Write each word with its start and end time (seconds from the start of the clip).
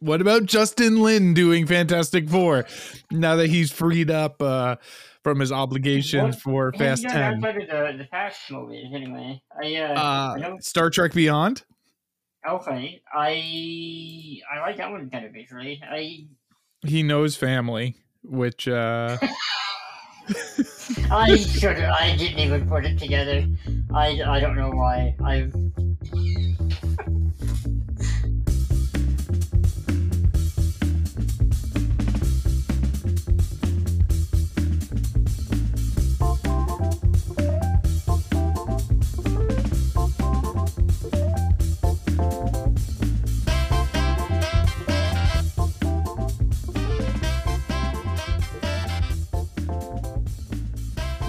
What 0.00 0.20
about 0.22 0.46
Justin 0.46 1.02
Lin 1.02 1.34
doing 1.34 1.66
Fantastic 1.66 2.28
Four 2.28 2.64
now 3.10 3.36
that 3.36 3.48
he's 3.48 3.70
freed 3.70 4.10
up 4.10 4.40
uh, 4.40 4.76
from 5.22 5.40
his 5.40 5.52
obligations 5.52 6.36
What 6.36 6.40
for 6.42 6.72
Fast 6.72 7.02
you 7.02 7.10
10? 7.10 7.44
outside 7.44 7.54
the, 7.68 7.98
the 7.98 8.04
past 8.10 8.38
movies, 8.50 8.86
anyway. 8.94 9.42
I, 9.62 9.76
uh, 9.76 9.92
Uh, 9.92 10.52
I 10.54 10.56
Star 10.60 10.88
Trek 10.88 11.12
Beyond? 11.12 11.64
okay. 12.48 13.02
I 13.14 14.38
I 14.54 14.60
like 14.60 14.78
that 14.78 14.90
one 14.90 15.10
kind 15.10 15.26
of 15.26 15.32
visually. 15.32 15.82
I 15.86 16.26
He 16.86 17.02
knows 17.02 17.36
family, 17.36 17.96
which 18.22 18.66
uh, 18.68 19.18
I 21.10 21.36
should 21.36 21.76
I 21.78 22.16
didn't 22.16 22.38
even 22.38 22.66
put 22.66 22.86
it 22.86 22.98
together. 22.98 23.46
I, 23.94 24.22
I 24.26 24.40
don't 24.40 24.56
know 24.56 24.70
why. 24.70 25.14
I've 25.22 25.52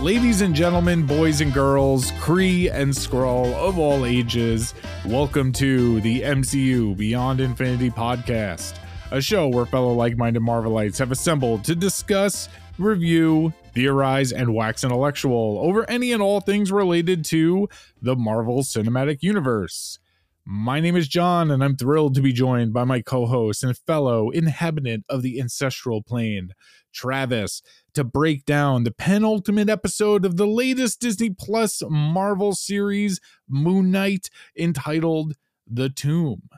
Ladies 0.02 0.42
and 0.42 0.56
gentlemen, 0.56 1.06
boys 1.06 1.42
and 1.42 1.54
girls, 1.54 2.12
Kree 2.14 2.74
and 2.74 2.92
Skrull 2.92 3.54
of 3.54 3.78
all 3.78 4.04
ages, 4.04 4.74
welcome 5.06 5.52
to 5.54 6.02
the 6.02 6.22
MCU 6.22 6.98
Beyond 6.98 7.40
Infinity 7.40 7.92
podcast, 7.92 8.80
a 9.12 9.22
show 9.22 9.48
where 9.48 9.68
fellow 9.68 9.94
like 9.94 10.18
minded 10.18 10.42
Marvelites 10.42 10.98
have 10.98 11.12
assembled 11.12 11.64
to 11.66 11.76
discuss, 11.76 12.50
review, 12.80 13.54
theorize, 13.76 14.32
and 14.32 14.56
wax 14.56 14.84
intellectual 14.84 15.60
over 15.62 15.88
any 15.88 16.14
and 16.14 16.22
all 16.24 16.42
things 16.42 16.72
related 16.72 17.24
to 17.26 17.70
the 18.02 18.16
Marvel 18.16 18.64
Cinematic 18.64 19.20
Universe. 19.22 20.00
My 20.44 20.80
name 20.80 20.96
is 20.96 21.08
John, 21.08 21.52
and 21.52 21.64
I'm 21.64 21.76
thrilled 21.76 22.16
to 22.16 22.22
be 22.22 22.34
joined 22.34 22.74
by 22.74 22.86
my 22.86 23.02
co 23.02 23.28
host 23.28 23.64
and 23.64 23.78
fellow 23.78 24.32
inhabitant 24.32 25.06
of 25.08 25.22
the 25.22 25.40
ancestral 25.40 26.02
plane, 26.02 26.54
Travis 26.92 27.62
to 27.94 28.04
break 28.04 28.46
down 28.46 28.84
the 28.84 28.92
penultimate 28.92 29.70
episode 29.70 30.26
of 30.26 30.38
the 30.38 30.48
latest 30.48 31.02
Disney 31.02 31.30
Plus 31.30 31.82
Marvel 31.90 32.54
series, 32.54 33.20
Moon 33.48 33.92
Knight, 33.92 34.30
entitled 34.58 35.34
The 35.68 35.90
Tomb. 35.90 36.50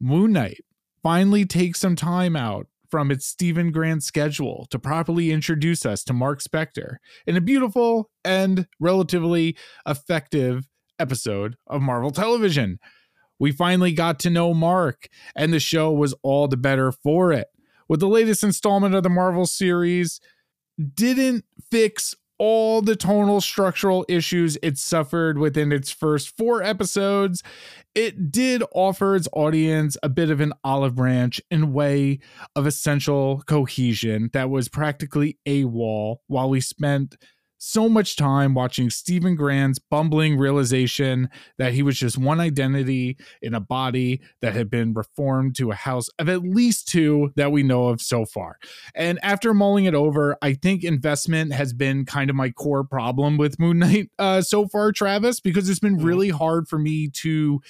Moon 0.00 0.32
Knight 0.32 0.64
finally 1.02 1.44
takes 1.44 1.80
some 1.80 1.96
time 1.96 2.36
out 2.36 2.66
from 2.90 3.10
its 3.10 3.26
Steven 3.26 3.70
Grant 3.70 4.02
schedule 4.02 4.66
to 4.70 4.78
properly 4.78 5.30
introduce 5.30 5.84
us 5.84 6.02
to 6.04 6.12
Mark 6.12 6.42
Spector 6.42 6.96
in 7.26 7.36
a 7.36 7.40
beautiful 7.40 8.10
and 8.24 8.66
relatively 8.80 9.56
effective 9.86 10.68
episode 10.98 11.56
of 11.66 11.82
Marvel 11.82 12.10
television. 12.10 12.78
We 13.38 13.52
finally 13.52 13.92
got 13.92 14.18
to 14.20 14.30
know 14.30 14.52
Mark, 14.52 15.08
and 15.36 15.52
the 15.52 15.60
show 15.60 15.92
was 15.92 16.14
all 16.22 16.48
the 16.48 16.56
better 16.56 16.90
for 16.90 17.32
it. 17.32 17.48
With 17.88 18.00
the 18.00 18.08
latest 18.08 18.42
installment 18.42 18.94
of 18.94 19.02
the 19.02 19.08
Marvel 19.08 19.46
series, 19.46 20.20
didn't 20.78 21.44
fix 21.70 22.14
all 22.38 22.80
the 22.80 22.96
tonal 22.96 23.40
structural 23.40 24.04
issues 24.08 24.56
it 24.62 24.78
suffered 24.78 25.38
within 25.38 25.72
its 25.72 25.90
first 25.90 26.36
four 26.36 26.62
episodes. 26.62 27.42
It 27.94 28.30
did 28.30 28.62
offer 28.72 29.16
its 29.16 29.28
audience 29.32 29.96
a 30.02 30.08
bit 30.08 30.30
of 30.30 30.40
an 30.40 30.52
olive 30.62 30.94
branch 30.94 31.40
in 31.50 31.72
way 31.72 32.20
of 32.54 32.66
essential 32.66 33.42
cohesion 33.46 34.30
that 34.32 34.50
was 34.50 34.68
practically 34.68 35.38
a 35.46 35.64
wall 35.64 36.22
while 36.28 36.48
we 36.48 36.60
spent 36.60 37.16
so 37.58 37.88
much 37.88 38.16
time 38.16 38.54
watching 38.54 38.88
Steven 38.88 39.34
Grant's 39.34 39.78
bumbling 39.78 40.38
realization 40.38 41.28
that 41.58 41.72
he 41.72 41.82
was 41.82 41.98
just 41.98 42.16
one 42.16 42.40
identity 42.40 43.16
in 43.42 43.52
a 43.54 43.60
body 43.60 44.20
that 44.40 44.54
had 44.54 44.70
been 44.70 44.94
reformed 44.94 45.56
to 45.56 45.70
a 45.70 45.74
house 45.74 46.08
of 46.18 46.28
at 46.28 46.42
least 46.42 46.88
two 46.88 47.32
that 47.36 47.52
we 47.52 47.62
know 47.62 47.88
of 47.88 48.00
so 48.00 48.24
far. 48.24 48.56
And 48.94 49.18
after 49.22 49.52
mulling 49.52 49.84
it 49.84 49.94
over, 49.94 50.36
I 50.40 50.54
think 50.54 50.84
investment 50.84 51.52
has 51.52 51.72
been 51.72 52.04
kind 52.04 52.30
of 52.30 52.36
my 52.36 52.50
core 52.50 52.84
problem 52.84 53.36
with 53.36 53.58
Moon 53.58 53.78
Knight 53.80 54.10
uh, 54.18 54.40
so 54.40 54.66
far, 54.68 54.92
Travis, 54.92 55.40
because 55.40 55.68
it's 55.68 55.80
been 55.80 55.98
Mhm. 55.98 56.04
really 56.04 56.28
hard 56.30 56.68
for 56.68 56.78
me 56.78 57.08
to 57.08 57.60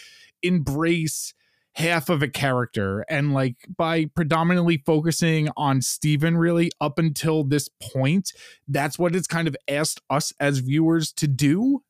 embrace 0.42 1.34
half 1.78 2.08
of 2.08 2.22
a 2.22 2.28
character 2.28 3.04
and 3.08 3.32
like 3.32 3.54
by 3.76 4.04
predominantly 4.06 4.82
focusing 4.84 5.48
on 5.56 5.80
Steven 5.80 6.36
really 6.36 6.70
up 6.80 6.98
until 6.98 7.44
this 7.44 7.68
point 7.80 8.32
that's 8.66 8.98
what 8.98 9.14
it's 9.14 9.28
kind 9.28 9.46
of 9.46 9.56
asked 9.68 10.00
us 10.10 10.32
as 10.40 10.58
viewers 10.58 11.12
to 11.12 11.28
do 11.28 11.82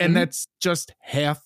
and 0.00 0.12
Mhm. 0.12 0.14
that's 0.14 0.48
just 0.60 0.94
half 1.00 1.42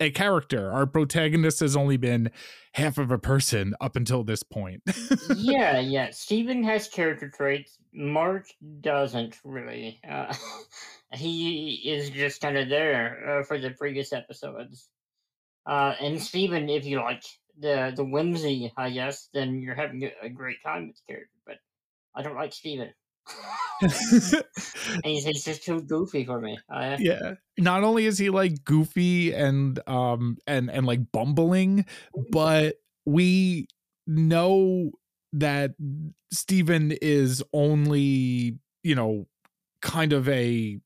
a 0.00 0.10
character 0.10 0.72
our 0.72 0.86
protagonist 0.86 1.60
has 1.60 1.76
only 1.76 1.98
been 1.98 2.30
half 2.74 2.96
of 2.96 3.10
a 3.10 3.18
person 3.18 3.74
up 3.82 3.96
until 3.96 4.24
this 4.24 4.42
point 4.42 4.82
yeah, 5.36 5.78
yeah. 5.78 6.08
Steven 6.10 6.64
has 6.64 6.88
character 6.88 7.28
traits. 7.28 7.76
Mark 7.92 8.46
doesn't 8.80 9.36
really. 9.44 10.00
Uh, 10.08 10.32
he 11.12 11.82
is 11.84 12.08
just 12.08 12.40
kind 12.40 12.56
of 12.56 12.70
there 12.70 13.40
uh, 13.40 13.44
for 13.44 13.58
the 13.58 13.70
previous 13.72 14.14
episodes. 14.14 14.88
Uh, 15.66 15.94
and 16.00 16.20
Steven, 16.20 16.68
if 16.70 16.84
you 16.86 16.98
like 16.98 17.22
the 17.58 17.92
the 17.94 18.04
whimsy, 18.04 18.72
I 18.76 18.90
guess, 18.90 19.28
then 19.32 19.60
you're 19.60 19.74
having 19.74 20.10
a- 20.22 20.28
great 20.28 20.62
time 20.62 20.88
with 20.88 20.96
the 20.96 21.12
character. 21.12 21.38
But 21.46 21.56
I 22.14 22.22
don't 22.22 22.36
like 22.36 22.52
Steven. 22.52 22.92
And 23.80 23.92
he's, 25.04 25.24
he's 25.24 25.44
just 25.44 25.62
too 25.62 25.80
goofy 25.80 26.24
for 26.24 26.40
me. 26.40 26.58
I, 26.68 26.96
yeah 26.98 27.34
not 27.58 27.84
only 27.84 28.06
is 28.06 28.18
he 28.18 28.30
like 28.30 28.64
goofy 28.64 29.32
and 29.32 29.78
um 29.88 30.36
and 30.46 30.70
and 30.70 30.86
like 30.86 31.12
bumbling 31.12 31.84
but 32.30 32.76
we 33.04 33.66
know 34.06 34.90
that 35.32 35.72
Steven 36.32 36.92
is 37.02 37.42
only 37.52 38.58
you 38.82 38.94
know 38.94 39.26
kind 39.80 40.12
of 40.12 40.28
a 40.28 40.78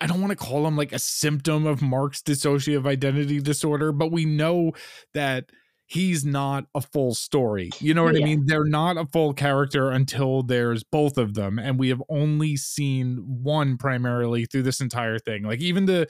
I 0.00 0.06
don't 0.06 0.20
want 0.20 0.30
to 0.30 0.36
call 0.36 0.66
him 0.66 0.76
like 0.76 0.92
a 0.92 0.98
symptom 0.98 1.66
of 1.66 1.82
Mark's 1.82 2.22
dissociative 2.22 2.86
identity 2.86 3.40
disorder 3.40 3.92
but 3.92 4.12
we 4.12 4.24
know 4.24 4.72
that 5.14 5.50
he's 5.90 6.24
not 6.24 6.66
a 6.74 6.80
full 6.82 7.14
story. 7.14 7.70
You 7.80 7.94
know 7.94 8.04
what 8.04 8.14
I 8.14 8.20
mean? 8.20 8.44
They're 8.46 8.64
not 8.66 8.98
a 8.98 9.06
full 9.06 9.32
character 9.32 9.90
until 9.90 10.42
there's 10.42 10.84
both 10.84 11.16
of 11.16 11.32
them 11.34 11.58
and 11.58 11.78
we 11.78 11.88
have 11.88 12.02
only 12.10 12.56
seen 12.56 13.16
one 13.42 13.78
primarily 13.78 14.44
through 14.44 14.64
this 14.64 14.80
entire 14.82 15.18
thing. 15.18 15.44
Like 15.44 15.60
even 15.60 15.86
the 15.86 16.06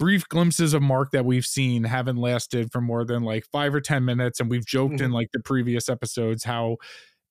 brief 0.00 0.28
glimpses 0.28 0.74
of 0.74 0.82
mark 0.82 1.12
that 1.12 1.24
we've 1.24 1.46
seen 1.46 1.84
haven't 1.84 2.16
lasted 2.16 2.70
for 2.72 2.80
more 2.80 3.04
than 3.04 3.22
like 3.22 3.44
five 3.52 3.72
or 3.74 3.80
ten 3.80 4.04
minutes 4.04 4.40
and 4.40 4.50
we've 4.50 4.66
joked 4.66 5.00
in 5.00 5.10
Mhm. 5.10 5.14
like 5.14 5.28
the 5.32 5.40
previous 5.40 5.88
episodes 5.88 6.42
how 6.44 6.76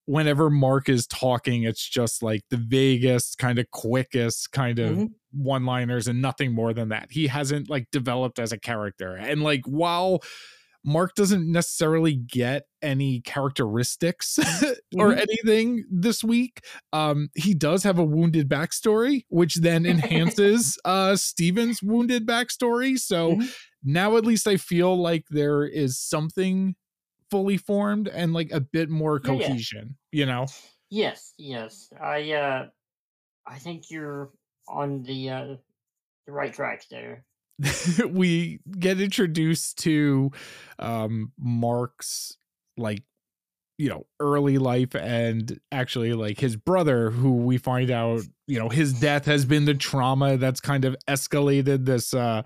whenever 0.06 0.50
mark 0.50 0.88
is 0.88 1.06
talking 1.08 1.64
it's 1.64 1.86
just 1.88 2.24
like 2.24 2.42
the 2.50 2.58
vaguest 2.58 3.38
kind 3.38 3.60
of 3.60 3.70
quickest 3.72 4.54
kind 4.54 4.80
of 4.80 4.96
Mhm. 4.98 5.10
one 5.34 5.66
liners 5.66 6.08
and 6.08 6.22
nothing 6.22 6.54
more 6.54 6.74
than 6.74 6.90
that. 6.90 7.08
He 7.12 7.28
hasn't 7.28 7.70
like 7.70 7.88
developed 7.92 8.40
as 8.40 8.54
a 8.54 8.60
character. 8.60 9.16
And 9.16 9.44
like 9.44 9.66
while 9.66 10.22
Mark 10.86 11.16
doesn't 11.16 11.52
necessarily 11.52 12.16
get 12.16 12.64
any 12.82 13.22
characteristics 13.22 14.40
or 14.98 15.14
Mhm. 15.14 15.18
anything 15.18 15.86
this 15.92 16.24
week. 16.24 16.62
Um, 16.94 17.30
he 17.36 17.54
does 17.54 17.84
have 17.84 18.00
a 18.00 18.06
wounded 18.06 18.48
backstory, 18.50 19.24
which 19.30 19.56
then 19.56 19.86
enhances 19.86 20.78
uh 20.86 21.16
Steven's 21.16 21.82
wounded 21.84 22.26
backstory. 22.26 22.98
So 22.98 23.38
Mhm. 23.38 23.54
now 23.84 24.18
at 24.18 24.26
least 24.26 24.48
I 24.48 24.58
feel 24.58 24.96
like 24.96 25.26
there 25.30 25.64
is 25.66 26.00
something 26.00 26.76
fully 27.32 27.58
formed 27.58 28.08
and 28.10 28.34
like 28.34 28.52
a 28.52 28.62
bit 28.62 28.90
more 28.90 29.20
Yeah, 29.22 29.34
yeah. 29.34 29.58
cohesion, 29.60 29.98
you 30.12 30.26
know? 30.26 30.54
Yes, 30.90 31.34
yes. 31.38 31.90
I 32.00 32.32
uh 32.34 32.70
I 33.48 33.60
think 33.60 33.92
you're 33.92 34.32
on 34.68 35.04
the 35.04 35.30
uh 35.32 35.58
the 36.28 36.34
right 36.34 36.54
track 36.54 36.86
there. 36.90 37.26
we 38.10 38.60
get 38.80 39.02
introduced 39.02 39.78
to 39.80 40.32
um 40.80 41.32
Mark's 41.40 42.38
like 42.78 43.04
you 43.78 43.90
know 43.90 44.06
early 44.20 44.58
life 44.58 44.96
and 44.96 45.60
actually 45.72 46.14
like 46.14 46.40
his 46.40 46.56
brother 46.56 47.12
who 47.12 47.34
we 47.38 47.58
find 47.58 47.92
out 47.92 48.22
you 48.48 48.60
know 48.60 48.70
his 48.70 48.94
death 48.94 49.26
has 49.26 49.46
been 49.46 49.66
the 49.66 49.74
trauma 49.76 50.38
that's 50.38 50.62
kind 50.62 50.86
of 50.86 50.96
escalated 51.08 51.86
this 51.86 52.14
uh 52.14 52.42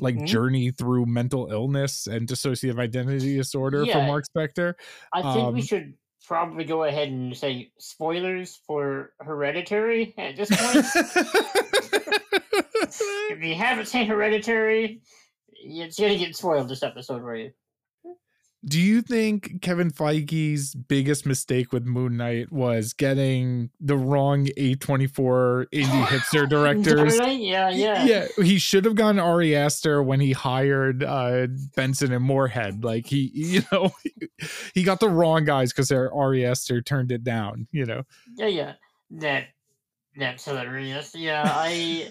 like 0.00 0.16
Mhm. 0.16 0.24
journey 0.24 0.70
through 0.70 1.06
mental 1.06 1.48
illness 1.50 2.06
and 2.06 2.28
dissociative 2.28 2.78
identity 2.80 3.36
disorder 3.36 3.86
for 3.86 4.00
Mark 4.02 4.24
Spector. 4.36 4.74
I 5.12 5.22
think 5.22 5.52
we 5.52 5.60
Um, 5.60 5.60
should 5.62 5.94
probably 6.26 6.64
go 6.64 6.84
ahead 6.84 7.08
and 7.08 7.36
say 7.36 7.70
spoilers 7.78 8.60
for 8.66 9.12
Hereditary 9.20 10.14
at 10.18 10.36
this 10.36 10.50
point. 10.50 10.86
if 13.30 13.42
you 13.42 13.54
haven't 13.54 13.86
seen 13.86 14.06
Hereditary, 14.06 15.00
it's 15.52 15.98
gonna 15.98 16.18
get 16.18 16.36
spoiled 16.36 16.68
this 16.68 16.82
episode 16.82 17.20
for 17.20 17.36
you. 17.36 17.52
Do 18.64 18.80
you 18.80 19.02
think 19.02 19.60
Kevin 19.60 19.90
Feige's 19.90 20.74
biggest 20.74 21.26
mistake 21.26 21.72
with 21.72 21.84
Moon 21.84 22.16
Knight 22.16 22.50
was 22.50 22.94
getting 22.94 23.70
the 23.78 23.96
wrong 23.96 24.46
A24 24.46 25.66
indie 25.70 26.04
hipster 26.06 26.48
directors? 26.48 27.18
yeah, 27.18 27.68
yeah. 27.68 28.04
Yeah, 28.04 28.26
he 28.42 28.58
should 28.58 28.84
have 28.86 28.94
gone 28.94 29.18
Ari 29.18 29.54
Aster 29.54 30.02
when 30.02 30.20
he 30.20 30.32
hired 30.32 31.04
uh, 31.04 31.48
Benson 31.76 32.12
and 32.12 32.24
Moorhead. 32.24 32.84
Like 32.84 33.06
he, 33.06 33.30
you 33.34 33.62
know, 33.70 33.90
he 34.72 34.82
got 34.82 35.00
the 35.00 35.10
wrong 35.10 35.44
guys 35.44 35.72
because 35.72 35.92
Ari 35.92 36.46
Aster 36.46 36.80
turned 36.80 37.12
it 37.12 37.22
down. 37.22 37.68
You 37.70 37.84
know. 37.84 38.02
Yeah, 38.36 38.46
yeah. 38.46 38.72
That 39.10 39.48
that's 40.16 40.44
hilarious. 40.44 41.14
Yeah, 41.14 41.42
I 41.46 42.10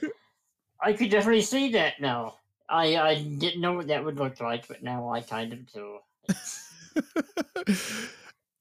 I 0.82 0.94
could 0.94 1.10
definitely 1.10 1.42
see 1.42 1.72
that 1.72 2.00
now. 2.00 2.36
I 2.70 2.98
I 2.98 3.24
didn't 3.24 3.62
know 3.62 3.74
what 3.74 3.88
that 3.88 4.04
would 4.06 4.18
look 4.18 4.40
like, 4.40 4.68
but 4.68 4.84
now 4.84 5.10
I 5.10 5.22
kind 5.22 5.54
of 5.54 5.72
do. 5.72 5.98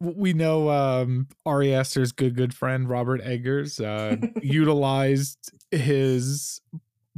we 0.00 0.32
know 0.32 0.70
um 0.70 1.28
Ari 1.46 1.74
Aster's 1.74 2.12
good 2.12 2.34
good 2.34 2.54
friend 2.54 2.88
Robert 2.88 3.20
Eggers 3.22 3.80
uh 3.80 4.16
utilized 4.42 5.52
his 5.70 6.60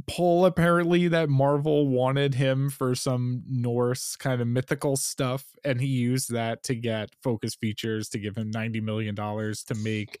pull 0.07 0.45
apparently 0.45 1.07
that 1.07 1.29
Marvel 1.29 1.87
wanted 1.87 2.35
him 2.35 2.69
for 2.69 2.93
some 2.93 3.41
Norse 3.49 4.15
kind 4.15 4.39
of 4.39 4.47
mythical 4.47 4.97
stuff 4.97 5.45
and 5.63 5.81
he 5.81 5.87
used 5.87 6.31
that 6.31 6.61
to 6.63 6.75
get 6.75 7.09
focus 7.23 7.55
features 7.55 8.07
to 8.09 8.19
give 8.19 8.37
him 8.37 8.51
90 8.51 8.81
million 8.81 9.15
dollars 9.15 9.63
to 9.63 9.75
make 9.75 10.19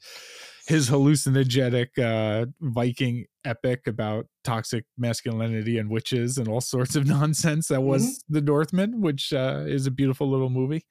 his 0.65 0.89
hallucinogenic 0.89 1.89
uh, 1.99 2.47
Viking 2.59 3.25
epic 3.43 3.81
about 3.85 4.25
toxic 4.43 4.85
masculinity 4.97 5.77
and 5.77 5.89
witches 5.89 6.37
and 6.37 6.47
all 6.47 6.61
sorts 6.61 6.95
of 6.95 7.05
nonsense 7.07 7.67
that 7.67 7.81
was 7.81 8.03
mm-hmm. 8.03 8.33
the 8.33 8.41
Northman, 8.41 9.01
which 9.01 9.31
uh, 9.31 9.63
is 9.67 9.85
a 9.85 9.91
beautiful 9.91 10.29
little 10.29 10.49
movie. 10.49 10.85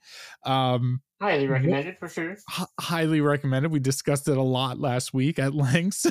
Um, 0.45 1.03
highly 1.21 1.49
recommended 1.49 1.97
for 1.99 2.09
sure. 2.09 2.33
H- 2.33 2.67
highly 2.79 3.21
recommended. 3.21 3.73
We 3.73 3.81
discussed 3.81 4.29
it 4.29 4.37
a 4.37 4.43
lot 4.43 4.79
last 4.79 5.13
week 5.13 5.39
at 5.39 5.55
length. 5.55 6.07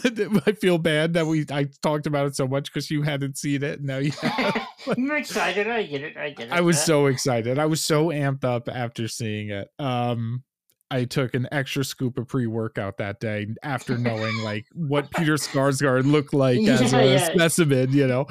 I 0.46 0.52
feel 0.52 0.78
bad 0.78 1.14
that 1.14 1.26
we 1.26 1.46
I 1.50 1.68
talked 1.82 2.06
about 2.06 2.28
it 2.28 2.36
so 2.36 2.48
much 2.48 2.72
because 2.72 2.92
you 2.92 3.04
hadn't 3.04 3.38
seen 3.38 3.64
it. 3.64 3.82
Now 3.82 3.98
you 3.98 4.12
have. 4.22 4.68
I'm 4.88 5.12
excited. 5.12 5.68
I 5.68 5.84
get 5.84 6.02
it. 6.02 6.18
I 6.18 6.32
get 6.32 6.48
it. 6.48 6.54
I 6.54 6.62
was 6.62 6.82
so 6.82 7.06
excited. 7.06 7.58
I 7.58 7.66
was 7.66 7.84
so 7.84 8.08
amped 8.08 8.44
up 8.44 8.68
after 8.68 9.08
seeing 9.08 9.52
it. 9.52 9.70
Um, 9.80 10.44
I 10.94 11.06
took 11.06 11.34
an 11.34 11.48
extra 11.52 11.84
scoop 11.84 12.20
of 12.20 12.28
pre 12.28 12.46
workout 12.46 12.98
that 12.98 13.20
day 13.20 13.48
after 13.64 13.98
knowing 13.98 14.38
like 14.44 14.68
what 14.74 15.10
Peter 15.12 15.34
Sarsgaard 15.34 16.06
looked 16.06 16.36
like 16.36 16.60
yeah, 16.62 16.74
as 16.74 16.94
a 16.94 17.06
yeah. 17.06 17.34
specimen, 17.34 17.92
you 17.92 18.06
know. 18.06 18.28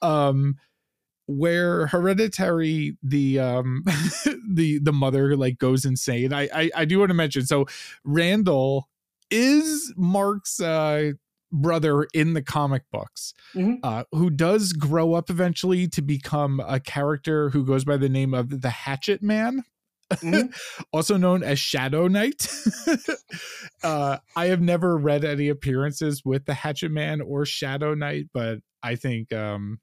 Um, 0.00 0.56
where 1.26 1.88
hereditary 1.88 2.96
the 3.02 3.38
um 3.38 3.84
the 4.50 4.78
the 4.78 4.92
mother 4.92 5.36
like 5.36 5.58
goes 5.58 5.84
insane. 5.84 6.32
I 6.32 6.48
I, 6.54 6.70
I 6.74 6.84
do 6.86 7.00
want 7.00 7.10
to 7.10 7.14
mention 7.14 7.44
so 7.44 7.66
Randall 8.02 8.88
is 9.30 9.92
Mark's 9.94 10.58
uh 10.58 11.12
brother 11.52 12.06
in 12.14 12.32
the 12.32 12.42
comic 12.42 12.82
books 12.92 13.32
mm-hmm. 13.54 13.76
uh, 13.82 14.04
who 14.12 14.28
does 14.28 14.74
grow 14.74 15.14
up 15.14 15.30
eventually 15.30 15.88
to 15.88 16.02
become 16.02 16.60
a 16.60 16.78
character 16.78 17.48
who 17.48 17.64
goes 17.64 17.86
by 17.86 17.96
the 17.96 18.08
name 18.08 18.34
of 18.34 18.60
the 18.60 18.68
hatchet 18.68 19.22
man 19.22 19.64
mm-hmm. 20.10 20.48
also 20.92 21.16
known 21.16 21.42
as 21.42 21.58
Shadow 21.58 22.08
Knight. 22.08 22.48
uh, 23.82 24.18
I 24.36 24.46
have 24.46 24.60
never 24.60 24.96
read 24.96 25.24
any 25.24 25.48
appearances 25.48 26.24
with 26.24 26.44
the 26.44 26.54
Hatchet 26.54 26.90
Man 26.90 27.20
or 27.20 27.44
Shadow 27.44 27.94
Knight, 27.94 28.26
but 28.32 28.58
I 28.82 28.94
think 28.94 29.32
um, 29.32 29.80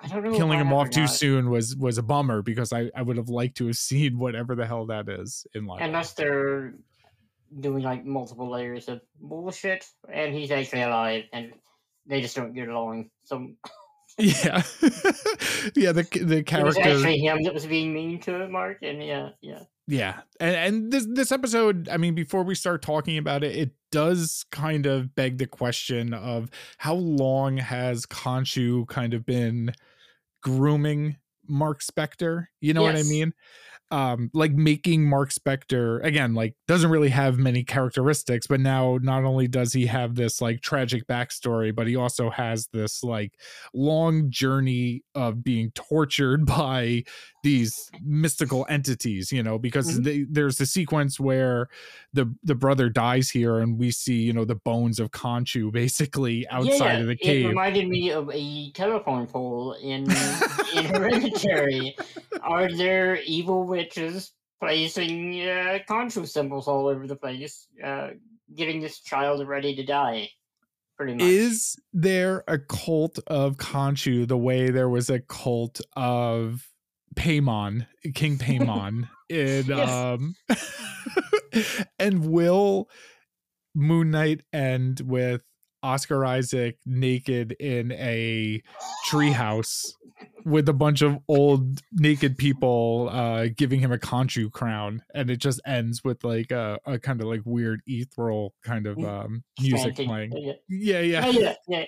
I 0.00 0.08
don't 0.08 0.24
know 0.24 0.36
killing 0.36 0.60
him 0.60 0.72
off 0.72 0.90
too 0.90 1.06
soon 1.06 1.50
was 1.50 1.76
was 1.76 1.98
a 1.98 2.02
bummer 2.02 2.42
because 2.42 2.72
I, 2.72 2.90
I 2.94 3.02
would 3.02 3.16
have 3.16 3.28
liked 3.28 3.56
to 3.58 3.66
have 3.66 3.76
seen 3.76 4.18
whatever 4.18 4.54
the 4.54 4.66
hell 4.66 4.86
that 4.86 5.08
is 5.08 5.46
in 5.54 5.66
life. 5.66 5.80
Unless 5.82 6.14
they're 6.14 6.74
doing 7.60 7.82
like 7.82 8.04
multiple 8.04 8.50
layers 8.50 8.88
of 8.88 9.00
bullshit, 9.20 9.86
and 10.12 10.34
he's 10.34 10.50
actually 10.50 10.82
alive, 10.82 11.24
and 11.32 11.52
they 12.06 12.20
just 12.20 12.36
don't 12.36 12.54
get 12.54 12.68
along. 12.68 13.10
So 13.24 13.48
yeah, 14.18 14.62
yeah. 15.76 15.92
The 15.92 16.06
the 16.22 16.42
character 16.42 16.58
it 16.58 16.64
was 16.64 16.78
actually 16.78 17.18
him 17.18 17.42
that 17.44 17.54
was 17.54 17.66
being 17.66 17.92
mean 17.92 18.18
to 18.20 18.48
Mark, 18.48 18.78
and 18.82 19.02
yeah, 19.02 19.30
yeah, 19.40 19.62
yeah. 19.86 20.20
And 20.40 20.56
and 20.56 20.92
this 20.92 21.06
this 21.08 21.32
episode, 21.32 21.88
I 21.88 21.96
mean, 21.96 22.14
before 22.14 22.42
we 22.42 22.54
start 22.54 22.82
talking 22.82 23.16
about 23.16 23.44
it, 23.44 23.56
it 23.56 23.70
does 23.90 24.44
kind 24.50 24.86
of 24.86 25.14
beg 25.14 25.38
the 25.38 25.46
question 25.46 26.12
of 26.12 26.50
how 26.78 26.94
long 26.94 27.58
has 27.58 28.06
Khonshu 28.06 28.88
kind 28.88 29.14
of 29.14 29.24
been 29.24 29.72
grooming 30.42 31.16
Mark 31.46 31.80
Spector? 31.80 32.46
You 32.60 32.74
know 32.74 32.84
yes. 32.84 32.94
what 32.94 33.06
I 33.06 33.08
mean? 33.08 33.32
Um 33.90 34.30
like 34.34 34.52
making 34.52 35.08
mark 35.08 35.30
spector 35.30 36.04
again 36.04 36.34
like 36.34 36.54
doesn't 36.66 36.90
really 36.90 37.08
have 37.08 37.38
many 37.38 37.64
characteristics 37.64 38.46
but 38.46 38.60
now 38.60 38.98
not 39.00 39.24
only 39.24 39.48
does 39.48 39.72
he 39.72 39.86
have 39.86 40.14
this 40.14 40.42
like 40.42 40.60
tragic 40.60 41.06
backstory 41.06 41.74
but 41.74 41.86
he 41.86 41.96
also 41.96 42.28
has 42.28 42.68
this 42.72 43.02
like 43.02 43.32
long 43.72 44.30
journey 44.30 45.02
of 45.14 45.42
being 45.42 45.70
tortured 45.74 46.44
by 46.58 47.02
these 47.42 47.90
mystical 48.02 48.66
entities 48.68 49.32
you 49.32 49.42
know 49.42 49.58
because 49.58 49.92
mm-hmm. 49.92 50.02
they, 50.02 50.26
there's 50.28 50.60
a 50.60 50.66
sequence 50.66 51.18
where 51.18 51.68
the 52.12 52.32
the 52.42 52.54
brother 52.54 52.90
dies 52.90 53.30
here 53.30 53.58
and 53.58 53.78
we 53.78 53.90
see 53.90 54.20
you 54.20 54.32
know 54.32 54.44
the 54.44 54.54
bones 54.54 55.00
of 55.00 55.10
Khonshu 55.12 55.72
basically 55.72 56.46
outside 56.48 56.94
yeah, 56.94 57.00
of 57.00 57.06
the 57.06 57.16
cave 57.16 57.46
it 57.46 57.48
reminded 57.48 57.88
me 57.88 58.10
of 58.10 58.30
a 58.34 58.70
telephone 58.72 59.26
pole 59.26 59.72
in 59.80 60.02
in 60.74 60.84
hereditary 60.84 61.96
are 62.42 62.70
there 62.70 63.16
evil 63.22 63.64
witches 63.78 64.32
placing 64.60 65.40
uh, 65.42 65.78
Khonshu 65.88 66.26
symbols 66.26 66.66
all 66.66 66.88
over 66.88 67.06
the 67.06 67.16
place, 67.16 67.68
uh, 67.82 68.08
getting 68.54 68.80
this 68.80 69.00
child 69.00 69.46
ready 69.46 69.74
to 69.76 69.84
die. 69.84 70.28
Pretty 70.96 71.14
much. 71.14 71.22
Is 71.22 71.76
there 71.92 72.42
a 72.48 72.58
cult 72.58 73.20
of 73.28 73.56
Khonshu 73.56 74.26
the 74.26 74.36
way 74.36 74.70
there 74.70 74.88
was 74.88 75.10
a 75.10 75.20
cult 75.20 75.80
of 75.94 76.68
Paimon, 77.14 77.86
King 78.14 78.36
Paimon 78.44 79.08
in 79.28 79.70
um 79.70 80.34
and 81.98 82.24
will 82.30 82.88
Moon 83.76 84.10
Knight 84.10 84.42
end 84.52 85.00
with 85.04 85.42
Oscar 85.82 86.24
Isaac 86.24 86.78
naked 86.86 87.52
in 87.52 87.92
a 87.92 88.62
treehouse 89.08 89.92
with 90.44 90.68
a 90.68 90.72
bunch 90.72 91.02
of 91.02 91.18
old 91.28 91.80
naked 91.92 92.38
people 92.38 93.08
uh 93.12 93.46
giving 93.56 93.80
him 93.80 93.92
a 93.92 93.98
Khonshu 93.98 94.50
crown 94.50 95.02
and 95.14 95.30
it 95.30 95.36
just 95.36 95.60
ends 95.66 96.02
with 96.02 96.24
like 96.24 96.50
a, 96.50 96.78
a 96.86 96.98
kind 96.98 97.20
of 97.20 97.26
like 97.26 97.42
weird 97.44 97.80
ethereal 97.86 98.54
kind 98.64 98.86
of 98.86 98.96
mm. 98.96 99.24
um 99.24 99.44
music 99.60 99.96
playing. 99.96 100.32
Yeah, 100.68 101.00
yeah. 101.00 101.26
Oh, 101.26 101.30
yeah, 101.30 101.54
yeah. 101.68 101.84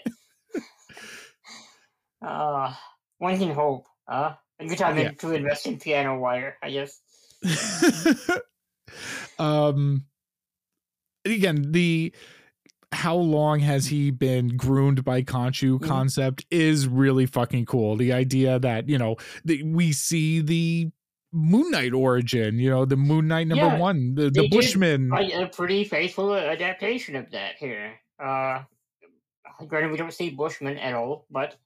uh 2.26 2.74
one 3.18 3.38
can 3.38 3.50
hope. 3.50 3.86
Uh 4.06 4.34
a 4.58 4.66
good 4.66 4.78
time 4.78 4.98
yeah. 4.98 5.10
to 5.12 5.32
invest 5.32 5.66
in 5.66 5.78
piano 5.78 6.18
wire, 6.18 6.56
I 6.62 6.70
guess. 6.70 7.00
um 9.38 10.04
again 11.24 11.72
the 11.72 12.12
how 12.92 13.14
long 13.14 13.60
has 13.60 13.86
he 13.86 14.10
been 14.10 14.56
groomed 14.56 15.04
by 15.04 15.22
Khonshu 15.22 15.78
mm-hmm. 15.78 15.86
concept 15.86 16.44
is 16.50 16.88
really 16.88 17.26
fucking 17.26 17.66
cool. 17.66 17.96
The 17.96 18.12
idea 18.12 18.58
that, 18.58 18.88
you 18.88 18.98
know, 18.98 19.16
the, 19.44 19.62
we 19.62 19.92
see 19.92 20.40
the 20.40 20.90
Moon 21.32 21.70
Knight 21.70 21.92
origin, 21.92 22.58
you 22.58 22.68
know, 22.68 22.84
the 22.84 22.96
Moon 22.96 23.28
Knight 23.28 23.46
number 23.46 23.66
yeah, 23.66 23.78
one, 23.78 24.14
the, 24.14 24.30
the 24.30 24.48
Bushman. 24.48 25.10
A, 25.14 25.42
a 25.42 25.46
pretty 25.46 25.84
faithful 25.84 26.34
adaptation 26.34 27.14
of 27.14 27.30
that 27.30 27.54
here. 27.58 27.92
Uh, 28.22 28.62
granted, 29.68 29.92
we 29.92 29.96
don't 29.96 30.12
see 30.12 30.30
Bushman 30.30 30.76
at 30.76 30.94
all, 30.94 31.26
but 31.30 31.56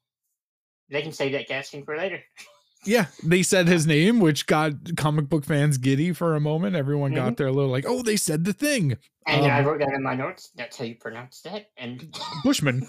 they 0.91 1.01
can 1.01 1.13
save 1.13 1.33
that 1.33 1.49
casting 1.49 1.85
for 1.85 1.97
later. 1.97 2.21
Yeah, 2.87 3.07
they 3.23 3.43
said 3.43 3.69
his 3.69 3.87
name, 3.87 4.21
which 4.21 4.47
got 4.47 4.73
comic 4.97 5.29
book 5.29 5.45
fans 5.45 5.79
giddy 5.79 6.13
for 6.13 6.35
a 6.35 6.41
moment. 6.41 6.77
Everyone 6.77 7.13
mm-hmm. 7.13 7.25
got 7.25 7.37
there 7.37 7.47
a 7.47 7.53
little 7.53 7.71
like, 7.71 7.85
"Oh, 7.87 8.03
they 8.03 8.17
said 8.17 8.45
the 8.45 8.53
thing." 8.53 8.97
And 9.27 9.45
um, 9.45 9.51
I 9.51 9.63
wrote 9.63 9.79
that 9.81 9.93
in 9.95 10.03
my 10.03 10.15
notes. 10.15 10.51
That's 10.57 10.77
how 10.77 10.85
you 10.85 10.97
pronounce 10.97 11.41
that. 11.43 11.67
And 11.77 12.15
Bushman. 12.45 12.87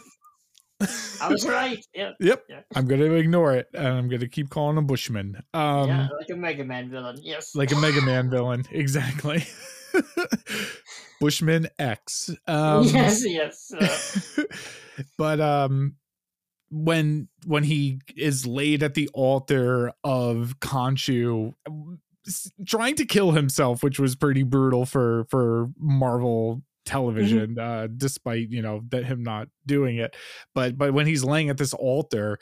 I 1.21 1.29
was 1.29 1.47
right. 1.47 1.83
Yep. 1.93 2.15
Yep. 2.19 2.43
Yeah. 2.49 2.59
I'm 2.75 2.85
gonna 2.85 3.05
ignore 3.05 3.53
it, 3.53 3.67
and 3.73 3.87
I'm 3.87 4.09
gonna 4.09 4.27
keep 4.27 4.49
calling 4.49 4.77
him 4.77 4.85
Bushman. 4.85 5.37
Um, 5.53 5.87
yeah, 5.87 6.07
like 6.17 6.29
a 6.29 6.35
Mega 6.35 6.65
Man 6.65 6.89
villain. 6.89 7.17
Yes. 7.21 7.55
Like 7.55 7.71
a 7.71 7.77
Mega 7.77 8.01
Man 8.01 8.29
villain. 8.31 8.63
Exactly. 8.71 9.45
Bushman 11.21 11.69
X. 11.79 12.29
Um, 12.47 12.83
yes. 12.83 13.25
Yes. 13.25 13.71
Uh, 14.37 14.43
but 15.17 15.39
um, 15.39 15.95
when 16.69 17.27
when 17.45 17.63
he 17.63 17.99
is 18.15 18.45
laid 18.45 18.83
at 18.83 18.93
the 18.93 19.09
altar 19.13 19.91
of 20.03 20.55
Khonshu 20.61 21.53
trying 22.65 22.95
to 22.95 23.05
kill 23.05 23.31
himself 23.31 23.83
which 23.83 23.99
was 23.99 24.15
pretty 24.15 24.43
brutal 24.43 24.85
for 24.85 25.25
for 25.29 25.69
Marvel 25.77 26.63
television 26.85 27.55
mm-hmm. 27.55 27.83
uh 27.83 27.87
despite 27.97 28.49
you 28.49 28.61
know 28.61 28.81
that 28.89 29.05
him 29.05 29.23
not 29.23 29.47
doing 29.65 29.97
it 29.97 30.15
but 30.53 30.77
but 30.77 30.93
when 30.93 31.07
he's 31.07 31.23
laying 31.23 31.49
at 31.49 31.57
this 31.57 31.73
altar 31.73 32.37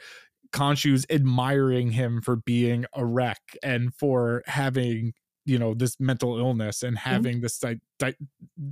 Khonshu's 0.53 1.05
admiring 1.09 1.91
him 1.91 2.21
for 2.21 2.35
being 2.35 2.85
a 2.93 3.05
wreck 3.05 3.41
and 3.63 3.93
for 3.93 4.43
having 4.45 5.13
you 5.45 5.59
know 5.59 5.73
this 5.73 5.99
mental 5.99 6.37
illness 6.37 6.83
and 6.83 6.97
having 6.97 7.41
this 7.41 7.57
di- 7.57 7.79
di- 7.99 8.15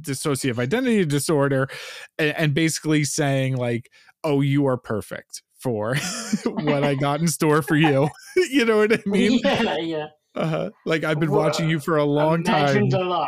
dissociative 0.01 0.58
identity 0.60 1.03
disorder 1.05 1.67
and, 2.17 2.36
and 2.38 2.53
basically 2.53 3.03
saying 3.03 3.58
like 3.58 3.89
oh 4.24 4.42
you 4.42 4.66
are 4.66 4.78
perfect 4.78 5.42
for 5.60 5.96
what 6.46 6.84
i 6.84 6.96
got 6.96 7.20
in 7.22 7.28
store 7.38 7.62
for 7.62 7.75
you. 7.75 8.10
You 8.50 8.66
know 8.66 8.78
what 8.78 8.94
i 8.94 9.00
mean? 9.06 9.40
Yeah, 9.44 9.78
yeah. 9.78 10.08
Uh-huh. 10.36 10.72
like 10.86 11.04
i've 11.04 11.20
been 11.20 11.30
Well, 11.32 11.42
watching 11.42 11.70
you 11.70 11.80
for 11.80 11.98
a 11.98 12.06
long 12.06 12.44
time. 12.44 12.84
a 12.94 12.98
lot 12.98 13.28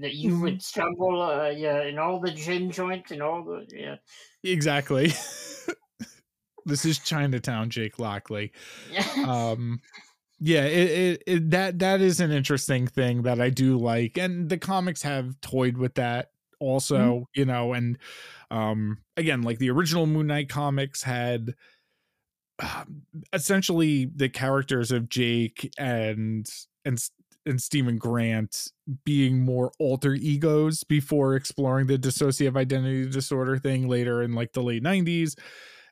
that 0.00 0.14
you 0.14 0.38
would 0.40 0.62
stumble, 0.62 1.20
uh, 1.20 1.48
yeah, 1.50 1.82
in 1.82 1.98
all 1.98 2.20
the 2.20 2.30
gin 2.30 2.70
joints 2.70 3.10
and 3.10 3.22
all 3.22 3.42
the 3.44 3.66
yeah. 3.74 3.96
exactly. 4.44 5.12
This 6.66 6.84
is 6.84 6.98
chinatown 6.98 7.70
jake 7.70 7.98
lockley. 7.98 8.52
Um 9.26 9.80
yeah 10.40 10.64
it, 10.64 10.90
it, 10.90 11.22
it 11.26 11.50
that 11.50 11.78
that 11.78 12.00
is 12.00 12.18
an 12.20 12.30
interesting 12.32 12.86
thing 12.86 13.22
that 13.22 13.40
i 13.40 13.50
do 13.50 13.76
like 13.78 14.16
and 14.16 14.48
the 14.48 14.56
comics 14.58 15.02
have 15.02 15.38
toyed 15.42 15.76
with 15.76 15.94
that 15.94 16.30
also 16.60 17.26
you 17.34 17.44
know 17.44 17.72
and 17.72 17.98
um 18.50 18.98
again 19.16 19.42
like 19.42 19.58
the 19.58 19.70
original 19.70 20.06
moon 20.06 20.26
knight 20.28 20.48
comics 20.48 21.02
had 21.02 21.54
um, 22.62 23.02
essentially 23.32 24.04
the 24.14 24.28
characters 24.28 24.90
of 24.90 25.08
jake 25.08 25.70
and 25.78 26.48
and 26.84 26.98
and 27.46 27.60
Steven 27.60 27.96
Grant 27.96 28.70
being 29.04 29.40
more 29.40 29.72
alter 29.78 30.12
egos 30.12 30.84
before 30.84 31.34
exploring 31.36 31.86
the 31.86 31.96
dissociative 31.98 32.54
identity 32.54 33.08
disorder 33.08 33.56
thing 33.56 33.88
later 33.88 34.22
in 34.22 34.34
like 34.34 34.52
the 34.52 34.62
late 34.62 34.82
90s 34.82 35.38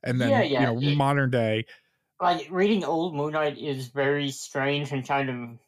and 0.03 0.21
then 0.21 0.31
Yeah, 0.31 0.43
you 0.43 0.59
know 0.61 0.79
it- 0.79 0.95
modern 0.97 1.31
day. 1.31 1.65
Like 2.21 2.49
reading 2.51 2.85
old 2.85 3.15
Moon 3.15 3.33
Knight 3.33 3.57
is 3.59 3.89
very 3.89 4.31
strange 4.31 4.93
and 4.93 5.07
kind 5.07 5.31
of 5.31 5.59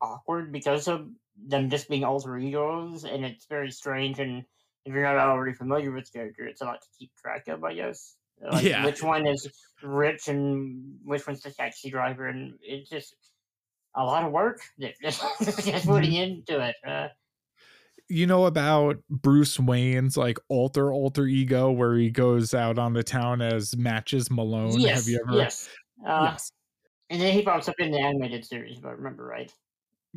awkward 0.00 0.50
because 0.50 0.88
of 0.88 1.08
them 1.46 1.70
just 1.70 1.88
being 1.88 2.04
alter 2.04 2.36
egos, 2.38 3.04
and 3.04 3.24
it's 3.24 3.46
very 3.46 3.70
strange. 3.70 4.18
And 4.18 4.44
if 4.84 4.92
you're 4.92 5.02
not 5.02 5.16
already 5.16 5.54
familiar 5.54 5.90
with 5.92 6.06
the 6.06 6.18
character, 6.18 6.46
it's 6.46 6.60
a 6.60 6.64
lot 6.64 6.82
to 6.82 6.88
keep 6.98 7.14
track 7.16 7.48
of, 7.48 7.64
I 7.64 7.74
guess. 7.74 8.16
Like, 8.40 8.64
Yeah. 8.64 8.84
Which 8.84 9.02
one 9.02 9.26
is 9.26 9.50
rich 9.82 10.28
and 10.28 11.00
which 11.04 11.26
one's 11.26 11.42
the 11.42 11.50
taxi 11.50 11.90
driver, 11.90 12.28
and 12.28 12.56
it's 12.62 12.88
just 12.88 13.16
a 13.96 14.04
lot 14.04 14.24
of 14.24 14.30
work 14.32 14.60
that 14.78 14.94
just 15.00 15.20
putting 15.86 16.12
into 16.12 16.60
it. 16.60 16.76
Uh, 16.86 17.08
you 18.08 18.26
know 18.26 18.46
about 18.46 18.96
Bruce 19.10 19.58
Wayne's 19.60 20.16
like 20.16 20.38
alter 20.48 20.92
alter 20.92 21.26
ego 21.26 21.70
where 21.70 21.94
he 21.96 22.10
goes 22.10 22.54
out 22.54 22.78
on 22.78 22.92
the 22.94 23.02
town 23.02 23.42
as 23.42 23.76
Matches 23.76 24.30
Malone. 24.30 24.80
yes, 24.80 25.00
Have 25.00 25.08
you 25.08 25.20
ever? 25.26 25.38
yes. 25.38 25.68
Uh, 26.06 26.28
yes, 26.32 26.52
And 27.10 27.20
then 27.20 27.32
he 27.34 27.42
pops 27.42 27.68
up 27.68 27.74
in 27.80 27.90
the 27.90 27.98
animated 28.00 28.44
series, 28.46 28.78
if 28.78 28.86
I 28.86 28.90
remember 28.92 29.24
right. 29.24 29.52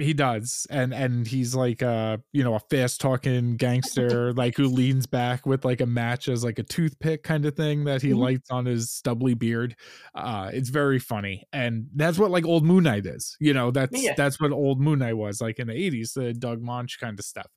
He 0.01 0.13
does, 0.13 0.67
and 0.69 0.93
and 0.93 1.27
he's 1.27 1.53
like 1.55 1.83
uh 1.83 2.17
you 2.33 2.43
know 2.43 2.55
a 2.55 2.59
fast 2.59 2.99
talking 2.99 3.55
gangster 3.57 4.33
like 4.35 4.57
who 4.57 4.67
leans 4.67 5.05
back 5.05 5.45
with 5.45 5.63
like 5.63 5.79
a 5.81 5.85
match 5.85 6.27
as 6.27 6.43
like 6.43 6.59
a 6.59 6.63
toothpick 6.63 7.23
kind 7.23 7.45
of 7.45 7.55
thing 7.55 7.83
that 7.85 8.01
he 8.01 8.09
Mhm. 8.09 8.17
lights 8.17 8.49
on 8.51 8.65
his 8.65 8.91
stubbly 8.91 9.33
beard. 9.35 9.75
Uh, 10.15 10.49
it's 10.53 10.69
very 10.69 10.99
funny, 10.99 11.43
and 11.53 11.87
that's 11.95 12.17
what 12.17 12.31
like 12.31 12.45
old 12.45 12.65
Moon 12.65 12.83
Knight 12.83 13.05
is. 13.05 13.37
You 13.39 13.53
know 13.53 13.71
that's 13.71 14.01
Yeah. 14.01 14.13
that's 14.17 14.39
what 14.41 14.51
old 14.51 14.81
Moon 14.81 14.99
Knight 14.99 15.17
was 15.17 15.39
like 15.41 15.59
in 15.59 15.67
the 15.67 15.73
eighties, 15.73 16.13
the 16.13 16.33
Doug 16.33 16.61
Moench 16.61 16.99
kind 16.99 17.17
of 17.19 17.25
stuff. 17.25 17.47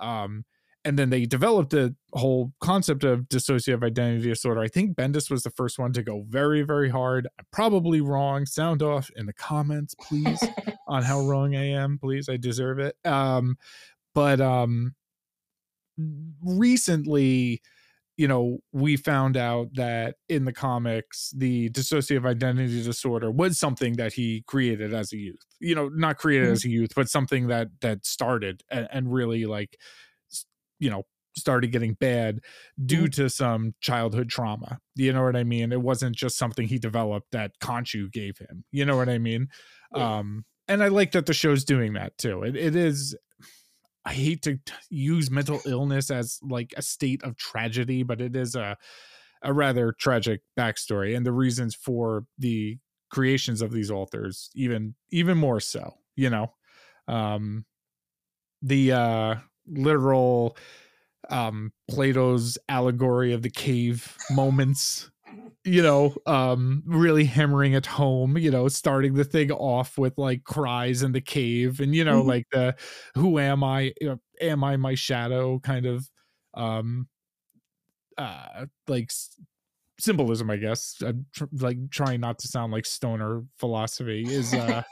Um, 0.00 0.44
and 0.86 0.96
then 0.96 1.10
they 1.10 1.26
developed 1.26 1.70
the 1.70 1.96
whole 2.12 2.52
concept 2.60 3.02
of 3.02 3.22
dissociative 3.22 3.82
identity 3.82 4.28
disorder. 4.28 4.60
I 4.60 4.68
think 4.68 4.96
Bendis 4.96 5.28
was 5.28 5.42
the 5.42 5.50
first 5.50 5.80
one 5.80 5.92
to 5.94 6.02
go 6.02 6.24
very, 6.28 6.62
very 6.62 6.88
hard. 6.88 7.26
I'm 7.40 7.44
probably 7.50 8.00
wrong. 8.00 8.46
Sound 8.46 8.82
off 8.82 9.10
in 9.16 9.26
the 9.26 9.32
comments, 9.32 9.96
please, 9.96 10.40
on 10.88 11.02
how 11.02 11.26
wrong 11.26 11.56
I 11.56 11.70
am. 11.70 11.98
Please, 11.98 12.28
I 12.28 12.36
deserve 12.36 12.78
it. 12.78 12.94
Um, 13.04 13.56
but 14.14 14.40
um, 14.40 14.94
recently, 16.40 17.62
you 18.16 18.28
know, 18.28 18.58
we 18.72 18.96
found 18.96 19.36
out 19.36 19.68
that 19.74 20.14
in 20.28 20.44
the 20.44 20.52
comics, 20.52 21.32
the 21.36 21.68
dissociative 21.70 22.26
identity 22.26 22.82
disorder 22.82 23.30
was 23.30 23.58
something 23.58 23.94
that 23.96 24.12
he 24.14 24.42
created 24.46 24.94
as 24.94 25.12
a 25.12 25.16
youth. 25.18 25.44
You 25.60 25.74
know, 25.74 25.88
not 25.88 26.16
created 26.16 26.48
Mhm. 26.48 26.52
as 26.52 26.64
a 26.64 26.70
youth, 26.70 26.92
but 26.94 27.08
something 27.10 27.48
that 27.48 27.68
that 27.80 28.06
started 28.06 28.62
and, 28.70 28.88
and 28.90 29.12
really 29.12 29.44
like, 29.46 29.76
you 30.78 30.90
know, 30.90 31.04
started 31.36 31.70
getting 31.70 31.94
bad 31.94 32.40
due 32.84 33.08
to 33.08 33.28
some 33.28 33.74
childhood 33.80 34.28
trauma. 34.28 34.78
You 34.94 35.12
know 35.12 35.24
what 35.24 35.36
I 35.36 35.44
mean? 35.44 35.72
It 35.72 35.82
wasn't 35.82 36.16
just 36.16 36.38
something 36.38 36.66
he 36.66 36.78
developed 36.78 37.32
that 37.32 37.52
Khonshu 37.62 38.10
gave 38.10 38.38
him. 38.38 38.64
You 38.72 38.84
know 38.84 38.96
what 38.96 39.08
I 39.08 39.18
mean? 39.18 39.48
Yeah. 39.94 40.18
Um, 40.18 40.44
and 40.68 40.82
I 40.82 40.88
like 40.88 41.12
that 41.12 41.26
the 41.26 41.34
show's 41.34 41.64
doing 41.64 41.92
that 41.92 42.16
too. 42.18 42.42
It, 42.42 42.56
it 42.56 42.74
is 42.74 43.14
I 44.06 44.12
hate 44.12 44.42
to 44.42 44.58
use 44.88 45.32
mental 45.32 45.60
illness 45.66 46.12
as 46.12 46.38
like 46.40 46.72
a 46.76 46.82
state 46.82 47.24
of 47.24 47.36
tragedy, 47.36 48.04
but 48.04 48.20
it 48.20 48.36
is 48.36 48.54
a 48.54 48.76
a 49.42 49.52
rather 49.52 49.92
tragic 49.92 50.40
backstory, 50.58 51.16
and 51.16 51.26
the 51.26 51.32
reasons 51.32 51.74
for 51.74 52.24
the 52.38 52.78
creations 53.10 53.62
of 53.62 53.70
these 53.72 53.90
authors 53.90 54.50
even 54.54 54.94
even 55.10 55.36
more 55.36 55.60
so. 55.60 55.94
You 56.14 56.30
know, 56.30 56.52
um, 57.08 57.64
the 58.62 58.92
uh, 58.92 59.34
literal 59.68 60.56
um, 61.30 61.72
Plato's 61.90 62.58
allegory 62.68 63.32
of 63.32 63.42
the 63.42 63.50
cave 63.50 64.20
moments 64.28 65.10
you 65.64 65.82
know 65.82 66.14
um 66.26 66.82
really 66.86 67.24
hammering 67.24 67.72
it 67.72 67.86
home 67.86 68.38
you 68.38 68.50
know 68.50 68.68
starting 68.68 69.14
the 69.14 69.24
thing 69.24 69.50
off 69.52 69.98
with 69.98 70.16
like 70.16 70.44
cries 70.44 71.02
in 71.02 71.12
the 71.12 71.20
cave 71.20 71.80
and 71.80 71.94
you 71.94 72.04
know 72.04 72.22
Mhm. 72.22 72.22
like 72.22 72.46
the 72.52 72.74
who 73.14 73.38
am 73.38 73.64
i? 73.64 73.92
You 74.00 74.08
know, 74.10 74.20
am 74.40 74.62
i 74.64 74.76
my 74.76 74.94
shadow? 74.94 75.58
kind 75.60 75.86
of 75.86 76.08
um 76.54 77.08
uh 78.18 78.66
like 78.88 79.10
symbolism 79.98 80.50
i 80.50 80.56
guess. 80.56 81.00
Uh, 81.02 81.12
tr- 81.32 81.44
like 81.52 81.90
trying 81.90 82.20
not 82.20 82.38
to 82.38 82.48
sound 82.48 82.72
like 82.72 82.86
stoner 82.86 83.44
philosophy 83.58 84.32
is 84.32 84.54
uh 84.54 84.82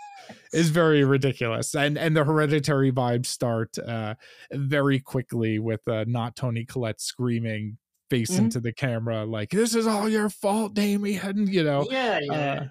is 0.53 0.71
very 0.71 1.05
ridiculous 1.05 1.75
and 1.75 1.99
and 1.99 2.17
the 2.17 2.25
hereditary 2.25 2.91
vibes 2.93 3.27
start 3.27 3.77
uh 3.79 4.15
very 4.53 4.99
quickly 5.01 5.59
with 5.59 5.87
uh 5.89 6.05
not 6.09 6.35
toni 6.37 6.65
collette 6.65 7.01
screaming 7.01 7.77
face 8.11 8.31
Mhm. 8.33 8.39
into 8.39 8.61
the 8.61 8.73
camera 8.73 9.25
like 9.25 9.51
this 9.51 9.75
is 9.75 9.87
all 9.87 10.09
your 10.09 10.31
fault 10.31 10.75
damien 10.75 11.47
you 11.47 11.65
know 11.65 11.87
yeah, 11.91 12.19
yeah. 12.23 12.65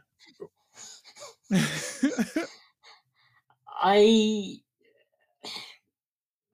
uh, 1.52 2.46
I 3.68 4.62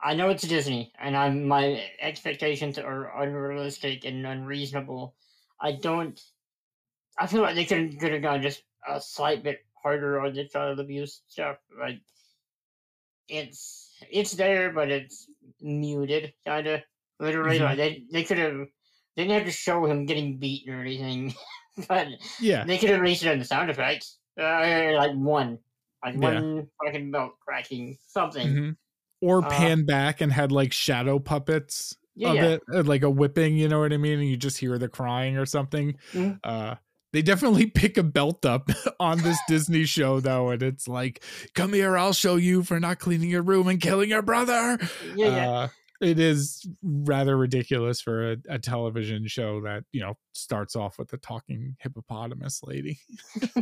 I 0.01 0.13
know 0.15 0.29
it's 0.29 0.47
Disney, 0.47 0.93
and 0.97 1.15
I'm 1.15 1.45
my 1.47 1.83
expectations 1.99 2.77
are 2.79 3.21
unrealistic 3.21 4.05
and 4.05 4.25
unreasonable. 4.25 5.15
I 5.59 5.73
don't. 5.73 6.19
I 7.17 7.27
feel 7.27 7.41
like 7.41 7.55
they 7.55 7.65
could 7.65 7.99
could 7.99 8.13
have 8.13 8.21
gone 8.21 8.41
just 8.41 8.63
a 8.87 9.01
slight 9.01 9.43
bit 9.43 9.65
harder 9.83 10.19
on 10.19 10.33
the 10.33 10.45
child 10.47 10.79
abuse 10.79 11.23
stuff. 11.27 11.57
Like 11.77 12.01
it's 13.27 13.91
it's 14.09 14.31
there, 14.33 14.71
but 14.71 14.89
it's 14.89 15.27
muted, 15.61 16.33
kind 16.45 16.67
of 16.67 16.81
literally. 17.19 17.59
Mhm. 17.59 17.63
Like 17.63 17.77
they 17.77 18.03
they 18.11 18.23
could 18.23 18.37
have 18.37 18.67
they 19.15 19.23
didn't 19.23 19.37
have 19.37 19.45
to 19.45 19.51
show 19.51 19.85
him 19.85 20.05
getting 20.05 20.37
beaten 20.37 20.73
or 20.73 20.81
anything, 20.81 21.33
but 21.87 22.07
yeah 22.39 22.65
they 22.65 22.77
could 22.77 22.89
have 22.89 23.01
released 23.01 23.23
it 23.23 23.31
in 23.31 23.39
the 23.39 23.45
sound 23.45 23.69
effects. 23.69 24.17
Uh, 24.39 24.93
like 24.95 25.13
one, 25.15 25.59
like 26.03 26.15
Yeah. 26.15 26.39
one 26.41 26.67
fucking 26.83 27.11
belt 27.11 27.33
cracking, 27.45 27.97
something. 28.07 28.47
mhm. 28.47 28.77
or 29.21 29.41
Uh, 29.43 29.49
pan 29.49 29.85
back 29.85 30.21
and 30.21 30.31
had 30.31 30.51
like 30.51 30.71
shadow 30.71 31.19
puppets 31.19 31.97
Yeah, 32.15 32.29
of 32.29 32.35
yeah. 32.35 32.45
it 32.45 32.61
uh, 32.73 32.83
like 32.83 33.03
a 33.03 33.09
whipping 33.09 33.57
you 33.57 33.67
know 33.67 33.79
what 33.79 33.91
i 33.91 33.97
mean 33.97 34.19
and 34.19 34.29
you 34.29 34.37
just 34.37 34.57
hear 34.57 34.77
the 34.77 34.87
crying 34.87 35.37
or 35.37 35.45
something 35.45 35.97
Mhm. 36.13 36.39
uh 36.43 36.75
they 37.11 37.21
definitely 37.21 37.65
pick 37.67 37.97
a 37.97 38.03
belt 38.03 38.45
up 38.45 38.69
on 38.99 39.19
this 39.19 39.39
Disney 39.47 39.85
show 39.85 40.19
though, 40.19 40.49
and 40.49 40.63
it's 40.63 40.87
like, 40.87 41.23
"Come 41.55 41.73
here, 41.73 41.97
I'll 41.97 42.13
show 42.13 42.35
you 42.35 42.63
for 42.63 42.79
not 42.79 42.99
cleaning 42.99 43.29
your 43.29 43.43
room 43.43 43.67
and 43.67 43.81
killing 43.81 44.09
your 44.09 44.21
brother." 44.21 44.77
Yeah, 45.15 45.27
yeah. 45.27 45.49
Uh, 45.49 45.67
it 46.01 46.17
is 46.17 46.65
rather 46.81 47.37
ridiculous 47.37 47.99
for 47.99 48.31
a, 48.31 48.37
a 48.47 48.59
television 48.59 49.27
show 49.27 49.61
that 49.61 49.83
you 49.91 50.01
know 50.01 50.15
starts 50.33 50.75
off 50.75 50.97
with 50.97 51.11
a 51.13 51.17
talking 51.17 51.75
hippopotamus 51.79 52.61
lady. 52.63 52.99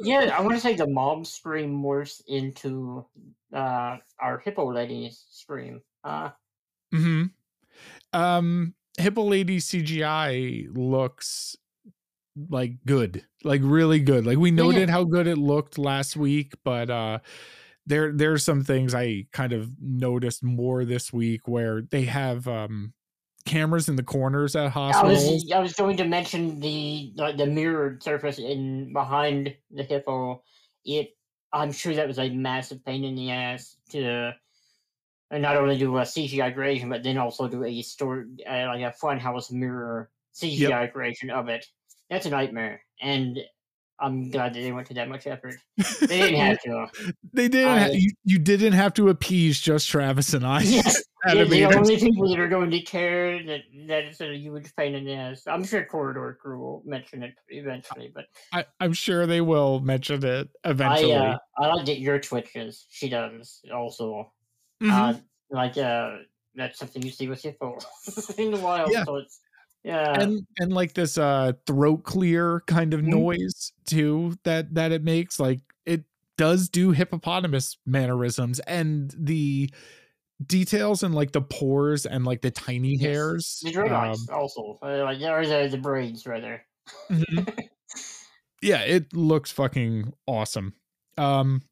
yeah, 0.00 0.34
I 0.36 0.40
want 0.40 0.54
to 0.54 0.60
say 0.60 0.74
the 0.74 0.86
mob 0.86 1.26
scream 1.26 1.82
morphs 1.82 2.22
into 2.26 3.04
uh, 3.52 3.98
our 4.18 4.38
hippo 4.38 4.72
lady 4.72 5.12
scream. 5.30 5.82
Uh, 6.02 6.30
hmm 6.92 7.24
Um, 8.12 8.74
Hippo 8.98 9.24
Lady 9.24 9.58
CGI 9.58 10.68
looks 10.74 11.56
like 12.48 12.72
good, 12.84 13.24
like 13.44 13.60
really 13.64 14.00
good. 14.00 14.26
Like 14.26 14.38
we 14.38 14.50
Yeah, 14.50 14.62
yeah. 14.62 14.70
noted 14.70 14.90
how 14.90 15.04
good 15.04 15.26
it 15.26 15.38
looked 15.38 15.78
last 15.78 16.16
week, 16.16 16.54
but 16.64 16.90
uh 16.90 17.18
there 17.86 18.12
there's 18.12 18.44
some 18.44 18.64
things 18.64 18.94
I 18.94 19.26
kind 19.32 19.52
of 19.52 19.70
noticed 19.80 20.42
more 20.42 20.84
this 20.84 21.12
week 21.12 21.46
where 21.46 21.82
they 21.82 22.04
have 22.04 22.48
um 22.48 22.92
cameras 23.46 23.88
in 23.88 23.96
the 23.96 24.02
corners 24.02 24.56
at 24.56 24.72
hospital. 24.72 25.10
I 25.10 25.14
hospitals. 25.14 25.44
was 25.44 25.52
I 25.52 25.60
was 25.60 25.72
going 25.74 25.96
to 25.98 26.04
mention 26.04 26.60
the 26.60 27.12
like 27.16 27.36
the 27.36 27.46
mirrored 27.46 28.02
surface 28.02 28.38
in 28.38 28.92
behind 28.92 29.54
the 29.70 29.84
hippo. 29.84 30.42
It 30.84 31.10
I'm 31.52 31.72
sure 31.72 31.94
that 31.94 32.08
was 32.08 32.18
a 32.18 32.28
massive 32.28 32.84
pain 32.84 33.04
in 33.04 33.14
the 33.14 33.30
ass 33.30 33.76
to 33.90 34.34
and 35.30 35.42
not 35.42 35.56
only 35.56 35.78
do 35.78 35.96
a 35.98 36.02
CGI 36.02 36.54
creation, 36.54 36.88
but 36.88 37.02
then 37.02 37.18
also 37.18 37.48
do 37.48 37.64
a 37.64 37.82
story 37.82 38.24
uh, 38.48 38.66
like 38.66 38.82
a 38.82 38.94
funhouse 39.02 39.50
mirror 39.50 40.10
CGI 40.34 40.68
yep. 40.68 40.92
creation 40.92 41.30
of 41.30 41.48
it. 41.48 41.66
That's 42.10 42.26
a 42.26 42.30
nightmare, 42.30 42.82
and 43.00 43.38
I'm 43.98 44.30
glad 44.30 44.54
that 44.54 44.60
they 44.60 44.72
went 44.72 44.86
to 44.88 44.94
that 44.94 45.08
much 45.08 45.26
effort. 45.26 45.54
They 46.00 46.20
didn't 46.20 46.40
have 46.40 46.60
to. 46.60 46.88
they 47.32 47.48
didn't. 47.48 47.68
I, 47.68 47.90
you, 47.90 48.12
you, 48.24 48.38
didn't 48.38 48.74
have 48.74 48.94
to 48.94 49.08
appease 49.08 49.58
just 49.58 49.88
Travis 49.88 50.34
and 50.34 50.46
I. 50.46 50.60
Yes, 50.60 51.02
yeah, 51.26 51.44
the 51.44 51.64
only 51.64 51.98
people 51.98 52.28
that 52.28 52.38
are 52.38 52.48
going 52.48 52.70
to 52.70 52.80
care 52.82 53.42
that 53.44 53.62
that 53.86 54.04
is 54.04 54.20
a 54.20 54.36
huge 54.36 54.74
pain 54.76 54.94
in 54.94 55.04
the 55.04 55.14
ass. 55.14 55.42
I'm 55.46 55.64
sure 55.64 55.84
Corridor 55.84 56.38
Crew 56.40 56.58
will 56.58 56.82
mention 56.84 57.22
it 57.22 57.34
eventually, 57.48 58.12
but 58.14 58.26
I, 58.52 58.66
am 58.80 58.92
sure 58.92 59.26
they 59.26 59.40
will 59.40 59.80
mention 59.80 60.24
it 60.24 60.48
eventually. 60.64 61.14
I, 61.14 61.32
uh, 61.32 61.38
I 61.58 61.66
like 61.68 61.86
that 61.86 61.98
your 61.98 62.20
twitches. 62.20 62.86
She 62.90 63.08
does 63.08 63.60
also. 63.74 64.32
Mm-hmm. 64.82 64.90
Uh, 64.90 65.14
like 65.50 65.78
uh, 65.78 66.16
that's 66.54 66.78
something 66.78 67.02
you 67.02 67.10
see 67.10 67.28
with 67.28 67.44
your 67.44 67.52
Hippo 67.52 67.78
in 68.38 68.50
the 68.50 68.60
wild. 68.60 68.90
Yeah. 68.92 69.04
So 69.04 69.16
it's 69.16 69.40
yeah 69.86 70.20
and 70.20 70.44
and 70.58 70.72
like 70.72 70.94
this 70.94 71.16
uh 71.16 71.52
throat 71.64 72.02
clear 72.02 72.60
kind 72.66 72.92
of 72.92 73.00
mm-hmm. 73.00 73.10
noise 73.10 73.72
too 73.86 74.34
that 74.42 74.74
that 74.74 74.90
it 74.90 75.04
makes 75.04 75.38
like 75.38 75.60
it 75.86 76.02
does 76.36 76.68
do 76.68 76.90
hippopotamus 76.90 77.78
mannerisms 77.86 78.58
and 78.60 79.14
the 79.16 79.70
details 80.44 81.04
and 81.04 81.14
like 81.14 81.30
the 81.30 81.40
pores 81.40 82.04
and 82.04 82.24
like 82.24 82.42
the 82.42 82.50
tiny 82.50 82.96
yes. 82.96 83.00
hairs 83.00 83.60
the 83.62 83.96
um, 83.96 84.16
also 84.32 84.76
uh, 84.82 85.04
like 85.04 85.20
or 85.20 85.46
the, 85.46 85.68
the 85.70 85.78
braids 85.78 86.26
rather 86.26 86.60
mm-hmm. 87.08 87.48
yeah 88.62 88.80
it 88.80 89.14
looks 89.14 89.52
fucking 89.52 90.12
awesome 90.26 90.74
um 91.16 91.62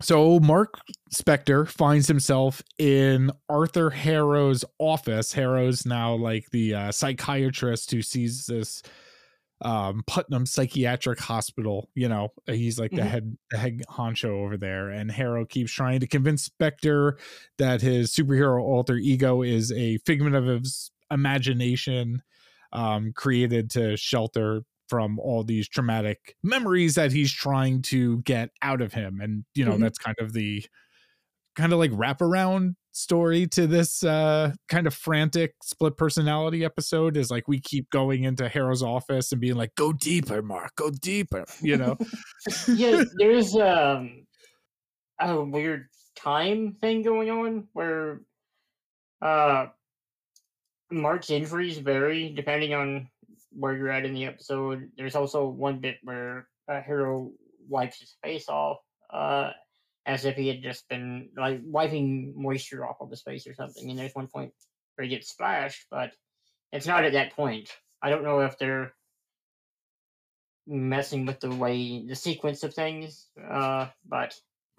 so 0.00 0.38
Mark 0.38 0.80
Spector 1.12 1.68
finds 1.68 2.06
himself 2.06 2.62
in 2.78 3.30
Arthur 3.48 3.90
Harrow's 3.90 4.64
office. 4.78 5.32
Harrow's 5.32 5.84
now 5.84 6.14
like 6.14 6.50
the 6.50 6.74
uh, 6.74 6.92
psychiatrist 6.92 7.90
who 7.90 8.02
sees 8.02 8.46
this 8.46 8.82
um, 9.60 10.04
Putnam 10.06 10.46
Psychiatric 10.46 11.18
Hospital. 11.18 11.88
You 11.94 12.08
know, 12.08 12.28
he's 12.46 12.78
like 12.78 12.92
the 12.92 12.98
mm-hmm. 12.98 13.08
head 13.08 13.38
the 13.50 13.58
head 13.58 13.82
honcho 13.90 14.44
over 14.44 14.56
there, 14.56 14.90
and 14.90 15.10
Harrow 15.10 15.44
keeps 15.44 15.72
trying 15.72 16.00
to 16.00 16.06
convince 16.06 16.48
Spector 16.48 17.18
that 17.58 17.80
his 17.80 18.12
superhero 18.12 18.60
alter 18.62 18.96
ego 18.96 19.42
is 19.42 19.72
a 19.72 19.98
figment 19.98 20.36
of 20.36 20.46
his 20.46 20.92
imagination, 21.10 22.22
um, 22.72 23.12
created 23.14 23.70
to 23.70 23.96
shelter 23.96 24.62
from 24.88 25.18
all 25.18 25.44
these 25.44 25.68
traumatic 25.68 26.36
memories 26.42 26.94
that 26.94 27.12
he's 27.12 27.32
trying 27.32 27.82
to 27.82 28.18
get 28.22 28.50
out 28.62 28.80
of 28.80 28.92
him 28.92 29.20
and 29.20 29.44
you 29.54 29.64
know 29.64 29.72
mm-hmm. 29.72 29.82
that's 29.82 29.98
kind 29.98 30.16
of 30.20 30.32
the 30.32 30.64
kind 31.56 31.72
of 31.72 31.78
like 31.78 31.90
wraparound 31.90 32.74
story 32.92 33.46
to 33.46 33.66
this 33.66 34.02
uh 34.02 34.52
kind 34.68 34.86
of 34.86 34.94
frantic 34.94 35.54
split 35.62 35.96
personality 35.96 36.64
episode 36.64 37.16
is 37.16 37.30
like 37.30 37.46
we 37.46 37.60
keep 37.60 37.88
going 37.90 38.24
into 38.24 38.48
Harrow's 38.48 38.82
office 38.82 39.30
and 39.32 39.40
being 39.40 39.56
like 39.56 39.74
go 39.76 39.92
deeper 39.92 40.42
Mark 40.42 40.74
go 40.76 40.90
deeper 40.90 41.44
you 41.60 41.76
know 41.76 41.96
yeah 42.68 43.02
there's 43.18 43.54
um 43.56 44.26
a 45.20 45.40
weird 45.40 45.86
time 46.16 46.76
thing 46.80 47.02
going 47.02 47.30
on 47.30 47.68
where 47.72 48.20
uh 49.20 49.66
Mark's 50.90 51.30
injuries 51.30 51.78
vary 51.78 52.30
depending 52.30 52.74
on 52.74 53.08
where 53.52 53.76
you're 53.76 53.90
at 53.90 54.04
in 54.04 54.14
the 54.14 54.26
episode. 54.26 54.90
There's 54.96 55.14
also 55.16 55.46
one 55.46 55.78
bit 55.78 55.96
where 56.02 56.48
a 56.68 56.80
hero 56.80 57.30
wipes 57.68 58.00
his 58.00 58.16
face 58.22 58.48
off, 58.48 58.78
uh, 59.12 59.50
as 60.06 60.24
if 60.24 60.36
he 60.36 60.48
had 60.48 60.62
just 60.62 60.88
been 60.88 61.30
like 61.36 61.60
wiping 61.64 62.34
moisture 62.36 62.86
off 62.86 63.00
of 63.00 63.10
his 63.10 63.22
face 63.22 63.46
or 63.46 63.54
something. 63.54 63.90
And 63.90 63.98
there's 63.98 64.14
one 64.14 64.28
point 64.28 64.52
where 64.94 65.04
he 65.04 65.10
gets 65.10 65.30
splashed, 65.30 65.86
but 65.90 66.12
it's 66.72 66.86
not 66.86 67.04
at 67.04 67.12
that 67.12 67.32
point. 67.34 67.70
I 68.02 68.10
don't 68.10 68.24
know 68.24 68.40
if 68.40 68.58
they're 68.58 68.92
messing 70.66 71.24
with 71.24 71.40
the 71.40 71.50
way 71.50 72.06
the 72.06 72.14
sequence 72.14 72.62
of 72.62 72.74
things, 72.74 73.28
uh, 73.50 73.86
but 74.06 74.34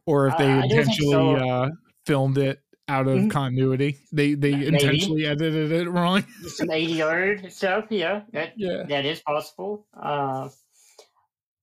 or 0.06 0.28
if 0.28 0.38
they 0.38 0.50
intentionally 0.50 1.40
so. 1.40 1.50
uh, 1.50 1.70
filmed 2.06 2.38
it 2.38 2.60
out 2.90 3.08
of 3.08 3.18
mm-hmm. 3.18 3.30
continuity. 3.30 4.00
They 4.12 4.34
they 4.34 4.52
Maybe. 4.52 4.68
intentionally 4.68 5.26
edited 5.26 5.72
it 5.72 5.90
wrong. 5.90 6.26
Some 6.48 6.70
ADR 6.70 7.52
stuff, 7.52 7.86
yeah. 7.90 8.22
That 8.34 8.54
yeah. 8.58 8.84
that 8.90 9.06
is 9.06 9.22
possible. 9.22 9.86
Uh, 9.94 10.50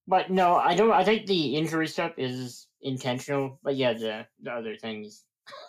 but 0.07 0.31
no, 0.31 0.55
I 0.55 0.75
don't 0.75 0.91
I 0.91 1.03
think 1.03 1.27
the 1.27 1.55
injury 1.55 1.87
stuff 1.87 2.13
is 2.17 2.67
intentional. 2.81 3.59
But 3.63 3.75
yeah, 3.75 3.93
the, 3.93 4.25
the 4.41 4.51
other 4.51 4.75
things 4.75 5.23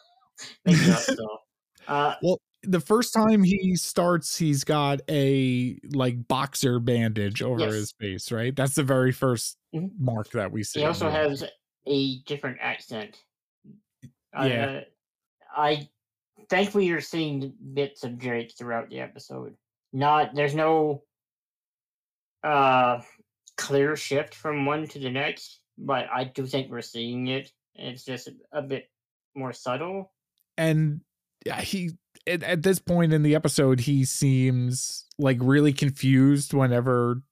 maybe 0.65 0.87
not 0.87 1.01
so. 1.01 1.15
Uh, 1.87 2.15
well 2.21 2.39
the 2.65 2.81
first 2.81 3.15
time 3.15 3.43
he 3.43 3.77
starts, 3.77 4.37
he's 4.37 4.63
got 4.65 5.01
a 5.09 5.79
like 5.93 6.29
boxer 6.29 6.79
bandage 6.81 7.41
over 7.41 7.61
yes. 7.61 7.73
his 7.73 7.93
face, 7.93 8.33
right? 8.33 8.55
That's 8.55 8.75
the 8.75 8.83
very 8.83 9.13
1st 9.13 9.57
mm-hmm. 9.75 10.05
mark 10.05 10.31
that 10.33 10.53
we 10.53 10.65
see. 10.65 10.81
He 10.81 10.87
also 10.87 11.09
has 11.09 11.45
a 11.87 12.19
different 12.27 12.59
accent. 12.61 13.17
Yeah. 14.35 14.41
Uh, 14.41 14.81
I 15.55 15.89
thankfully 16.49 16.87
you're 16.87 17.01
seeing 17.01 17.53
bits 17.75 18.05
of 18.05 18.19
Drake 18.19 18.55
throughout 18.57 18.91
the 18.91 19.01
episode. 19.01 19.55
Not 19.93 20.35
there's 20.35 20.55
no 20.55 21.03
uh 22.45 23.01
clear 23.57 23.97
shift 23.97 24.35
from 24.35 24.67
one 24.67 24.87
to 24.89 24.99
the 24.99 25.11
next, 25.11 25.61
but 25.77 26.07
I 26.13 26.25
do 26.25 26.47
think 26.47 26.71
we're 26.71 26.81
seeing 26.81 27.29
it. 27.29 27.51
It's 27.75 28.05
just 28.05 28.29
a, 28.53 28.63
bit 28.63 28.91
more 29.35 29.53
subtle. 29.53 30.13
And 30.57 31.01
he 31.61 31.93
at, 32.27 32.43
at 32.43 32.63
this 32.63 32.79
point 32.79 33.13
in 33.13 33.23
the 33.23 33.35
episode, 33.35 33.81
he 33.81 34.05
seems 34.05 35.07
like 35.19 35.39
really 35.41 35.73
confused 35.73 36.53
whenever 36.53 37.23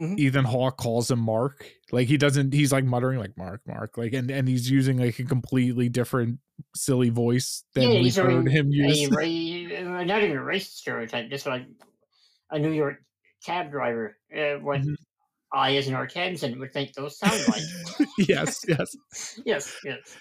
Mm-hmm. 0.00 0.18
Ethan 0.18 0.44
Hawke 0.44 0.76
calls 0.76 1.10
him 1.10 1.20
Mark. 1.20 1.66
Like 1.90 2.08
he 2.08 2.18
doesn't 2.18 2.52
he's 2.52 2.72
like 2.72 2.84
muttering 2.84 3.18
like 3.18 3.36
Mark, 3.36 3.62
Mark. 3.66 3.96
Like 3.96 4.12
and 4.12 4.30
and 4.30 4.46
he's 4.46 4.70
using 4.70 4.98
like 4.98 5.18
a 5.18 5.24
completely 5.24 5.88
different 5.88 6.38
silly 6.74 7.08
voice 7.08 7.64
than 7.74 7.90
yeah, 7.90 8.00
we've 8.00 8.16
heard 8.16 8.48
him 8.48 8.70
use. 8.70 9.10
A, 9.10 9.76
uh, 9.76 10.04
not 10.04 10.22
even 10.22 10.36
a 10.36 10.42
race 10.42 10.68
stereotype, 10.68 11.30
just 11.30 11.46
like 11.46 11.66
a 12.50 12.58
New 12.58 12.72
York 12.72 13.02
cab 13.44 13.70
driver. 13.70 14.16
Uh, 14.34 14.58
what 14.60 14.80
mm-hmm. 14.80 14.94
I 15.52 15.76
as 15.76 15.86
an 15.88 15.94
Arkansan 15.94 16.58
would 16.58 16.72
think 16.72 16.92
those 16.92 17.18
sound 17.18 17.40
like. 17.48 18.08
yes, 18.18 18.64
yes. 18.68 18.96
yes, 19.44 19.76
yes. 19.84 20.16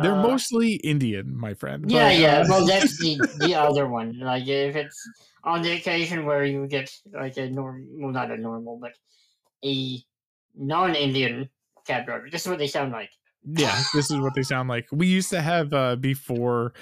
They're 0.00 0.14
uh, 0.14 0.22
mostly 0.22 0.74
Indian, 0.76 1.36
my 1.36 1.54
friend. 1.54 1.90
Yeah, 1.90 2.08
but, 2.08 2.18
yeah. 2.18 2.38
Uh, 2.38 2.44
well, 2.48 2.66
that's 2.72 2.98
the 2.98 3.18
the 3.38 3.54
other 3.54 3.88
one. 3.88 4.18
Like 4.18 4.46
if 4.46 4.76
it's 4.76 5.08
on 5.44 5.62
the 5.62 5.72
occasion 5.72 6.24
where 6.24 6.44
you 6.44 6.66
get 6.66 6.90
like 7.12 7.36
a 7.36 7.50
normal, 7.50 7.86
well, 7.92 8.12
not 8.12 8.30
a 8.30 8.36
normal, 8.36 8.78
but 8.80 8.92
a 9.64 9.98
non-Indian 10.54 11.48
cab 11.86 12.06
driver. 12.06 12.28
This 12.30 12.42
is 12.42 12.48
what 12.48 12.58
they 12.58 12.68
sound 12.68 12.92
like. 12.92 13.10
Yeah, 13.44 13.76
this 13.92 14.10
is 14.10 14.20
what 14.20 14.34
they 14.34 14.42
sound 14.42 14.68
like. 14.68 14.86
We 14.92 15.08
used 15.08 15.30
to 15.30 15.42
have 15.42 15.72
uh 15.72 15.96
before 15.96 16.72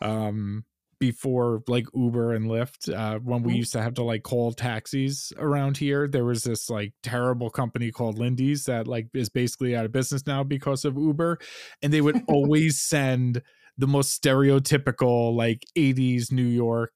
um 0.00 0.64
before 1.00 1.62
like 1.66 1.86
Uber 1.94 2.34
and 2.34 2.48
Lyft, 2.48 2.94
uh, 2.94 3.18
when 3.18 3.42
we 3.42 3.52
mm-hmm. 3.52 3.58
used 3.58 3.72
to 3.72 3.82
have 3.82 3.94
to 3.94 4.04
like 4.04 4.22
call 4.22 4.52
taxis 4.52 5.32
around 5.38 5.78
here, 5.78 6.06
there 6.06 6.24
was 6.24 6.44
this 6.44 6.70
like 6.70 6.92
terrible 7.02 7.50
company 7.50 7.90
called 7.90 8.18
Lindy's 8.18 8.66
that 8.66 8.86
like 8.86 9.08
is 9.14 9.30
basically 9.30 9.74
out 9.74 9.86
of 9.86 9.92
business 9.92 10.26
now 10.26 10.44
because 10.44 10.84
of 10.84 10.96
Uber. 10.96 11.38
And 11.82 11.92
they 11.92 12.00
would 12.02 12.22
always 12.28 12.80
send 12.80 13.42
the 13.78 13.86
most 13.86 14.22
stereotypical 14.22 15.34
like 15.34 15.64
80s 15.76 16.30
New 16.30 16.42
York 16.42 16.92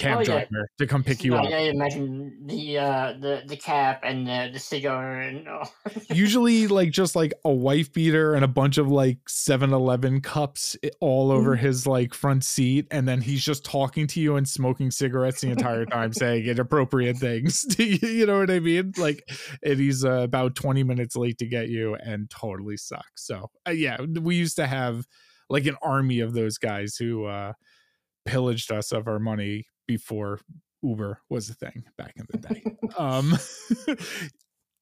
cab 0.00 0.18
oh, 0.20 0.24
driver 0.24 0.48
yeah. 0.50 0.62
to 0.78 0.86
come 0.86 1.04
pick 1.04 1.22
you 1.22 1.34
up. 1.34 1.48
Yeah, 1.48 1.58
imagine 1.58 2.46
the 2.46 2.78
uh 2.78 3.14
the 3.20 3.42
the 3.46 3.56
cap 3.56 4.00
and 4.02 4.26
the, 4.26 4.50
the 4.52 4.58
cigar 4.58 5.20
and 5.20 5.46
all. 5.48 5.72
usually 6.12 6.66
like 6.66 6.90
just 6.90 7.14
like 7.14 7.32
a 7.44 7.52
wife 7.52 7.92
beater 7.92 8.34
and 8.34 8.44
a 8.44 8.48
bunch 8.48 8.78
of 8.78 8.88
like 8.88 9.18
7-Eleven 9.28 10.20
cups 10.20 10.76
all 11.00 11.30
over 11.30 11.56
mm 11.56 11.60
his 11.60 11.86
like 11.86 12.14
front 12.14 12.42
seat 12.42 12.86
and 12.90 13.06
then 13.06 13.20
he's 13.20 13.44
just 13.44 13.64
talking 13.64 14.06
to 14.06 14.20
you 14.20 14.36
and 14.36 14.48
smoking 14.48 14.90
cigarettes 14.90 15.42
the 15.42 15.50
entire 15.50 15.84
time 15.84 16.12
saying 16.12 16.46
inappropriate 16.46 17.18
things. 17.18 17.66
you 17.78 18.24
know 18.24 18.38
what 18.38 18.50
I 18.50 18.60
mean? 18.60 18.92
Like 18.96 19.28
and 19.62 19.78
he's 19.78 20.04
uh, 20.04 20.20
about 20.22 20.54
20 20.54 20.84
minutes 20.84 21.16
late 21.16 21.36
to 21.38 21.46
get 21.46 21.68
you 21.68 21.96
and 21.96 22.30
totally 22.30 22.76
sucks. 22.78 23.26
So, 23.26 23.50
uh, 23.66 23.72
yeah, 23.72 24.00
we 24.00 24.36
used 24.36 24.56
to 24.56 24.66
have 24.66 25.06
like 25.50 25.66
an 25.66 25.76
army 25.82 26.20
of 26.20 26.32
those 26.32 26.56
guys 26.56 26.96
who 26.96 27.26
uh 27.26 27.52
pillaged 28.24 28.70
us 28.70 28.92
of 28.92 29.08
our 29.08 29.18
money 29.18 29.66
before 29.94 30.38
Uber 30.82 31.20
was 31.28 31.50
a 31.50 31.54
thing 31.54 31.82
back 31.98 32.14
in 32.16 32.26
the 32.30 32.38
day. 32.38 32.62
um, 32.96 33.36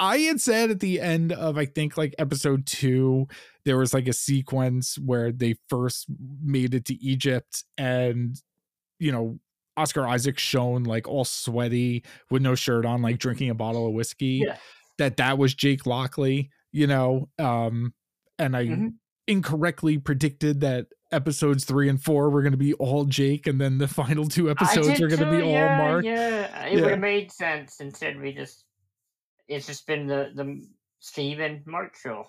I 0.00 0.18
had 0.18 0.40
said 0.40 0.70
at 0.70 0.80
the 0.80 1.00
end 1.00 1.32
of 1.32 1.58
I 1.58 1.64
think 1.66 1.96
like 1.96 2.14
episode 2.18 2.66
two, 2.66 3.26
there 3.64 3.76
was 3.76 3.92
like 3.94 4.06
a 4.06 4.12
sequence 4.12 4.96
where 4.98 5.32
they 5.32 5.56
first 5.68 6.06
made 6.42 6.74
it 6.74 6.84
to 6.86 6.94
Egypt 7.02 7.64
and 7.76 8.36
you 9.00 9.10
know 9.10 9.38
Oscar 9.76 10.06
Isaac 10.06 10.38
shown 10.38 10.84
like 10.84 11.08
all 11.08 11.24
sweaty 11.24 12.04
with 12.30 12.42
no 12.42 12.54
shirt 12.54 12.84
on, 12.84 13.00
like 13.02 13.18
drinking 13.18 13.50
a 13.50 13.54
bottle 13.54 13.86
of 13.86 13.92
whiskey. 13.94 14.42
Yeah. 14.44 14.56
That 14.98 15.16
that 15.16 15.38
was 15.38 15.54
Jake 15.54 15.86
Lockley, 15.86 16.50
you 16.72 16.86
know. 16.86 17.28
Um, 17.38 17.92
and 18.38 18.56
I 18.56 18.66
Mhm. 18.66 18.92
Incorrectly 19.28 19.98
predicted 19.98 20.60
that 20.62 20.86
episodes 21.12 21.64
three 21.64 21.88
and 21.88 22.02
four 22.02 22.28
were 22.30 22.42
going 22.42 22.52
to 22.52 22.58
be 22.58 22.74
all 22.74 23.04
Jake, 23.04 23.46
and 23.46 23.60
then 23.60 23.78
the 23.78 23.88
final 23.88 24.26
two 24.26 24.50
episodes 24.50 25.00
are 25.00 25.08
going 25.08 25.20
to 25.20 25.30
be 25.30 25.38
too, 25.38 25.44
all 25.56 25.68
Mark. 25.76 26.04
Yeah, 26.04 26.66
it 26.66 26.74
Yeah. 26.74 26.80
would 26.82 26.90
have 26.90 26.98
made 27.00 27.30
sense. 27.30 27.80
Instead, 27.80 28.20
we 28.20 28.32
just 28.32 28.64
it's 29.46 29.66
just 29.66 29.86
been 29.86 30.06
the 30.06 30.32
the 30.34 30.66
Steve 31.00 31.38
and 31.40 31.64
Mark 31.66 31.96
show. 31.96 32.26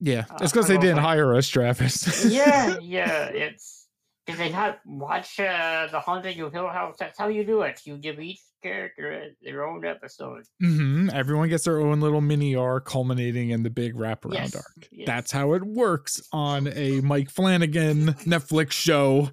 Yeah, 0.00 0.24
Uh, 0.30 0.38
it's 0.42 0.52
because 0.52 0.68
they 0.68 0.78
didn't 0.78 0.98
hire 0.98 1.34
us, 1.34 1.48
Travis. 1.48 2.24
yeah, 2.24 2.78
yeah. 2.82 3.24
It's 3.26 3.88
did 4.26 4.36
they 4.36 4.50
not 4.50 4.78
watch 4.86 5.38
uh, 5.40 5.88
the 5.90 5.98
Haunting 6.00 6.40
of 6.40 6.52
Hill 6.52 6.68
House? 6.68 6.96
That's 6.98 7.18
how 7.18 7.28
you 7.28 7.44
do 7.44 7.62
it. 7.62 7.80
You 7.84 7.96
give 7.98 8.20
each 8.20 8.40
character 8.62 9.30
their 9.42 9.64
own 9.66 9.84
episode. 9.84 10.44
hmm 10.60 11.08
Everyone 11.12 11.48
gets 11.48 11.64
their 11.64 11.80
own 11.80 12.00
little 12.00 12.20
mini 12.20 12.54
arc, 12.54 12.86
culminating 12.86 13.50
in 13.50 13.62
the 13.62 13.70
big 13.70 13.94
wraparound 13.94 14.34
Yes, 14.34 14.54
arc. 14.56 14.88
yes. 14.90 15.06
That's 15.06 15.32
how 15.32 15.52
it 15.54 15.62
works 15.64 16.20
on 16.32 16.68
a 16.74 17.00
Mike 17.00 17.30
Flanagan 17.30 18.06
Netflix 18.24 18.72
show, 18.72 19.30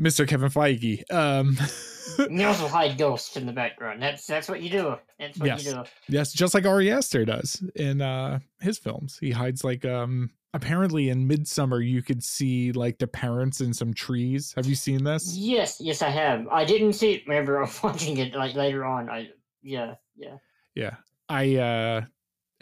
Mr. 0.00 0.26
Kevin 0.26 0.50
Feige. 0.50 1.02
Um, 1.12 1.56
You 2.30 2.46
also 2.46 2.68
hide 2.68 2.96
ghosts 2.98 3.36
in 3.36 3.46
the 3.46 3.52
background. 3.52 4.00
That's 4.00 4.28
that's 4.28 4.48
what 4.48 4.62
you 4.62 4.70
do. 4.70 4.94
That's 5.18 5.36
what 5.38 5.46
Yes. 5.48 5.64
you 5.66 5.72
do. 5.72 5.82
yes, 6.08 6.32
just 6.32 6.54
like 6.54 6.64
Ari 6.64 6.92
Aster 6.92 7.24
does 7.24 7.60
in 7.74 8.00
uh, 8.00 8.38
his 8.60 8.78
films. 8.78 9.18
He 9.20 9.32
hides 9.32 9.64
like 9.64 9.84
um. 9.84 10.30
Apparently, 10.56 11.10
in 11.10 11.28
Midsommar, 11.28 11.86
you 11.86 12.00
could 12.00 12.24
see 12.24 12.72
like 12.72 12.96
the 12.96 13.06
parents 13.06 13.60
in 13.60 13.74
some 13.74 13.92
trees. 13.92 14.54
Have 14.56 14.64
you 14.64 14.74
seen 14.74 15.04
this? 15.04 15.36
Yes, 15.36 15.78
yes, 15.82 16.00
I 16.00 16.08
have. 16.08 16.48
I 16.48 16.64
didn't 16.64 16.94
see 16.94 17.12
it. 17.12 17.28
Remember, 17.28 17.58
I 17.58 17.62
was 17.66 17.82
watching 17.82 18.16
it 18.16 18.34
like 18.34 18.54
later 18.54 18.82
on. 18.82 19.10
I 19.10 19.28
yeah, 19.62 19.96
yeah. 20.16 20.38
Yeah, 20.74 20.94
I 21.28 21.56
uh, 21.56 22.04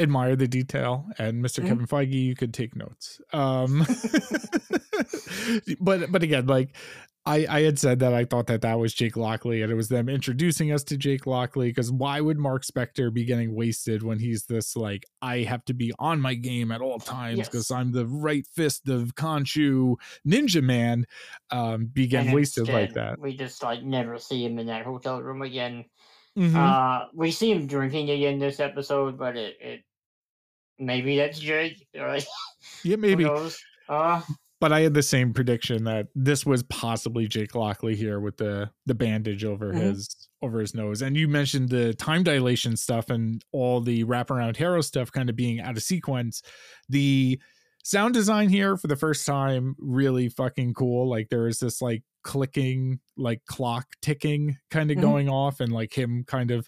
admire 0.00 0.35
the 0.35 0.48
detail, 0.48 1.07
and 1.18 1.40
mister 1.40 1.62
Mhm. 1.62 1.68
Kevin 1.68 1.87
Feige, 1.87 2.12
you 2.12 2.35
could 2.35 2.52
take 2.52 2.74
notes. 2.74 3.20
Um, 3.33 3.87
but 5.80 6.11
but 6.11 6.22
again, 6.24 6.46
like 6.46 6.74
I 7.26 7.46
I 7.48 7.62
had 7.62 7.78
said 7.78 8.00
that 8.00 8.12
I 8.12 8.24
thought 8.26 8.46
that 8.48 8.60
that 8.62 8.78
was 8.78 8.92
Jake 8.92 9.16
Lockley, 9.16 9.62
and 9.62 9.72
it 9.72 9.74
was 9.74 9.88
them 9.88 10.08
introducing 10.10 10.72
us 10.72 10.84
to 10.84 10.96
Jake 10.98 11.26
Lockley. 11.26 11.68
Because 11.68 11.90
why 11.90 12.20
would 12.20 12.38
Mark 12.38 12.64
Spector 12.64 13.12
be 13.12 13.24
getting 13.24 13.54
wasted 13.54 14.02
when 14.02 14.18
he's 14.18 14.44
this 14.44 14.76
like 14.76 15.06
I 15.22 15.38
have 15.38 15.64
to 15.66 15.74
be 15.74 15.92
on 15.98 16.20
my 16.20 16.34
game 16.34 16.70
at 16.70 16.82
all 16.82 16.98
times 16.98 17.40
because 17.48 17.70
Yes. 17.70 17.78
I'm 17.78 17.92
the 17.92 18.06
right 18.06 18.46
fist 18.54 18.88
of 18.88 19.14
Khonshu 19.14 19.96
Ninja 20.28 20.62
Man? 20.62 21.06
Um, 21.50 21.87
be 21.87 22.06
getting 22.06 22.32
wasted 22.32 22.68
like 22.68 22.92
that. 22.94 23.18
We 23.18 23.37
just 23.37 23.62
like 23.62 23.82
never 23.82 24.18
see 24.18 24.44
him 24.44 24.58
in 24.58 24.66
that 24.66 24.84
hotel 24.84 25.22
room 25.22 25.40
again. 25.42 25.87
Mhm. 26.37 26.54
Uh, 26.54 27.06
we 27.14 27.30
see 27.30 27.50
him 27.52 27.66
drinking 27.66 28.10
again 28.10 28.38
this 28.38 28.60
episode, 28.60 29.16
but 29.18 29.37
it, 29.37 29.56
it 29.60 29.80
maybe 30.78 31.16
that's 31.16 31.38
Jake. 31.38 31.87
Right? 31.96 32.24
yeah, 32.82 32.96
Who 32.96 33.00
maybe. 33.02 33.24
knows? 33.24 33.58
Uh, 33.88 34.20
but 34.64 34.72
I 34.72 34.81
had 34.81 34.94
the 34.94 35.03
same 35.03 35.35
prediction 35.35 35.85
that 35.85 36.09
this 36.14 36.46
was 36.46 36.62
possibly 36.62 37.29
Jake 37.29 37.55
Lockley 37.55 37.94
here 37.94 38.18
with 38.18 38.38
the 38.38 38.70
the 38.87 38.94
bandage 38.94 39.44
over 39.44 39.74
Mhm. 39.74 39.81
his 39.83 40.31
over 40.40 40.59
his 40.59 40.74
nose. 40.74 41.03
And 41.03 41.18
you 41.18 41.29
mentioned 41.29 41.68
the 41.68 41.92
time 41.92 42.22
dilation 42.22 42.74
stuff 42.79 43.11
and 43.11 43.44
all 43.53 43.83
the 43.83 44.05
wraparound 44.05 44.57
Harrow 44.57 44.81
stuff 44.81 45.12
kind 45.12 45.29
of 45.29 45.37
being 45.37 45.61
out 45.61 45.77
of 45.77 45.83
sequence. 45.83 46.40
The 46.88 47.38
sound 47.83 48.14
design 48.14 48.48
here 48.48 48.79
for 48.79 48.87
the 48.87 48.96
first 48.96 49.27
time 49.27 49.77
really 49.79 50.31
fucking 50.31 50.72
cool. 50.72 51.11
Like 51.11 51.29
there 51.29 51.46
is 51.46 51.59
this 51.59 51.83
like 51.83 52.03
clicking, 52.22 53.00
like 53.18 53.44
clock 53.44 53.87
ticking 54.00 54.57
kind 54.70 54.90
of 54.90 54.96
Mhm. 54.96 55.03
going 55.03 55.29
off, 55.29 55.61
and 55.61 55.74
like 55.74 55.92
him 55.92 56.24
kind 56.24 56.50
of 56.50 56.66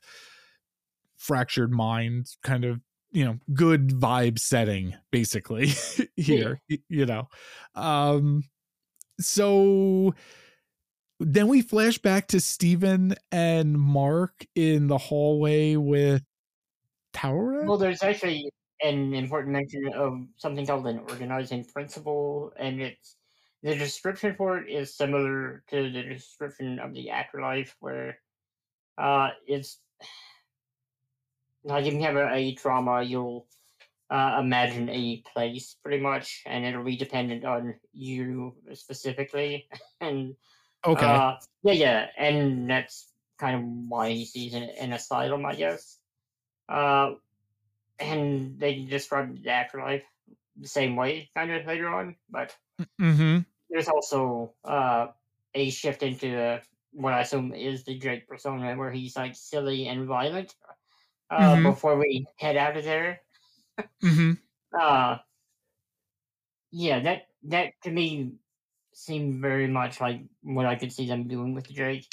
fractured 1.16 1.72
mind 1.72 2.26
kind 2.42 2.66
of 2.66 2.82
you 3.16 3.24
know 3.24 3.38
good 3.54 3.88
vibe 3.88 4.38
setting 4.38 4.94
basically 5.10 5.68
here 6.16 6.60
y- 6.68 6.78
you 6.90 7.06
know. 7.06 7.28
Um 7.74 8.44
so 9.18 10.14
then 11.18 11.48
we 11.48 11.62
flash 11.62 11.96
back 11.96 12.28
to 12.28 12.40
Steven 12.40 13.14
and 13.32 13.80
Mark 13.80 14.44
in 14.54 14.88
the 14.88 14.98
hallway 14.98 15.76
with 15.76 16.22
Taweret 17.14 17.66
well, 17.66 17.78
there's 17.78 18.02
actually 18.02 18.50
an 18.82 19.14
important 19.14 19.54
mention 19.54 19.88
of 19.94 20.26
something 20.36 20.66
called 20.66 20.86
an 20.86 20.98
organizing 20.98 21.64
principle, 21.64 22.52
and 22.58 22.82
it's 22.82 23.16
the 23.62 23.74
description 23.74 24.34
for 24.36 24.58
it 24.58 24.68
is 24.68 24.94
similar 24.94 25.64
to 25.68 25.90
the 25.90 26.02
description 26.02 26.78
of 26.78 26.92
the 26.92 27.08
afterlife, 27.08 27.74
where 27.80 28.18
uh, 28.98 29.30
it's 29.46 29.80
like 31.66 31.86
if 31.86 31.94
you 31.94 32.00
have 32.00 32.16
a, 32.16 32.32
a 32.32 32.54
trauma, 32.54 33.02
you'll 33.02 33.46
uh, 34.10 34.38
imagine 34.40 34.88
a 34.88 35.22
place 35.32 35.76
pretty 35.82 36.02
much, 36.02 36.42
and 36.46 36.64
it'll 36.64 36.84
be 36.84 36.96
dependent 36.96 37.44
on 37.44 37.74
you 37.92 38.54
specifically. 38.74 39.68
and 40.00 40.36
okay 40.84 41.06
uh, 41.06 41.36
yeah, 41.62 41.72
yeah, 41.72 42.06
and 42.16 42.70
that's 42.70 43.12
kind 43.38 43.56
of 43.56 43.62
why 43.90 44.10
he 44.10 44.24
sees 44.24 44.54
an, 44.54 44.62
an 44.80 44.92
asylum, 44.92 45.44
I 45.44 45.54
guess. 45.54 45.98
Uh, 46.68 47.14
and 47.98 48.58
they 48.58 48.84
describe 48.84 49.42
the 49.42 49.50
afterlife 49.50 50.04
the 50.56 50.68
same 50.68 50.96
way, 50.96 51.30
kind 51.34 51.52
of 51.52 51.66
later 51.66 51.88
on, 51.88 52.16
but 52.30 52.56
mm-hmm 53.00 53.40
there's 53.70 53.88
also 53.88 54.54
uh, 54.64 55.08
a 55.54 55.70
shift 55.70 56.02
into 56.02 56.38
uh, 56.40 56.60
what 56.92 57.12
I 57.12 57.20
assume 57.20 57.52
is 57.52 57.84
the 57.84 57.98
Drake 57.98 58.28
persona, 58.28 58.76
where 58.76 58.90
he's 58.90 59.16
like 59.16 59.34
silly 59.34 59.88
and 59.88 60.06
violent. 60.06 60.54
Uh, 61.30 61.56
Mhm. 61.56 61.62
Before 61.64 61.96
we 61.96 62.26
head 62.38 62.56
out 62.56 62.76
of 62.76 62.84
there, 62.84 63.20
mm-hmm 64.02 64.32
uh, 64.78 65.18
yeah, 66.70 67.00
that 67.00 67.28
that 67.44 67.72
to 67.82 67.90
me 67.90 68.32
seemed 68.92 69.40
very 69.40 69.66
much 69.66 70.00
like 70.00 70.22
what 70.42 70.66
I 70.66 70.76
could 70.76 70.92
see 70.92 71.06
them 71.06 71.28
doing 71.28 71.54
with 71.54 71.72
Drake, 71.72 72.06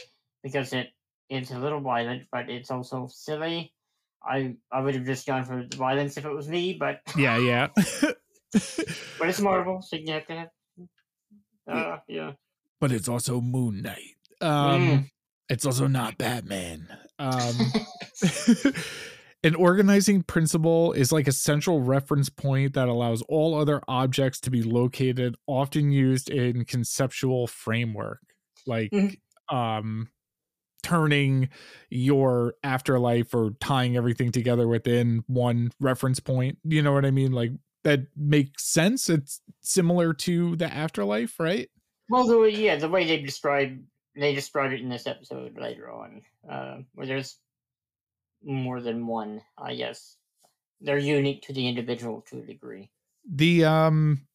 because 0.44 0.74
it 0.74 0.90
it's 1.30 1.52
a 1.52 1.60
little 1.60 1.82
violent, 1.82 2.28
but 2.32 2.50
it's 2.50 2.72
also 2.72 3.08
silly. 3.08 3.74
I 4.24 4.56
I 4.72 4.82
would 4.82 4.96
have 4.96 5.06
just 5.06 5.28
gone 5.28 5.44
for 5.44 5.66
the 5.66 5.78
violence 5.78 6.18
if 6.18 6.26
it 6.26 6.32
was 6.34 6.48
me, 6.48 6.74
but 6.74 7.02
yeah 7.18 7.38
yeah 7.38 7.68
but 9.20 9.30
it's 9.30 9.42
Marvel, 9.44 9.82
so 9.82 9.96
you 9.96 10.14
have 10.14 10.28
to 10.28 10.36
have. 10.36 10.50
Uh, 11.68 11.98
yeah. 12.08 12.34
but 12.82 12.92
it's 12.92 13.08
also 13.08 13.40
moon 13.40 13.82
knight 13.82 14.18
um 14.42 15.10
it's 15.48 15.66
also 15.66 15.88
not 15.88 16.18
batman 16.18 16.90
um 17.20 17.72
An 19.46 19.56
organizing 19.56 20.24
principle 20.24 20.94
is 20.94 21.12
like 21.12 21.28
a 21.28 21.34
central 21.34 21.82
reference 21.82 22.30
point 22.30 22.76
that 22.76 22.88
allows 22.88 23.22
all 23.24 23.60
other 23.60 23.82
objects 23.90 24.40
to 24.42 24.50
be 24.50 24.64
located, 24.64 25.36
often 25.48 25.92
used 25.92 26.30
in 26.30 26.64
conceptual 26.64 27.48
framework, 27.48 28.22
like 28.66 28.92
Mhm. 28.92 29.18
um, 29.50 30.08
turning 30.82 31.50
your 31.90 32.56
afterlife 32.64 33.34
or 33.34 33.52
tying 33.60 33.98
everything 33.98 34.32
together 34.32 34.66
within 34.66 35.26
one 35.28 35.72
reference 35.82 36.22
point. 36.22 36.58
You 36.64 36.82
know 36.82 36.94
what 36.94 37.06
I 37.06 37.12
mean? 37.12 37.34
Like 37.34 37.52
that 37.84 38.08
makes 38.16 38.64
sense. 38.66 39.10
It's 39.10 39.42
similar 39.60 40.14
to 40.14 40.56
the 40.56 40.74
afterlife, 40.74 41.38
right? 41.38 41.70
Well, 42.08 42.26
the 42.26 42.40
way, 42.40 42.50
yeah, 42.50 42.78
the 42.78 42.88
way 42.88 43.06
they 43.06 43.22
describe 43.22 43.78
they 44.16 44.34
describe 44.34 44.72
it 44.72 44.82
in 44.82 44.90
this 44.90 45.08
episode 45.08 45.58
later 45.58 45.92
on, 45.92 46.22
uh, 46.50 46.78
where 46.94 47.08
there's 47.08 47.38
more 48.44 48.82
than 48.82 49.08
one. 49.08 49.42
I 49.58 49.76
guess 49.76 50.18
they're 50.82 50.98
unique 50.98 51.44
to 51.44 51.54
the 51.54 51.68
individual 51.68 52.22
to 52.30 52.40
a 52.40 52.42
degree. 52.42 52.90
The 53.30 53.66
um, 53.66 54.28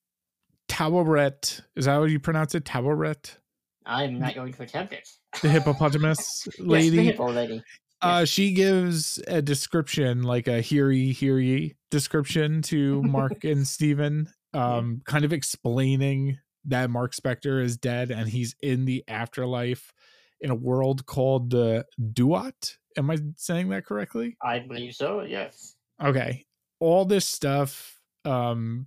Taweret 0.69 1.61
is 1.77 1.85
that 1.85 1.93
how 1.93 2.05
you 2.05 2.19
pronounce 2.19 2.55
it? 2.55 2.65
Taweret, 2.65 3.37
I'm 3.85 4.19
not 4.19 4.35
going 4.35 4.53
to 4.53 4.63
attempt 4.63 4.93
it. 4.93 5.09
the 5.43 5.49
hippopotamus 5.49 6.49
lady. 6.59 6.89
Yes, 6.97 6.97
the 6.97 7.03
hippo 7.03 7.31
lady. 7.33 7.63
Uh, 8.01 8.25
she 8.25 8.53
gives 8.53 9.21
a 9.27 9.43
description, 9.43 10.23
like 10.23 10.47
a 10.47 10.61
hear 10.61 10.91
ye, 10.91 11.13
hear 11.13 11.39
ye 11.39 11.75
description 11.91 12.63
to 12.63 13.03
Mark 13.03 13.45
and 13.45 13.67
Steven, 13.69 14.29
um, 14.55 15.03
kind 15.05 15.25
of 15.25 15.33
explaining 15.33 16.39
that 16.69 16.91
Mark 16.91 17.15
Spector 17.15 17.63
is 17.63 17.77
dead 17.77 18.11
and 18.11 18.29
he's 18.29 18.55
in 18.63 18.85
the 18.85 19.05
afterlife 19.09 19.93
in 20.41 20.51
a 20.51 20.55
world 20.55 21.07
called 21.07 21.51
the 21.51 21.85
Duat. 22.13 22.77
Am 22.97 23.11
I 23.11 23.19
saying 23.37 23.69
that 23.71 23.85
correctly? 23.85 24.37
I 24.43 24.61
believe 24.61 24.95
so. 24.95 25.23
Yes. 25.23 25.75
Okay. 26.03 26.45
All 26.81 27.05
this 27.05 27.27
stuff, 27.27 28.01
um, 28.25 28.87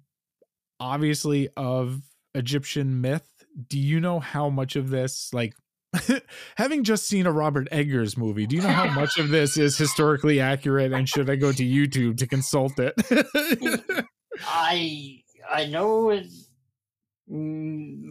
obviously 0.80 1.50
of 1.58 2.02
Egyptian 2.36 3.02
myth. 3.02 3.28
Do 3.68 3.78
you 3.78 4.00
know 4.00 4.20
how 4.20 4.50
much 4.50 4.76
of 4.76 4.90
this, 4.90 5.34
like, 5.34 5.54
having 6.56 6.86
just 6.86 7.06
seen 7.08 7.26
a 7.26 7.32
Robert 7.32 7.68
Eggers 7.72 8.18
movie, 8.18 8.48
do 8.48 8.56
you 8.56 8.62
know 8.62 8.70
how 8.70 8.90
much 8.90 9.18
of 9.18 9.30
this 9.30 9.58
is 9.58 9.78
historically 9.78 10.40
accurate 10.40 10.94
and 10.94 11.08
should 11.08 11.30
I 11.30 11.36
go 11.36 11.52
to 11.52 11.64
YouTube 11.64 12.18
to 12.18 12.28
consult 12.28 12.80
it? 12.80 12.94
I 14.46 15.22
I 15.50 15.66
know 15.66 16.12
it's 16.12 16.51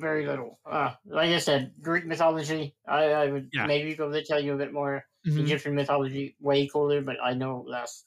very 0.01 0.27
little. 0.27 0.61
Uh, 0.65 0.95
like 1.05 1.31
I 1.31 1.39
said, 1.39 1.75
Greek 1.81 2.07
mythology. 2.07 2.77
I, 2.87 3.05
I 3.13 3.27
would 3.31 3.51
Yeah. 3.53 3.67
maybe 3.67 3.95
go 3.95 4.11
to 4.11 4.25
tell 4.25 4.41
you 4.41 4.55
a 4.55 4.59
bit 4.59 4.73
more. 4.73 5.05
Mhm. 5.27 5.41
Egyptian 5.45 5.75
mythology 5.75 6.37
way 6.41 6.67
cooler, 6.67 7.03
but 7.03 7.17
I 7.23 7.35
know 7.35 7.63
less. 7.67 8.05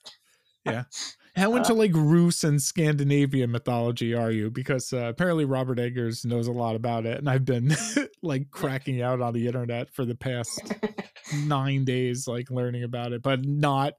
How 1.36 1.54
Uh, 1.54 1.58
into 1.58 1.74
like 1.74 1.92
Rus 1.96 2.44
and 2.44 2.62
Scandinavian 2.62 3.52
mythology 3.52 4.14
are 4.14 4.32
you? 4.32 4.52
Because 4.52 4.94
uh, 4.94 5.06
apparently 5.08 5.46
Robert 5.46 5.80
Eggers 5.80 6.26
knows 6.26 6.48
a 6.48 6.52
lot 6.52 6.76
about 6.76 7.08
it, 7.08 7.18
and 7.18 7.28
I've 7.28 7.46
been 7.46 7.76
like 8.22 8.52
cracking 8.52 9.02
out 9.02 9.20
on 9.20 9.34
the 9.34 9.48
internet 9.48 9.90
for 9.90 10.06
the 10.06 10.14
past 10.14 10.62
nine 11.46 11.86
days, 11.86 12.28
like 12.28 12.52
learning 12.52 12.84
about 12.84 13.14
it, 13.14 13.24
but 13.24 13.46
not 13.46 13.94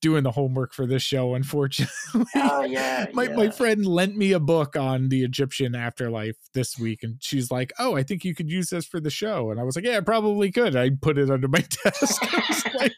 doing 0.00 0.24
the 0.24 0.32
homework 0.32 0.74
for 0.74 0.84
this 0.84 1.02
show, 1.02 1.34
unfortunately. 1.34 2.24
Oh 2.34 2.64
yeah, 2.64 3.06
my 3.12 3.24
yeah. 3.24 3.36
my 3.36 3.50
friend 3.50 3.86
lent 3.86 4.16
me 4.16 4.32
a 4.32 4.40
book 4.40 4.76
on 4.76 5.10
the 5.10 5.22
Egyptian 5.22 5.76
afterlife 5.76 6.36
this 6.54 6.76
week, 6.76 7.04
and 7.04 7.18
she's 7.20 7.52
like, 7.52 7.72
"Oh, 7.78 7.94
I 7.94 8.02
think 8.02 8.24
you 8.24 8.34
could 8.34 8.50
use 8.50 8.70
this 8.70 8.84
for 8.84 8.98
the 8.98 9.10
show." 9.10 9.52
And 9.52 9.60
I 9.60 9.62
was 9.62 9.76
like, 9.76 9.84
"Yeah, 9.84 9.98
I 9.98 10.00
probably 10.00 10.50
could." 10.50 10.74
I 10.74 10.90
put 10.90 11.18
it 11.18 11.30
under 11.30 11.46
my 11.46 11.60
desk. 11.84 12.20
I 12.20 12.42
was 12.48 12.74
like, 12.74 12.94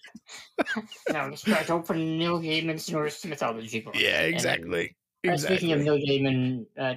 no, 1.10 1.30
just 1.30 1.44
try 1.44 1.62
to 1.62 1.72
open 1.72 2.18
Neil 2.18 2.40
Gaiman's 2.40 2.90
Norse 2.90 3.24
mythology 3.24 3.81
book. 3.84 3.94
yeah, 3.98 4.22
and 4.22 4.34
exactly. 4.34 4.96
Uh, 5.26 5.36
Speaking 5.36 5.72
of 5.72 5.80
Neil 5.80 5.98
Gaiman, 5.98 6.66
uh, 6.76 6.94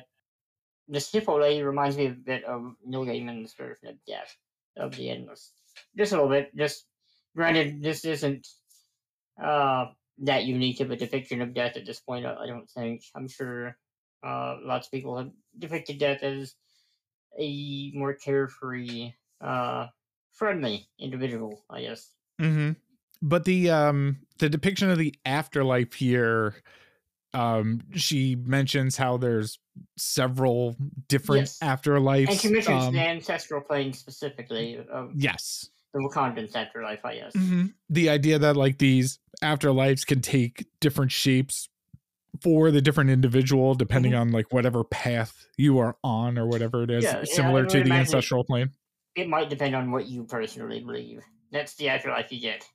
the 0.87 0.99
Chipotle 0.99 1.65
reminds 1.65 1.97
me 1.97 2.07
a 2.07 2.11
bit 2.11 2.43
of 2.43 2.75
Neil 2.85 3.05
Gaiman's 3.05 3.53
version 3.53 3.89
of 3.89 3.95
Death 4.07 4.35
of 4.77 4.95
the 4.95 5.09
Endless. 5.09 5.51
Just 5.97 6.11
a 6.11 6.15
little 6.15 6.29
bit. 6.29 6.55
Just 6.55 6.85
granted, 7.35 7.81
this 7.81 8.05
isn't 8.05 8.47
uh, 9.41 9.87
that 10.19 10.45
unique 10.45 10.79
of 10.79 10.91
a 10.91 10.95
depiction 10.95 11.41
of 11.41 11.53
death 11.53 11.77
at 11.77 11.85
this 11.85 11.99
point. 11.99 12.25
I, 12.25 12.35
I 12.35 12.47
don't 12.47 12.69
think. 12.69 13.03
I'm 13.15 13.27
sure 13.27 13.77
uh, 14.23 14.57
lots 14.63 14.87
of 14.87 14.91
people 14.91 15.17
have 15.17 15.31
depicted 15.57 15.99
death 15.99 16.23
as 16.23 16.55
a 17.37 17.91
more 17.93 18.13
carefree, 18.13 19.13
uh, 19.41 19.87
friendly 20.31 20.87
individual. 20.99 21.63
I 21.69 21.81
guess. 21.81 22.11
hmm 22.39 22.71
But 23.21 23.45
the 23.45 23.69
um 23.69 24.24
the 24.39 24.49
depiction 24.49 24.89
of 24.89 24.97
the 24.97 25.13
afterlife 25.25 25.93
here, 25.93 26.55
um, 27.33 27.81
she 27.95 28.35
mentions 28.35 28.95
how 28.97 29.17
there's 29.17 29.59
several 29.97 30.75
different 31.07 31.41
Yes. 31.43 31.59
afterlives. 31.61 32.29
And 32.29 32.39
she 32.39 32.49
mentions 32.49 32.83
um, 32.85 32.93
the 32.93 32.99
ancestral 33.01 33.61
plane 33.61 33.93
specifically 33.93 34.77
of 34.89 35.11
yes. 35.15 35.69
the 35.93 35.99
Wakandan's 35.99 36.55
afterlife. 36.55 37.03
I 37.05 37.15
guess. 37.15 37.33
Mhm. 37.35 37.73
The 37.89 38.09
idea 38.09 38.39
that 38.39 38.55
like 38.55 38.77
these 38.77 39.19
afterlives 39.43 40.05
can 40.05 40.21
take 40.21 40.65
different 40.79 41.11
shapes 41.11 41.67
for 42.41 42.71
the 42.71 42.81
different 42.81 43.09
individual 43.09 43.75
depending 43.75 44.13
on 44.13 44.31
like 44.31 44.51
whatever 44.51 44.83
path 44.83 45.47
you 45.57 45.77
are 45.79 45.95
on 46.03 46.37
or 46.37 46.45
whatever 46.47 46.83
it 46.83 46.91
is, 46.91 47.05
Mm-hmm. 47.05 47.15
Yeah, 47.15 47.23
yeah, 47.27 47.33
similar 47.35 47.63
I 47.65 47.67
to 47.69 47.83
the 47.83 47.91
ancestral 47.93 48.43
plane. 48.43 48.71
it 49.15 49.29
might 49.29 49.49
depend 49.49 49.73
on 49.75 49.91
what 49.91 50.07
you 50.07 50.23
personally 50.25 50.81
believe. 50.81 51.21
That's 51.51 51.75
the 51.75 51.87
afterlife 51.89 52.31
you 52.31 52.41
get. 52.41 52.67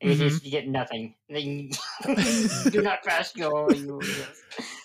It 0.00 0.16
Mhm. 0.16 0.20
is 0.20 0.44
you 0.44 0.50
get 0.52 0.68
nothing. 0.68 1.14
Then 1.28 1.70
do 2.70 2.82
not 2.82 3.02
pass 3.02 3.32
go. 3.32 3.68
You, 3.70 4.00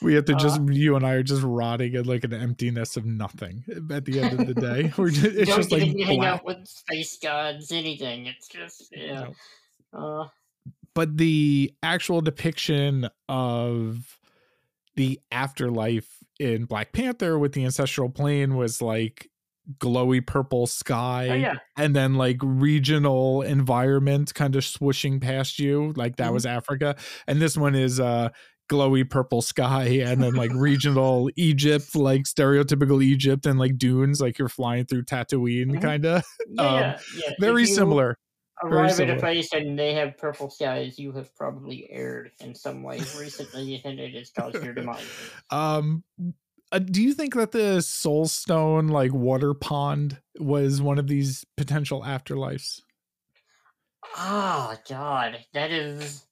We 0.02 0.16
have 0.16 0.26
to 0.26 0.34
just 0.36 0.60
Uh, 0.60 0.66
you 0.72 0.96
and 0.96 1.06
I 1.06 1.14
are 1.14 1.24
just 1.24 1.44
rotting 1.44 1.94
in 1.94 2.06
like 2.06 2.24
an 2.24 2.34
emptiness 2.34 2.98
of 2.98 3.06
nothing 3.06 3.64
at 3.92 4.06
the 4.06 4.20
end 4.22 4.40
of 4.40 4.48
the 4.48 4.56
day. 4.56 4.92
We're 4.98 5.12
just, 5.12 5.26
it's 5.26 5.50
don't 5.50 5.58
just 5.60 5.72
like 5.72 5.84
hang 5.84 6.18
black. 6.18 6.28
out 6.40 6.46
with 6.46 6.68
space 6.68 7.18
gods, 7.22 7.72
anything. 7.72 8.26
It's 8.26 8.48
just 8.48 8.90
yeah. 8.92 9.28
Uh, 9.94 10.26
but 10.96 11.18
the 11.18 11.74
actual 11.84 12.22
depiction 12.22 13.08
of 13.30 14.18
the 14.96 15.20
afterlife 15.32 16.10
in 16.40 16.66
Black 16.66 16.92
Panther 16.92 17.38
with 17.38 17.54
the 17.54 17.66
ancestral 17.66 18.10
plane 18.10 18.56
was 18.56 18.82
like 18.82 19.30
glowy 19.80 20.26
purple 20.26 20.68
sky 20.68 21.30
oh 21.30 21.36
yeah, 21.36 21.56
and 21.78 21.96
then 21.96 22.16
like 22.16 22.38
regional 22.44 23.42
environment 23.42 24.34
kind 24.34 24.56
of 24.56 24.64
swooshing 24.64 25.22
past 25.22 25.58
you 25.60 25.94
like 25.96 26.18
that 26.18 26.32
Mhm. 26.32 26.34
was 26.34 26.46
Africa 26.46 26.96
and 27.28 27.42
this 27.42 27.56
one 27.58 27.74
is 27.76 28.00
uh 28.00 28.30
glowy 28.70 29.10
purple 29.10 29.42
sky 29.42 29.84
and 30.06 30.22
then 30.22 30.34
like 30.36 30.52
regional 30.54 31.30
Egypt 31.38 31.96
like 31.96 32.24
stereotypical 32.24 33.02
Egypt 33.04 33.46
and 33.46 33.58
like 33.60 33.78
dunes 33.78 34.20
like 34.22 34.38
you're 34.38 34.50
flying 34.50 34.86
through 34.86 35.04
Tatooine 35.04 35.76
Mhm. 35.78 35.82
kind 35.82 36.06
of 36.06 36.24
yeah, 36.50 36.64
Um, 36.66 36.80
yeah, 36.80 37.00
yeah. 37.18 37.32
Very 37.40 37.66
similar 37.66 38.18
very 38.64 38.74
Arrive 38.84 38.92
at 38.92 38.96
similar. 38.98 39.18
a 39.18 39.20
place 39.20 39.52
and 39.54 39.78
they 39.78 39.94
have 39.96 40.18
purple 40.18 40.50
skies. 40.50 40.98
You 41.00 41.12
have 41.14 41.36
probably 41.36 41.88
erred 41.90 42.32
in 42.40 42.54
some 42.56 42.82
way 42.84 43.00
recently, 43.20 43.82
and 43.84 44.00
it 44.00 44.14
has 44.14 44.32
caused 44.32 44.64
your 44.64 44.74
demise. 44.76 45.06
Um, 45.50 46.04
uh, 46.74 46.80
do 46.80 47.04
you 47.04 47.14
think 47.14 47.36
that 47.36 47.52
the 47.52 47.82
Soul 47.82 48.28
Stone 48.28 48.88
like 48.88 49.14
water 49.14 49.54
pond 49.54 50.18
was 50.40 50.82
one 50.82 50.98
of 50.98 51.08
these 51.08 51.46
potential 51.56 52.02
afterlives? 52.02 52.82
Oh 54.18 54.76
God, 54.90 55.38
that 55.54 55.72
is 55.72 56.26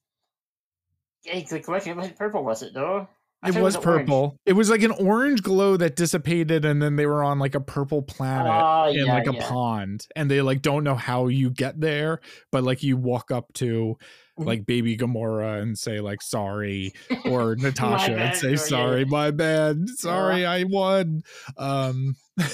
a 1.31 1.43
good 1.43 1.63
question. 1.63 1.99
It 1.99 2.17
purple? 2.17 2.43
Was 2.43 2.63
it 2.63 2.73
though? 2.73 3.07
It 3.43 3.55
was 3.55 3.75
orange. 3.75 3.83
purple. 4.07 4.37
It 4.45 4.53
was 4.53 4.69
like 4.69 4.83
an 4.83 4.91
orange 4.91 5.41
glow 5.41 5.75
that 5.77 5.95
dissipated, 5.95 6.63
and 6.63 6.79
then 6.81 6.95
they 6.95 7.07
were 7.07 7.23
on 7.23 7.39
like 7.39 7.55
a 7.55 7.59
purple 7.59 8.03
planet 8.03 8.51
Ah, 8.51 8.87
in 8.87 9.05
yeah, 9.05 9.13
like 9.13 9.27
a 9.27 9.33
yeah. 9.33 9.47
pond, 9.49 10.05
and 10.15 10.29
they 10.29 10.41
like 10.41 10.61
don't 10.61 10.83
know 10.83 10.93
how 10.95 11.27
you 11.27 11.49
get 11.49 11.79
there, 11.81 12.19
but 12.51 12.63
like 12.63 12.83
you 12.83 12.97
walk 12.97 13.31
up 13.31 13.51
to 13.55 13.97
Mhm. 14.39 14.45
like 14.45 14.65
baby 14.67 14.95
Gamora 14.95 15.61
and 15.61 15.75
say 15.77 15.99
like 16.01 16.21
sorry, 16.21 16.93
or 17.25 17.55
Natasha 17.55 18.15
and 18.15 18.35
say 18.37 18.55
sorry, 18.57 18.99
yeah. 19.01 19.05
my 19.09 19.31
bad, 19.31 19.89
sorry, 19.97 20.45
I 20.45 20.63
won. 20.65 21.21
Um, 21.57 22.15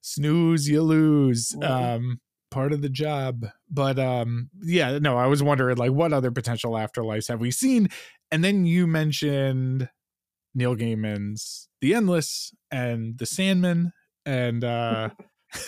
snooze, 0.00 0.68
you 0.68 0.82
lose. 0.82 1.52
Mhm. 1.56 1.70
Um, 1.96 2.20
part 2.54 2.72
of 2.72 2.82
the 2.82 2.88
job. 2.88 3.46
But 3.68 3.98
um, 3.98 4.48
yeah, 4.62 4.98
no, 4.98 5.18
I 5.18 5.26
was 5.26 5.42
wondering 5.42 5.76
like 5.76 5.90
what 5.90 6.12
other 6.12 6.30
potential 6.30 6.72
afterlives 6.72 7.28
have 7.28 7.40
we 7.40 7.50
seen? 7.50 7.88
And 8.30 8.44
then 8.44 8.64
you 8.64 8.86
mentioned 8.86 9.90
Neil 10.54 10.76
Gaiman's 10.76 11.68
The 11.80 11.94
Endless 11.94 12.54
and 12.70 13.18
The 13.18 13.26
Sandman, 13.26 13.92
and 14.24 14.64
uh, 14.64 15.10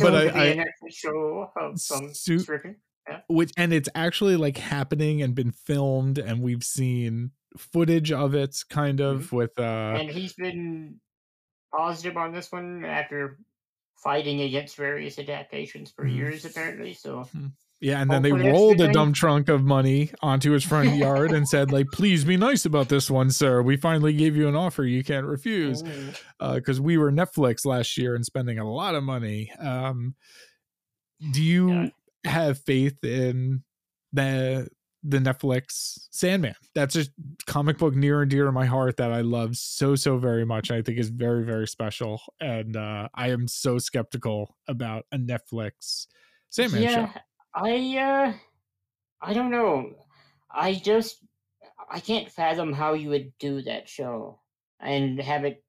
but 0.00 0.14
I, 0.14 0.50
I 0.60 0.64
show 0.90 1.50
of 1.56 1.80
some 1.80 2.12
Su- 2.12 2.38
description. 2.38 2.76
which 3.28 3.52
and 3.56 3.72
it's 3.72 3.88
actually 3.94 4.36
like 4.36 4.58
happening 4.58 5.22
and 5.22 5.34
been 5.34 5.52
filmed, 5.52 6.18
and 6.18 6.42
we've 6.42 6.64
seen 6.64 7.30
footage 7.56 8.10
of 8.10 8.34
it, 8.34 8.56
kind 8.68 9.00
of 9.00 9.32
with 9.32 9.58
uh, 9.58 9.94
and 9.96 10.10
he's 10.10 10.32
been 10.32 11.00
positive 11.72 12.16
on 12.16 12.32
this 12.32 12.50
one 12.50 12.84
after 12.84 13.38
fighting 14.02 14.42
against 14.42 14.76
various 14.76 15.18
adaptations 15.18 15.90
for 15.90 16.04
Mhm. 16.04 16.14
years, 16.16 16.44
apparently. 16.44 16.92
So 16.94 17.28
Yeah, 17.80 18.00
and 18.02 18.10
then 18.10 18.22
they 18.22 18.30
Hopefully 18.30 18.50
that's 18.50 18.58
rolled 18.58 18.80
a 18.80 18.92
dump 18.92 19.14
trunk 19.14 19.48
of 19.48 19.62
money 19.62 20.10
onto 20.20 20.50
his 20.50 20.64
front 20.64 20.96
yard 20.96 21.30
and 21.30 21.46
said, 21.48 21.70
like, 21.70 21.86
please 21.92 22.24
be 22.24 22.36
nice 22.36 22.64
about 22.64 22.88
this 22.88 23.08
one, 23.08 23.30
sir. 23.30 23.62
We 23.62 23.76
finally 23.76 24.12
gave 24.12 24.34
you 24.36 24.48
an 24.48 24.56
offer 24.56 24.82
you 24.84 25.04
can't 25.04 25.26
refuse. 25.26 25.82
mm, 25.82 26.16
Because 26.56 26.80
we 26.80 26.98
were 26.98 27.12
Netflix 27.12 27.64
last 27.64 27.96
year 27.96 28.16
and 28.16 28.24
spending 28.24 28.58
a 28.58 28.68
lot 28.68 28.96
of 28.96 29.04
money. 29.04 29.52
Um, 29.60 30.16
do 31.32 31.42
you 31.42 31.70
Yeah. 31.70 31.90
have 32.24 32.58
faith 32.64 33.02
in 33.04 33.62
the 34.12 34.68
the 35.10 35.18
Netflix 35.18 36.08
Sandman? 36.10 36.54
That's 36.74 36.96
a 36.96 37.06
comic 37.46 37.78
book 37.78 37.94
near 37.94 38.22
and 38.22 38.30
dear 38.30 38.44
to 38.46 38.52
my 38.52 38.66
heart 38.66 38.96
that 38.98 39.12
I 39.12 39.22
love 39.22 39.56
so 39.56 39.94
so 39.96 40.18
very 40.18 40.44
much. 40.44 40.70
I 40.70 40.82
think 40.82 40.98
is 40.98 41.10
very 41.10 41.44
very 41.44 41.66
special, 41.68 42.22
and 42.40 42.76
uh, 42.76 43.08
I 43.14 43.30
am 43.30 43.48
so 43.48 43.78
skeptical 43.78 44.56
about 44.68 45.06
a 45.12 45.18
Netflix 45.18 46.06
Sandman 46.50 46.86
show. 46.86 47.06
yeah, 47.06 47.20
I 47.54 47.96
uh, 47.98 48.32
I 49.20 49.34
don't 49.34 49.50
know. 49.52 50.06
I 50.50 50.74
just 50.74 51.24
I 51.90 52.00
can't 52.00 52.30
fathom 52.32 52.74
how 52.74 52.94
you 52.94 53.10
would 53.10 53.38
do 53.38 53.62
that 53.62 53.88
show 53.88 54.40
and 54.80 55.20
have 55.20 55.44
it 55.44 55.64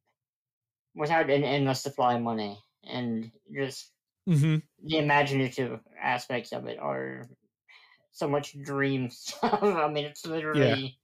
without 0.96 1.30
an 1.30 1.44
endless 1.44 1.82
supply 1.82 2.16
of 2.16 2.22
money 2.22 2.60
and 2.84 3.32
just 3.54 3.92
Mm-hmm. 4.28 4.58
the 4.84 4.98
imaginative 4.98 5.82
aspects 6.00 6.54
of 6.54 6.68
it 6.68 6.80
are 6.80 7.30
so 8.20 8.28
much 8.28 8.56
dream 8.62 9.10
stuff. 9.12 9.64
I 9.64 9.88
mean, 9.88 10.06
it's 10.06 10.26
literally, 10.26 11.00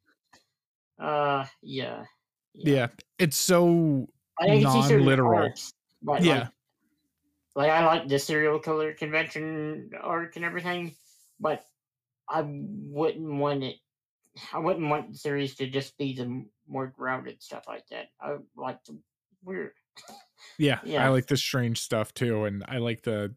uh, 0.99 1.45
yeah, 1.61 2.05
Yeah. 2.53 2.87
It's 3.17 3.37
so 3.37 4.07
I 4.39 4.47
can 4.47 4.59
see 4.59 4.81
certain 4.83 4.97
non-literal. 4.99 5.49
but 6.01 6.21
Yeah. 6.23 6.39
like, 6.39 6.49
like 7.55 7.71
I 7.71 7.85
like 7.85 8.07
the 8.07 8.19
serial 8.19 8.59
killer 8.59 8.93
convention 8.93 9.91
arc 9.99 10.35
and 10.35 10.45
everything, 10.45 10.95
but 11.39 11.63
I 12.29 12.43
wouldn't 12.45 13.33
want 13.39 13.63
it. 13.63 13.77
I 14.51 14.59
wouldn't 14.59 14.89
want 14.89 15.13
the 15.13 15.17
series 15.17 15.55
to 15.55 15.67
just 15.67 15.97
be 15.97 16.13
the 16.13 16.45
more 16.67 16.87
grounded 16.87 17.41
stuff 17.41 17.63
like 17.67 17.87
that. 17.91 18.07
I 18.19 18.35
like 18.57 18.83
the 18.83 18.99
weird. 19.43 19.71
yeah, 20.57 20.79
yeah, 20.83 21.05
I 21.05 21.09
like 21.09 21.27
the 21.27 21.37
strange 21.37 21.79
stuff 21.79 22.13
too, 22.13 22.43
and 22.43 22.63
I 22.67 22.79
like 22.79 23.03
the 23.03 23.33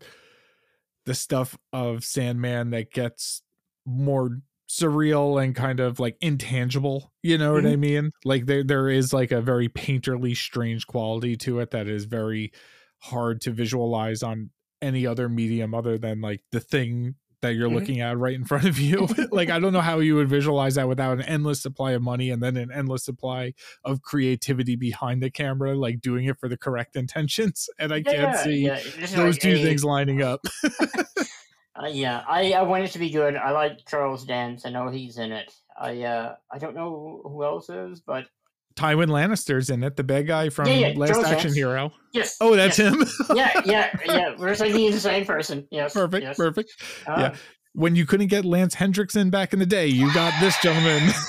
the 1.04 1.14
stuff 1.14 1.56
of 1.72 2.04
Sandman 2.04 2.70
that 2.70 2.90
gets 2.92 3.42
more 3.88 4.38
surreal 4.68 5.42
and 5.42 5.54
kind 5.56 5.80
of 5.80 5.98
like 5.98 6.16
intangible. 6.20 7.10
You 7.22 7.38
know 7.38 7.54
what 7.54 7.64
I 7.66 7.76
mean? 7.76 8.10
Like 8.24 8.44
there 8.46 8.62
there 8.62 8.88
is 8.90 9.12
like 9.14 9.32
a 9.32 9.40
very 9.40 9.68
painterly 9.68 10.36
strange 10.36 10.86
quality 10.86 11.36
to 11.38 11.60
it 11.60 11.70
that 11.70 11.88
is 11.88 12.04
very 12.04 12.52
hard 12.98 13.40
to 13.42 13.50
visualize 13.50 14.22
on 14.22 14.50
any 14.82 15.06
other 15.06 15.28
medium 15.28 15.74
other 15.74 15.96
than 15.98 16.20
like 16.20 16.42
the 16.52 16.60
thing 16.60 17.14
that 17.40 17.54
you're 17.54 17.70
Mhm. 17.70 17.74
looking 17.74 18.00
at 18.00 18.18
right 18.18 18.34
in 18.34 18.44
front 18.44 18.64
of 18.64 18.78
you. 18.80 19.06
like 19.30 19.48
I 19.48 19.58
don't 19.60 19.72
know 19.72 19.80
how 19.80 20.00
you 20.00 20.16
would 20.16 20.28
visualize 20.28 20.74
that 20.74 20.88
without 20.88 21.18
an 21.18 21.22
endless 21.24 21.62
supply 21.62 21.92
of 21.92 22.02
money 22.02 22.30
and 22.30 22.42
then 22.42 22.56
an 22.56 22.70
endless 22.72 23.04
supply 23.04 23.54
of 23.84 24.02
creativity 24.02 24.74
behind 24.76 25.22
the 25.22 25.30
camera, 25.30 25.74
like 25.76 26.00
doing 26.00 26.26
it 26.26 26.36
for 26.38 26.48
the 26.48 26.56
correct 26.58 26.94
intentions. 26.96 27.68
And 27.78 27.92
I 27.92 28.02
can't 28.02 28.36
see 28.36 28.66
yeah, 28.66 28.80
those 29.16 29.36
like 29.36 29.40
two 29.40 29.52
a- 29.52 29.62
things 29.62 29.84
lining 29.84 30.20
up. 30.20 30.44
Uh, 31.80 31.86
yeah, 31.86 32.24
I, 32.26 32.52
I 32.52 32.62
want 32.62 32.84
it 32.84 32.92
to 32.92 32.98
be 32.98 33.10
good. 33.10 33.36
I 33.36 33.50
like 33.52 33.86
Charles 33.86 34.24
Dance. 34.24 34.66
I 34.66 34.70
know 34.70 34.88
he's 34.88 35.18
in 35.18 35.32
it. 35.32 35.52
I 35.80 36.02
uh 36.02 36.34
I 36.50 36.58
don't 36.58 36.74
know 36.74 37.20
who 37.24 37.44
else 37.44 37.70
is, 37.70 38.00
but 38.00 38.26
Tywin 38.74 39.08
Lannister's 39.08 39.70
in 39.70 39.84
it, 39.84 39.96
the 39.96 40.04
bad 40.04 40.26
guy 40.26 40.48
from 40.48 40.66
Yeah, 40.66 40.74
yeah, 40.74 40.92
Last 40.96 41.10
Charles 41.10 41.26
Action 41.26 41.48
Dance. 41.48 41.56
Hero. 41.56 41.92
yes. 42.12 42.36
Oh, 42.40 42.56
that's 42.56 42.78
yes. 42.78 42.94
him. 42.94 43.06
yeah, 43.36 43.60
yeah, 43.64 43.90
yeah. 44.06 44.34
We're 44.36 44.54
thinking 44.54 44.88
of 44.88 44.94
the 44.94 45.00
same 45.00 45.24
person. 45.24 45.66
Yes. 45.70 45.94
perfect, 45.94 46.22
yes. 46.22 46.36
perfect. 46.36 46.72
Uh, 47.06 47.14
yeah. 47.18 47.36
When 47.74 47.94
you 47.94 48.06
couldn't 48.06 48.28
get 48.28 48.44
Lance 48.44 48.74
Henriksen 48.74 49.30
back 49.30 49.52
in 49.52 49.58
the 49.60 49.66
day, 49.66 49.86
you 49.86 50.12
got 50.14 50.32
this 50.40 50.60
gentleman. 50.60 51.12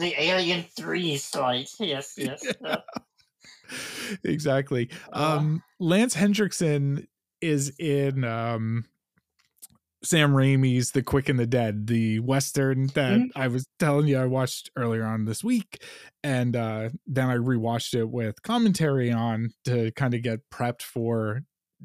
The 0.00 0.14
Alien 0.18 0.64
Three 0.76 1.18
slide. 1.18 1.66
Yes, 1.78 2.14
yes. 2.16 2.42
Uh, 2.64 2.78
exactly. 4.24 4.90
Uh. 5.12 5.36
Um, 5.36 5.62
Lance 5.78 6.14
Henriksen 6.14 7.06
is 7.40 7.72
in 7.78 8.24
um, 8.24 8.84
Sam 10.02 10.32
Raimi's 10.32 10.92
The 10.92 11.02
Quick 11.02 11.28
and 11.28 11.38
the 11.38 11.46
Dead, 11.46 11.86
the 11.86 12.20
western 12.20 12.86
that 12.88 13.18
Mhm. 13.18 13.30
I 13.36 13.48
was 13.48 13.66
telling 13.78 14.08
you 14.08 14.16
I 14.18 14.24
watched 14.26 14.70
earlier 14.76 15.04
on 15.04 15.26
this 15.26 15.44
week, 15.44 15.82
and 16.22 16.56
uh, 16.56 16.88
then 17.06 17.28
I 17.28 17.36
rewatched 17.36 17.94
it 17.94 18.08
with 18.08 18.42
commentary 18.42 19.12
on 19.12 19.50
to 19.66 19.92
kind 19.92 20.14
of 20.14 20.22
get 20.22 20.40
prepped 20.50 20.82
for 20.82 21.42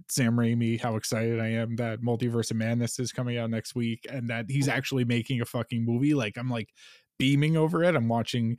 Sam 0.09 0.35
Raimi. 0.37 0.79
How 0.79 0.95
excited 0.95 1.39
I 1.41 1.47
am 1.49 1.75
that 1.75 2.01
Multiverse 2.01 2.51
of 2.51 2.57
Madness 2.57 2.99
is 2.99 3.11
coming 3.11 3.37
out 3.37 3.49
next 3.49 3.75
week, 3.75 4.05
and 4.09 4.29
that 4.29 4.45
he's 4.49 4.67
actually 4.69 5.03
making 5.03 5.41
a 5.41 5.45
fucking 5.45 5.83
movie. 5.83 6.13
Like 6.13 6.37
I'm 6.37 6.49
like 6.49 6.69
beaming 7.19 7.57
over 7.57 7.83
it. 7.83 7.95
I'm 7.95 8.07
watching 8.07 8.57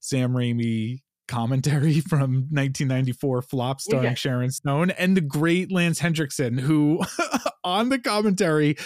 Sam 0.00 0.32
Raimi 0.32 1.02
commentary 1.28 2.00
from 2.08 2.48
1994 2.50 3.42
flop 3.42 3.80
starring 3.80 4.04
Yeah. 4.04 4.14
Sharon 4.14 4.50
Stone 4.50 4.90
and 4.90 5.16
the 5.16 5.20
great 5.20 5.70
Lance 5.72 5.98
Henriksen 5.98 6.58
who 6.58 7.02
on 7.64 7.88
the 7.88 7.98
commentary 7.98 8.76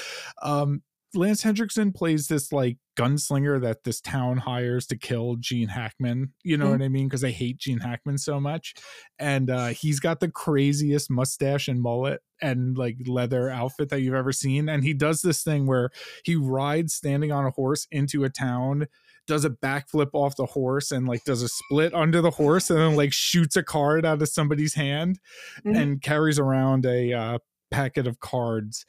um 0.43 0.83
Lance 1.13 1.43
Henriksen 1.43 1.91
plays 1.93 2.29
this 2.29 2.53
like 2.53 2.79
gunslinger 2.97 3.61
that 3.63 3.83
this 3.83 4.01
town 4.01 4.37
hires 4.39 4.87
to 4.87 4.97
kill 4.97 5.35
Gene 5.41 5.67
Hackman. 5.67 6.33
You 6.45 6.57
know 6.57 6.67
Mhm. 6.67 6.71
what 6.71 6.83
I 6.83 6.89
mean? 6.89 7.09
Because 7.09 7.23
they 7.23 7.33
hate 7.33 7.59
Gene 7.59 7.81
Hackman 7.81 8.17
so 8.19 8.39
much. 8.39 8.75
And 9.19 9.51
uh, 9.51 9.67
he's 9.69 9.99
got 9.99 10.21
the 10.21 10.31
craziest 10.31 11.11
mustache 11.11 11.67
and 11.67 11.83
mullet 11.83 12.21
and 12.41 12.79
like 12.79 12.97
leather 13.09 13.51
outfit 13.51 13.89
that 13.89 14.03
you've 14.03 14.15
ever 14.15 14.31
seen. 14.31 14.69
And 14.69 14.85
he 14.85 14.95
does 14.95 15.23
this 15.23 15.43
thing 15.43 15.67
where 15.67 15.91
he 16.25 16.37
rides 16.37 16.95
standing 16.95 17.33
on 17.33 17.45
a 17.45 17.51
horse 17.51 17.89
into 17.91 18.23
a 18.23 18.31
town 18.31 18.87
does 19.31 19.45
a 19.45 19.51
backflip 19.51 20.11
off 20.13 20.35
the 20.37 20.45
horse 20.47 20.91
and 20.91 21.07
like 21.09 21.23
does 21.25 21.41
a 21.41 21.49
split 21.49 21.95
under 21.95 22.21
the 22.21 22.31
horse 22.33 22.69
and 22.69 22.79
then 22.81 22.97
like 22.97 23.13
shoots 23.13 23.57
a 23.57 23.63
card 23.63 24.05
out 24.05 24.21
of 24.21 24.29
somebody's 24.29 24.75
hand 24.75 25.19
Mhm. 25.65 25.77
and 25.81 26.03
carries 26.03 26.39
around 26.39 26.85
a 26.85 27.13
uh, 27.13 27.39
packet 27.71 28.07
of 28.09 28.19
cards 28.21 28.85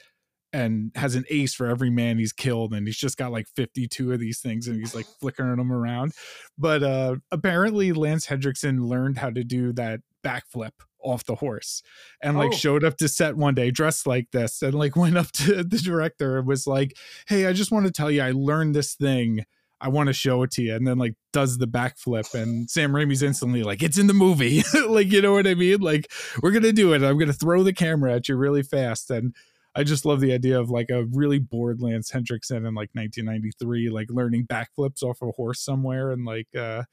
and 0.54 0.92
has 0.96 1.16
an 1.16 1.24
ace 1.30 1.54
for 1.54 1.68
every 1.68 1.90
man 1.90 2.18
he's 2.18 2.34
killed 2.34 2.74
and 2.74 2.86
he's 2.88 2.98
just 2.98 3.18
got 3.18 3.32
like 3.32 3.48
52 3.56 4.12
of 4.12 4.20
these 4.20 4.40
things 4.42 4.68
and 4.68 4.78
he's 4.80 4.94
like 4.96 5.06
flickering 5.22 5.56
them 5.58 5.72
around 5.72 6.12
but 6.58 6.84
uh 6.84 7.16
apparently 7.32 7.94
lance 7.94 8.26
henriksen 8.26 8.86
learned 8.86 9.18
how 9.20 9.30
to 9.30 9.44
do 9.46 9.72
that 9.72 10.02
backflip 10.26 10.72
off 11.04 11.24
the 11.24 11.36
horse 11.36 11.82
and 12.22 12.38
like 12.38 12.52
Oh. 12.52 12.56
showed 12.58 12.84
up 12.84 12.98
to 12.98 13.08
set 13.08 13.38
one 13.38 13.56
day 13.56 13.72
dressed 13.72 14.06
like 14.06 14.30
this 14.32 14.62
and 14.62 14.74
like 14.74 14.96
went 14.98 15.18
up 15.18 15.32
to 15.34 15.64
the 15.64 15.78
director 15.78 16.38
and 16.40 16.48
was 16.48 16.68
like 16.68 16.98
hey 17.28 17.46
i 17.46 17.54
just 17.54 17.72
want 17.72 17.86
to 17.86 17.92
tell 17.92 18.12
you 18.12 18.22
i 18.22 18.32
learned 18.32 18.76
this 18.76 18.94
thing 18.96 19.46
I 19.82 19.90
want 19.90 20.08
to 20.08 20.14
show 20.14 20.44
it 20.44 20.52
to 20.52 20.62
you, 20.62 20.76
and 20.76 20.86
then 20.86 21.00
like 21.00 21.16
does 21.34 21.58
the 21.58 21.68
backflip, 21.68 22.34
and 22.36 22.70
Sam 22.70 22.92
Raimi's 22.92 23.24
instantly 23.24 23.64
like, 23.64 23.82
"It's 23.82 23.98
in 23.98 24.08
the 24.08 24.14
movie," 24.14 24.64
like 24.88 25.12
you 25.12 25.22
know 25.22 25.34
what 25.34 25.48
I 25.48 25.56
mean? 25.56 25.82
Like 25.82 26.12
we're 26.42 26.52
gonna 26.52 26.72
do 26.72 26.94
it. 26.94 27.04
I'm 27.04 27.18
gonna 27.18 27.34
throw 27.34 27.64
the 27.64 27.74
camera 27.74 28.14
at 28.14 28.30
you 28.30 28.36
really 28.36 28.62
fast, 28.62 29.10
and 29.10 29.36
I 29.74 29.84
just 29.84 30.06
love 30.06 30.20
the 30.20 30.34
idea 30.34 30.60
of 30.60 30.70
like 30.70 30.90
a 30.92 31.06
really 31.06 31.40
bored 31.40 31.82
Lance 31.82 32.12
Henriksen 32.12 32.66
in 32.66 32.76
like 32.76 32.90
1993, 32.94 33.90
like 33.90 34.08
learning 34.12 34.46
backflips 34.46 35.02
off 35.02 35.22
a 35.22 35.32
horse 35.32 35.62
somewhere 35.62 36.12
and 36.12 36.26
like 36.26 36.54
uh 36.56 36.84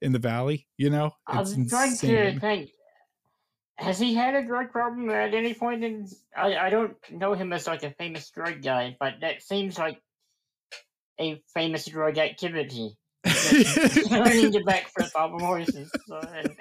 in 0.00 0.12
the 0.12 0.18
valley. 0.18 0.66
You 0.76 0.90
know, 0.90 1.12
it's 1.32 1.52
I'm 1.52 1.68
trying 1.68 1.96
to 1.98 2.40
think. 2.40 2.70
Has 3.76 3.98
he 3.98 4.14
had 4.14 4.34
a 4.34 4.46
drug 4.46 4.70
problem 4.70 5.10
at 5.10 5.32
any 5.32 5.54
point 5.54 5.84
in? 5.84 6.08
I 6.36 6.56
I 6.56 6.70
don't 6.70 6.96
know 7.10 7.34
him 7.34 7.52
as 7.52 7.66
like 7.66 7.84
a 7.84 7.90
famous 7.90 8.30
drug 8.30 8.62
guy, 8.62 8.96
but 8.98 9.14
that 9.20 9.42
seems 9.42 9.78
like 9.78 10.00
a 11.20 11.40
famous 11.54 11.86
drug 11.86 12.18
activity. 12.18 12.96
Learning 13.24 14.50
to 14.52 14.64
backflip 14.66 15.14
off 15.14 15.32
of 15.32 15.40
horses. 15.40 15.90
So, 16.06 16.18
and, 16.18 16.56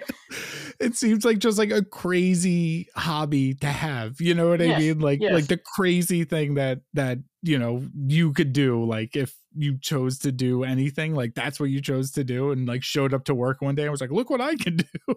it 0.81 0.95
seems 0.95 1.23
like 1.23 1.37
just 1.37 1.57
like 1.57 1.71
a 1.71 1.83
crazy 1.83 2.87
hobby 2.95 3.53
to 3.53 3.67
have 3.67 4.19
you 4.19 4.33
know 4.33 4.49
what 4.49 4.61
i 4.61 4.65
Yes, 4.65 4.79
mean 4.79 4.99
like 4.99 5.19
yes. 5.21 5.33
like 5.33 5.47
the 5.47 5.57
crazy 5.75 6.23
thing 6.23 6.55
that 6.55 6.79
that 6.93 7.19
you 7.43 7.57
know 7.57 7.85
you 8.07 8.33
could 8.33 8.51
do 8.51 8.83
like 8.83 9.15
if 9.15 9.33
you 9.55 9.77
chose 9.79 10.17
to 10.19 10.31
do 10.31 10.63
anything 10.63 11.13
like 11.13 11.35
that's 11.35 11.59
what 11.59 11.69
you 11.69 11.81
chose 11.81 12.11
to 12.11 12.23
do 12.23 12.51
and 12.51 12.67
like 12.67 12.83
showed 12.83 13.13
up 13.13 13.25
to 13.25 13.35
work 13.35 13.61
one 13.61 13.75
day 13.75 13.83
and 13.83 13.91
was 13.91 14.01
like 14.01 14.11
look 14.11 14.29
what 14.29 14.41
i 14.41 14.55
can 14.55 14.77
do 14.77 14.85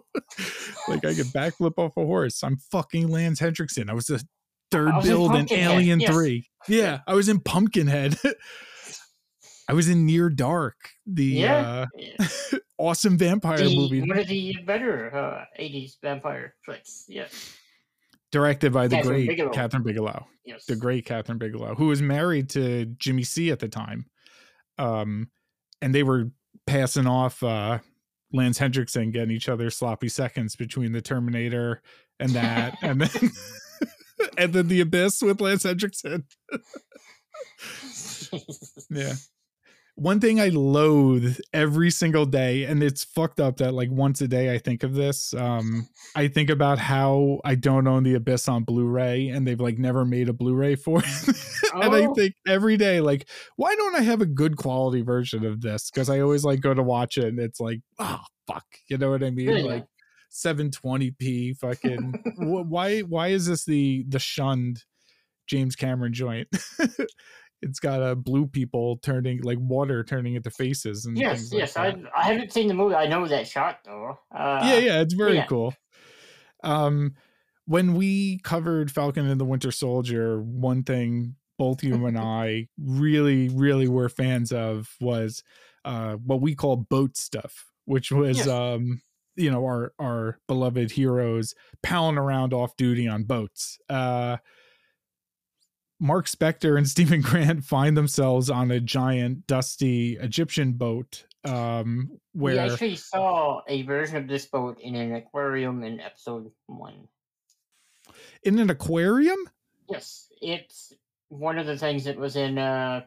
like 0.87 1.03
i 1.05 1.13
could 1.13 1.27
backflip 1.27 1.73
off 1.77 1.97
a 1.97 2.05
horse 2.05 2.43
i'm 2.43 2.57
fucking 2.57 3.09
lance 3.09 3.39
henriksen 3.39 3.89
i 3.89 3.93
was 3.93 4.05
the 4.05 4.23
third 4.71 4.89
I 4.89 4.97
was 4.97 5.05
build 5.05 5.31
in 5.31 5.37
Pumpkinhead, 5.37 5.71
alien 5.71 5.99
yes. 5.99 6.11
3 6.13 6.49
yeah 6.67 6.99
i 7.07 7.13
was 7.13 7.29
in 7.29 7.39
pumpkinhead 7.39 8.17
i 9.67 9.73
was 9.73 9.87
in 9.89 10.05
near 10.05 10.29
dark 10.29 10.75
the 11.05 11.25
Yeah. 11.25 11.85
uh 12.21 12.27
awesome 12.77 13.17
vampire 13.17 13.57
the, 13.57 13.75
movie 13.75 14.01
one 14.01 14.19
of 14.19 14.27
the 14.27 14.57
better 14.65 15.15
uh, 15.15 15.45
80s 15.59 15.93
vampire 16.01 16.55
flicks. 16.65 17.05
Yeah. 17.07 17.27
directed 18.31 18.73
by 18.73 18.87
the 18.87 18.97
Kathryn 18.97 19.03
great 19.05 19.27
Bigelow. 19.29 19.51
Kathryn 19.53 19.83
Bigelow, 19.83 20.27
Yes. 20.43 20.65
the 20.65 20.75
great 20.75 21.05
Kathryn 21.07 21.39
Bigelow, 21.39 21.75
who 21.75 21.87
was 21.87 22.01
married 22.01 22.49
to 22.51 22.85
Jimmy 22.97 23.23
C 23.23 23.49
at 23.51 23.59
the 23.59 23.69
time. 23.69 24.05
Um, 24.77 25.29
and 25.81 25.95
they 25.95 26.03
were 26.03 26.31
passing 26.67 27.07
off 27.07 27.41
uh, 27.41 27.79
Lance 28.33 28.57
Henriksen 28.57 29.11
getting 29.11 29.31
each 29.31 29.47
other 29.47 29.69
sloppy 29.69 30.09
seconds 30.09 30.57
between 30.57 30.91
the 30.91 31.01
Terminator 31.01 31.81
and 32.19 32.31
that, 32.31 32.77
and 32.81 32.99
then 32.99 33.31
and 34.37 34.51
then 34.51 34.67
the 34.67 34.81
Abyss 34.81 35.21
with 35.21 35.39
Lance 35.39 35.63
Henriksen. 35.63 36.25
Yeah. 38.89 39.13
One 39.97 40.19
thing 40.19 40.41
I 40.41 40.49
loathe 40.49 41.37
every 41.53 41.89
single 41.89 42.25
day, 42.25 42.65
and 42.65 42.83
it's 42.83 43.05
fucked 43.05 43.39
up 43.39 43.57
that 43.57 43.73
like 43.73 43.89
once 43.89 44.19
a 44.19 44.27
day 44.27 44.53
I 44.53 44.57
think 44.57 44.83
of 44.83 44.93
this. 44.93 45.33
Um, 45.33 45.87
I 46.17 46.27
think 46.27 46.49
about 46.49 46.79
how 46.79 47.39
I 47.45 47.55
don't 47.55 47.87
own 47.87 48.03
the 48.03 48.15
Abyss 48.15 48.49
on 48.49 48.65
Blu-ray, 48.65 49.29
and 49.29 49.47
they've 49.47 49.59
like 49.59 49.77
never 49.77 50.03
made 50.03 50.27
a 50.27 50.33
Blu-ray 50.33 50.75
for 50.75 50.99
it. 51.01 51.27
and 51.73 51.95
I 51.95 52.07
Oh. 52.07 52.13
think 52.13 52.35
every 52.45 52.75
day, 52.75 52.99
like, 52.99 53.29
why 53.55 53.73
don't 53.75 53.95
I 53.95 54.01
have 54.01 54.19
a 54.19 54.25
good 54.25 54.57
quality 54.57 55.01
version 55.01 55.45
of 55.45 55.61
this? 55.61 55.89
Because 55.89 56.09
I 56.09 56.19
always 56.19 56.43
like 56.43 56.59
go 56.59 56.73
to 56.73 56.83
watch 56.83 57.17
it, 57.17 57.25
and 57.27 57.39
it's 57.39 57.61
like, 57.61 57.79
oh 57.97 58.19
fuck, 58.47 58.65
you 58.89 58.97
know 58.97 59.11
what 59.11 59.23
I 59.23 59.29
mean? 59.29 59.47
Yeah. 59.49 59.63
Like 59.63 59.85
720p, 60.29 61.57
fucking. 61.57 62.11
wh- 62.37 62.69
why? 62.69 62.99
Why 62.99 63.29
is 63.29 63.45
this 63.45 63.63
the 63.63 64.03
the 64.09 64.19
shunned 64.19 64.83
James 65.47 65.77
Cameron 65.77 66.11
joint? 66.13 66.49
it's 67.65 67.79
got 67.79 68.01
a 68.01 68.15
blue 68.15 68.45
people 68.47 68.97
turning 68.97 69.41
like 69.41 69.57
water 69.59 70.03
turning 70.03 70.35
into 70.35 70.51
faces 70.51 71.05
and 71.05 71.17
Yes, 71.17 71.51
like 71.51 71.59
yes. 71.59 71.73
that. 71.73 71.95
I 72.15 72.21
I 72.21 72.23
haven't 72.31 72.53
seen 72.53 72.67
the 72.67 72.73
movie. 72.75 72.95
I 72.95 73.07
know 73.07 73.27
that 73.27 73.47
shot 73.47 73.79
though. 73.83 74.19
Uh, 74.33 74.61
yeah, 74.63 74.77
yeah, 74.77 75.01
it's 75.01 75.15
very 75.15 75.35
yeah. 75.35 75.45
cool. 75.47 75.73
Um, 76.63 77.15
when 77.65 77.95
we 77.95 78.39
covered 78.39 78.91
Falcon 78.91 79.27
and 79.27 79.39
the 79.41 79.45
Winter 79.45 79.71
Soldier, 79.71 80.39
one 80.41 80.83
thing 80.83 81.35
both 81.57 81.83
you 81.83 82.05
and 82.05 82.17
I 82.19 82.67
really, 82.79 83.49
really 83.49 83.87
were 83.87 84.09
fans 84.09 84.51
of 84.51 84.89
was 85.01 85.43
uh 85.83 86.15
what 86.15 86.41
we 86.41 86.55
call 86.55 86.75
boat 86.77 87.17
stuff, 87.17 87.65
which 87.85 88.11
was 88.11 88.37
Yes. 88.37 88.47
um 88.47 89.01
you 89.35 89.51
know 89.51 89.65
our 89.65 89.93
our 89.99 90.39
beloved 90.47 90.91
heroes 90.91 91.53
palling 91.83 92.17
around 92.17 92.53
off 92.53 92.77
duty 92.77 93.07
on 93.07 93.23
boats. 93.23 93.79
Uh 93.89 94.37
Mark 95.99 96.27
Spector 96.27 96.77
and 96.77 96.87
Steven 96.95 97.21
Grant 97.21 97.63
find 97.63 97.95
themselves 97.95 98.49
on 98.49 98.71
a 98.71 98.79
giant 98.79 99.47
dusty 99.47 100.17
Egyptian 100.17 100.73
boat 100.73 101.25
um 101.45 102.09
We 102.33 102.53
where 102.55 102.71
actually 102.71 102.95
saw 102.95 103.61
a 103.67 103.83
version 103.83 104.17
of 104.17 104.27
this 104.27 104.45
boat 104.47 104.79
in 104.81 104.95
an 104.95 105.13
aquarium 105.13 105.83
in 105.83 105.99
episode 105.99 106.51
one. 106.67 107.07
in 108.43 108.57
an 108.59 108.69
aquarium 108.69 109.37
Yes, 109.89 110.27
it's 110.41 110.91
one 111.29 111.59
of 111.59 111.67
the 111.67 111.77
things 111.77 112.05
that 112.05 112.17
was 112.17 112.35
in 112.35 112.57
uh 112.57 113.05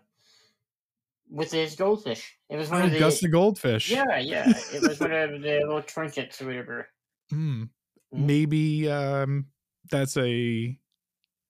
with 1.31 1.51
his 1.53 1.75
goldfish. 1.75 2.37
It 2.49 2.57
was 2.57 2.71
one 2.71 2.83
Oh, 2.83 2.87
of 2.87 2.93
the 2.93 2.99
Gus 3.01 3.21
the 3.21 3.29
goldfish. 3.29 3.91
yeah, 3.91 4.19
yeah. 4.19 4.49
It 4.73 4.81
was 4.89 4.99
one 4.99 5.13
of 5.13 5.43
the 5.43 5.59
little 5.61 5.83
trinkets 5.83 6.41
or 6.41 6.47
whatever. 6.47 6.89
Hmm. 7.31 7.65
Mhm. 7.65 7.69
Maybe 8.13 8.89
um 8.91 9.47
that's 9.91 10.17
a 10.17 10.79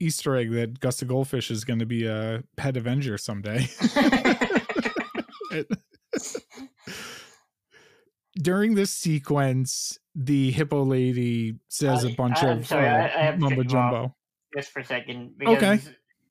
Easter 0.01 0.36
egg 0.36 0.51
that 0.53 0.80
Gus 0.80 1.01
the 1.01 1.05
Goldfish 1.07 1.51
is 1.51 1.64
going 1.64 1.78
to 1.80 1.86
be 1.86 2.07
a 2.07 2.42
pet 2.57 2.76
Avenger 2.76 3.18
someday. 3.18 3.68
During 8.36 8.74
this 8.74 8.92
sequence, 8.92 9.99
the 10.14 10.51
hippo 10.53 10.84
lady 10.84 11.57
says 11.68 12.05
a 12.05 12.11
I- 12.11 12.14
bunch 12.14 12.42
I'm 12.42 12.59
of 12.59 12.66
sorry, 12.66 12.86
uh, 12.88 12.92
I- 12.92 13.36
mumbo 13.36 13.49
cut 13.62 13.72
you 13.72 13.78
off. 13.78 13.92
jumbo. 13.92 14.14
just 14.57 14.70
for 14.70 14.80
a 14.80 14.84
second 14.84 15.32
Okay. 15.44 15.80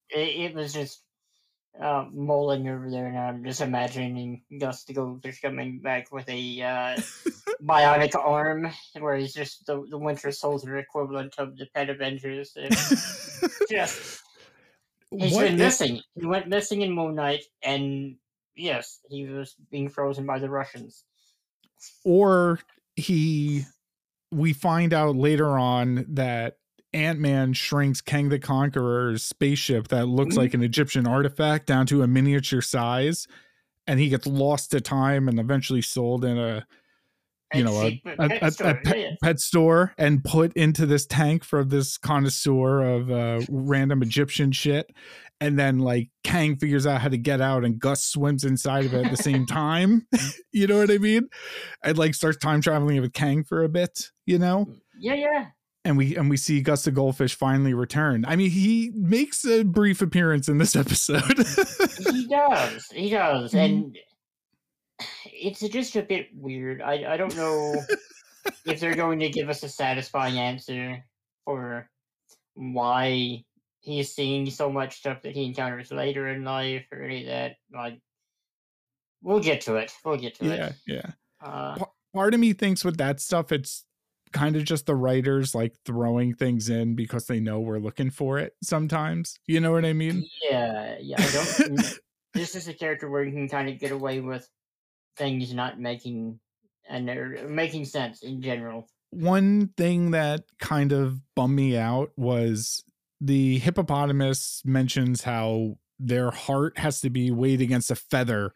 it, 0.10 0.18
it 0.20 0.54
was 0.56 0.74
just 0.74 1.04
uh, 1.80 2.06
mulling 2.12 2.68
over 2.68 2.90
there, 2.90 3.08
and 3.08 3.18
I'm 3.18 3.44
just 3.44 3.62
imagining 3.62 4.42
the 4.50 4.76
Goldfish 4.94 5.42
coming 5.42 5.80
back 5.80 6.12
with 6.12 6.28
a 6.30 6.62
uh, 6.62 7.02
bionic 7.64 8.16
arm, 8.16 8.72
where 9.00 9.16
he's 9.16 9.34
just 9.34 9.66
the, 9.66 9.86
the 9.90 9.98
Winter 9.98 10.32
Soldier 10.32 10.78
equivalent 10.78 11.36
of 11.38 11.58
the 11.58 11.68
Pet 11.74 11.90
Avengers. 11.90 12.54
and 12.56 12.72
just 13.70 14.22
he's 15.12 15.34
What 15.34 15.48
been 15.48 15.58
missing. 15.58 16.02
He 16.20 16.26
went 16.26 16.48
missing 16.48 16.82
in 16.82 16.92
Moon 16.92 17.16
Knight, 17.16 17.44
and 17.64 18.16
yes, 18.56 19.00
he 19.10 19.26
was 19.26 19.56
being 19.72 19.90
frozen 19.90 20.26
by 20.26 20.40
the 20.40 20.50
Russians. 20.50 21.04
or 22.04 22.60
he 22.96 23.66
we 24.32 24.54
find 24.54 24.94
out 24.94 25.16
later 25.16 25.58
on 25.58 26.06
that 26.10 26.58
ant-man 26.94 27.54
shrinks 27.54 28.02
kang 28.02 28.30
the 28.30 28.40
conqueror's 28.40 29.24
spaceship 29.24 29.90
that 29.90 30.06
looks 30.08 30.36
Mhm. 30.36 30.38
like 30.40 30.54
an 30.54 30.64
egyptian 30.64 31.06
artifact 31.08 31.66
down 31.66 31.86
to 31.88 32.02
a 32.02 32.08
miniature 32.08 32.62
size 32.62 33.28
and 33.86 34.00
he 34.00 34.10
gets 34.10 34.26
lost 34.26 34.72
to 34.72 34.82
time 34.82 35.28
and 35.28 35.40
eventually 35.40 35.82
sold 35.82 36.24
in 36.26 36.38
a 36.38 36.66
you 37.54 37.64
know 37.64 37.74
a, 37.82 38.02
a, 38.20 38.30
pet 38.30 38.32
a- 38.42 38.46
a 38.48 38.52
store, 38.52 38.82
pet, 38.84 39.00
yeah. 39.00 39.12
pet 39.24 39.40
store 39.40 39.94
and 39.98 40.24
put 40.24 40.52
into 40.54 40.86
this 40.86 41.06
tank 41.06 41.44
for 41.46 41.64
this 41.64 41.98
connoisseur 41.98 42.82
of 42.82 43.10
uh, 43.12 43.42
random 43.50 44.02
egyptian 44.02 44.52
shit 44.52 44.90
and 45.40 45.58
then 45.60 45.80
like 45.80 46.10
kang 46.24 46.56
figures 46.58 46.86
out 46.86 47.00
how 47.02 47.08
to 47.08 47.18
get 47.18 47.40
out 47.42 47.64
and 47.64 47.80
gus 47.80 48.04
swims 48.04 48.44
inside 48.44 48.86
of 48.86 48.94
it 48.94 49.06
at 49.06 49.12
the 49.12 49.18
same 49.24 49.46
time 49.46 50.06
you 50.52 50.68
know 50.68 50.78
what 50.80 50.92
i 50.92 50.98
mean 50.98 51.28
and 51.84 51.98
like 51.98 52.14
starts 52.16 52.38
time 52.38 52.60
traveling 52.62 53.00
with 53.02 53.14
kang 53.14 53.44
for 53.44 53.64
a 53.64 53.70
bit 53.70 54.12
you 54.26 54.38
know 54.40 54.68
Yeah, 55.00 55.14
yeah. 55.14 55.46
And 55.88 55.98
we 55.98 56.16
and 56.16 56.30
we 56.30 56.38
see 56.38 56.62
gus 56.62 56.84
the 56.84 56.92
goldfish 56.92 57.34
finally 57.36 57.74
return 57.74 58.24
i 58.28 58.36
mean 58.36 58.50
he 58.50 58.92
makes 58.96 59.46
a 59.46 59.64
brief 59.64 60.02
appearance 60.02 60.48
in 60.50 60.58
this 60.58 60.76
episode 60.84 61.24
he 62.12 62.28
does. 62.28 62.86
He 62.92 63.10
does, 63.10 63.54
Mhm. 63.54 63.64
and 63.66 63.98
it's 65.26 65.60
just 65.60 65.96
a 65.96 66.02
bit 66.02 66.28
weird. 66.34 66.82
I 66.82 67.14
I 67.14 67.18
don't 67.18 67.36
know 67.36 67.76
if 68.66 68.80
they're 68.80 68.96
going 68.96 69.20
to 69.20 69.30
give 69.30 69.50
us 69.50 69.62
a 69.64 69.70
satisfying 69.70 70.38
answer 70.40 71.04
for 71.46 71.90
why 72.56 73.44
he's 73.82 74.14
seeing 74.16 74.50
so 74.50 74.72
much 74.72 74.98
stuff 74.98 75.22
that 75.24 75.34
he 75.34 75.46
encounters 75.46 75.92
later 75.92 76.28
in 76.30 76.44
life 76.44 76.86
or 76.92 77.02
any 77.04 77.22
of 77.22 77.28
that. 77.28 77.56
Like, 77.74 78.00
we'll 79.22 79.40
get 79.40 79.62
to 79.62 79.76
it. 79.76 79.94
We'll 80.04 80.18
get 80.18 80.36
to 80.40 80.46
yeah 80.46 80.66
it. 80.68 80.76
yeah 80.88 81.12
Uh, 81.42 81.86
part 82.14 82.34
of 82.34 82.40
me 82.40 82.54
thinks 82.54 82.84
with 82.84 82.98
that 82.98 83.20
stuff 83.22 83.52
it's 83.52 83.86
kind 84.32 84.56
of 84.56 84.64
just 84.64 84.86
the 84.86 84.96
writers 84.96 85.56
like 85.56 85.74
throwing 85.86 86.34
things 86.34 86.70
in 86.70 86.96
because 86.96 87.28
they 87.28 87.40
know 87.40 87.60
we're 87.60 87.80
looking 87.80 88.10
for 88.10 88.40
it 88.40 88.56
sometimes 88.62 89.40
you 89.48 89.60
know 89.60 89.72
what 89.72 89.86
i 89.86 89.94
mean 89.94 90.26
yeah, 90.50 90.96
yeah. 91.00 91.16
I 91.20 91.32
don't. 91.32 92.00
this 92.34 92.56
is 92.56 92.68
a 92.68 92.74
character 92.74 93.10
where 93.10 93.24
you 93.24 93.32
can 93.32 93.50
kind 93.50 93.70
of 93.70 93.80
get 93.80 93.92
away 93.92 94.20
with 94.20 94.48
things 95.18 95.54
not 95.54 95.80
making 95.80 96.40
and 96.90 97.08
they're 97.08 97.48
making 97.48 97.86
sense 97.86 98.24
in 98.24 98.42
general. 98.42 98.88
one 99.10 99.70
thing 99.78 100.12
that 100.12 100.44
kind 100.60 100.92
of 100.92 101.20
bummed 101.36 101.56
me 101.56 101.78
out 101.78 102.12
was 102.16 102.84
the 103.20 103.58
hippopotamus 103.60 104.62
mentions 104.64 105.24
how 105.24 105.78
their 106.00 106.32
heart 106.32 106.78
has 106.78 107.02
to 107.02 107.10
be 107.10 107.32
weighed 107.32 107.62
against 107.62 107.92
a 107.92 107.96
feather 107.96 108.52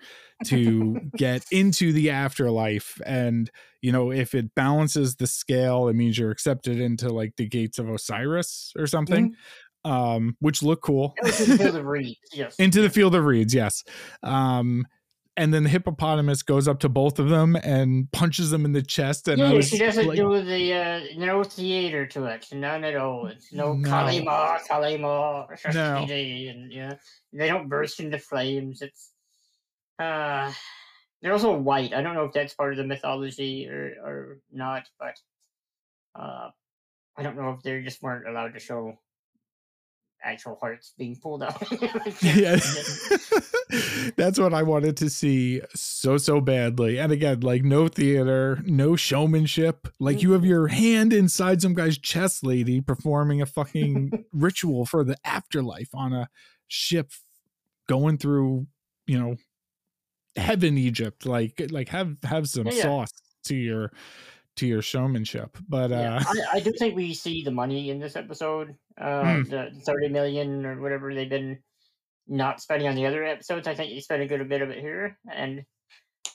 to 0.46 1.00
get 1.18 1.44
into 1.52 1.92
the 1.92 2.12
afterlife. 2.12 3.00
And 3.06 3.50
you 3.82 3.92
know 3.92 4.12
if 4.12 4.34
it 4.36 4.54
balances 4.56 5.16
the 5.16 5.28
scale 5.28 5.88
it 5.88 5.96
means 5.96 6.18
you're 6.18 6.32
accepted 6.32 6.80
into 6.80 7.10
like 7.10 7.36
the 7.36 7.48
gates 7.48 7.80
of 7.80 7.90
osiris 7.90 8.72
or 8.78 8.88
something 8.88 9.36
um 9.84 10.38
which 10.40 10.62
look 10.62 10.82
cool. 10.82 11.14
It 11.18 11.24
was 11.26 11.50
in 11.50 11.58
Field 11.58 11.76
of 11.76 11.86
Reeds, 11.88 12.20
yes. 12.32 12.56
into 12.58 12.82
the 12.82 12.90
field 12.90 13.16
of 13.16 13.26
reeds 13.26 13.54
yes. 13.54 13.84
Um 14.22 14.86
and 15.38 15.54
then 15.54 15.64
the 15.64 15.70
hippopotamus 15.70 16.44
goes 16.44 16.68
up 16.68 16.80
to 16.80 16.90
both 16.90 17.18
of 17.18 17.30
them 17.30 17.56
and 17.56 18.12
punches 18.12 18.50
them 18.50 18.66
in 18.66 18.74
the 18.74 18.82
chest 18.82 19.28
and 19.28 19.40
yeah, 19.40 19.52
was 19.54 19.70
she 19.70 19.78
doesn't 19.78 20.08
like, 20.08 20.18
do 20.18 20.44
the 20.44 20.74
uh, 20.74 21.00
no 21.18 21.44
theater 21.44 22.06
to 22.06 22.26
it, 22.26 22.48
none 22.52 22.84
at 22.84 22.96
all. 22.96 23.28
It's 23.28 23.54
no, 23.54 23.74
No. 23.74 23.90
Kalima, 23.90 24.60
Kalima, 24.70 25.48
No. 25.74 25.98
and 26.14 26.72
yeah, 26.72 26.96
they 27.32 27.48
don't 27.48 27.70
burst 27.70 28.00
into 28.00 28.20
flames. 28.20 28.82
It's 28.82 29.12
uh, 30.00 30.52
they're 31.22 31.34
also 31.34 31.56
white. 31.56 31.94
I 31.94 32.02
don't 32.02 32.16
know 32.16 32.26
if 32.26 32.34
that's 32.34 32.54
part 32.54 32.74
of 32.74 32.78
the 32.78 32.86
mythology 32.86 33.70
or 33.70 33.96
or 34.04 34.40
not, 34.52 34.84
but 35.00 35.16
uh, 36.16 36.50
I 37.18 37.24
don't 37.24 37.38
know 37.38 37.52
if 37.52 37.64
they 37.64 37.82
just 37.82 38.02
weren't 38.02 38.28
allowed 38.28 38.54
to 38.54 38.60
show 38.60 38.98
actual 40.24 40.58
hearts 40.60 40.94
being 40.98 41.16
pulled 41.16 41.44
out. 41.44 41.64
yeah 42.22 42.60
that's 44.18 44.40
what 44.40 44.54
i 44.54 44.62
wanted 44.64 44.98
to 44.98 45.10
see 45.10 45.62
so 45.74 46.18
so 46.18 46.42
badly 46.42 47.00
and 47.00 47.12
again 47.12 47.40
like 47.42 47.64
no 47.64 47.88
theater 47.88 48.60
no 48.66 48.96
showmanship 48.96 49.88
like 50.00 50.22
you 50.22 50.32
have 50.34 50.46
your 50.46 50.68
hand 50.68 51.14
inside 51.14 51.62
some 51.62 51.74
guy's 51.74 51.98
chest 51.98 52.46
lady 52.46 52.82
performing 52.82 53.42
a 53.42 53.46
fucking 53.46 54.12
ritual 54.34 54.86
for 54.86 55.04
the 55.04 55.16
afterlife 55.26 55.90
on 55.94 56.14
a 56.14 56.28
ship 56.68 57.12
going 57.88 58.18
through 58.18 58.68
you 59.08 59.18
know 59.20 59.36
heaven 60.38 60.78
egypt 60.78 61.26
like 61.26 61.62
like 61.72 61.90
have 61.90 62.16
have 62.24 62.48
some 62.48 62.68
Yeah, 62.68 62.74
yeah. 62.74 62.82
sauce 62.84 63.12
to 63.46 63.56
your 63.56 63.92
to 64.58 64.68
your 64.68 64.82
showmanship 64.82 65.58
but 65.68 65.92
Yeah, 65.92 66.18
uh 66.18 66.24
I, 66.54 66.58
I 66.58 66.60
do 66.60 66.72
think 66.78 66.96
we 66.96 67.14
see 67.14 67.42
the 67.44 67.52
money 67.52 67.90
in 67.90 68.00
this 68.00 68.16
episode. 68.16 68.76
Uh, 69.00 69.24
Hmm. 69.38 69.44
The 69.50 69.72
thirty 69.86 70.10
million 70.10 70.66
or 70.66 70.80
whatever 70.82 71.14
they've 71.16 71.30
been 71.30 71.60
not 72.32 72.62
spending 72.62 72.88
on 72.88 72.96
the 72.96 73.06
other 73.06 73.24
episodes. 73.26 73.68
I 73.68 73.76
think 73.76 73.92
you 73.92 74.00
spent 74.02 74.22
a 74.24 74.26
good 74.26 74.48
bit 74.48 74.62
of 74.62 74.70
it 74.70 74.80
here, 74.80 75.18
and 75.30 75.64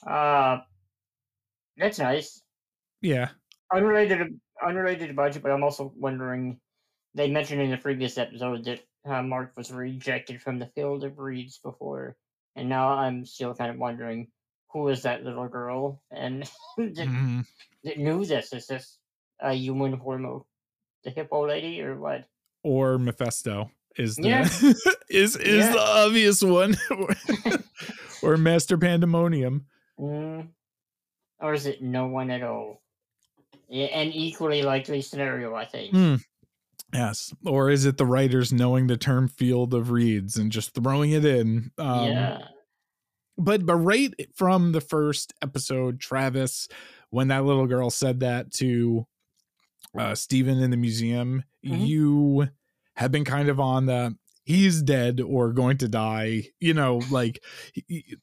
uh, 0.05 0.59
that's 1.75 1.99
nice. 1.99 2.41
yeah 3.01 3.29
Unrelated, 3.73 4.39
unrelated 4.65 5.09
to 5.09 5.13
budget, 5.13 5.43
but 5.43 5.51
I'm 5.51 5.63
also 5.63 5.91
wondering. 5.97 6.59
They 7.15 7.29
mentioned 7.31 7.61
in 7.61 7.71
the 7.71 7.77
previous 7.77 8.17
episode 8.17 8.63
that 8.65 8.79
uh, 9.09 9.23
Mark 9.23 9.53
was 9.57 9.71
rejected 9.71 10.39
from 10.41 10.59
the 10.59 10.67
Field 10.75 11.03
of 11.03 11.17
Reeds 11.17 11.57
before, 11.57 12.15
and 12.55 12.69
now 12.69 12.89
I'm 12.89 13.25
still 13.25 13.55
kind 13.55 13.71
of 13.71 13.77
wondering 13.77 14.27
who 14.71 14.87
is 14.89 15.01
that 15.01 15.23
little 15.23 15.47
girl 15.47 16.01
and 16.11 16.43
that, 16.77 16.93
Mhm. 17.07 17.45
that 17.83 17.97
knew 17.97 18.23
this. 18.23 18.53
Is 18.53 18.67
this 18.67 18.99
a 19.39 19.53
human 19.53 19.97
form 19.99 20.25
of 20.25 20.43
the 21.03 21.09
hippo 21.09 21.47
lady 21.47 21.81
or 21.81 21.99
what? 21.99 22.25
or 22.63 22.97
Mephisto 22.97 23.69
is 23.97 24.15
the 24.15 24.27
Yeah. 24.29 24.43
is 25.09 25.35
is 25.35 25.65
Yeah. 25.65 25.71
the 25.73 25.79
obvious 25.79 26.41
one, 26.43 26.77
or 28.21 28.37
Master 28.37 28.77
Pandemonium. 28.77 29.65
Mm. 29.99 30.49
Or 31.39 31.53
is 31.53 31.65
it 31.65 31.81
no 31.81 32.07
one 32.07 32.31
at 32.31 32.41
all? 32.43 32.81
Yeah, 33.69 33.85
an 33.87 34.11
equally 34.11 34.61
likely 34.63 35.01
scenario, 35.01 35.53
I 35.53 35.65
think. 35.65 35.91
Hmm. 35.93 36.15
Yes, 36.93 37.33
or 37.45 37.69
is 37.69 37.85
it 37.85 37.97
the 37.97 38.05
writers 38.05 38.53
knowing 38.53 38.87
the 38.87 38.95
term 38.97 39.27
"field 39.27 39.73
of 39.73 39.91
reeds" 39.91 40.37
and 40.37 40.51
just 40.51 40.73
throwing 40.73 41.11
it 41.11 41.25
in? 41.25 41.71
Um, 41.77 42.05
yeah. 42.07 42.39
but 43.37 43.65
but 43.65 43.75
right 43.75 44.13
from 44.35 44.71
the 44.71 44.79
first 44.81 45.33
episode, 45.41 45.99
Travis, 45.99 46.69
when 47.09 47.27
that 47.27 47.43
little 47.43 47.67
girl 47.67 47.89
said 47.89 48.21
that 48.21 48.51
to 48.53 49.05
uh, 49.97 50.15
Steven 50.15 50.59
in 50.59 50.71
the 50.71 50.77
museum, 50.77 51.43
Mhm. 51.65 51.87
you 51.87 52.47
have 52.97 53.11
been 53.11 53.23
kind 53.25 53.47
of 53.47 53.59
on 53.59 53.85
the 53.85 54.15
he's 54.43 54.81
dead 54.81 55.21
or 55.21 55.51
going 55.53 55.77
to 55.77 55.87
die. 55.87 56.49
You 56.59 56.73
know, 56.73 57.01
like 57.11 57.43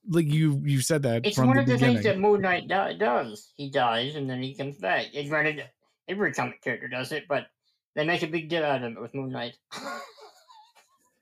like 0.09 0.27
you 0.27 0.61
you 0.65 0.81
said 0.81 1.03
that 1.03 1.25
It's 1.25 1.39
one 1.39 1.55
the 1.55 1.61
of 1.61 1.67
the 1.67 1.75
beginning. 1.75 1.97
things 1.97 2.05
that 2.07 2.19
Moon 2.19 2.41
Knight 2.41 2.69
do- 2.69 2.99
does. 2.99 3.53
He 3.57 3.71
dies 3.71 4.17
and 4.17 4.29
then 4.29 4.43
he 4.43 4.55
comes 4.57 4.77
back. 4.79 5.07
And 5.15 5.29
granted, 5.29 5.65
every 6.09 6.33
comic 6.33 6.61
character 6.61 6.89
does 6.89 7.13
it, 7.13 7.25
but 7.29 7.47
they 7.95 8.05
make 8.05 8.23
a 8.23 8.27
big 8.27 8.49
deal 8.49 8.65
out 8.65 8.83
of 8.83 8.93
it 8.93 9.01
with 9.01 9.15
Moon 9.15 9.31
Knight. 9.31 9.57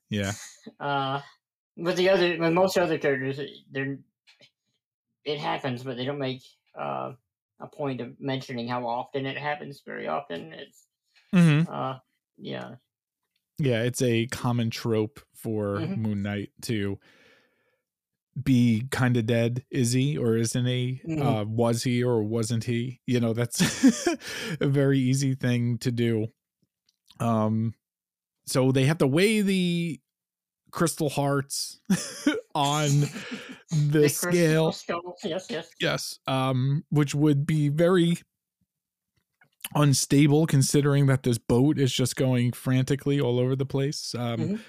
yeah, 0.08 0.32
uh, 0.80 1.20
but 1.76 1.96
the 1.96 2.08
other, 2.08 2.38
with 2.38 2.52
most 2.52 2.78
other 2.78 2.98
characters, 2.98 3.38
it- 3.38 3.50
they're 3.70 3.98
it 5.24 5.38
happens, 5.38 5.84
but 5.84 5.96
they 5.96 6.04
don't 6.04 6.18
make 6.18 6.42
uh, 6.76 7.12
a 7.60 7.66
point 7.68 8.00
of 8.00 8.18
mentioning 8.18 8.66
how 8.66 8.86
often 8.86 9.26
it 9.26 9.36
happens. 9.36 9.82
Very 9.86 10.08
often, 10.08 10.52
it's 10.52 10.86
mm-hmm. 11.34 11.70
uh, 11.72 11.98
yeah. 12.38 12.76
Yeah, 13.58 13.82
it's 13.82 14.02
a 14.02 14.26
common 14.28 14.70
trope 14.70 15.20
for 15.34 15.78
Mhm. 15.78 15.96
Moon 15.98 16.22
Knight 16.22 16.50
to 16.62 16.98
be 18.42 18.86
kind 18.90 19.16
of 19.16 19.26
dead. 19.26 19.64
Is 19.70 19.92
he 19.92 20.16
or 20.16 20.36
isn't 20.36 20.64
he? 20.66 21.02
Mhm. 21.06 21.20
Uh, 21.22 21.44
was 21.46 21.82
he 21.82 22.02
or 22.02 22.22
wasn't 22.22 22.64
he? 22.64 23.00
You 23.06 23.20
know, 23.20 23.32
that's 23.34 23.60
a 24.60 24.66
very 24.66 24.98
easy 24.98 25.34
thing 25.34 25.78
to 25.78 25.92
do. 25.92 26.28
Um, 27.20 27.74
so 28.46 28.72
they 28.72 28.84
have 28.86 28.98
to 28.98 29.06
weigh 29.06 29.42
the 29.42 30.00
crystal 30.70 31.10
hearts 31.10 31.80
on 32.54 32.88
the, 33.70 34.00
The 34.00 34.08
scale. 34.08 34.74
Yes, 35.22 35.46
yes. 35.50 35.68
Yes, 35.78 36.18
um, 36.26 36.84
which 36.90 37.14
would 37.14 37.46
be 37.46 37.68
very 37.68 38.16
unstable 39.74 40.46
considering 40.46 41.06
that 41.06 41.22
this 41.22 41.38
boat 41.38 41.78
is 41.78 41.92
just 41.92 42.16
going 42.16 42.52
frantically 42.52 43.20
all 43.20 43.38
over 43.38 43.56
the 43.56 43.66
place. 43.66 44.14
Um, 44.16 44.40
Mhm. 44.40 44.60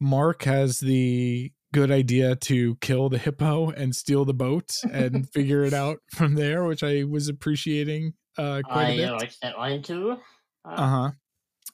Mark 0.00 0.42
has 0.44 0.80
the 0.80 1.52
good 1.72 1.90
idea 1.90 2.36
to 2.36 2.76
kill 2.76 3.08
the 3.08 3.18
hippo 3.18 3.70
and 3.70 3.94
steal 3.96 4.24
the 4.24 4.34
boat 4.34 4.72
and 4.90 5.28
figure 5.32 5.64
it 5.64 5.72
out 5.72 5.98
from 6.14 6.34
there, 6.34 6.64
which 6.64 6.82
I 6.82 7.04
was 7.04 7.28
appreciating 7.28 8.14
uh, 8.38 8.62
quite 8.64 8.84
a 8.84 8.92
I 8.92 8.96
bit. 8.96 9.08
I 9.08 9.12
liked 9.16 9.40
that 9.42 9.58
line 9.58 9.82
too. 9.82 10.18
Uh, 10.64 10.68
Uh 10.68 10.88
huh. 10.88 11.10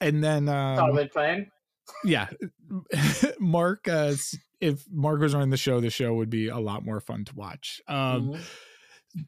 And 0.01 0.22
then, 0.22 0.49
um, 0.49 0.76
solid 0.76 1.11
plan. 1.11 1.51
yeah, 2.05 2.29
Mark. 3.41 3.89
Uh, 3.89 4.14
if 4.61 4.85
Mark 4.91 5.20
was 5.20 5.35
on 5.35 5.51
the 5.51 5.57
show, 5.57 5.81
the 5.81 5.91
show 5.91 6.14
would 6.14 6.31
be 6.31 6.49
a 6.49 6.59
lot 6.59 6.85
more 6.85 7.01
fun 7.01 7.24
to 7.24 7.35
watch. 7.35 7.81
Um, 7.89 8.31
Mhm. 8.35 8.41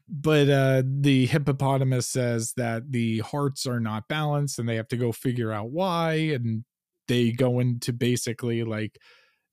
But 0.07 0.49
uh 0.49 0.83
the 0.85 1.25
hippopotamus 1.25 2.07
says 2.07 2.53
that 2.57 2.91
the 2.91 3.19
hearts 3.19 3.65
are 3.65 3.79
not 3.79 4.07
balanced 4.07 4.59
and 4.59 4.67
they 4.67 4.75
have 4.75 4.87
to 4.87 4.97
go 4.97 5.11
figure 5.11 5.51
out 5.51 5.71
why 5.71 6.13
and 6.13 6.63
they 7.07 7.31
go 7.31 7.59
into 7.59 7.91
basically 7.93 8.63
like 8.63 8.97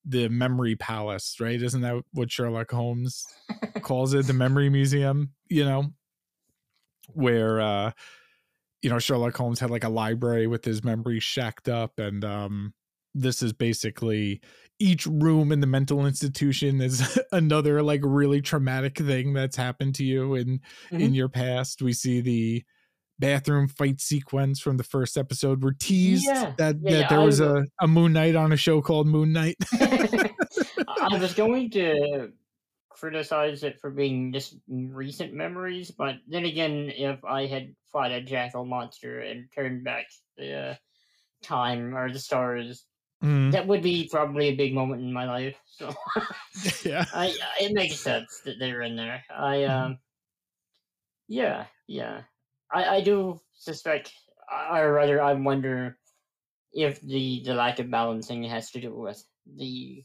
the 0.05 0.29
memory 0.29 0.77
palace 0.77 1.37
right? 1.41 1.61
Isn't 1.61 1.83
that 1.83 2.03
what 2.13 2.31
sherlock 2.31 2.71
holmes 2.71 3.27
calls 3.83 4.15
it? 4.15 4.27
The 4.27 4.33
memory 4.33 4.71
museum 4.71 5.33
you 5.49 5.65
know? 5.65 5.93
Where 7.09 7.61
uh 7.61 7.93
you 8.83 8.91
know 8.91 8.99
sherlock 8.99 9.37
holmes 9.37 9.61
had 9.61 9.71
like 9.71 9.85
a 9.85 9.89
library 9.89 10.47
with 10.47 10.65
his 10.65 10.85
memories 10.85 11.25
shacked 11.25 11.69
up 11.69 11.99
and 11.99 12.25
um 12.25 12.75
this 13.15 13.43
is 13.43 13.53
basically 13.53 14.41
each 14.79 15.07
room 15.07 15.51
in 15.53 15.61
the 15.61 15.67
mental 15.67 16.07
institution 16.07 16.81
is 16.81 17.19
another 17.33 17.83
like 17.83 18.01
really 18.05 18.41
traumatic 18.41 18.97
thing 18.99 19.33
that's 19.33 19.57
happened 19.57 19.95
to 19.97 20.05
you 20.05 20.35
in 20.35 20.61
in 20.93 21.13
Mhm. 21.13 21.15
your 21.17 21.29
past. 21.29 21.83
We 21.83 21.93
see 21.93 22.21
the 22.21 22.65
bathroom 23.19 23.67
fight 23.67 24.01
sequence 24.01 24.61
from 24.61 24.77
the 24.77 24.85
first 24.85 25.17
episode. 25.17 25.63
We're 25.63 25.73
teased 25.73 26.27
Yeah, 26.27 26.55
that 26.59 26.77
yeah, 26.81 26.91
that 26.91 27.01
yeah, 27.01 27.09
there 27.09 27.21
I 27.21 27.25
was 27.25 27.41
a, 27.41 27.65
a 27.81 27.89
moon 27.89 28.13
knight 28.13 28.37
on 28.37 28.53
a 28.53 28.57
show 28.57 28.81
called 28.81 29.09
moon 29.09 29.33
knight. 29.33 29.57
I 29.73 31.19
was 31.19 31.35
going 31.35 31.71
to 31.73 32.33
criticize 32.91 33.63
it 33.65 33.81
for 33.81 33.91
being 33.91 34.33
just 34.33 34.57
recent 34.69 35.33
memories, 35.35 35.91
but 35.91 36.17
then 36.29 36.45
again, 36.45 36.91
if 36.95 37.25
I 37.25 37.47
had 37.47 37.75
fought 37.93 38.13
a 38.13 38.21
jackal 38.21 38.65
monster 38.65 39.21
and 39.21 39.49
turned 39.55 39.85
back 39.85 40.07
the 40.37 40.55
uh, 40.55 40.75
time 41.43 41.97
or 41.97 42.13
the 42.13 42.19
stars, 42.19 42.85
Mm, 43.23 43.51
that 43.53 43.67
would 43.67 43.83
be 43.83 44.09
probably 44.09 44.49
a 44.49 44.55
big 44.57 44.75
moment 44.75 45.03
in 45.03 45.13
my 45.13 45.25
life. 45.25 45.57
So 45.67 45.93
yeah 46.85 47.05
I, 47.13 47.35
it 47.61 47.73
makes 47.73 47.97
sense 47.97 48.41
that 48.45 48.59
they're 48.61 48.83
in 48.83 48.97
there. 48.97 49.25
I 49.31 49.57
Mhm. 49.57 49.71
um, 49.71 49.99
yeah, 51.29 51.67
yeah. 51.87 52.23
I 52.71 52.97
I 52.97 53.01
do 53.01 53.41
suspect, 53.55 54.13
or 54.71 54.93
rather, 54.93 55.21
I 55.23 55.35
wonder 55.35 55.99
if 56.73 57.01
the 57.01 57.43
the 57.45 57.55
lack 57.55 57.79
of 57.79 57.91
balancing 57.91 58.45
has 58.45 58.71
to 58.73 58.81
do 58.81 58.95
with 58.95 59.25
the 59.47 60.05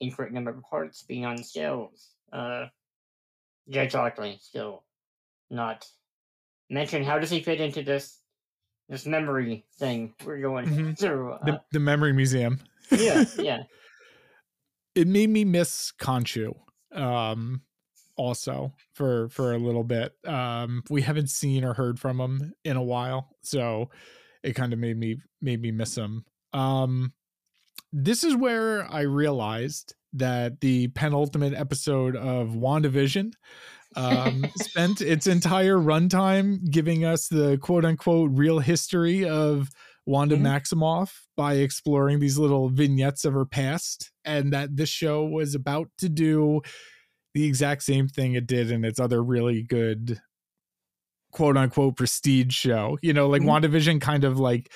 incorrect 0.00 0.32
number 0.32 0.50
of 0.50 0.62
parts 0.62 1.02
being 1.02 1.24
on 1.24 1.42
scales. 1.42 2.14
Uh, 2.32 2.66
Jake 3.68 3.94
Lockley 3.94 4.38
still 4.40 4.84
not 5.50 5.86
mentioned. 6.70 7.04
How 7.06 7.18
does 7.18 7.30
he 7.30 7.42
fit 7.42 7.60
into 7.60 7.82
this 7.82 8.19
this 8.90 9.06
memory 9.06 9.64
thing 9.78 10.12
we're 10.26 10.40
going 10.40 10.66
Mhm. 10.66 10.98
through? 10.98 11.32
Uh, 11.32 11.44
the, 11.46 11.60
the 11.72 11.80
memory 11.80 12.12
museum 12.12 12.60
yeah, 12.90 13.24
yeah. 13.38 13.62
it 14.94 15.06
made 15.06 15.30
me 15.30 15.44
miss 15.44 15.92
Khonshu 16.00 16.54
um 16.94 17.62
also 18.16 18.74
for 18.94 19.28
for 19.28 19.52
a 19.54 19.58
little 19.58 19.84
bit 19.84 20.12
um 20.26 20.82
we 20.90 21.02
haven't 21.02 21.30
seen 21.30 21.64
or 21.64 21.72
heard 21.72 21.98
from 22.00 22.20
him 22.20 22.52
in 22.64 22.76
a 22.76 22.82
while 22.82 23.28
so 23.42 23.88
it 24.42 24.54
kind 24.54 24.72
of 24.72 24.78
made 24.78 24.98
me 24.98 25.16
made 25.40 25.62
me 25.62 25.70
miss 25.70 25.96
him 25.96 26.24
um 26.52 27.12
this 27.92 28.24
is 28.24 28.34
where 28.34 28.84
i 28.92 29.00
realized 29.02 29.94
that 30.12 30.60
the 30.60 30.88
penultimate 30.88 31.54
episode 31.54 32.16
of 32.16 32.48
wandavision 32.48 33.32
um 33.96 34.50
spent 34.56 35.00
its 35.00 35.26
entire 35.26 35.76
runtime 35.76 36.70
giving 36.70 37.04
us 37.04 37.28
the 37.28 37.58
quote 37.58 37.84
unquote 37.84 38.30
real 38.32 38.60
history 38.60 39.28
of 39.28 39.70
Wanda 40.06 40.36
Mhm. 40.36 40.42
Maximoff 40.42 41.26
by 41.36 41.54
exploring 41.54 42.20
these 42.20 42.38
little 42.38 42.68
vignettes 42.70 43.24
of 43.24 43.32
her 43.34 43.46
past, 43.46 44.12
and 44.24 44.52
that 44.52 44.76
this 44.76 44.88
show 44.88 45.24
was 45.24 45.54
about 45.54 45.88
to 45.98 46.08
do 46.08 46.60
the 47.34 47.44
exact 47.46 47.82
same 47.84 48.08
thing 48.08 48.34
it 48.34 48.46
did 48.46 48.70
in 48.70 48.84
its 48.84 49.00
other 49.00 49.22
really 49.22 49.62
good 49.62 50.20
quote 51.32 51.56
unquote 51.56 51.96
prestige 51.96 52.54
show. 52.54 52.98
You 53.02 53.12
know, 53.12 53.28
like 53.28 53.42
Mhm. 53.42 53.44
WandaVision 53.44 54.00
kind 54.00 54.24
of 54.24 54.38
like 54.38 54.72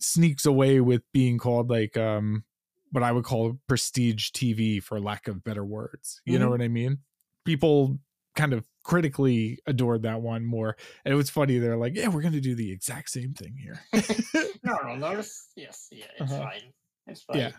sneaks 0.00 0.46
away 0.46 0.80
with 0.80 1.02
being 1.12 1.38
called 1.38 1.70
like 1.70 1.96
um 1.96 2.44
what 2.92 3.04
I 3.04 3.12
would 3.12 3.24
call 3.24 3.60
prestige 3.68 4.30
TV 4.30 4.80
for 4.82 5.00
lack 5.00 5.28
of 5.28 5.44
better 5.44 5.64
words. 5.64 6.20
You 6.26 6.38
know 6.38 6.48
Mhm. 6.48 6.50
what 6.50 6.62
I 6.62 6.68
mean? 6.68 6.98
People 7.44 7.98
kind 8.34 8.52
of 8.52 8.64
critically 8.82 9.58
adored 9.66 10.02
that 10.02 10.20
one 10.20 10.44
more. 10.44 10.76
And 11.04 11.12
it 11.12 11.16
was 11.16 11.30
funny. 11.30 11.58
They're 11.58 11.76
like, 11.76 11.94
yeah, 11.96 12.08
we're 12.08 12.20
going 12.22 12.34
to 12.34 12.40
do 12.40 12.54
the 12.54 12.70
exact 12.70 13.10
same 13.10 13.32
thing 13.34 13.56
here. 13.56 13.80
no, 14.64 14.76
no, 14.84 14.96
no. 14.96 15.12
It's, 15.12 15.48
yes, 15.56 15.88
yeah, 15.90 16.04
it's 16.18 16.32
Uh-huh. 16.32 16.42
fine. 16.44 16.62
It's 17.06 17.22
fine. 17.22 17.38
Yeah. 17.38 17.50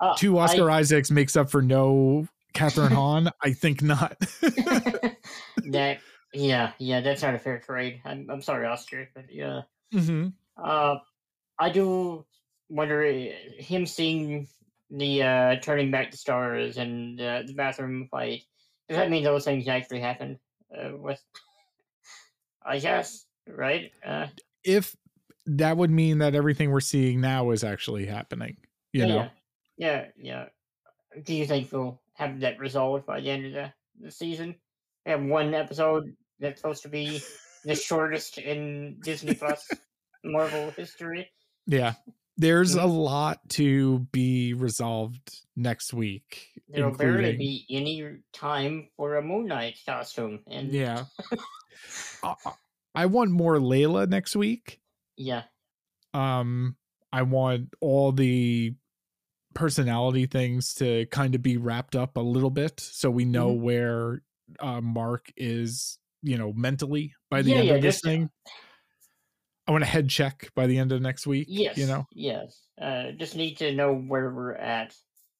Uh, 0.00 0.14
Two 0.16 0.38
I- 0.38 0.44
Oscar 0.44 0.70
Isaacs 0.70 1.10
makes 1.10 1.36
up 1.36 1.50
for 1.50 1.62
no 1.62 2.26
Kathryn 2.54 2.92
Hahn. 2.92 3.30
I 3.42 3.52
think 3.52 3.82
not. 3.82 4.16
that 5.66 5.98
yeah, 6.34 6.72
yeah, 6.78 7.00
that's 7.00 7.22
not 7.22 7.34
a 7.34 7.38
fair 7.38 7.58
trade. 7.58 8.00
I'm 8.04 8.28
I'm 8.30 8.42
sorry, 8.42 8.66
Oscar, 8.66 9.08
but 9.14 9.26
yeah. 9.30 9.62
hmm 9.92 10.28
Uh, 10.56 10.96
I 11.58 11.70
do 11.70 12.24
wonder 12.68 13.04
uh, 13.04 13.62
him 13.62 13.86
seeing 13.86 14.48
the 14.90 15.22
uh, 15.22 15.56
turning 15.60 15.90
back 15.90 16.10
the 16.10 16.16
stars 16.16 16.78
and 16.78 17.20
uh, 17.20 17.42
the 17.46 17.52
bathroom 17.54 18.08
fight. 18.10 18.42
Does 18.88 18.98
that 18.98 19.10
mean 19.10 19.24
those 19.24 19.44
things 19.44 19.66
actually 19.68 20.00
happened? 20.00 20.38
Uh, 20.76 20.96
with, 20.96 21.22
I 22.64 22.78
guess, 22.78 23.26
right? 23.46 23.90
Uh, 24.04 24.28
If 24.64 24.96
that 25.46 25.76
would 25.76 25.90
mean 25.90 26.18
that 26.18 26.34
everything 26.34 26.70
we're 26.70 26.80
seeing 26.80 27.20
now 27.20 27.50
is 27.50 27.64
actually 27.64 28.06
happening, 28.06 28.56
you 28.92 29.06
yeah, 29.06 29.06
know? 29.06 29.30
yeah, 29.76 30.06
yeah. 30.16 30.46
Do 31.24 31.34
you 31.34 31.46
think 31.46 31.72
we'll 31.72 32.00
have 32.14 32.40
that 32.40 32.58
resolved 32.58 33.06
by 33.06 33.20
the 33.20 33.30
end 33.30 33.46
of 33.46 33.52
the, 33.52 33.72
the 34.00 34.10
season? 34.10 34.54
We 35.04 35.12
have 35.12 35.22
one 35.22 35.52
episode 35.54 36.04
that's 36.38 36.60
supposed 36.60 36.82
to 36.82 36.88
be 36.88 37.20
the 37.64 37.74
shortest 37.88 38.38
in 38.38 38.98
Disney 39.02 39.34
Plus 39.34 39.68
Marvel 40.24 40.70
history. 40.70 41.30
Yeah. 41.66 41.94
There's 42.36 42.74
a 42.74 42.86
lot 42.86 43.38
to 43.50 44.00
be 44.10 44.54
resolved 44.54 45.40
next 45.54 45.92
week. 45.92 46.48
There 46.68 46.88
will 46.88 46.96
barely 46.96 47.36
be 47.36 47.66
any 47.70 48.16
time 48.32 48.88
for 48.96 49.16
a 49.16 49.22
Moon 49.22 49.46
Knight 49.46 49.76
costume, 49.86 50.40
and 50.48 50.72
Yeah. 50.72 51.04
I, 52.22 52.34
I- 52.46 52.52
I 52.94 53.06
want 53.06 53.30
more 53.30 53.56
Layla 53.56 54.06
next 54.08 54.36
week. 54.36 54.80
yeah, 55.16 55.44
um 56.14 56.76
i 57.10 57.22
want 57.22 57.72
all 57.80 58.12
the 58.12 58.74
personality 59.54 60.26
things 60.26 60.74
to 60.74 61.06
kind 61.06 61.34
of 61.34 61.40
be 61.42 61.56
wrapped 61.56 61.96
up 61.96 62.16
a 62.18 62.20
little 62.20 62.50
bit 62.50 62.78
so 62.80 63.10
we 63.10 63.24
know 63.24 63.48
Mm-hmm. 63.54 63.62
where 63.64 64.22
uh 64.60 64.80
mark 64.82 65.32
is 65.38 65.98
you 66.22 66.36
know 66.36 66.52
mentally 66.52 67.14
by 67.30 67.40
the 67.42 67.50
Yeah, 67.52 67.56
end 67.58 67.68
yeah, 67.68 67.74
of 67.76 67.82
this 67.82 68.00
thing 68.02 68.28
i 69.66 69.72
want 69.72 69.82
a 69.84 69.86
head 69.86 70.08
check 70.08 70.50
by 70.54 70.66
the 70.66 70.76
end 70.78 70.92
of 70.92 71.00
next 71.00 71.26
week 71.26 71.46
yes, 71.48 71.76
you 71.76 71.86
know 71.86 72.06
yes. 72.12 72.66
Uh, 72.80 73.12
just 73.12 73.36
need 73.36 73.56
to 73.56 73.72
know 73.72 73.94
where 73.94 74.30
we're 74.30 74.54
at 74.54 74.94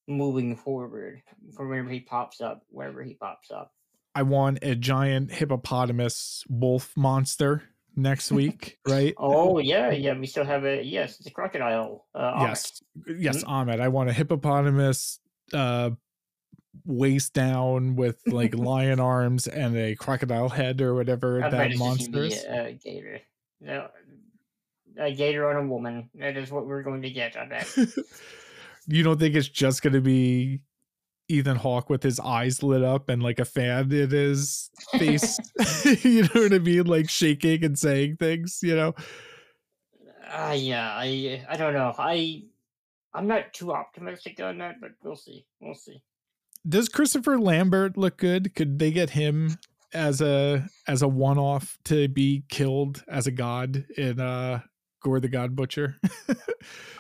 moving 0.07 0.55
forward 0.57 1.23
for 1.57 1.66
whenever 1.66 1.89
he 1.89 2.01
pops 2.01 2.41
up, 2.41 2.62
wherever 2.68 3.03
he 3.03 3.14
pops 3.14 3.51
up. 3.51 3.73
i 4.14 4.23
want 4.23 4.59
a 4.62 4.75
giant 4.75 5.31
hippopotamus 5.33 6.45
wolf 6.49 6.93
monster 6.97 7.62
next 7.97 8.31
week 8.41 8.79
right 8.87 9.14
Oh 9.18 9.59
yeah, 9.59 9.91
yeah. 9.91 10.18
We 10.18 10.27
still 10.27 10.45
have 10.45 10.64
a 10.64 10.83
yes, 10.83 11.18
it's 11.18 11.29
a 11.29 11.31
crocodile. 11.31 12.07
Uh, 12.14 12.39
yes 12.43 12.83
yes 13.18 13.45
Mm-hmm. 13.45 13.70
ammit 13.70 13.81
i 13.81 13.89
want 13.89 14.09
a 14.11 14.12
hippopotamus 14.12 15.18
uh 15.53 15.91
waist 16.85 17.33
down 17.35 17.97
with 17.97 18.20
like 18.27 18.55
lion 18.73 18.99
arms 19.01 19.47
and 19.47 19.77
a 19.77 19.95
crocodile 19.95 20.49
head 20.49 20.81
or 20.81 20.95
whatever 20.95 21.41
that 21.51 21.77
monster 21.77 22.25
is 22.25 22.45
a 22.45 22.79
gator. 22.83 23.20
No, 23.61 23.89
a 24.99 25.12
gator 25.12 25.49
on 25.51 25.64
a 25.64 25.68
woman. 25.68 26.11
That 26.14 26.36
is 26.36 26.51
what 26.51 26.66
we're 26.66 26.82
going 26.82 27.03
to 27.03 27.11
get. 27.11 27.36
I 27.36 27.47
bet. 27.47 27.76
you 28.86 29.03
don't 29.03 29.18
think 29.18 29.34
it's 29.34 29.49
just 29.49 29.82
going 29.82 29.93
to 29.93 30.01
be 30.01 30.61
Ethan 31.28 31.57
Hawke 31.57 31.88
with 31.88 32.03
his 32.03 32.20
eyes 32.20 32.62
lit 32.62 32.82
up 32.82 33.09
and 33.09 33.22
like 33.22 33.38
a 33.38 33.45
fan 33.45 33.93
in 33.93 34.11
his 34.11 34.70
face? 34.99 35.38
you 36.05 36.22
know 36.22 36.43
what 36.43 36.55
I 36.55 36.59
mean? 36.59 36.84
Like 36.84 37.09
shaking 37.09 37.64
and 37.64 37.78
saying 37.78 38.16
things, 38.16 38.61
you 38.62 38.76
know? 38.76 38.95
Uh, 40.30 40.57
yeah, 40.57 40.93
I 40.95 41.45
I 41.49 41.57
don't 41.57 41.74
know. 41.74 41.95
I 41.99 42.45
I'm 43.12 43.26
not 43.26 43.53
too 43.53 43.72
optimistic 43.72 44.40
on 44.40 44.59
that, 44.59 44.80
but 44.80 44.93
we'll 45.03 45.16
see. 45.16 45.45
We'll 45.61 45.74
see. 45.74 46.03
Does 46.66 46.88
Christopher 46.88 47.38
Lambert 47.38 47.99
look 47.99 48.16
good? 48.16 48.55
Could 48.55 48.78
they 48.78 48.93
get 48.93 49.11
him 49.11 49.59
as 49.93 50.20
a 50.20 50.66
as 50.86 51.03
a 51.03 51.09
one 51.09 51.38
off 51.38 51.78
to 51.84 52.09
be 52.09 52.45
killed 52.49 53.05
as 53.09 53.26
a 53.26 53.30
god 53.30 53.84
in 53.97 54.20
uh 54.20 54.61
Gorr 55.03 55.20
the 55.20 55.28
God 55.28 55.55
Butcher? 55.57 55.96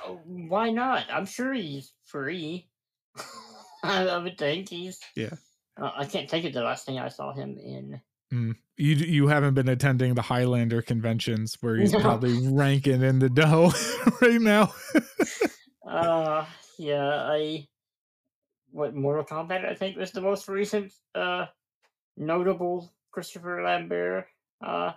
Oh, 0.04 0.18
why 0.26 0.70
not? 0.70 1.06
I'm 1.12 1.26
sure 1.26 1.52
he's 1.54 1.92
free. 2.06 2.66
I, 3.84 4.08
I 4.08 4.18
would 4.18 4.36
think 4.36 4.68
he's. 4.68 4.98
Yeah. 5.14 5.30
Uh, 5.80 5.92
I 5.96 6.06
can't 6.06 6.28
think 6.28 6.44
of 6.44 6.52
the 6.52 6.62
last 6.62 6.84
thing 6.86 6.98
I 6.98 7.06
saw 7.08 7.32
him 7.32 7.56
in. 7.56 8.00
Mm. 8.34 8.56
You 8.76 8.96
you 8.96 9.28
haven't 9.28 9.54
been 9.54 9.68
attending 9.68 10.14
the 10.14 10.22
Highlander 10.22 10.82
conventions 10.82 11.56
where 11.60 11.76
he's 11.76 11.92
No. 11.92 12.00
probably 12.00 12.48
ranking 12.48 13.02
in 13.02 13.20
the 13.20 13.30
dough 13.30 13.72
right 14.20 14.40
now. 14.40 14.74
Uh, 15.88 16.44
yeah, 16.80 17.06
I. 17.30 17.68
What 18.72 18.96
Mortal 18.96 19.24
Kombat? 19.24 19.64
I 19.64 19.74
think 19.76 19.96
was 19.96 20.10
the 20.10 20.20
most 20.20 20.48
recent 20.48 20.92
uh 21.14 21.46
notable 22.16 22.92
Christopher 23.12 23.62
Lambert. 23.62 24.26
Uh, 24.64 24.92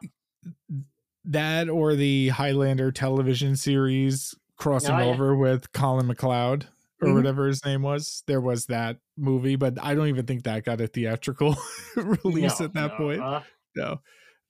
that 1.27 1.69
or 1.69 1.95
the 1.95 2.29
Highlander 2.29 2.91
television 2.91 3.55
series 3.55 4.35
crossing 4.57 4.95
Oh, 4.95 4.99
yeah. 4.99 5.13
over 5.13 5.35
with 5.35 5.71
Colin 5.73 6.07
MacLeod 6.07 6.67
or 7.01 7.07
Mhm. 7.09 7.15
whatever 7.15 7.47
his 7.47 7.63
name 7.65 7.81
was. 7.81 8.23
There 8.27 8.41
was 8.41 8.67
that 8.67 8.99
movie, 9.17 9.55
but 9.55 9.77
I 9.81 9.95
don't 9.95 10.07
even 10.07 10.25
think 10.25 10.43
that 10.43 10.63
got 10.65 10.81
a 10.81 10.87
theatrical 10.87 11.55
release 11.95 12.59
no, 12.59 12.65
at 12.65 12.73
that 12.73 12.89
no, 12.91 12.97
point. 12.97 13.21
uh, 13.21 13.41
No, 13.75 14.01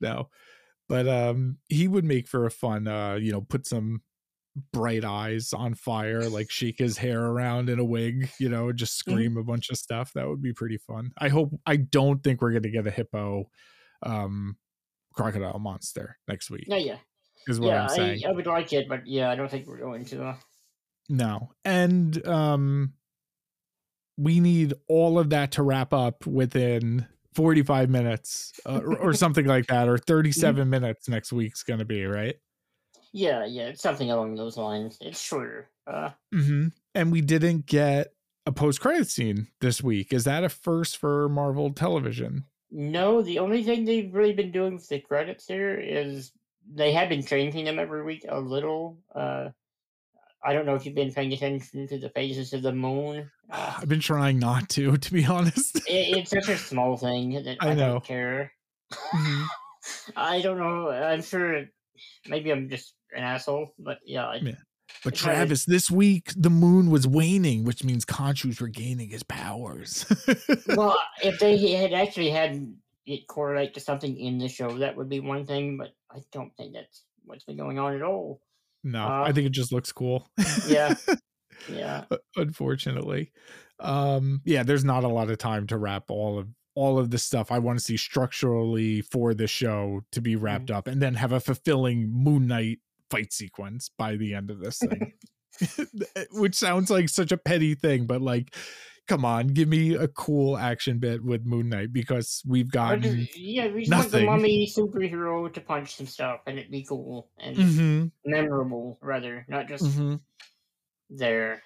no. 0.02 0.30
But 0.88 1.08
um 1.08 1.58
he 1.70 1.88
would 1.88 2.06
make 2.06 2.28
for 2.28 2.46
a 2.46 2.52
fun 2.52 2.88
uh, 2.88 3.16
you 3.16 3.32
know, 3.32 3.42
put 3.42 3.66
some 3.68 4.02
bright 4.72 5.04
eyes 5.04 5.54
on 5.54 5.74
fire, 5.74 6.30
like 6.30 6.50
shake 6.52 6.80
his 6.80 6.98
hair 6.98 7.26
around 7.26 7.70
in 7.70 7.80
a 7.80 7.86
wig, 7.86 8.30
you 8.40 8.50
know, 8.50 8.72
just 8.72 8.98
Mm-hmm. 9.08 9.24
scream 9.24 9.38
a 9.38 9.44
bunch 9.44 9.70
of 9.70 9.78
stuff. 9.78 10.14
That 10.14 10.28
would 10.28 10.42
be 10.42 10.54
pretty 10.54 10.78
fun. 10.78 11.12
I 11.18 11.30
hope 11.30 11.52
I 11.66 11.78
don't 11.78 12.24
think 12.24 12.42
we're 12.42 12.54
gonna 12.54 12.70
get 12.70 12.88
a 12.88 12.92
hippo 12.92 13.50
um 14.04 14.58
crocodile 15.16 15.60
monster 15.60 16.18
next 16.28 16.50
week 16.50 16.66
yeah, 16.68 16.78
yeah, 16.78 16.98
is 17.48 17.60
what 17.60 17.70
yeah. 17.70 17.84
I'm 17.84 17.90
I, 17.92 17.96
saying. 17.96 18.26
I 18.28 18.32
would 18.32 18.48
like 18.48 18.74
it, 18.74 18.88
but 18.90 19.06
yeah, 19.08 19.30
I 19.30 19.36
don't 19.36 19.50
think 19.50 19.68
we're 19.68 19.78
going 19.80 20.06
to. 20.06 20.24
Uh, 20.26 20.36
No. 21.10 21.52
And 21.64 22.26
um 22.28 22.94
we 24.18 24.40
need 24.40 24.74
all 24.88 25.20
of 25.20 25.30
that 25.32 25.52
to 25.54 25.64
wrap 25.64 25.92
up 25.94 26.26
within 26.26 27.06
45 27.34 27.90
minutes 27.90 28.54
uh, 28.66 28.80
or, 28.82 28.98
or 28.98 29.14
something 29.24 29.46
like 29.46 29.68
that 29.68 29.90
or 29.90 29.98
37 29.98 30.70
minutes 30.70 31.10
next 31.10 31.34
week's 31.34 31.64
going 31.64 31.80
to 31.80 31.86
be, 31.86 32.06
right? 32.06 32.36
yeah, 33.12 33.46
yeah, 33.46 33.68
it's 33.68 33.82
something 33.82 34.12
along 34.12 34.36
those 34.36 34.58
lines. 34.58 34.98
It's 35.00 35.22
shorter. 35.22 35.70
Uh, 35.88 36.10
Mhm. 36.34 36.72
And 36.94 37.12
we 37.14 37.22
didn't 37.22 37.66
get 37.66 38.14
a 38.46 38.52
post-credit 38.52 39.08
scene 39.10 39.48
this 39.62 39.82
week. 39.82 40.12
Is 40.14 40.26
that 40.26 40.44
a 40.44 40.50
first 40.50 40.98
for 40.98 41.30
Marvel 41.30 41.72
Television? 41.72 42.46
No, 42.78 43.22
the 43.22 43.40
only 43.40 43.64
thing 43.64 43.86
they've 43.86 44.14
really 44.14 44.34
been 44.34 44.52
doing 44.52 44.74
with 44.74 44.90
the 44.90 45.00
credits 45.00 45.48
here 45.48 45.80
is 45.80 46.34
they 46.70 46.92
have 46.92 47.08
been 47.08 47.26
changing 47.26 47.64
them 47.64 47.80
every 47.80 48.04
week 48.04 48.26
a 48.28 48.38
little. 48.38 48.98
Uh, 49.16 49.50
I 50.44 50.52
don't 50.52 50.66
know 50.66 50.76
if 50.76 50.86
you've 50.86 50.94
been 50.94 51.14
paying 51.14 51.32
attention 51.32 51.88
to 51.88 51.98
the 51.98 52.10
phases 52.10 52.52
of 52.52 52.64
the 52.64 52.74
moon. 52.74 53.32
Uh, 53.50 53.76
I've 53.78 53.88
been 53.88 54.02
trying 54.02 54.40
not 54.40 54.68
to, 54.72 54.98
to 54.98 55.14
be 55.14 55.26
honest. 55.36 55.78
it, 55.88 56.18
it's 56.18 56.32
such 56.32 56.50
a 56.50 56.58
small 56.58 56.98
thing 56.98 57.42
that 57.46 57.56
I 57.62 57.70
I, 57.72 57.76
don't 57.76 58.04
care. 58.04 58.52
Mhm. 58.92 59.46
I 60.18 60.42
don't 60.42 60.60
know. 60.60 60.90
I'm 60.90 61.22
sure. 61.22 61.64
Maybe 62.28 62.52
I'm 62.52 62.68
just 62.70 62.94
an 63.16 63.24
asshole, 63.24 63.74
but 63.80 64.00
yeah. 64.06 64.28
I, 64.28 64.36
Yeah. 64.36 64.56
But 65.06 65.16
Travis, 65.16 65.64
this 65.64 65.90
week 65.90 66.34
the 66.36 66.50
moon 66.50 66.90
was 66.90 67.08
waning, 67.08 67.64
which 67.64 67.84
means 67.86 68.04
Khonshu's 68.04 68.60
regaining 68.60 69.10
his 69.10 69.24
powers. 69.24 70.06
well, 70.68 70.98
if 71.24 71.40
they 71.40 71.58
had 71.76 71.94
actually 71.94 72.32
had 72.32 72.76
it 73.06 73.28
correlate 73.28 73.74
to 73.76 73.80
something 73.80 74.18
in 74.18 74.38
the 74.40 74.50
show, 74.50 74.78
that 74.80 74.98
would 74.98 75.08
be 75.08 75.20
one 75.22 75.46
thing. 75.46 75.78
But 75.78 75.94
I 76.12 76.22
don't 76.34 76.52
think 76.58 76.74
that's 76.74 77.04
what's 77.24 77.44
been 77.46 77.56
going 77.58 77.80
on 77.80 77.96
at 77.96 78.02
all. 78.02 78.42
no, 78.84 79.06
Uh, 79.06 79.24
I 79.26 79.32
think 79.32 79.48
it 79.48 79.52
just 79.52 79.72
looks 79.72 79.92
cool. 79.94 80.28
Yeah. 80.68 80.96
Yeah. 81.70 82.04
unfortunately 82.36 83.32
um 83.80 84.42
yeah 84.46 84.62
there's 84.64 84.84
not 84.84 85.04
a 85.06 85.08
lot 85.08 85.30
of 85.30 85.38
time 85.38 85.66
to 85.68 85.78
wrap 85.78 86.12
all 86.12 86.38
of 86.38 86.50
all 86.76 87.00
of 87.00 87.12
the 87.12 87.18
stuff 87.18 87.50
i 87.50 87.58
want 87.60 87.80
to 87.80 87.84
see 87.84 87.96
structurally 87.96 89.02
for 89.02 89.34
the 89.34 89.48
show 89.48 90.02
to 90.12 90.22
be 90.22 90.36
wrapped 90.36 90.70
up 90.70 90.88
and 90.88 91.02
then 91.02 91.14
have 91.16 91.32
a 91.32 91.40
fulfilling 91.40 92.10
moon 92.12 92.48
knight 92.48 92.80
fight 93.10 93.32
sequence 93.32 93.90
by 93.98 94.16
the 94.16 94.34
end 94.34 94.50
of 94.50 94.60
this 94.60 94.80
thing 94.80 95.14
which 96.32 96.56
sounds 96.56 96.90
like 96.90 97.08
such 97.08 97.32
a 97.32 97.38
petty 97.38 97.76
thing 97.76 98.06
but 98.06 98.22
like 98.22 98.56
come 99.08 99.24
on 99.24 99.48
give 99.48 99.68
me 99.68 99.94
a 99.96 100.08
cool 100.08 100.58
action 100.58 100.98
bit 101.00 101.24
with 101.24 101.46
moon 101.46 101.70
knight 101.70 101.94
because 101.94 102.42
we've 102.46 102.72
got 102.72 103.04
yeah, 103.56 103.72
we 103.72 103.86
just 103.86 103.92
want 103.92 104.12
the 104.12 104.26
mummy 104.26 104.68
superhero 104.68 105.52
to 105.54 105.62
punch 105.62 105.96
some 105.96 106.08
stuff, 106.08 106.42
and 106.48 106.58
it'd 106.58 106.72
be 106.72 106.84
cool 106.84 107.30
and 107.38 107.56
Mhm, 107.56 108.12
memorable, 108.26 108.98
rather, 109.02 109.46
not 109.48 109.68
just 109.68 109.84
mhm. 109.84 110.20
there. 111.10 111.62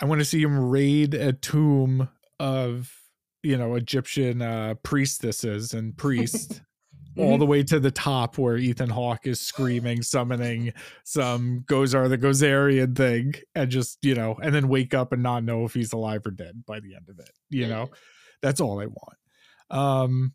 I 0.00 0.04
want 0.04 0.20
to 0.20 0.24
see 0.24 0.42
him 0.42 0.58
raid 0.58 1.14
a 1.14 1.32
tomb 1.32 2.08
of 2.40 2.92
you 3.42 3.56
know 3.56 3.74
Egyptian 3.74 4.42
uh 4.42 4.74
priestesses 4.82 5.74
and 5.74 5.96
priests 5.96 6.60
all 7.18 7.36
Mhm. 7.36 7.38
the 7.38 7.46
way 7.46 7.62
to 7.64 7.78
the 7.80 7.90
top 7.90 8.38
where 8.38 8.56
Ethan 8.56 8.90
Hawke 8.90 9.26
is 9.26 9.40
screaming, 9.40 10.02
summoning 10.02 10.72
some 11.04 11.60
Gozer 11.66 12.08
the 12.08 12.18
Gozerian 12.18 12.96
thing, 12.96 13.34
and 13.54 13.70
just 13.70 13.98
you 14.02 14.14
know, 14.14 14.36
and 14.42 14.54
then 14.54 14.68
wake 14.68 14.94
up 14.94 15.12
and 15.12 15.22
not 15.22 15.44
know 15.44 15.64
if 15.64 15.74
he's 15.74 15.92
alive 15.92 16.26
or 16.26 16.30
dead 16.30 16.64
by 16.66 16.80
the 16.80 16.94
end 16.94 17.08
of 17.08 17.18
it. 17.18 17.30
You 17.50 17.68
know, 17.68 17.90
that's 18.40 18.60
all 18.60 18.80
I 18.80 18.86
want. 18.86 19.18
Um, 19.70 20.34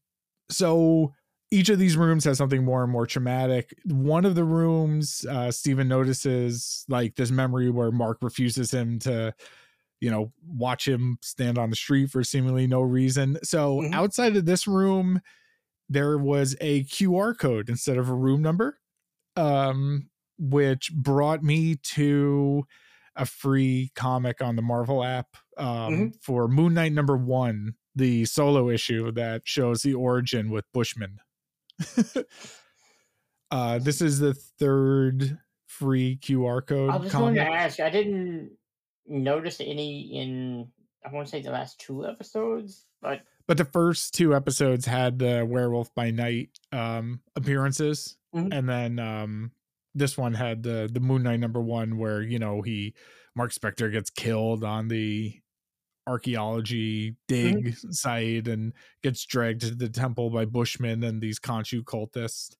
so 0.49 1.13
each 1.51 1.69
of 1.69 1.79
these 1.79 1.95
rooms 1.97 2.25
has 2.25 2.37
something 2.37 2.63
more 2.65 2.83
and 2.83 2.91
more 2.91 3.05
traumatic. 3.07 3.73
One 3.85 4.25
of 4.25 4.35
the 4.35 4.43
rooms, 4.43 5.25
uh, 5.29 5.51
Steven 5.51 5.87
notices 5.87 6.83
like 6.89 7.15
this 7.15 7.31
memory 7.31 7.69
where 7.69 7.91
Mark 7.91 8.17
refuses 8.21 8.71
him 8.73 8.99
to, 8.99 9.33
you 10.01 10.11
know, 10.11 10.33
watch 10.45 10.87
him 10.87 11.17
stand 11.21 11.57
on 11.57 11.69
the 11.69 11.75
street 11.75 12.09
for 12.11 12.23
seemingly 12.23 12.67
no 12.67 12.81
reason. 12.81 13.37
So 13.43 13.81
Mhm. 13.81 13.93
outside 13.93 14.35
of 14.35 14.45
this 14.45 14.67
room, 14.67 15.21
there 15.89 16.17
was 16.17 16.55
a 16.61 16.83
QR 16.85 17.37
code 17.37 17.69
instead 17.69 17.97
of 17.97 18.09
a 18.09 18.13
room 18.13 18.41
number, 18.41 18.79
um, 19.35 20.09
which 20.37 20.91
brought 20.93 21.43
me 21.43 21.75
to 21.75 22.63
a 23.15 23.25
free 23.25 23.91
comic 23.95 24.41
on 24.41 24.55
the 24.55 24.61
Marvel 24.61 25.03
app 25.03 25.27
um, 25.57 25.65
Mhm. 26.11 26.21
for 26.21 26.47
Moon 26.47 26.73
Knight 26.75 26.93
number 26.93 27.17
one, 27.17 27.73
the 27.95 28.25
solo 28.25 28.69
issue 28.69 29.11
that 29.13 29.41
shows 29.45 29.81
the 29.81 29.95
origin 29.95 30.51
with 30.51 30.65
Bushman. 30.71 31.17
uh, 33.51 33.79
this 33.79 34.01
is 34.01 34.19
the 34.19 34.33
third 34.33 35.39
free 35.65 36.17
QR 36.21 36.61
code. 36.65 36.89
I 36.91 36.97
was 36.97 37.11
going 37.11 37.35
to 37.35 37.41
ask. 37.41 37.79
I 37.79 37.89
didn't 37.89 38.51
notice 39.07 39.59
any 39.61 40.15
in. 40.17 40.71
I 41.05 41.11
want 41.11 41.27
to 41.27 41.31
say 41.31 41.41
the 41.41 41.51
last 41.51 41.79
two 41.79 42.05
episodes, 42.05 42.85
but 43.01 43.21
but 43.47 43.57
the 43.57 43.65
first 43.65 44.13
two 44.13 44.35
episodes 44.35 44.85
had 44.85 45.19
the 45.19 45.45
werewolf 45.49 45.93
by 45.95 46.11
night 46.11 46.49
um 46.71 47.21
appearances 47.35 48.17
Mhm. 48.35 48.53
and 48.53 48.69
then 48.69 48.99
um 48.99 49.51
this 49.95 50.17
one 50.17 50.33
had 50.33 50.63
the 50.63 50.89
the 50.91 50.99
moon 50.99 51.23
knight 51.23 51.39
number 51.39 51.61
one 51.61 51.97
where 51.97 52.21
you 52.21 52.39
know 52.39 52.61
he 52.61 52.93
mark 53.35 53.51
spector 53.51 53.91
gets 53.91 54.09
killed 54.09 54.63
on 54.63 54.87
the 54.89 55.33
archaeology 56.07 57.15
dig 57.27 57.75
site 57.91 58.47
and 58.47 58.73
gets 59.03 59.25
dragged 59.25 59.61
to 59.61 59.75
the 59.75 59.89
temple 59.89 60.29
by 60.29 60.45
bushmen 60.45 61.03
and 61.03 61.21
these 61.21 61.39
Khonshu 61.39 61.83
cultists 61.83 62.55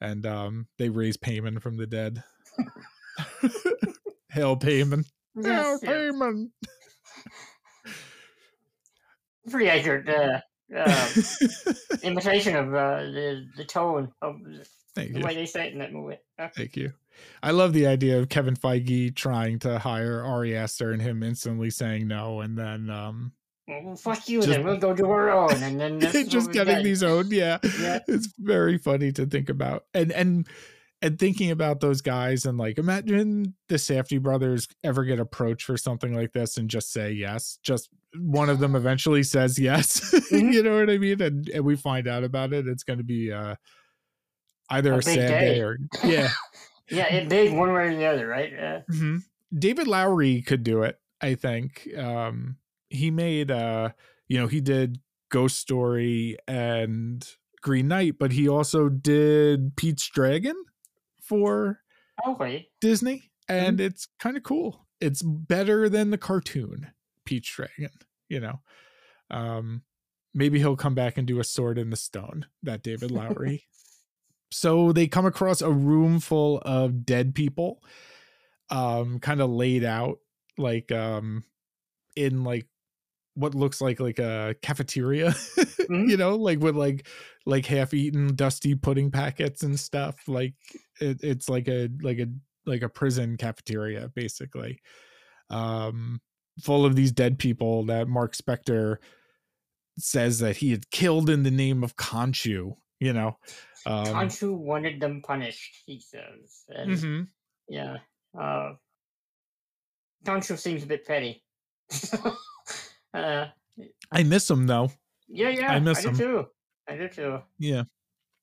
and 0.00 0.26
um 0.26 0.66
they 0.78 0.88
raise 0.90 1.16
Paimon 1.16 1.60
from 1.60 1.76
the 1.76 1.86
dead 1.86 2.22
hail 4.30 4.56
Paimon 4.56 5.04
hail 5.34 5.44
yes, 5.44 5.80
yes. 5.82 5.90
Paimon 5.90 6.50
pretty 9.50 9.68
accurate 9.68 10.08
uh, 10.08 10.40
uh, 10.76 11.08
imitation 12.02 12.56
of 12.56 12.74
uh, 12.74 13.00
the 13.02 13.46
the 13.56 13.64
tone 13.64 14.10
of 14.22 14.36
thank 14.94 15.12
the 15.12 15.18
you 15.20 15.24
way 15.24 15.34
they 15.34 15.46
say 15.46 15.66
it 15.68 15.72
in 15.72 15.78
that 15.78 15.92
movie. 15.92 16.18
Thank 16.54 16.76
you. 16.76 16.92
I 17.42 17.52
love 17.52 17.72
the 17.72 17.86
idea 17.86 18.18
of 18.18 18.28
Kevin 18.28 18.56
Feige 18.56 19.14
trying 19.14 19.58
to 19.60 19.78
hire 19.78 20.22
Ari 20.22 20.54
Aster 20.56 20.92
and 20.92 21.00
him 21.00 21.22
instantly 21.22 21.70
saying 21.70 22.08
no, 22.08 22.40
and 22.40 22.58
then 22.58 22.90
um 22.90 23.32
well, 23.68 23.96
fuck 23.96 24.28
you, 24.28 24.40
Just- 24.40 24.50
then 24.52 24.64
we'll 24.64 24.76
go 24.76 24.94
do 24.94 25.06
our 25.10 25.30
own, 25.30 25.62
and 25.62 25.80
then 25.80 26.00
just 26.28 26.52
getting 26.52 26.74
get. 26.76 26.84
these 26.84 27.02
own. 27.02 27.30
Yeah, 27.30 27.58
Yeah. 27.80 27.98
it's 28.06 28.28
very 28.38 28.78
funny 28.78 29.10
to 29.12 29.26
think 29.26 29.48
about, 29.48 29.86
and 29.94 30.12
and 30.12 30.46
and 31.06 31.18
thinking 31.18 31.50
about 31.50 31.80
those 31.80 32.00
guys 32.02 32.44
and 32.44 32.58
like 32.58 32.78
imagine 32.78 33.54
the 33.68 33.76
Safdie 33.76 34.20
brothers 34.20 34.66
ever 34.84 35.04
get 35.04 35.18
approached 35.20 35.64
for 35.64 35.76
something 35.76 36.12
like 36.14 36.32
this 36.32 36.56
and 36.56 36.68
just 36.68 36.92
say 36.92 37.12
yes. 37.12 37.58
Just 37.62 37.88
one 38.18 38.48
of 38.50 38.58
them 38.58 38.74
eventually 38.74 39.22
says 39.22 39.58
yes. 39.58 40.00
Mhm. 40.32 40.52
you 40.52 40.62
know 40.62 40.78
what 40.78 40.90
I 40.90 40.98
mean? 40.98 41.20
And 41.22 41.48
and 41.48 41.64
we 41.64 41.76
find 41.76 42.08
out 42.08 42.24
about 42.24 42.52
it. 42.52 42.66
It's 42.66 42.82
going 42.84 42.98
to 42.98 43.04
be 43.04 43.32
uh 43.32 43.54
either 44.70 44.92
A 44.94 44.98
a, 44.98 45.02
sad 45.02 45.14
day. 45.16 45.54
day. 45.54 45.60
or 45.60 45.78
yeah. 46.04 46.30
Yeah, 46.90 47.12
it 47.12 47.28
big 47.28 47.52
one 47.52 47.72
way 47.72 47.88
or 47.88 47.96
the 47.96 48.06
other, 48.06 48.26
right? 48.26 48.52
Uh, 48.58 48.80
hmm 48.90 49.16
David 49.56 49.86
Lowery 49.86 50.42
could 50.42 50.62
do 50.64 50.82
it. 50.82 50.98
I 51.20 51.34
think 51.34 51.88
um, 51.96 52.56
he 52.90 53.10
made 53.10 53.50
uh, 53.50 53.90
you 54.28 54.38
know 54.40 54.46
he 54.48 54.60
did 54.60 54.98
Ghost 55.30 55.58
Story 55.58 56.36
and 56.48 57.26
Green 57.62 57.88
Knight, 57.88 58.16
but 58.18 58.32
he 58.32 58.48
also 58.48 58.88
did 58.88 59.76
Pete's 59.76 60.06
Dragon 60.08 60.54
for 61.28 61.80
Okay. 62.26 62.68
Disney, 62.80 63.30
and 63.48 63.80
it's 63.80 64.08
kind 64.18 64.36
of 64.36 64.42
cool. 64.42 64.86
It's 65.00 65.22
better 65.22 65.88
than 65.88 66.10
the 66.10 66.18
cartoon 66.18 66.88
Pete's 67.24 67.50
Dragon. 67.50 67.90
You 68.28 68.40
know, 68.40 68.60
um, 69.30 69.82
maybe 70.34 70.58
he'll 70.58 70.76
come 70.76 70.94
back 70.94 71.18
and 71.18 71.26
do 71.26 71.38
a 71.38 71.44
Sword 71.44 71.78
in 71.78 71.90
the 71.90 71.96
Stone. 71.96 72.46
That 72.62 72.82
David 72.82 73.10
Lowery. 73.10 73.66
so 74.50 74.92
they 74.92 75.06
come 75.06 75.26
across 75.26 75.60
a 75.60 75.70
room 75.70 76.20
full 76.20 76.58
of 76.64 77.04
dead 77.04 77.34
people, 77.34 77.82
um, 78.70 79.18
kind 79.20 79.40
of 79.40 79.50
laid 79.50 79.84
out 79.84 80.18
like 80.56 80.90
um, 80.90 81.44
in 82.16 82.44
like 82.44 82.66
what 83.36 83.54
looks 83.54 83.80
like 83.80 84.00
like 84.00 84.18
a 84.18 84.54
cafeteria 84.62 85.30
Mhm. 85.88 86.10
you 86.10 86.16
know 86.16 86.34
like 86.34 86.58
with 86.58 86.74
like 86.74 87.06
like 87.44 87.64
half 87.66 87.94
eaten 87.94 88.34
dusty 88.34 88.74
pudding 88.74 89.10
packets 89.12 89.62
and 89.62 89.78
stuff 89.78 90.16
like 90.26 90.54
it, 91.00 91.20
it's 91.22 91.48
like 91.48 91.68
a 91.68 91.88
like 92.02 92.18
a 92.18 92.26
like 92.64 92.82
a 92.82 92.88
prison 92.88 93.36
cafeteria 93.36 94.10
basically 94.14 94.80
um 95.50 96.20
full 96.60 96.84
of 96.84 96.96
these 96.96 97.12
dead 97.12 97.38
people 97.38 97.84
that 97.84 98.08
mark 98.08 98.34
spector 98.34 98.96
says 99.98 100.40
that 100.40 100.56
he 100.56 100.72
had 100.72 100.90
killed 100.90 101.30
in 101.30 101.44
the 101.44 101.50
name 101.50 101.84
of 101.84 101.94
khonshu 101.96 102.74
you 102.98 103.12
know 103.12 103.36
um 103.86 104.06
Khonshu 104.06 104.52
wanted 104.52 104.98
them 105.00 105.22
punished, 105.22 105.82
he 105.86 106.00
says. 106.00 106.64
And 106.68 106.90
mhm. 106.90 107.28
yeah. 107.68 107.98
Uh 108.36 108.72
Khonshu 110.24 110.58
seems 110.58 110.82
a 110.82 110.86
bit 110.86 111.06
petty. 111.06 111.44
uh 113.16 113.46
i 114.12 114.22
miss 114.22 114.48
him 114.50 114.66
though 114.66 114.90
yeah, 115.28 115.48
yeah. 115.48 115.72
I 115.72 115.80
miss 115.80 116.02
do 116.02 116.08
him. 116.10 116.16
too. 116.16 116.46
I 116.88 116.96
do 116.96 117.08
too. 117.08 117.38
yeah 117.58 117.82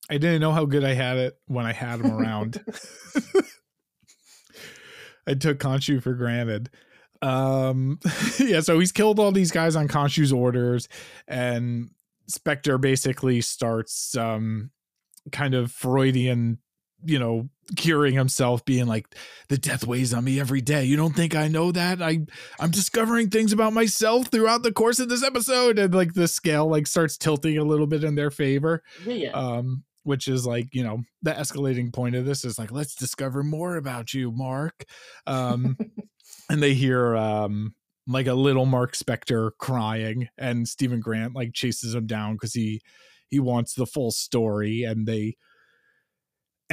i 0.10 0.18
didn't 0.18 0.42
know 0.42 0.52
how 0.52 0.66
good 0.66 0.84
i 0.84 0.94
had 0.94 1.18
it 1.18 1.38
when 1.48 1.66
i 1.66 1.72
had 1.72 2.02
him 2.02 2.12
around 2.12 2.64
I 5.28 5.34
took 5.36 5.60
Khonshu 5.60 6.02
for 6.02 6.14
granted. 6.14 6.70
Um, 7.22 8.00
yeah, 8.40 8.60
so 8.60 8.80
he's 8.80 8.92
killed 8.92 9.20
all 9.20 9.32
these 9.32 9.52
guys 9.52 9.76
on 9.76 9.88
Khonshu's 9.88 10.34
orders, 10.34 10.90
and 11.28 11.92
Spector 12.30 12.80
basically 12.80 13.40
starts 13.42 14.18
um, 14.18 14.72
kind 15.32 15.54
of 15.54 15.72
Freudian, 15.72 16.60
you 17.06 17.20
know, 17.20 17.50
curing 17.76 18.14
himself, 18.14 18.66
being 18.66 18.88
like, 18.88 19.08
"The 19.50 19.58
death 19.58 19.86
weighs 19.86 20.14
on 20.14 20.24
me 20.24 20.40
every 20.40 20.62
day. 20.62 20.86
You 20.86 20.98
don't 20.98 21.16
think 21.16 21.36
I 21.36 21.48
know 21.48 21.72
that? 21.72 22.02
I 22.02 22.20
I'm 22.60 22.72
discovering 22.72 23.30
things 23.30 23.54
about 23.54 23.74
myself 23.74 24.28
throughout 24.28 24.64
the 24.64 24.72
course 24.72 25.00
of 25.00 25.10
this 25.10 25.24
episode." 25.24 25.80
And 25.80 25.94
like 25.94 26.14
the 26.14 26.28
scale 26.28 26.70
like 26.70 26.88
starts 26.88 27.18
tilting 27.18 27.58
a 27.58 27.64
little 27.64 27.88
bit 27.88 28.04
in 28.04 28.16
their 28.16 28.32
favor 28.32 28.84
Yeah, 29.06 29.32
um 29.32 29.84
which 30.04 30.28
is 30.28 30.46
like 30.46 30.68
you 30.74 30.84
know 30.84 31.02
the 31.22 31.32
escalating 31.32 31.94
point 31.94 32.16
of 32.16 32.26
this 32.26 32.44
is 32.46 32.60
like 32.60 32.72
let's 32.72 32.96
discover 32.96 33.44
more 33.44 33.78
about 33.78 34.14
you 34.14 34.32
mark 34.32 34.84
um 35.28 35.78
and 36.50 36.62
they 36.62 36.74
hear 36.74 37.16
um 37.16 37.74
like 38.08 38.28
a 38.28 38.34
little 38.34 38.66
mark 38.66 38.96
spector 38.96 39.52
crying 39.60 40.28
and 40.38 40.68
steven 40.68 41.00
grant 41.00 41.34
like 41.34 41.54
chases 41.54 41.96
him 41.96 42.06
down 42.06 42.34
because 42.34 42.54
he 42.54 42.82
he 43.30 43.40
wants 43.40 43.74
the 43.74 43.86
full 43.86 44.12
story 44.12 44.84
and 44.84 45.08
they 45.08 45.36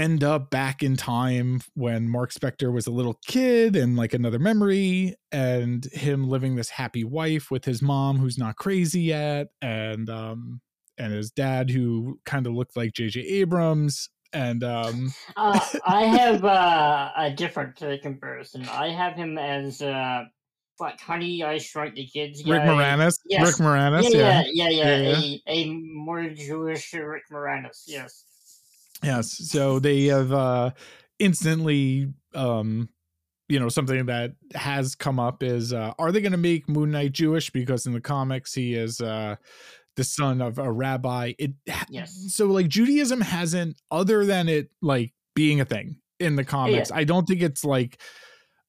end 0.00 0.24
up 0.24 0.50
back 0.50 0.82
in 0.82 0.96
time 0.96 1.60
when 1.74 2.08
mark 2.08 2.32
spector 2.32 2.72
was 2.72 2.86
a 2.86 2.90
little 2.90 3.18
kid 3.26 3.76
and 3.76 3.96
like 3.96 4.14
another 4.14 4.38
memory 4.38 5.14
and 5.30 5.84
him 5.92 6.26
living 6.26 6.56
this 6.56 6.70
happy 6.70 7.04
wife 7.04 7.50
with 7.50 7.66
his 7.66 7.82
mom 7.82 8.16
who's 8.16 8.38
not 8.38 8.56
crazy 8.56 9.02
yet 9.02 9.48
and 9.60 10.08
um 10.08 10.60
and 10.96 11.12
his 11.12 11.30
dad 11.30 11.68
who 11.68 12.18
kind 12.24 12.46
of 12.46 12.54
looked 12.54 12.76
like 12.76 12.92
jj 12.92 13.22
abrams 13.24 14.08
and 14.32 14.64
um 14.64 15.12
Uh, 15.36 15.60
I 15.86 16.04
have 16.04 16.44
uh, 16.44 17.10
a 17.16 17.30
different 17.30 17.82
uh, 17.82 17.98
comparison. 18.00 18.66
I 18.70 18.88
have 18.88 19.14
him 19.16 19.36
as 19.38 19.82
uh, 19.82 20.24
what 20.78 21.00
Honey 21.00 21.42
I 21.44 21.58
Shrunk 21.58 21.94
the 21.94 22.06
Kids 22.06 22.42
guy. 22.42 22.52
rick 22.52 22.62
moranis 22.62 23.18
Yes. 23.26 23.46
rick 23.46 23.56
moranis 23.56 24.12
yeah, 24.14 24.42
yeah, 24.52 24.68
yeah, 24.68 24.96
yeah, 24.96 24.96
Yeah, 24.96 25.18
A, 25.18 25.42
a 25.46 25.70
more 25.70 26.30
Jewish 26.30 26.94
Rick 26.94 27.24
Moranis. 27.30 27.84
Yes. 27.86 28.24
Yes. 29.02 29.50
So 29.50 29.78
they 29.78 30.04
have 30.06 30.32
uh 30.32 30.70
instantly 31.18 32.12
um 32.34 32.88
you 33.48 33.58
know 33.58 33.68
something 33.68 34.06
that 34.06 34.32
has 34.54 34.94
come 34.94 35.18
up 35.18 35.42
is 35.42 35.72
uh 35.72 35.92
are 35.98 36.12
they 36.12 36.20
going 36.20 36.32
to 36.32 36.38
make 36.38 36.68
Moon 36.68 36.90
Knight 36.90 37.12
Jewish 37.12 37.50
because 37.50 37.86
in 37.86 37.92
the 37.92 38.00
comics 38.00 38.54
he 38.54 38.74
is 38.74 39.00
uh 39.00 39.36
the 39.96 40.04
son 40.04 40.40
of 40.40 40.58
a 40.58 40.70
rabbi. 40.70 41.32
It 41.38 41.52
Yes. 41.88 42.26
so 42.28 42.46
like 42.46 42.68
Judaism 42.68 43.20
hasn't 43.20 43.76
other 43.90 44.24
than 44.24 44.48
it 44.48 44.70
like 44.80 45.12
being 45.34 45.60
a 45.60 45.64
thing 45.64 45.96
in 46.18 46.36
the 46.36 46.44
comics. 46.44 46.90
I 46.92 47.04
don't 47.04 47.26
think 47.26 47.42
it's 47.42 47.64
like 47.64 48.00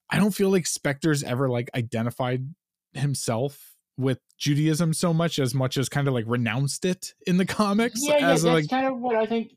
I 0.09 0.17
don't 0.17 0.31
feel 0.31 0.49
like 0.49 0.65
Spector's 0.65 1.23
ever 1.23 1.47
like 1.47 1.69
identified 1.75 2.45
himself 2.93 3.75
with 3.97 4.19
Judaism 4.37 4.93
so 4.93 5.13
much 5.13 5.37
as 5.39 5.53
much 5.53 5.77
as 5.77 5.87
kind 5.87 6.07
of 6.07 6.13
like 6.13 6.25
renounced 6.27 6.85
it 6.85 7.13
in 7.27 7.37
the 7.37 7.45
comics 7.45 7.99
Yeah, 8.01 8.17
yeah. 8.17 8.27
That's 8.27 8.43
like 8.43 8.69
kind 8.69 8.87
of 8.87 8.99
what 8.99 9.15
I 9.15 9.25
think 9.25 9.51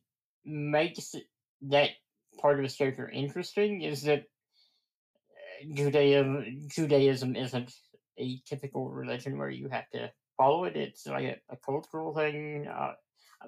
makes 0.44 1.14
that 1.62 1.90
part 2.40 2.58
of 2.58 2.62
his 2.64 2.76
character 2.76 3.08
interesting. 3.08 3.82
Is 3.82 4.02
that 4.02 4.20
uh, 4.20 5.74
Judaism 5.74 6.68
Judaism 6.68 7.36
isn't 7.36 7.72
a 8.18 8.40
typical 8.46 8.90
religion 8.90 9.38
where 9.38 9.50
you 9.50 9.68
have 9.68 9.88
to 9.90 10.10
follow 10.36 10.64
it. 10.64 10.76
It's 10.76 11.06
like 11.06 11.24
a, 11.24 11.36
a 11.52 11.56
cultural 11.64 12.14
thing, 12.14 12.66
uh, 12.68 12.92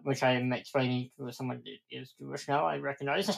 which 0.02 0.22
I 0.22 0.32
am 0.32 0.52
explaining 0.52 1.10
to 1.18 1.32
someone 1.32 1.62
that 1.64 1.78
is 1.90 2.14
Jewish 2.18 2.48
now. 2.48 2.66
I 2.66 2.78
recognize. 2.78 3.30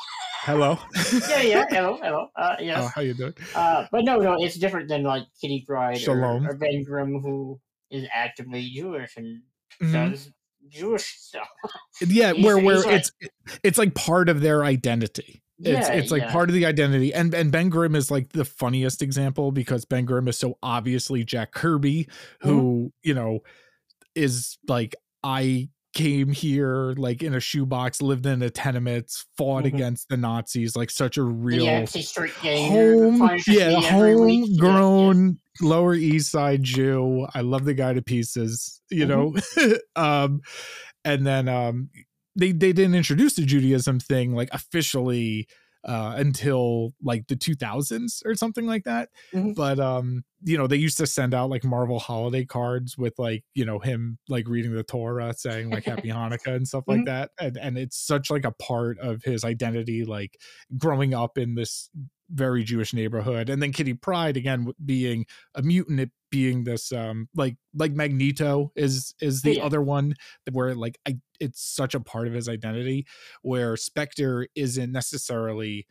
hello. 0.42 0.78
yeah, 1.28 1.42
yeah. 1.42 1.64
Hello, 1.68 1.98
hello. 2.02 2.28
Uh, 2.36 2.56
yes. 2.60 2.78
Oh, 2.84 2.88
how 2.94 3.00
you 3.02 3.14
doing? 3.14 3.34
Uh, 3.54 3.86
but 3.92 4.04
no, 4.04 4.18
no, 4.18 4.36
it's 4.38 4.56
different 4.56 4.88
than 4.88 5.02
like 5.02 5.24
Kitty 5.40 5.64
Pryde 5.66 5.98
Shalom. 6.00 6.46
or, 6.46 6.50
or 6.52 6.54
Ben 6.56 6.84
Grimm, 6.84 7.20
who 7.20 7.60
is 7.90 8.06
actively 8.12 8.68
Jewish 8.70 9.16
and 9.16 9.42
Mhm. 9.82 9.92
does 9.92 10.30
Jewish 10.68 11.16
stuff. 11.18 11.48
Yeah, 12.06 12.32
He's- 12.32 12.44
where 12.44 12.58
where 12.58 12.76
he's 12.76 12.86
like- 12.86 12.94
it's 12.96 13.10
it's 13.64 13.78
like 13.78 13.94
part 13.94 14.28
of 14.28 14.40
their 14.40 14.64
identity. 14.64 15.42
It's 15.60 15.88
Yeah, 15.88 15.94
it's 15.94 16.10
like 16.12 16.22
yeah. 16.22 16.32
part 16.32 16.48
of 16.50 16.54
the 16.54 16.66
identity. 16.66 17.12
And 17.12 17.34
and 17.34 17.50
Ben 17.50 17.68
Grimm 17.68 17.96
is 17.96 18.10
like 18.10 18.28
the 18.30 18.44
funniest 18.44 19.02
example 19.02 19.50
because 19.50 19.84
Ben 19.84 20.04
Grimm 20.04 20.28
is 20.28 20.36
so 20.38 20.56
obviously 20.62 21.24
Jack 21.24 21.52
Kirby, 21.52 22.04
Mm-hmm. 22.04 22.48
who, 22.48 22.92
you 23.02 23.14
know, 23.14 23.40
is 24.14 24.56
like 24.68 24.94
I 25.24 25.68
came 25.98 26.32
here 26.32 26.94
like 26.96 27.22
in 27.22 27.34
a 27.34 27.40
shoebox, 27.40 28.00
lived 28.00 28.24
in 28.24 28.38
the 28.38 28.50
tenements, 28.50 29.26
fought 29.36 29.64
Mhm. 29.64 29.74
against 29.74 30.08
the 30.08 30.16
Nazis, 30.16 30.76
like 30.76 30.90
such 30.90 31.16
a 31.16 31.22
real 31.22 31.66
anti-street 31.66 32.32
ganger 32.42 32.94
who 32.94 33.18
home 33.18 33.38
yeah 33.46 33.46
week. 33.46 33.46
Yeah, 33.48 33.70
yeah. 33.70 33.90
homegrown 33.90 35.38
lower 35.60 35.92
east 35.94 36.30
side 36.30 36.62
jew 36.62 37.26
i 37.34 37.40
love 37.40 37.64
the 37.64 37.74
guy 37.74 37.92
to 37.92 38.00
pieces 38.00 38.80
you 38.92 39.04
know 39.04 39.34
um 39.96 40.40
and 41.04 41.26
then 41.26 41.48
um 41.48 41.90
they 42.36 42.52
they 42.52 42.72
didn't 42.72 42.94
introduce 42.94 43.34
the 43.34 43.42
judaism 43.42 43.98
thing 43.98 44.36
like 44.36 44.48
officially 44.52 45.48
uh 45.84 46.14
until 46.16 46.92
like 47.02 47.26
the 47.28 47.36
2000s 47.36 48.22
or 48.24 48.34
something 48.34 48.66
like 48.66 48.84
that 48.84 49.10
Mhm. 49.32 49.54
but 49.54 49.78
um 49.78 50.24
you 50.42 50.56
know 50.58 50.66
they 50.66 50.76
used 50.76 50.98
to 50.98 51.06
send 51.06 51.34
out 51.34 51.50
like 51.50 51.64
marvel 51.64 51.98
holiday 51.98 52.44
cards 52.44 52.98
with 52.98 53.14
like 53.18 53.44
you 53.54 53.64
know 53.64 53.78
him 53.78 54.18
like 54.28 54.48
reading 54.48 54.72
the 54.74 54.82
torah 54.82 55.32
saying 55.34 55.70
like 55.70 55.84
happy 55.84 56.08
hanukkah 56.12 56.54
and 56.54 56.66
stuff 56.68 56.84
like 56.88 57.02
Mhm. 57.02 57.04
that 57.04 57.30
and 57.40 57.56
and 57.56 57.78
it's 57.78 57.96
such 57.96 58.30
like 58.30 58.44
a 58.44 58.52
part 58.52 58.98
of 58.98 59.22
his 59.24 59.44
identity 59.44 60.04
like 60.04 60.38
growing 60.76 61.14
up 61.14 61.38
in 61.38 61.54
this 61.54 61.90
very 62.30 62.62
Jewish 62.64 62.92
neighborhood, 62.92 63.48
and 63.50 63.62
then 63.62 63.72
Kitty 63.72 63.94
Pryde 63.94 64.36
again 64.36 64.72
being 64.84 65.26
a 65.54 65.62
mutant, 65.62 66.00
it 66.00 66.10
being 66.30 66.64
this 66.64 66.92
um 66.92 67.28
like 67.34 67.56
like 67.74 67.92
Magneto 67.92 68.70
is 68.76 69.14
is 69.20 69.42
the 69.42 69.56
Yeah. 69.56 69.64
other 69.64 69.80
one 69.80 70.14
that 70.44 70.54
where 70.54 70.74
like 70.74 70.98
I 71.06 71.18
it's 71.40 71.62
such 71.62 71.94
a 71.94 72.00
part 72.00 72.26
of 72.26 72.34
his 72.34 72.48
identity 72.48 73.06
where 73.42 73.74
Spector 73.74 74.46
isn't 74.54 74.92
necessarily 74.92 75.86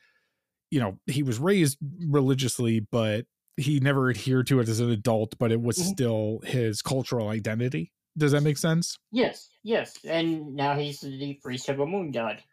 you 0.69 0.79
know 0.79 0.99
he 1.07 1.23
was 1.23 1.39
raised 1.39 1.77
religiously 2.07 2.81
but 2.91 3.25
he 3.55 3.79
never 3.79 4.09
adhered 4.11 4.45
to 4.47 4.59
it 4.59 4.69
as 4.69 4.79
an 4.79 4.91
adult 4.91 5.35
but 5.39 5.51
it 5.51 5.61
was 5.61 5.77
Mhm. 5.77 5.91
still 5.93 6.39
his 6.43 6.81
cultural 6.83 7.29
identity 7.29 7.91
does 8.17 8.31
that 8.33 8.43
make 8.43 8.57
sense 8.57 8.97
Yes, 9.11 9.49
yes, 9.63 9.97
and 10.03 10.53
now 10.53 10.77
he's 10.77 10.99
the 10.99 11.39
priest 11.41 11.69
of 11.69 11.79
a 11.79 11.85
moon 11.87 12.11
god. 12.11 12.43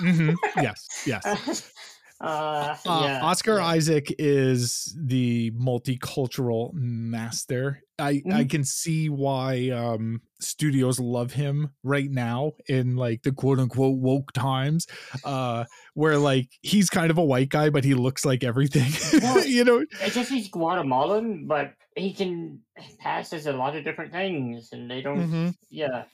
Mhm. 0.00 0.36
yes 0.62 0.86
yes 1.06 1.72
Uh, 2.20 2.76
Uh, 2.86 3.00
yeah, 3.02 3.18
Oscar 3.22 3.58
yeah. 3.58 3.66
Isaac 3.66 4.14
is 4.18 4.94
the 4.98 5.50
multicultural 5.52 6.72
master. 6.74 7.82
I 7.98 8.22
I 8.30 8.44
Mhm. 8.44 8.50
can 8.50 8.64
see 8.64 9.08
why 9.08 9.70
um 9.70 10.22
studios 10.40 10.98
love 11.00 11.32
him 11.32 11.70
right 11.82 12.10
now 12.10 12.52
in 12.68 12.96
like 12.96 13.22
the 13.22 13.32
quote 13.32 13.58
unquote 13.58 13.98
woke 13.98 14.32
times, 14.32 14.86
uh, 15.24 15.64
where 15.94 16.18
like 16.18 16.48
he's 16.62 16.90
kind 16.90 17.10
of 17.10 17.18
a 17.18 17.24
white 17.24 17.48
guy, 17.50 17.70
but 17.70 17.84
he 17.84 17.94
looks 17.94 18.24
like 18.24 18.44
everything. 18.44 18.92
Well, 19.22 19.44
you 19.46 19.64
know, 19.64 19.84
it's 20.00 20.14
just 20.14 20.30
he's 20.30 20.48
Guatemalan, 20.48 21.46
but 21.46 21.74
he 21.96 22.12
can 22.14 22.60
pass 22.98 23.32
as 23.32 23.46
a 23.46 23.52
lot 23.52 23.76
of 23.76 23.84
different 23.84 24.12
things, 24.12 24.72
and 24.72 24.90
they 24.90 25.00
don't. 25.02 25.18
Mhm. 25.18 25.54
Yeah, 25.70 26.04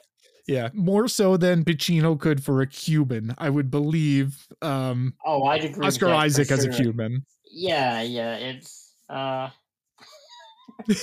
yeah, 0.46 0.70
more 0.72 1.08
so 1.08 1.36
than 1.36 1.64
Pacino 1.64 2.18
could 2.18 2.42
for 2.42 2.62
a 2.62 2.66
Cuban. 2.66 3.34
I 3.38 3.50
would 3.50 3.70
believe 3.70 4.46
um 4.62 5.14
oh, 5.24 5.44
I'd 5.44 5.64
agree. 5.64 5.86
Oscar 5.86 6.06
that 6.06 6.12
for 6.12 6.16
Isaac 6.16 6.50
as 6.50 6.64
a. 6.64 6.70
Cuban. 6.70 7.24
Yeah, 7.50 8.02
yeah, 8.02 8.36
it's 8.36 8.92
uh, 9.08 9.50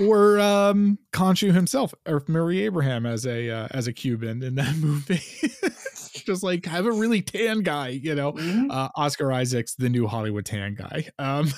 or 0.00 0.40
um 0.40 0.98
Khonshu 1.12 1.52
himself 1.52 1.94
or 2.06 2.22
Murray 2.28 2.62
Abraham 2.62 3.06
as 3.06 3.26
a 3.26 3.50
uh, 3.50 3.68
as 3.72 3.86
a 3.86 3.92
Cuban 3.92 4.42
in 4.42 4.54
that 4.54 4.74
movie. 4.80 5.20
Just 6.24 6.42
like 6.42 6.64
have 6.66 6.86
a 6.86 6.92
really 6.92 7.22
tan 7.22 7.60
guy, 7.60 7.88
you 7.88 8.14
know. 8.14 8.32
mhm. 8.32 8.70
Uh, 8.70 8.88
Oscar 8.96 9.32
Isaac's 9.32 9.74
the 9.74 9.88
new 9.88 10.06
Hollywood 10.06 10.46
tan 10.46 10.74
guy. 10.74 11.08
Um 11.18 11.48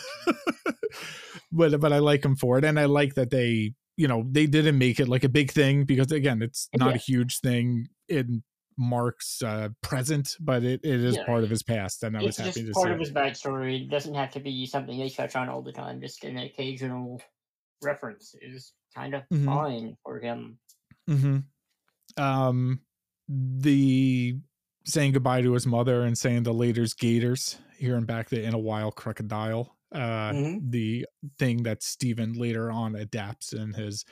but 1.52 1.80
but 1.80 1.92
I 1.92 1.98
like 1.98 2.24
him 2.24 2.36
for 2.36 2.58
it 2.58 2.64
and 2.64 2.78
I 2.80 2.86
like 2.86 3.14
that 3.14 3.30
they, 3.30 3.74
you 3.96 4.08
know, 4.08 4.24
they 4.30 4.46
didn't 4.46 4.78
make 4.78 4.98
it 5.00 5.08
like 5.08 5.24
a 5.24 5.28
big 5.28 5.50
thing 5.52 5.84
because 5.84 6.10
again, 6.12 6.42
it's 6.42 6.68
not 6.76 6.94
a 6.94 6.98
huge 6.98 7.38
thing 7.40 7.88
in 8.08 8.42
Mark's 8.76 9.40
uh 9.42 9.68
present, 9.82 10.36
but 10.40 10.64
it, 10.64 10.80
it 10.82 11.00
is 11.04 11.14
Yeah. 11.16 11.24
part 11.26 11.44
of 11.44 11.50
his 11.50 11.62
past 11.62 12.02
and 12.02 12.16
I 12.16 12.22
was 12.22 12.36
happy 12.36 12.62
just 12.62 12.66
to 12.66 12.72
part 12.72 12.90
of 12.90 12.98
his 12.98 13.12
backstory. 13.12 13.82
It 13.84 13.90
doesn't 13.90 14.14
have 14.14 14.32
to 14.32 14.40
be 14.40 14.66
something 14.66 14.98
they 14.98 15.08
touch 15.10 15.36
on 15.36 15.48
all 15.48 15.62
the 15.62 15.70
time. 15.72 16.00
Just 16.00 16.24
an 16.24 16.38
occasional 16.38 17.22
reference 17.82 18.34
is 18.42 18.72
kind 18.94 19.14
of 19.14 19.22
Mhm. 19.32 19.44
fine 19.46 19.96
for 20.02 20.18
him. 20.20 20.58
mm-hmm. 21.08 21.38
Um, 22.22 22.80
the 23.28 24.38
saying 24.86 25.12
goodbye 25.12 25.42
to 25.42 25.52
his 25.52 25.66
mother 25.66 26.02
and 26.02 26.16
saying 26.16 26.42
the 26.42 26.52
later's 26.52 26.94
gators, 26.94 27.58
hearing 27.78 28.04
back 28.04 28.28
the 28.28 28.42
in 28.42 28.54
a 28.54 28.58
while 28.58 28.90
crocodile, 28.92 29.73
uh, 29.94 30.32
Mhm. 30.32 30.70
the 30.70 31.06
thing 31.38 31.62
that 31.62 31.82
Steven 31.82 32.32
later 32.34 32.70
on 32.70 32.94
adapts 32.96 33.52
in 33.52 33.74
his 33.74 34.04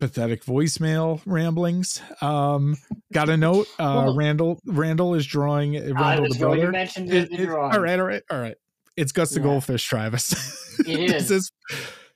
pathetic 0.00 0.44
voicemail 0.44 1.22
ramblings. 1.24 2.02
Um, 2.20 2.76
got 3.12 3.28
a 3.30 3.36
note. 3.36 3.66
Uh, 3.78 4.02
Well- 4.06 4.16
Randall 4.16 4.60
Randall 4.66 5.14
is 5.14 5.24
drawing 5.26 5.76
uh, 5.76 5.80
I 5.96 6.00
Randall 6.16 6.22
was 6.28 6.32
the 6.34 6.38
going 6.40 6.56
to 6.56 6.62
brother. 6.66 6.72
mention 6.72 7.06
the, 7.06 7.16
It- 7.18 7.30
the 7.30 7.42
it- 7.42 7.46
drawing. 7.46 7.72
all 7.74 7.80
right, 7.80 7.98
all 7.98 8.06
right, 8.06 8.22
all 8.30 8.38
right. 8.40 8.56
It's 8.96 9.12
Gus 9.12 9.30
the 9.30 9.40
Yeah. 9.40 9.44
Goldfish, 9.46 9.84
Travis. 9.84 10.32
It 10.86 11.08
Does 11.08 11.22
is. 11.22 11.28
this, 11.28 11.50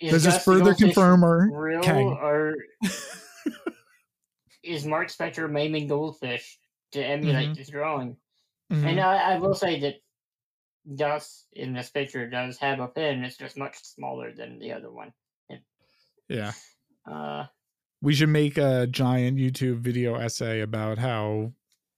Is 0.01 0.11
does 0.13 0.23
this 0.25 0.45
further 0.45 0.75
confirm 0.75 1.25
or 1.25 1.49
real 1.51 1.81
Kang? 1.83 2.09
or 2.09 2.55
is 4.63 4.85
Mark 4.85 5.09
Spector 5.09 5.51
maiming 5.51 5.87
goldfish 5.89 6.59
to 6.93 7.03
emulate 7.05 7.51
Mhm. 7.51 7.57
this 7.57 7.69
drawing? 7.69 8.17
Mhm. 8.73 8.85
And 8.85 9.01
I, 9.01 9.35
I 9.35 9.39
will 9.39 9.55
say 9.55 9.81
that 9.81 9.95
Gus 10.97 11.47
in 11.53 11.73
this 11.75 11.91
picture 11.91 12.29
does 12.29 12.59
have 12.59 12.81
a 12.81 12.89
fin. 12.89 13.23
It's 13.25 13.37
just 13.37 13.57
much 13.57 13.77
smaller 13.83 14.33
than 14.35 14.59
the 14.59 14.73
other 14.73 14.91
one. 14.91 15.13
yeah. 16.29 16.53
Uh, 17.11 17.47
We 18.03 18.15
should 18.15 18.29
make 18.31 18.57
a 18.57 18.87
giant 18.87 19.39
YouTube 19.39 19.79
video 19.81 20.15
essay 20.15 20.61
about 20.61 20.99
how 20.99 21.53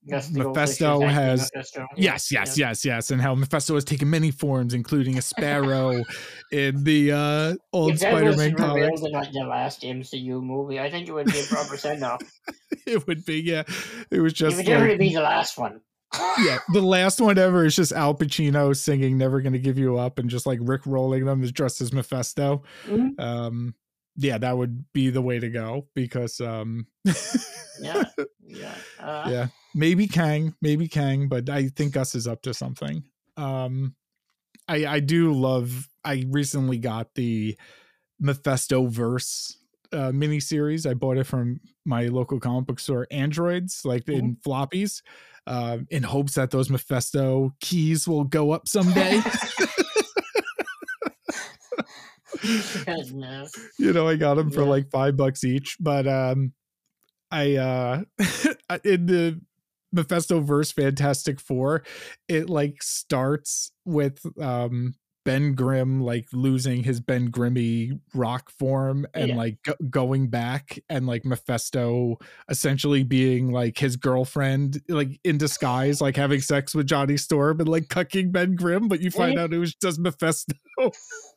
Gus 0.09 0.27
the 0.27 0.43
Goldfish 0.43 0.63
is 0.71 0.79
Mephisto 0.81 1.07
has- 1.07 1.51
Mephisto. 1.55 1.87
yes, 1.95 2.29
yes, 2.31 2.57
yes, 2.57 2.83
yes, 2.83 3.09
and 3.11 3.21
how 3.21 3.33
Mephisto 3.35 3.75
has 3.75 3.85
taken 3.85 4.09
many 4.09 4.31
forms, 4.31 4.73
including 4.73 5.17
a 5.17 5.21
sparrow 5.21 6.03
in 6.51 6.83
the 6.83 7.11
uh, 7.13 7.55
old 7.71 7.93
If 7.93 7.99
that 8.01 8.13
was 8.21 8.35
Spider-Man 8.35 8.55
comics. 8.57 9.01
in 9.01 9.11
like 9.13 9.31
the 9.31 9.45
last 9.45 9.81
MCU 9.83 10.41
movie, 10.43 10.77
I 10.79 10.89
think 10.91 11.07
it 11.07 11.13
would 11.13 11.27
be 11.27 11.39
a 11.39 11.43
proper 11.43 11.77
send 11.85 12.03
off. 12.03 12.21
It 12.85 13.07
would 13.07 13.23
be, 13.23 13.39
yeah. 13.39 13.63
It 14.11 14.19
was 14.19 14.33
just. 14.33 14.55
it 14.55 14.57
would 14.57 14.65
like, 14.65 14.75
definitely 14.75 15.07
be 15.07 15.13
the 15.15 15.21
last 15.21 15.57
one. 15.57 15.79
Yeah, 16.39 16.59
the 16.73 16.81
last 16.81 17.19
one 17.19 17.37
ever 17.37 17.65
is 17.65 17.75
just 17.75 17.91
Al 17.91 18.13
Pacino 18.15 18.75
singing 18.75 19.17
"Never 19.17 19.41
Gonna 19.41 19.57
Give 19.59 19.77
You 19.77 19.97
Up" 19.97 20.19
and 20.19 20.29
just 20.29 20.45
like 20.45 20.59
Rick 20.61 20.85
rolling 20.85 21.25
them 21.25 21.43
is 21.43 21.51
dressed 21.51 21.81
as 21.81 21.93
Mephisto. 21.93 22.63
Mhm. 22.87 23.19
Um, 23.19 23.75
yeah, 24.15 24.37
that 24.37 24.57
would 24.57 24.85
be 24.93 25.09
the 25.09 25.21
way 25.21 25.39
to 25.39 25.49
go 25.49 25.87
because 25.95 26.39
um, 26.39 26.85
Yeah, 27.81 28.03
yeah. 28.45 28.75
Uh, 28.99 29.27
yeah 29.29 29.47
maybe 29.75 30.07
kang 30.07 30.53
maybe 30.61 30.87
kang 30.87 31.27
but 31.27 31.49
i 31.49 31.67
think 31.67 31.93
gus 31.93 32.13
is 32.15 32.27
up 32.27 32.41
to 32.43 32.53
something 32.53 33.03
um 33.37 33.95
i 34.67 34.85
i 34.85 34.99
do 34.99 35.33
love 35.33 35.89
i 36.05 36.23
recently 36.29 36.77
got 36.77 37.13
the 37.15 37.57
mephisto 38.19 38.85
verse 38.85 39.57
uh 39.91 40.11
miniseries 40.11 40.87
i 40.87 40.93
bought 40.93 41.17
it 41.17 41.25
from 41.25 41.59
my 41.85 42.03
local 42.07 42.39
comic 42.39 42.67
book 42.67 42.79
store 42.79 43.07
androids 43.09 43.81
like 43.83 44.07
in 44.07 44.37
floppies 44.45 45.01
um 45.47 45.87
in 45.89 46.03
hopes 46.03 46.35
that 46.35 46.51
those 46.51 46.69
mephisto 46.69 47.53
keys 47.59 48.07
will 48.07 48.23
go 48.23 48.51
up 48.51 48.67
someday 48.67 49.19
Goodness. 52.85 53.53
you 53.79 53.93
know 53.93 54.07
i 54.07 54.15
got 54.15 54.35
them 54.35 54.51
for 54.51 54.63
like 54.63 54.89
five 54.89 55.15
bucks 55.15 55.43
each 55.43 55.77
but 55.79 56.07
um 56.07 56.53
i 57.31 57.55
uh 57.55 58.03
in 58.83 59.05
the 59.05 59.39
mephisto 59.91 60.39
verse 60.39 60.71
fantastic 60.71 61.39
four 61.39 61.83
it 62.27 62.49
like 62.49 62.81
starts 62.81 63.71
with 63.85 64.19
um 64.41 64.93
ben 65.25 65.53
grimm 65.53 66.01
like 66.01 66.25
losing 66.33 66.83
his 66.83 66.99
ben 66.99 67.31
grimmy 67.31 67.99
rock 68.13 68.49
form 68.51 69.05
and 69.13 69.29
Yeah. 69.29 69.35
like 69.35 69.57
go- 69.63 69.75
going 69.89 70.27
back 70.29 70.79
and 70.89 71.07
like 71.07 71.23
mephisto 71.25 72.17
essentially 72.49 73.03
being 73.03 73.51
like 73.51 73.77
his 73.77 73.95
girlfriend 73.95 74.81
like 74.89 75.19
in 75.23 75.37
disguise 75.37 76.01
like 76.01 76.15
having 76.17 76.41
sex 76.41 76.75
with 76.75 76.87
johnny 76.87 77.17
storm 77.17 77.59
and 77.59 77.69
like 77.69 77.87
cucking 77.87 78.31
ben 78.31 78.55
grimm 78.55 78.87
but 78.87 78.99
you 79.01 79.11
find 79.11 79.37
Mhm. 79.37 79.41
out 79.41 79.53
it 79.53 79.59
was 79.59 79.73
just 79.75 79.99
mephisto 79.99 80.55
God. 80.77 80.91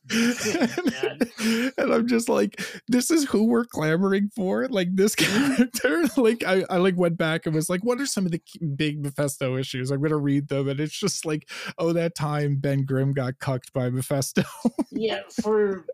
and 1.78 1.92
I'm 1.92 2.06
just 2.06 2.28
like, 2.28 2.60
this 2.88 3.10
is 3.10 3.24
who 3.24 3.44
we're 3.44 3.64
clamoring 3.64 4.30
for. 4.34 4.68
Like 4.68 4.94
this 4.94 5.14
character. 5.16 6.04
like 6.16 6.44
I, 6.44 6.64
I 6.70 6.76
like 6.76 6.96
went 6.96 7.18
back 7.18 7.44
and 7.44 7.54
was 7.54 7.68
like, 7.68 7.84
what 7.84 8.00
are 8.00 8.06
some 8.06 8.24
of 8.24 8.32
the 8.32 8.40
big 8.76 9.02
Mephisto 9.02 9.56
issues? 9.56 9.90
I'm 9.90 10.00
gonna 10.00 10.16
read 10.16 10.48
them, 10.48 10.68
and 10.68 10.78
it's 10.80 10.98
just 10.98 11.26
like, 11.26 11.48
oh, 11.78 11.92
that 11.92 12.14
time 12.14 12.56
Ben 12.56 12.84
Grimm 12.84 13.12
got 13.12 13.38
cucked 13.40 13.72
by 13.76 13.90
Mephisto. 13.90 14.42
yeah, 14.90 15.20
for 15.42 15.84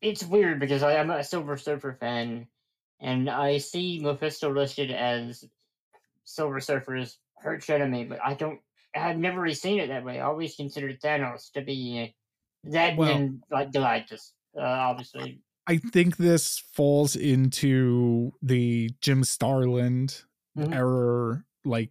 it's 0.00 0.24
weird 0.24 0.58
because 0.58 0.82
I 0.82 0.94
am 0.94 1.10
a 1.10 1.22
Silver 1.22 1.56
Surfer 1.58 1.96
fan, 2.00 2.46
and 2.98 3.28
I 3.28 3.58
see 3.58 4.00
Mephisto 4.02 4.50
listed 4.52 4.90
as 4.90 5.44
Silver 6.24 6.60
Surfer's 6.60 7.18
arch 7.44 7.68
enemy, 7.70 8.04
but 8.04 8.18
I 8.24 8.34
don't. 8.34 8.58
I've 8.96 9.18
never 9.18 9.40
really 9.42 9.54
seen 9.54 9.78
it 9.78 9.88
that 9.88 10.04
way. 10.04 10.18
I 10.18 10.24
always 10.24 10.56
considered 10.56 11.00
Thanos 11.00 11.52
to 11.52 11.60
be 11.60 12.14
that 12.64 12.96
Well- 12.96 13.14
and 13.14 13.42
like 13.50 13.70
Galactus, 13.70 14.32
uh, 14.58 14.62
obviously. 14.62 15.40
I 15.66 15.76
think 15.76 16.16
this 16.16 16.58
falls 16.72 17.14
into 17.14 18.32
the 18.42 18.90
Jim 19.00 19.22
Starlin 19.22 20.08
Mhm. 20.58 20.74
error, 20.74 21.44
like 21.64 21.90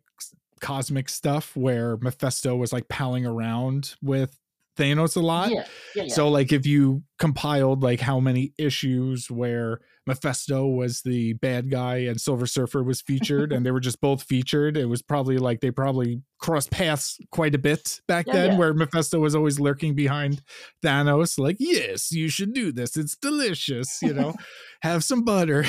cosmic 0.60 1.08
stuff, 1.08 1.56
where 1.56 1.96
Mephisto 1.98 2.56
was 2.58 2.74
like 2.74 2.90
palling 2.90 3.26
around 3.26 3.96
with 4.02 4.38
Thanos 4.80 5.16
a 5.16 5.20
lot. 5.20 5.52
Yeah, 5.52 5.66
yeah, 5.96 6.04
yeah. 6.04 6.14
So 6.14 6.30
like 6.30 6.52
if 6.52 6.66
you 6.66 7.04
compiled 7.18 7.84
like 7.84 8.00
how 8.00 8.20
many 8.20 8.54
issues 8.58 9.30
where 9.30 9.82
Mephisto 10.10 10.66
was 10.68 11.01
the 11.03 11.34
bad 11.34 11.70
guy 11.70 11.97
and 11.97 12.20
Silver 12.20 12.45
Surfer 12.47 12.84
was 12.84 13.01
featured 13.01 13.51
and 13.53 13.66
they 13.66 13.72
were 13.72 13.80
just 13.80 14.01
both 14.01 14.24
featured, 14.24 14.76
it 14.76 14.86
was 14.86 15.01
probably 15.01 15.38
like 15.38 15.62
they 15.62 15.72
probably 15.72 16.22
crossed 16.39 16.72
paths 16.72 17.18
quite 17.32 17.53
a 17.53 17.57
bit 17.57 17.99
back 18.07 18.26
Yeah, 18.28 18.34
then 18.34 18.51
yeah. 18.53 18.57
where 18.57 18.74
Mephisto 18.74 19.20
was 19.20 19.36
always 19.36 19.60
lurking 19.60 19.93
behind 19.93 20.41
Thanos 20.84 21.38
like, 21.38 21.57
"Yes, 21.60 22.12
you 22.12 22.30
should 22.30 22.53
do 22.53 22.72
this. 22.72 22.95
It's 22.97 23.16
delicious, 23.18 23.99
you 24.01 24.14
know. 24.14 24.34
Have 24.82 25.03
some 25.03 25.24
butter." 25.26 25.66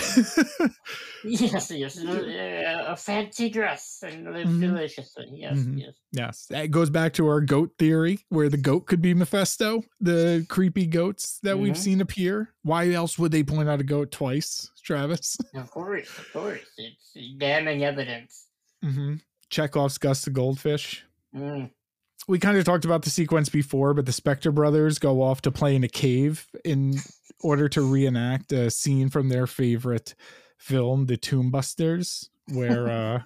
yes, 1.25 1.71
yes, 1.71 1.99
uh, 2.05 2.85
a 2.87 2.97
fancy 2.97 3.51
dress 3.51 3.99
and 4.07 4.33
live 4.33 4.47
Mhm. 4.47 4.61
deliciously. 4.61 5.27
Yes, 5.33 5.57
Mhm. 5.59 5.79
yes. 5.81 5.95
yes. 6.13 6.47
That 6.51 6.71
goes 6.71 6.91
back 6.91 7.13
to 7.15 7.27
our 7.27 7.41
goat 7.41 7.73
theory 7.79 8.21
where 8.29 8.49
the 8.49 8.57
goat 8.57 8.87
could 8.87 9.03
be 9.03 9.13
Mephisto, 9.15 9.83
the 10.01 10.47
creepy 10.49 10.87
goats 10.87 11.39
that 11.43 11.59
we've 11.59 11.75
Mhm. 11.75 11.79
seen 11.79 12.01
appear. 12.01 12.55
Why 12.63 12.91
else 12.91 13.19
would 13.19 13.33
they 13.33 13.43
point 13.43 13.69
out 13.69 13.81
a 13.81 13.85
goat 13.85 14.13
twice, 14.13 14.30
Travis? 14.85 15.37
Of 15.55 15.71
course, 15.71 16.09
of 16.19 16.33
course. 16.33 16.61
It's 16.77 17.39
damning 17.39 17.85
evidence. 17.85 18.47
Mm-hmm. 18.85 19.17
Chekhov's 19.51 19.99
Gus 19.99 20.23
the 20.25 20.31
Goldfish. 20.31 21.05
Mm. 21.35 21.71
We 22.29 22.39
kind 22.39 22.57
of 22.57 22.65
talked 22.65 22.85
about 22.85 23.03
the 23.03 23.11
sequence 23.11 23.49
before, 23.49 23.95
but 23.95 24.07
the 24.07 24.13
Spector 24.13 24.55
brothers 24.55 24.99
go 24.99 25.23
off 25.23 25.43
to 25.43 25.51
play 25.51 25.75
in 25.75 25.83
a 25.85 25.89
cave 25.89 26.47
in 26.65 26.95
order 27.43 27.69
to 27.71 27.83
reenact 27.83 28.53
a 28.53 28.71
scene 28.71 29.09
from 29.11 29.29
their 29.29 29.47
favorite 29.47 30.15
film, 30.57 31.07
The 31.07 31.17
Tomb 31.17 31.51
Busters, 31.51 32.31
where 32.53 32.89
uh, 32.89 33.23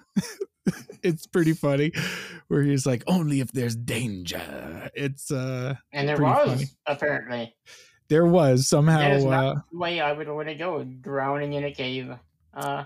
it's 1.03 1.27
pretty 1.27 1.53
funny 1.53 1.91
where 2.47 2.63
he's 2.63 2.85
like, 2.85 3.03
only 3.07 3.39
if 3.41 3.51
there's 3.51 3.75
danger. 3.75 4.89
It's 4.95 5.29
uh 5.31 5.75
And 5.91 6.07
there 6.09 6.17
was 6.17 6.47
funny. 6.47 6.65
apparently. 6.87 7.55
There 8.07 8.25
was 8.25 8.67
somehow 8.67 8.99
That 8.99 9.11
is 9.13 9.25
uh 9.25 9.29
not 9.29 9.55
the 9.71 9.77
way 9.77 9.99
I 9.99 10.11
would 10.11 10.27
want 10.27 10.47
to 10.47 10.55
go, 10.55 10.83
drowning 10.83 11.53
in 11.53 11.63
a 11.65 11.71
cave. 11.71 12.11
Uh, 12.53 12.85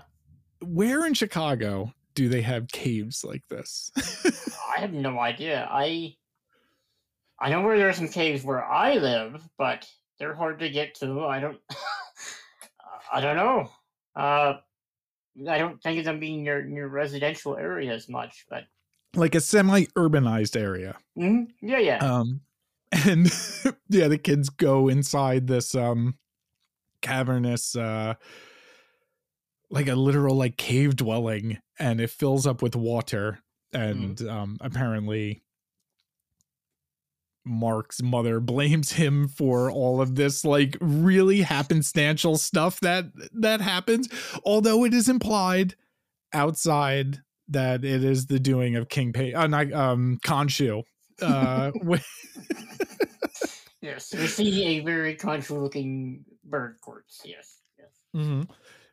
where 0.62 1.06
in 1.06 1.14
Chicago 1.14 1.92
do 2.14 2.28
they 2.28 2.42
have 2.42 2.68
caves 2.68 3.24
like 3.24 3.46
this? 3.48 3.90
I 4.76 4.80
have 4.80 4.92
no 4.92 5.18
idea. 5.18 5.66
I 5.70 6.16
I 7.38 7.50
know 7.50 7.62
where 7.62 7.78
there 7.78 7.88
are 7.88 7.94
some 7.94 8.08
caves 8.08 8.44
where 8.44 8.64
I 8.64 8.94
live, 8.94 9.42
but 9.56 9.88
they're 10.18 10.34
hard 10.34 10.58
to 10.60 10.68
get 10.68 10.94
to. 10.96 11.24
I 11.24 11.40
don't. 11.40 11.58
I 13.12 13.20
don't 13.20 13.36
know. 13.36 13.70
Uh, 14.14 14.54
I 15.48 15.58
don't 15.58 15.82
think 15.82 15.98
of 15.98 16.04
them 16.04 16.20
being 16.20 16.42
near 16.44 16.62
near 16.62 16.88
residential 16.88 17.56
areas 17.56 18.08
much, 18.08 18.44
but 18.50 18.64
like 19.14 19.34
a 19.34 19.40
semi-urbanized 19.40 20.60
area. 20.60 20.96
Mhm, 21.18 21.48
yeah, 21.62 21.78
yeah. 21.78 21.96
Um 21.98 22.40
and 22.92 23.26
yeah, 23.88 24.08
the 24.08 24.18
kids 24.18 24.48
go 24.48 24.88
inside 24.88 25.46
this 25.46 25.74
um 25.74 26.14
cavernous 27.02 27.74
uh 27.76 28.14
like 29.70 29.88
a 29.88 29.94
literal 29.94 30.36
like 30.36 30.56
cave 30.56 30.96
dwelling 30.96 31.58
and 31.78 32.00
it 32.00 32.10
fills 32.10 32.46
up 32.46 32.60
with 32.60 32.76
water 32.76 33.38
and 33.72 34.20
um 34.22 34.58
apparently 34.60 35.42
Mark's 37.44 38.02
mother 38.02 38.38
blames 38.40 38.92
him 38.92 39.28
for 39.28 39.70
all 39.70 40.02
of 40.02 40.14
this 40.14 40.44
like 40.44 40.76
really 40.80 41.40
happenstantial 41.40 42.38
stuff 42.38 42.80
that 42.80 43.06
that 43.32 43.60
happens 43.60 44.08
although 44.44 44.84
it 44.84 44.92
is 44.92 45.08
implied 45.08 45.74
outside 46.32 47.22
that 47.48 47.84
it 47.84 48.04
is 48.04 48.26
the 48.26 48.38
doing 48.38 48.76
of 48.76 48.88
King 48.88 49.12
Pay 49.12 49.32
uh, 49.32 49.46
not, 49.46 49.72
um 49.72 50.18
Khonshu 50.24 50.82
uh 51.22 51.70
wh- 51.86 52.00
yes, 53.80 54.12
we 54.14 54.26
see 54.26 54.64
a 54.64 54.80
very 54.80 55.14
country-looking 55.14 56.24
bird 56.44 56.76
corpse. 56.80 57.20
Yes, 57.24 57.58
yes. 57.78 57.88
mm-hmm. 58.14 58.42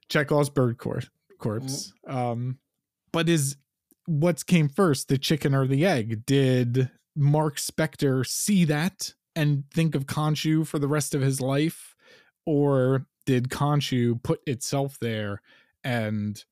Chekhov's 0.10 0.50
bird 0.50 0.78
cor- 0.78 1.02
corpse. 1.40 1.92
Um, 2.08 2.60
but 3.12 3.30
is 3.30 3.58
what's 4.06 4.44
came 4.44 4.70
first, 4.70 5.08
the 5.08 5.18
chicken 5.18 5.54
or 5.54 5.68
the 5.68 5.86
egg? 5.86 6.26
Did 6.26 6.90
Mark 7.16 7.58
Spector 7.58 8.26
see 8.26 8.66
that 8.66 9.14
and 9.36 9.64
think 9.74 9.96
of 9.96 10.06
Khonshu 10.06 10.66
for 10.66 10.80
the 10.80 10.88
rest 10.88 11.14
of 11.14 11.22
his 11.22 11.42
life, 11.42 11.96
or 12.46 13.06
did 13.26 13.50
Khonshu 13.50 14.22
put 14.24 14.40
itself 14.48 14.98
there 15.00 15.42
and, 15.84 16.44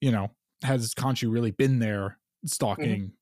you 0.00 0.10
know, 0.10 0.30
has 0.62 0.94
Khonshu 0.94 1.30
really 1.30 1.50
been 1.50 1.78
there 1.78 2.18
stalking 2.46 3.12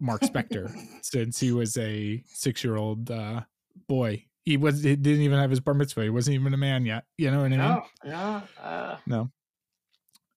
Mark 0.00 0.22
Spector 0.22 0.74
since 1.02 1.38
he 1.38 1.52
was 1.52 1.76
a 1.76 2.22
six-year-old 2.26 3.10
uh, 3.10 3.42
boy? 3.88 4.24
He 4.44 4.56
was 4.56 4.82
he 4.82 4.96
didn't 4.96 5.22
even 5.22 5.38
have 5.38 5.50
his 5.50 5.60
bar 5.60 5.74
mitzvah. 5.74 6.02
He 6.02 6.10
wasn't 6.10 6.34
even 6.34 6.52
a 6.52 6.58
man 6.58 6.84
yet. 6.84 7.04
You 7.16 7.30
know 7.30 7.38
what 7.38 7.46
I 7.46 7.48
mean? 7.48 7.58
No, 7.58 7.82
no. 8.04 8.42
Uh, 8.62 8.96
No. 9.06 9.30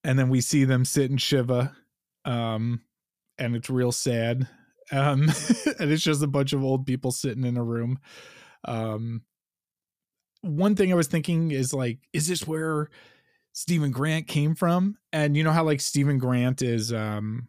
And 0.03 0.17
then 0.17 0.29
we 0.29 0.39
see 0.39 0.63
them 0.63 0.85
sit 0.85 1.11
in 1.11 1.17
Shiva. 1.17 1.75
Um, 2.23 2.81
and 3.37 3.55
it's 3.55 3.69
real 3.69 3.91
sad. 3.91 4.47
Um, 4.91 5.23
and 5.79 5.91
it's 5.91 6.03
just 6.03 6.23
a 6.23 6.27
bunch 6.27 6.53
of 6.53 6.63
old 6.63 6.85
people 6.85 7.11
sitting 7.11 7.43
in 7.43 7.57
a 7.57 7.63
room. 7.63 7.99
Um, 8.63 9.23
one 10.41 10.75
thing 10.75 10.91
I 10.91 10.95
was 10.95 11.07
thinking 11.07 11.51
is 11.51 11.73
like, 11.73 11.99
is 12.13 12.27
this 12.27 12.47
where 12.47 12.89
Steven 13.53 13.91
Grant 13.91 14.27
came 14.27 14.55
from? 14.55 14.97
And 15.11 15.35
you 15.35 15.43
know 15.43 15.51
how 15.51 15.63
like 15.63 15.81
Steven 15.81 16.17
Grant 16.19 16.61
is 16.61 16.93
um 16.93 17.47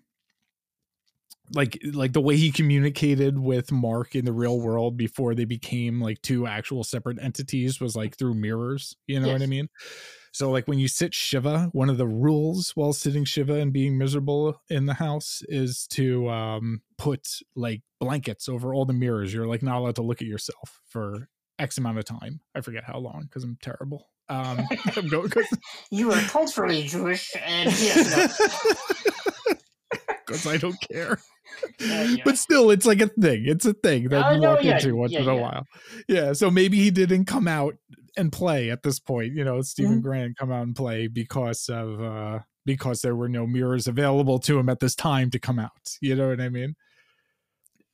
like 1.55 1.79
like 1.93 2.13
the 2.13 2.21
way 2.21 2.37
he 2.37 2.51
communicated 2.51 3.39
with 3.39 3.73
Mark 3.73 4.15
in 4.15 4.25
the 4.25 4.33
real 4.33 4.61
world 4.61 4.97
before 4.97 5.35
they 5.35 5.45
became 5.45 6.01
like 6.01 6.21
two 6.23 6.47
actual 6.47 6.85
separate 6.85 7.19
entities 7.21 7.81
was 7.81 7.97
like 7.97 8.17
through 8.17 8.35
mirrors. 8.35 8.97
You 9.07 9.21
know 9.21 9.33
what 9.33 9.43
I 9.43 9.47
mean? 9.47 9.69
So 10.33 10.51
like 10.51 10.69
when 10.69 10.79
you 10.79 10.89
sit 10.89 11.15
Shiva, 11.15 11.71
one 11.73 11.91
of 11.91 11.99
the 11.99 12.07
rules 12.07 12.73
while 12.75 12.93
sitting 12.93 13.25
Shiva 13.25 13.55
and 13.55 13.73
being 13.73 13.99
miserable 13.99 14.61
in 14.69 14.87
the 14.87 14.95
house 14.95 15.43
is 15.49 15.87
to 15.93 16.29
um 16.29 16.83
put 16.97 17.27
like 17.57 17.83
blankets 17.99 18.49
over 18.49 18.75
all 18.75 18.85
the 18.85 18.93
mirrors. 18.93 19.33
You're 19.33 19.47
like 19.47 19.63
not 19.63 19.79
allowed 19.79 19.97
to 19.97 20.03
look 20.03 20.21
at 20.21 20.29
yourself 20.29 20.81
for 20.89 21.29
X 21.59 21.79
amount 21.79 21.99
of 21.99 22.05
time. 22.05 22.41
I 22.55 22.61
forget 22.61 22.85
how 22.85 22.99
long 22.99 23.23
because 23.23 23.45
I'm 23.45 23.59
terrible. 23.63 24.11
Um 24.29 24.61
I'm 24.97 25.09
going 25.09 25.31
you 25.91 26.13
are 26.13 26.21
culturally 26.23 26.85
Jewish, 26.85 27.33
and 27.45 27.71
yes, 27.71 28.39
no. 28.39 28.75
because 30.29 30.47
I 30.47 30.59
don't 30.59 30.81
care. 30.81 31.19
Yeah, 31.81 32.03
yeah. 32.11 32.23
But 32.27 32.37
still, 32.39 32.71
it's 32.71 32.85
like 32.85 33.01
a 33.01 33.09
thing. 33.09 33.45
It's 33.47 33.65
a 33.65 33.73
thing 33.73 34.11
that 34.11 34.27
Oh, 34.27 34.31
you 34.33 34.41
no, 34.41 34.51
walk 34.51 34.65
yeah, 34.65 34.75
into 34.77 34.95
once 34.95 35.15
in 35.15 35.27
a 35.27 35.35
while. 35.35 35.65
Yeah. 36.07 36.35
So 36.35 36.51
maybe 36.51 36.77
he 36.77 36.91
didn't 36.91 37.25
come 37.25 37.49
out 37.49 37.75
and 38.19 38.31
play 38.31 38.71
at 38.71 38.83
this 38.83 38.99
point. 39.01 39.35
You 39.35 39.45
know, 39.45 39.63
Steven 39.63 39.93
Mm-hmm. 39.95 40.01
Grant 40.03 40.37
come 40.37 40.53
out 40.53 40.65
and 40.65 40.77
play 40.77 41.07
because 41.09 41.71
of 41.71 42.03
uh 42.03 42.41
because 42.67 43.01
there 43.01 43.17
were 43.17 43.31
no 43.31 43.47
mirrors 43.47 43.89
available 43.89 44.39
to 44.41 44.59
him 44.59 44.69
at 44.69 44.81
this 44.81 44.95
time 44.95 45.31
to 45.31 45.39
come 45.39 45.59
out. 45.59 45.97
You 46.03 46.17
know 46.17 46.29
what 46.29 46.41
I 46.41 46.51
mean? 46.51 46.77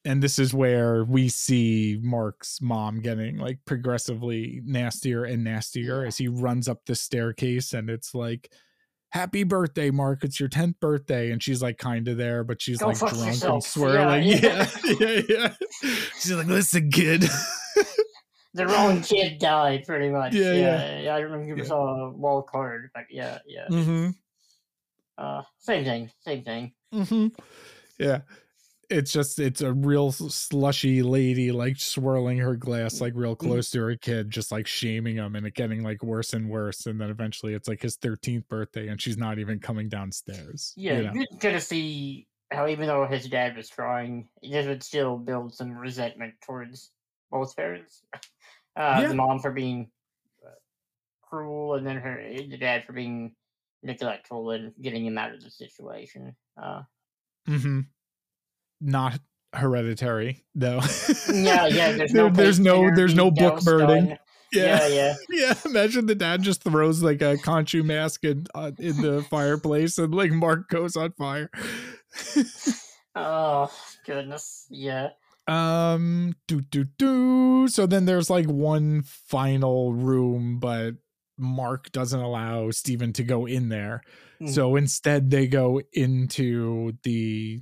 And 0.05 0.23
this 0.23 0.39
is 0.41 0.53
where 0.53 1.05
we 1.05 1.29
see 1.29 1.99
Mark's 2.03 2.61
mom 2.61 3.01
getting 3.01 3.39
like 3.39 3.61
progressively 3.67 4.61
nastier 4.65 5.25
and 5.25 5.45
nastier 5.45 6.05
as 6.05 6.19
he 6.19 6.29
runs 6.29 6.69
up 6.69 6.85
the 6.87 6.97
staircase 6.97 7.73
and 7.73 7.89
it's 7.89 8.15
like 8.17 8.51
happy 9.15 9.45
birthday 9.45 9.91
mark 9.91 10.25
it's 10.25 10.41
your 10.41 10.49
10th 10.49 10.75
birthday 10.81 11.31
and 11.31 11.41
she's 11.41 11.63
like 11.63 11.79
kind 11.79 12.09
of 12.09 12.17
there 12.17 12.43
but 12.43 12.61
she's 12.61 12.79
Go 12.79 12.89
like 12.89 12.99
drunk 12.99 13.45
and 13.45 13.63
swirling 13.63 14.25
Yeah, 14.25 14.69
yeah 14.85 14.97
yeah 14.99 15.21
yeah, 15.29 15.55
she's 16.19 16.33
like 16.33 16.49
listen 16.49 16.91
kid 16.91 17.25
the 18.55 18.67
wrong 18.67 19.03
kid 19.03 19.39
died, 19.41 19.83
pretty 19.85 20.11
much. 20.11 20.33
Yeah, 20.33 20.53
Yeah, 20.53 20.99
yeah. 21.01 21.15
I 21.17 21.19
remember 21.19 21.57
you 21.57 21.65
saw 21.65 22.07
a 22.07 22.11
wall 22.11 22.43
card, 22.43 22.89
but 22.95 23.05
yeah, 23.11 23.39
yeah. 23.47 23.67
mm-hmm, 23.69 24.11
Uh, 25.19 25.43
same 25.59 25.85
thing, 25.85 26.11
same 26.21 26.45
thing. 26.45 26.73
mm-hmm. 26.95 27.29
yeah 27.99 28.21
it's 28.95 29.13
just 29.13 29.39
it's 29.39 29.61
a 29.61 29.73
real 29.73 30.13
slushy 30.13 31.03
lady 31.03 31.51
like 31.53 31.79
swirling 31.79 32.39
her 32.39 32.57
glass 32.57 33.01
like 33.01 33.13
real 33.17 33.35
Mm-hmm. 33.37 33.49
close 33.49 33.71
to 33.71 33.81
her 33.81 33.97
kid 33.97 34.31
just 34.31 34.53
like 34.53 34.67
shaming 34.67 35.17
him 35.17 35.35
and 35.37 35.47
it 35.47 35.55
getting 35.55 35.83
like 35.83 36.03
worse 36.03 36.33
and 36.33 36.49
worse 36.49 36.87
and 36.87 37.01
then 37.01 37.11
eventually 37.11 37.55
it's 37.55 37.69
like 37.69 37.83
his 37.83 37.97
13th 37.99 38.47
birthday 38.49 38.89
and 38.89 39.01
she's 39.01 39.17
not 39.19 39.39
even 39.39 39.59
coming 39.59 39.89
downstairs 39.89 40.73
Yeah, 40.77 40.97
you 40.99 41.03
know? 41.05 41.13
you're 41.15 41.27
gonna 41.41 41.61
see 41.61 42.27
how 42.53 42.69
even 42.69 42.87
though 42.87 43.07
his 43.07 43.27
dad 43.27 43.57
was 43.57 43.69
trying, 43.69 44.29
this 44.43 44.67
would 44.67 44.83
still 44.83 45.17
build 45.19 45.53
some 45.53 45.73
resentment 45.73 46.35
towards 46.47 46.93
both 47.31 47.55
parents. 47.57 48.03
Uh, 48.77 48.99
Yeah. 49.03 49.09
The 49.09 49.15
mom 49.15 49.39
for 49.39 49.53
being 49.53 49.89
uh, 50.45 50.51
cruel, 51.23 51.75
and 51.75 51.87
then 51.87 51.97
her 51.97 52.21
the 52.37 52.57
dad 52.59 52.85
for 52.85 52.93
being 52.93 53.35
neglectful 53.85 54.51
and 54.51 54.73
getting 54.81 55.07
him 55.07 55.17
out 55.17 55.33
of 55.33 55.41
the 55.43 55.51
situation. 55.51 56.35
Uh, 56.61 56.83
Mm-hmm. 57.49 57.81
Not 58.81 59.19
hereditary 59.53 60.45
though. 60.55 60.81
yeah, 61.33 61.67
yeah. 61.67 61.93
There's 61.93 62.13
There- 62.13 62.25
no 62.25 62.31
there's 62.31 62.61
no 62.61 62.91
there's 62.95 63.15
no 63.15 63.31
book 63.31 63.63
burning. 63.65 64.13
on- 64.13 64.19
Yeah. 64.53 64.87
Yeah, 64.87 64.87
yeah. 64.89 65.15
yeah. 65.31 65.55
Imagine 65.65 66.07
the 66.07 66.15
dad 66.15 66.43
just 66.43 66.63
throws 66.63 67.03
like 67.03 67.23
a 67.23 67.37
Khonshu 67.37 67.85
mask 67.85 68.25
in 68.25 68.47
uh, 68.55 68.71
in 68.79 69.01
the 69.03 69.23
fireplace 69.31 69.99
and 69.99 70.15
like 70.15 70.31
Mark 70.33 70.69
goes 70.69 70.97
on 70.97 71.13
fire. 71.13 71.51
Oh 73.17 73.71
goodness, 74.07 74.67
yeah. 74.71 75.11
um 75.47 76.35
do 76.49 76.61
do 76.61 76.85
do. 76.99 77.69
So 77.69 77.87
then 77.87 78.07
there's 78.07 78.29
like 78.31 78.47
one 78.47 79.03
final 79.03 79.93
room, 79.95 80.59
but 80.59 80.95
Mark 81.39 81.93
doesn't 81.93 82.21
allow 82.21 82.71
Steven 82.71 83.13
to 83.15 83.23
go 83.25 83.47
in 83.47 83.69
there. 83.69 84.03
Mhm. 84.41 84.51
So 84.51 84.75
instead 84.77 85.31
they 85.31 85.47
go 85.47 85.81
into 85.93 86.93
the 87.05 87.61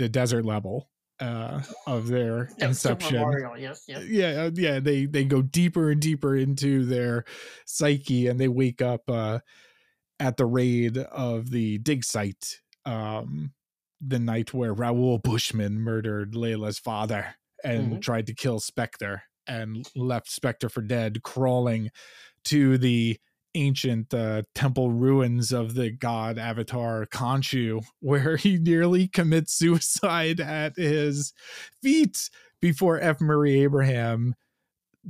the 0.00 0.08
desert 0.08 0.44
level 0.44 0.90
uh 1.20 1.62
of 1.86 2.08
their 2.08 2.48
Yeah, 2.58 2.68
inception. 2.68 3.20
Mario, 3.20 3.54
yes, 3.54 3.84
yes. 3.86 4.04
yeah 4.08 4.44
uh, 4.44 4.50
yeah 4.54 4.80
they 4.80 5.04
they 5.04 5.24
go 5.24 5.42
deeper 5.42 5.90
and 5.90 6.00
deeper 6.00 6.34
into 6.34 6.86
their 6.86 7.24
psyche 7.66 8.26
and 8.26 8.40
they 8.40 8.48
wake 8.48 8.80
up 8.80 9.02
uh 9.08 9.40
at 10.18 10.36
the 10.38 10.46
raid 10.46 10.96
of 10.98 11.50
the 11.50 11.78
dig 11.78 12.04
site 12.04 12.60
um 12.86 13.52
the 14.00 14.18
night 14.18 14.54
where 14.54 14.72
Raoul 14.72 15.18
Bushman 15.18 15.78
murdered 15.78 16.32
Layla's 16.32 16.78
father 16.78 17.34
and 17.62 17.96
Mhm. 17.98 18.00
tried 18.02 18.26
to 18.28 18.34
kill 18.34 18.58
Spector 18.58 19.20
and 19.46 19.86
left 19.94 20.28
Spector 20.30 20.70
for 20.72 20.80
dead 20.80 21.22
crawling 21.22 21.90
to 22.44 22.78
the 22.78 23.18
ancient 23.54 24.12
uh, 24.14 24.42
temple 24.54 24.90
ruins 24.90 25.52
of 25.52 25.74
the 25.74 25.90
god 25.90 26.38
avatar 26.38 27.06
Khonshu 27.06 27.84
where 28.00 28.36
he 28.36 28.58
nearly 28.58 29.08
commits 29.08 29.52
suicide 29.52 30.40
at 30.40 30.76
his 30.76 31.32
feet 31.82 32.30
before 32.60 33.00
F. 33.00 33.20
Murray 33.20 33.62
Abraham 33.62 34.34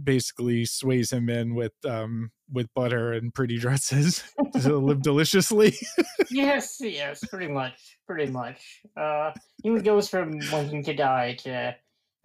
basically 0.05 0.65
sways 0.65 1.13
him 1.13 1.29
in 1.29 1.55
with 1.55 1.73
um 1.85 2.31
with 2.53 2.73
butter 2.75 3.13
and 3.13 3.33
pretty 3.35 3.59
dresses 3.59 4.23
to 4.63 4.77
live 4.77 5.03
deliciously. 5.03 5.75
yes, 6.31 6.79
yes, 6.81 7.25
pretty 7.29 7.49
much, 7.49 7.99
pretty 8.07 8.31
much. 8.31 8.83
Uh, 8.97 9.33
he 9.63 9.79
goes 9.81 10.09
from 10.09 10.39
wanting 10.53 10.83
to 10.85 10.95
die 10.95 11.35
to, 11.35 11.77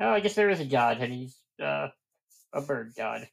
oh, 0.02 0.10
I 0.10 0.20
guess 0.20 0.36
there 0.36 0.50
is 0.50 0.60
a 0.60 0.66
god, 0.66 1.00
and 1.00 1.14
he's 1.14 1.38
uh, 1.62 1.88
a 2.54 2.62
bird 2.62 2.94
god. 2.98 3.28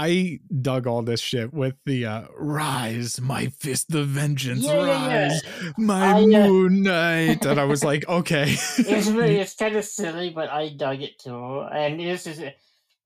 I 0.00 0.38
dug 0.62 0.86
all 0.86 1.02
this 1.02 1.18
shit 1.20 1.52
with 1.52 1.74
the 1.84 2.06
uh, 2.06 2.22
rise, 2.36 3.20
my 3.20 3.48
fist 3.48 3.90
the 3.90 4.04
vengeance, 4.04 4.64
Yeah, 4.64 4.86
yeah, 4.86 5.28
rise, 5.28 5.42
my 5.76 6.06
I, 6.06 6.22
uh, 6.22 6.24
moon 6.24 6.82
knight, 6.88 7.44
and 7.44 7.58
I 7.58 7.64
was 7.64 7.82
like, 7.82 8.08
okay, 8.08 8.52
it's 8.78 9.08
really, 9.08 9.36
it's 9.40 9.56
kind 9.56 9.74
of 9.74 9.84
silly, 9.84 10.30
but 10.30 10.50
I 10.50 10.68
dug 10.68 11.02
it 11.02 11.18
too, 11.18 11.62
and 11.62 11.98
this 11.98 12.28
is 12.28 12.38
a, 12.38 12.54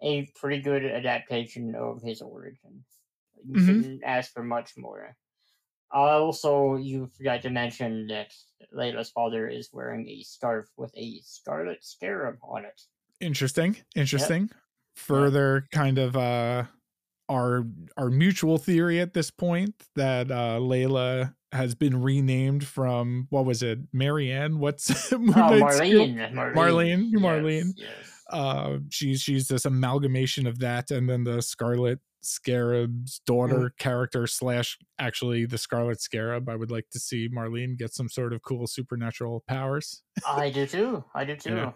a 0.02 0.26
pretty 0.36 0.60
good 0.60 0.84
adaptation 0.84 1.74
of 1.74 2.02
his 2.02 2.20
origin. 2.20 2.84
You 3.42 3.56
Mhm. 3.56 3.66
couldn't 3.66 4.04
ask 4.04 4.30
for 4.30 4.44
much 4.44 4.76
more. 4.76 5.16
Also, 5.90 6.76
you 6.76 7.06
forgot 7.16 7.40
to 7.42 7.50
mention 7.50 8.06
that 8.08 8.32
Layla's 8.74 9.10
father 9.10 9.48
is 9.48 9.70
wearing 9.72 10.06
a 10.08 10.22
scarf 10.22 10.68
with 10.76 10.92
a 10.96 11.20
scarlet 11.24 11.82
scarab 11.84 12.36
on 12.42 12.64
it. 12.66 12.80
interesting, 13.20 13.76
interesting. 13.96 14.50
Further, 14.94 15.66
kind 15.70 15.96
of 15.98 16.16
uh, 16.16 16.64
our 17.32 17.64
our 17.96 18.10
mutual 18.10 18.58
theory 18.58 19.00
at 19.00 19.14
this 19.14 19.30
point 19.30 19.74
that 19.96 20.30
uh, 20.30 20.58
Layla 20.60 21.34
has 21.52 21.74
been 21.74 22.02
renamed 22.02 22.64
from 22.66 23.26
what 23.30 23.44
was 23.44 23.62
it, 23.62 23.78
Marianne? 23.92 24.58
What's 24.58 25.12
Oh, 25.12 25.16
Marlene, 25.18 26.32
Marlene, 26.32 26.54
Marlene, 26.54 27.08
yes, 27.12 27.22
Marlene. 27.22 27.72
yes. 27.76 27.88
uh 28.30 28.78
she's 28.90 29.20
she's 29.20 29.48
this 29.48 29.64
amalgamation 29.66 30.46
of 30.46 30.58
that 30.60 30.90
and 30.90 31.08
then 31.08 31.24
the 31.24 31.42
scarlet 31.42 31.98
scarab's 32.24 33.20
daughter 33.26 33.74
character 33.78 34.26
slash 34.28 34.78
actually 34.98 35.44
the 35.44 35.58
scarlet 35.58 36.00
scarab 36.00 36.48
i 36.48 36.54
would 36.54 36.70
like 36.70 36.88
to 36.90 37.00
see 37.00 37.28
marlene 37.28 37.76
get 37.76 37.92
some 37.92 38.08
sort 38.08 38.32
of 38.32 38.40
cool 38.42 38.66
supernatural 38.66 39.42
powers 39.48 40.02
I 40.24 40.48
do 40.50 40.64
too. 40.66 41.04
I 41.14 41.24
do 41.24 41.34
too. 41.44 41.56
Yeah. 41.56 41.72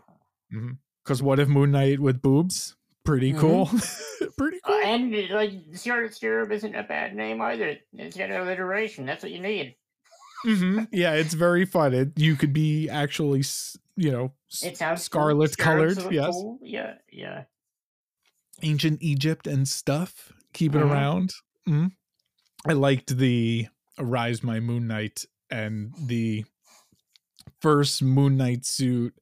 because 1.05 1.21
what 1.23 1.41
if 1.41 1.49
moon 1.49 1.73
knight 1.73 1.99
with 2.01 2.23
boobs 2.23 2.77
pretty 3.07 3.33
Mhm. 3.33 3.39
cool 3.41 3.67
pretty 4.37 4.59
Uh, 4.65 4.69
cool 4.69 4.81
and 4.85 5.15
uh, 5.15 5.35
like 5.35 5.53
Scarlet 5.75 6.15
Scarab 6.15 6.51
isn't 6.53 6.75
a 6.75 6.83
bad 6.83 7.15
name 7.15 7.41
either. 7.41 7.79
It's 7.95 8.17
got 8.17 8.31
alliteration. 8.31 9.07
That's 9.07 9.23
what 9.23 9.33
you 9.33 9.41
need. 9.41 9.77
Mhm. 10.45 10.87
yeah 10.93 11.15
it's 11.15 11.33
very 11.35 11.65
fun 11.65 11.95
it, 11.95 12.13
you 12.17 12.37
could 12.37 12.53
be 12.53 12.89
actually 12.91 13.43
you 13.97 14.13
know 14.13 14.33
It 14.63 14.77
sounds 14.77 15.03
scarlet 15.03 15.57
colored 15.57 15.97
yes 16.13 16.31
cool. 16.31 16.59
Yeah, 16.63 16.95
yeah. 17.11 17.45
ancient 18.63 19.03
Egypt 19.03 19.47
and 19.47 19.67
stuff. 19.67 20.33
Keep 20.53 20.75
it 20.75 20.79
Mhm. 20.79 20.91
around. 20.91 21.33
Mhm. 21.69 21.93
I 22.67 22.73
liked 22.73 23.17
the 23.19 23.69
Arise 23.99 24.43
My 24.43 24.61
Moon 24.61 24.87
Knight 24.87 25.25
and 25.51 25.95
the 26.07 26.45
first 27.61 28.03
Moon 28.03 28.37
Knight 28.37 28.65
suit, 28.67 29.15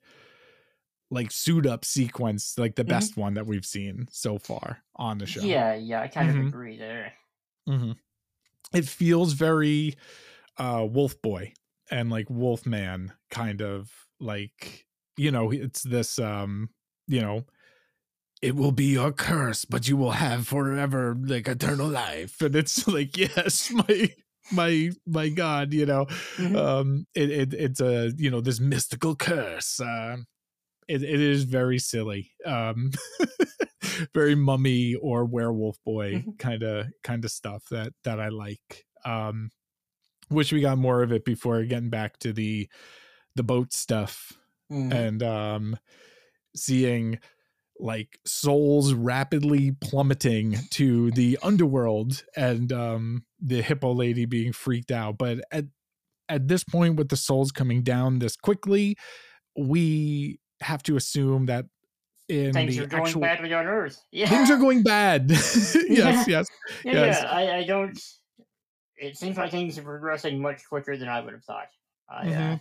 like 1.11 1.31
suit 1.33 1.67
up 1.67 1.85
sequence, 1.85 2.59
like 2.59 2.77
the 2.77 2.85
Mhm. 2.87 2.89
best 2.89 3.17
one 3.17 3.35
that 3.35 3.47
we've 3.47 3.67
seen 3.67 4.09
so 4.11 4.39
far 4.39 4.83
on 4.97 5.19
the 5.19 5.27
show. 5.27 5.43
Yeah, 5.43 5.75
yeah. 5.75 6.01
I 6.01 6.09
kind 6.09 6.31
Mhm. 6.31 6.41
of 6.41 6.41
agree 6.41 6.77
there. 6.79 7.15
hmm 7.67 7.93
It 8.75 8.87
feels 8.89 9.35
very 9.35 9.97
uh 10.59 10.87
Wolf 10.91 11.21
Boy 11.23 11.55
and 11.91 12.11
like 12.11 12.31
Wolf 12.31 12.67
Man 12.67 13.13
kind 13.31 13.63
of 13.63 13.93
like 14.21 14.87
you 15.17 15.31
know 15.31 15.51
it's 15.53 15.83
this 15.83 16.19
um 16.19 16.71
you 17.09 17.21
know 17.21 17.47
it 18.43 18.57
will 18.57 18.73
be 18.73 18.87
your 18.87 19.13
curse 19.13 19.65
but 19.65 19.89
you 19.89 19.97
will 19.97 20.13
have 20.13 20.47
forever 20.49 21.17
like 21.27 21.49
eternal 21.49 21.89
life 21.89 22.41
and 22.43 22.57
it's 22.57 22.87
like 22.89 23.17
yes 23.17 23.71
my 23.73 24.11
my 24.53 24.91
my 25.07 25.29
god 25.29 25.73
you 25.73 25.87
know 25.87 26.07
Mhm. 26.39 26.59
um 26.59 27.07
it, 27.15 27.31
it 27.31 27.55
it's 27.55 27.81
a 27.81 28.13
you 28.17 28.31
know 28.31 28.41
this 28.41 28.61
mystical 28.61 29.17
curse 29.17 29.81
uh 29.81 30.17
it, 30.89 31.03
it 31.03 31.21
is 31.21 31.45
very 31.45 31.79
silly 31.79 32.33
um 32.47 32.91
very 34.15 34.35
mummy 34.35 34.95
or 34.97 35.25
werewolf 35.25 35.79
boy 35.85 36.25
kind 36.39 36.63
of 36.63 36.87
kind 37.03 37.25
of 37.25 37.31
stuff 37.31 37.65
that 37.71 37.93
that 38.05 38.21
i 38.21 38.29
like 38.29 38.85
um 39.05 39.51
wish 40.31 40.53
we 40.53 40.61
got 40.61 40.79
more 40.79 41.03
of 41.03 41.13
it 41.13 41.25
before 41.25 41.63
getting 41.65 41.91
back 41.91 42.19
to 42.19 42.33
the 42.33 42.69
the 43.37 43.43
boat 43.43 43.73
stuff 43.73 44.33
Mhm. 44.73 44.93
and 44.95 45.23
um 45.23 45.77
seeing 46.57 47.19
like 47.81 48.19
souls 48.25 48.95
rapidly 48.95 49.73
plummeting 49.73 50.57
to 50.71 51.11
the 51.13 51.39
underworld 51.43 52.25
and 52.37 52.73
um 52.73 53.25
the 53.41 53.63
hippo 53.63 53.93
lady 53.93 54.27
being 54.27 54.53
freaked 54.53 54.91
out 54.93 55.19
but 55.19 55.41
at 55.53 55.67
at 56.29 56.49
this 56.49 56.65
point 56.65 56.97
with 56.97 57.09
the 57.11 57.17
souls 57.17 57.53
coming 57.53 57.83
down 57.83 58.19
this 58.21 58.37
quickly 58.37 58.97
we 59.57 60.39
have 60.65 60.83
to 60.85 60.97
assume 60.97 61.47
that 61.47 61.67
in 62.29 62.53
Things 62.55 62.77
the 62.77 62.85
are 62.85 62.87
going 62.87 63.03
actual 63.05 63.21
badly 63.21 63.53
on 63.53 63.67
Earth. 63.67 64.01
Yeah. 64.11 64.29
things 64.29 64.51
are 64.51 64.57
going 64.57 64.83
bad 64.83 65.31
yes 65.31 65.77
Yeah. 65.89 66.25
yes 66.27 66.47
yeah, 66.85 66.93
yes. 66.93 67.21
yeah. 67.23 67.31
I, 67.31 67.57
I 67.59 67.65
don't. 67.65 67.99
It 68.97 69.17
seems 69.19 69.37
like 69.37 69.51
things 69.51 69.77
are 69.79 69.83
progressing 69.83 70.41
much 70.41 70.67
quicker 70.69 70.97
than 70.97 71.09
I 71.09 71.21
would 71.21 71.35
have 71.35 71.45
thought. 71.45 71.69
I, 72.09 72.21
uh, 72.21 72.25
Mhm. 72.25 72.61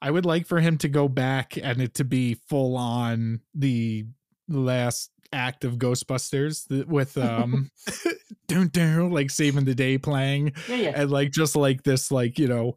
I 0.00 0.10
would 0.10 0.24
like 0.26 0.46
for 0.46 0.60
him 0.60 0.78
to 0.78 0.88
go 0.88 1.08
back 1.08 1.56
and 1.56 1.80
it 1.82 1.94
to 1.94 2.04
be 2.04 2.34
full 2.48 2.76
on 2.76 3.40
the 3.54 4.06
last 4.48 5.10
act 5.32 5.64
of 5.64 5.76
Ghostbusters 5.76 6.86
with 6.86 7.16
um 7.18 7.70
dun, 8.48 8.68
dun, 8.68 9.10
like 9.10 9.30
saving 9.30 9.64
the 9.64 9.74
day 9.74 9.98
playing 9.98 10.52
yeah, 10.68 10.76
yeah. 10.76 10.92
and 10.94 11.10
like 11.10 11.30
just 11.30 11.54
like 11.56 11.82
this 11.84 12.10
like 12.10 12.38
you 12.38 12.48
know 12.48 12.74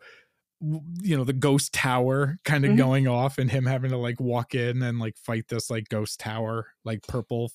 you 1.01 1.16
know 1.18 1.24
the 1.24 1.34
ghost 1.34 1.74
tower 1.74 2.38
kind 2.45 2.66
of 2.66 2.72
Mhm. 2.72 2.78
going 2.78 3.07
off 3.07 3.38
and 3.38 3.51
him 3.51 3.66
having 3.66 3.91
to 3.91 3.97
like 3.97 4.20
walk 4.20 4.55
in 4.55 4.82
and 4.82 4.99
like 4.99 5.18
fight 5.18 5.47
this 5.49 5.70
like 5.70 5.89
ghost 5.89 6.20
tower 6.20 6.68
like 6.84 7.05
purple 7.07 7.51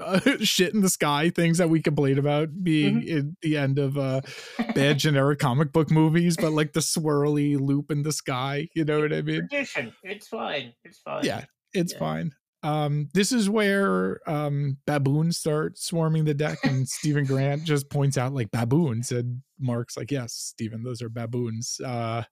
uh, 0.00 0.20
shit 0.40 0.74
in 0.74 0.80
the 0.82 0.88
sky 0.88 1.30
things 1.30 1.58
that 1.58 1.68
we 1.70 1.80
complain 1.80 2.18
about 2.18 2.48
being 2.62 3.02
in 3.02 3.36
the 3.42 3.56
end 3.56 3.78
of 3.78 3.96
uh 3.98 4.20
bad 4.74 4.98
generic 4.98 5.38
comic 5.38 5.72
book 5.72 5.90
movies 5.90 6.36
but 6.36 6.52
like 6.52 6.72
the 6.74 6.80
swirly 6.80 7.58
loop 7.58 7.90
in 7.90 8.02
the 8.02 8.12
sky 8.12 8.68
you 8.74 8.84
know 8.84 9.00
what 9.00 9.12
i 9.12 9.22
mean 9.22 9.48
Tradition. 9.48 9.92
It's 10.02 10.28
fine. 10.28 10.72
It's 10.84 10.98
fine. 10.98 11.24
yeah 11.24 11.44
it's 11.72 11.92
Yeah. 11.92 11.98
fine 11.98 12.32
um 12.62 13.08
this 13.14 13.32
is 13.32 13.48
where 13.48 14.20
um 14.28 14.76
baboons 14.86 15.38
start 15.38 15.78
swarming 15.78 16.24
the 16.24 16.34
deck 16.34 16.58
and 16.64 16.86
stephen 16.86 17.24
grant 17.24 17.64
just 17.64 17.88
points 17.88 18.18
out 18.18 18.34
like 18.34 18.50
baboons 18.50 19.10
and 19.10 19.40
mark's 19.58 19.96
like 19.96 20.10
yes 20.10 20.34
stephen 20.34 20.82
those 20.82 21.00
are 21.02 21.08
baboons 21.08 21.80
uh 21.84 22.22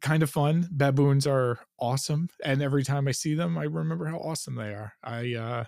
kind 0.00 0.22
of 0.22 0.30
fun 0.30 0.66
baboons 0.70 1.26
are 1.26 1.58
awesome 1.78 2.28
and 2.44 2.62
every 2.62 2.82
time 2.82 3.06
i 3.06 3.12
see 3.12 3.34
them 3.34 3.58
i 3.58 3.64
remember 3.64 4.06
how 4.06 4.16
awesome 4.18 4.54
they 4.54 4.70
are 4.72 4.94
i 5.04 5.34
uh 5.34 5.64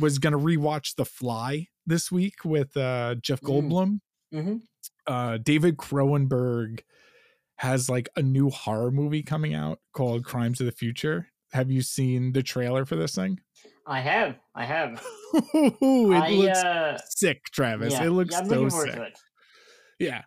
was 0.00 0.18
gonna 0.18 0.38
rewatch 0.38 0.94
the 0.96 1.04
fly 1.04 1.66
this 1.86 2.12
week 2.12 2.44
with 2.44 2.76
uh 2.76 3.14
jeff 3.16 3.40
Mm. 3.40 3.48
goldblum 3.48 4.00
hmm 4.32 4.56
uh 5.06 5.38
David 5.38 5.76
Cronenberg 5.76 6.80
has 7.56 7.88
like 7.88 8.08
a 8.16 8.22
new 8.22 8.50
horror 8.50 8.90
movie 8.90 9.22
coming 9.22 9.54
out 9.54 9.78
called 9.92 10.24
Crimes 10.24 10.60
of 10.60 10.66
the 10.66 10.72
Future. 10.72 11.28
Have 11.52 11.70
you 11.70 11.82
seen 11.82 12.32
the 12.32 12.42
trailer 12.42 12.84
for 12.84 12.96
this 12.96 13.14
thing? 13.14 13.38
I 13.86 14.00
have. 14.00 14.36
I 14.54 14.64
have. 14.64 15.02
it 15.34 16.22
I, 16.22 16.30
looks 16.30 16.58
uh, 16.58 16.98
sick, 17.08 17.44
Travis. 17.52 17.92
yeah, 17.92 18.04
it 18.04 18.10
looks 18.10 18.32
yeah, 18.34 18.44
so 18.44 18.68
sick. 18.68 19.14
Yeah. 19.98 20.22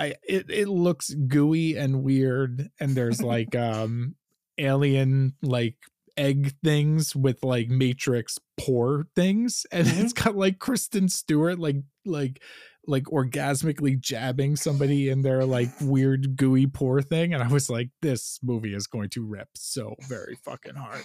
I 0.00 0.14
it 0.26 0.46
it 0.50 0.68
looks 0.68 1.10
gooey 1.14 1.76
and 1.76 2.02
weird 2.02 2.70
and 2.80 2.96
there's 2.96 3.22
like 3.34 3.54
um 3.54 4.14
alien 4.58 5.34
like 5.42 5.76
egg 6.16 6.54
things 6.64 7.14
with 7.16 7.42
like 7.44 7.68
matrix 7.68 8.38
pore 8.58 9.06
things 9.16 9.64
and 9.72 9.86
Mhm. 9.86 10.00
it's 10.02 10.12
got 10.12 10.36
like 10.36 10.58
Kristen 10.58 11.08
Stewart 11.08 11.58
like 11.58 11.76
like 12.04 12.42
like 12.86 13.04
orgasmically 13.04 13.98
jabbing 14.00 14.56
somebody 14.56 15.10
in 15.10 15.22
their 15.22 15.44
like 15.44 15.68
weird 15.82 16.36
gooey 16.36 16.66
pore 16.66 17.02
thing 17.02 17.34
and 17.34 17.42
I 17.42 17.48
was 17.48 17.68
like 17.68 17.90
this 18.00 18.38
movie 18.42 18.74
is 18.74 18.86
going 18.86 19.10
to 19.10 19.24
rip 19.24 19.48
so 19.54 19.94
very 20.08 20.36
fucking 20.44 20.74
hard. 20.74 21.04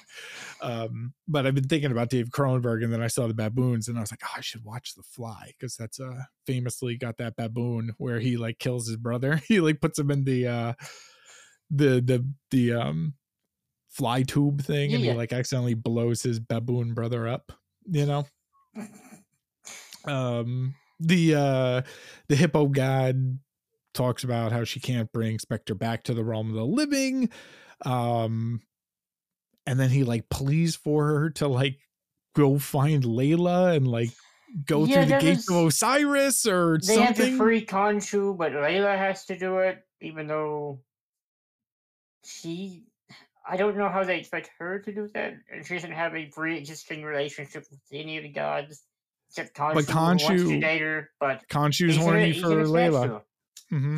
Um 0.62 1.14
but 1.28 1.46
I've 1.46 1.56
been 1.56 1.68
thinking 1.68 1.92
about 1.92 2.10
Dave 2.10 2.30
Cronenberg 2.30 2.84
and 2.84 2.94
then 2.94 3.02
I 3.02 3.08
saw 3.08 3.28
the 3.28 3.34
baboons 3.34 3.88
and 3.88 3.98
I 3.98 4.02
was 4.02 4.12
like 4.12 4.22
oh, 4.24 4.34
I 4.38 4.42
should 4.42 4.64
watch 4.64 4.96
The 4.96 5.04
Fly 5.04 5.52
because 5.58 5.76
that's 5.76 6.00
uh 6.00 6.24
famously 6.48 6.96
got 6.98 7.18
that 7.18 7.36
baboon 7.36 7.94
where 7.98 8.20
he 8.20 8.38
like 8.38 8.58
kills 8.60 8.88
his 8.88 8.98
brother. 8.98 9.42
he 9.48 9.60
like 9.60 9.82
puts 9.82 10.00
him 10.00 10.12
in 10.12 10.24
the 10.24 10.48
uh 10.48 10.74
the 11.70 12.02
the 12.02 12.26
the 12.52 12.74
um 12.74 13.14
fly 13.90 14.24
tube 14.24 14.62
thing 14.62 14.92
Yeah, 14.92 14.96
and 14.96 15.04
he 15.04 15.10
yeah. 15.12 15.18
like 15.18 15.34
accidentally 15.34 15.74
blows 15.74 16.22
his 16.24 16.40
baboon 16.40 16.94
brother 16.94 17.28
up, 17.28 17.52
you 17.86 18.06
know. 18.06 18.26
Um 20.08 20.76
the 21.00 21.36
uh 21.36 21.82
the 22.30 22.36
hippo 22.36 22.68
god 22.68 23.40
talks 23.94 24.24
about 24.24 24.52
how 24.52 24.64
she 24.64 24.80
can't 24.80 25.12
bring 25.12 25.38
Spector 25.38 25.78
back 25.78 26.04
to 26.04 26.14
the 26.14 26.24
realm 26.24 26.50
of 26.50 26.56
the 26.56 26.66
living. 26.66 27.30
Um 27.86 28.62
and 29.66 29.80
then 29.80 29.90
he 29.90 30.04
like 30.04 30.30
pleads 30.30 30.76
for 30.76 31.08
her 31.20 31.30
to 31.32 31.48
like 31.48 31.80
go 32.36 32.60
find 32.60 33.04
Layla 33.04 33.76
and 33.76 33.88
like 33.88 34.10
go 34.66 34.86
Yeah, 34.86 35.06
through 35.06 35.16
the 35.16 35.22
gates 35.22 35.50
of 35.50 35.68
Osiris 35.68 36.46
or 36.46 36.78
They 36.78 36.98
have 36.98 37.16
to 37.18 37.38
free 37.38 37.66
Khonshu, 37.66 38.38
but 38.38 38.52
Layla 38.52 38.98
has 38.98 39.26
to 39.26 39.38
do 39.38 39.60
it, 39.60 39.84
even 40.02 40.28
though 40.28 40.80
she. 42.24 42.84
I 43.48 43.58
don't 43.58 43.78
know 43.78 43.90
how 43.90 44.04
they 44.04 44.20
expect 44.20 44.50
her 44.58 44.80
to 44.80 44.92
do 44.92 45.08
that. 45.14 45.36
and 45.52 45.66
She 45.66 45.76
doesn't 45.76 45.92
have 45.92 46.16
a 46.16 46.26
pre-existing 46.28 47.04
relationship 47.04 47.66
with 47.70 47.80
any 47.92 48.18
of 48.18 48.24
the 48.24 48.30
gods, 48.30 48.84
except 49.38 49.56
Khonshu, 49.58 49.90
who 49.90 49.96
wants 50.00 50.26
to 50.26 50.32
Khonshu- 50.34 50.62
date. 50.62 51.06
But 51.20 51.42
Khonshu's 51.50 51.96
in 51.96 52.02
a- 52.02 52.06
horny 52.06 52.34
for 52.34 52.48
Layla. 52.66 53.00
statue. 53.00 53.20
hmm 53.70 53.98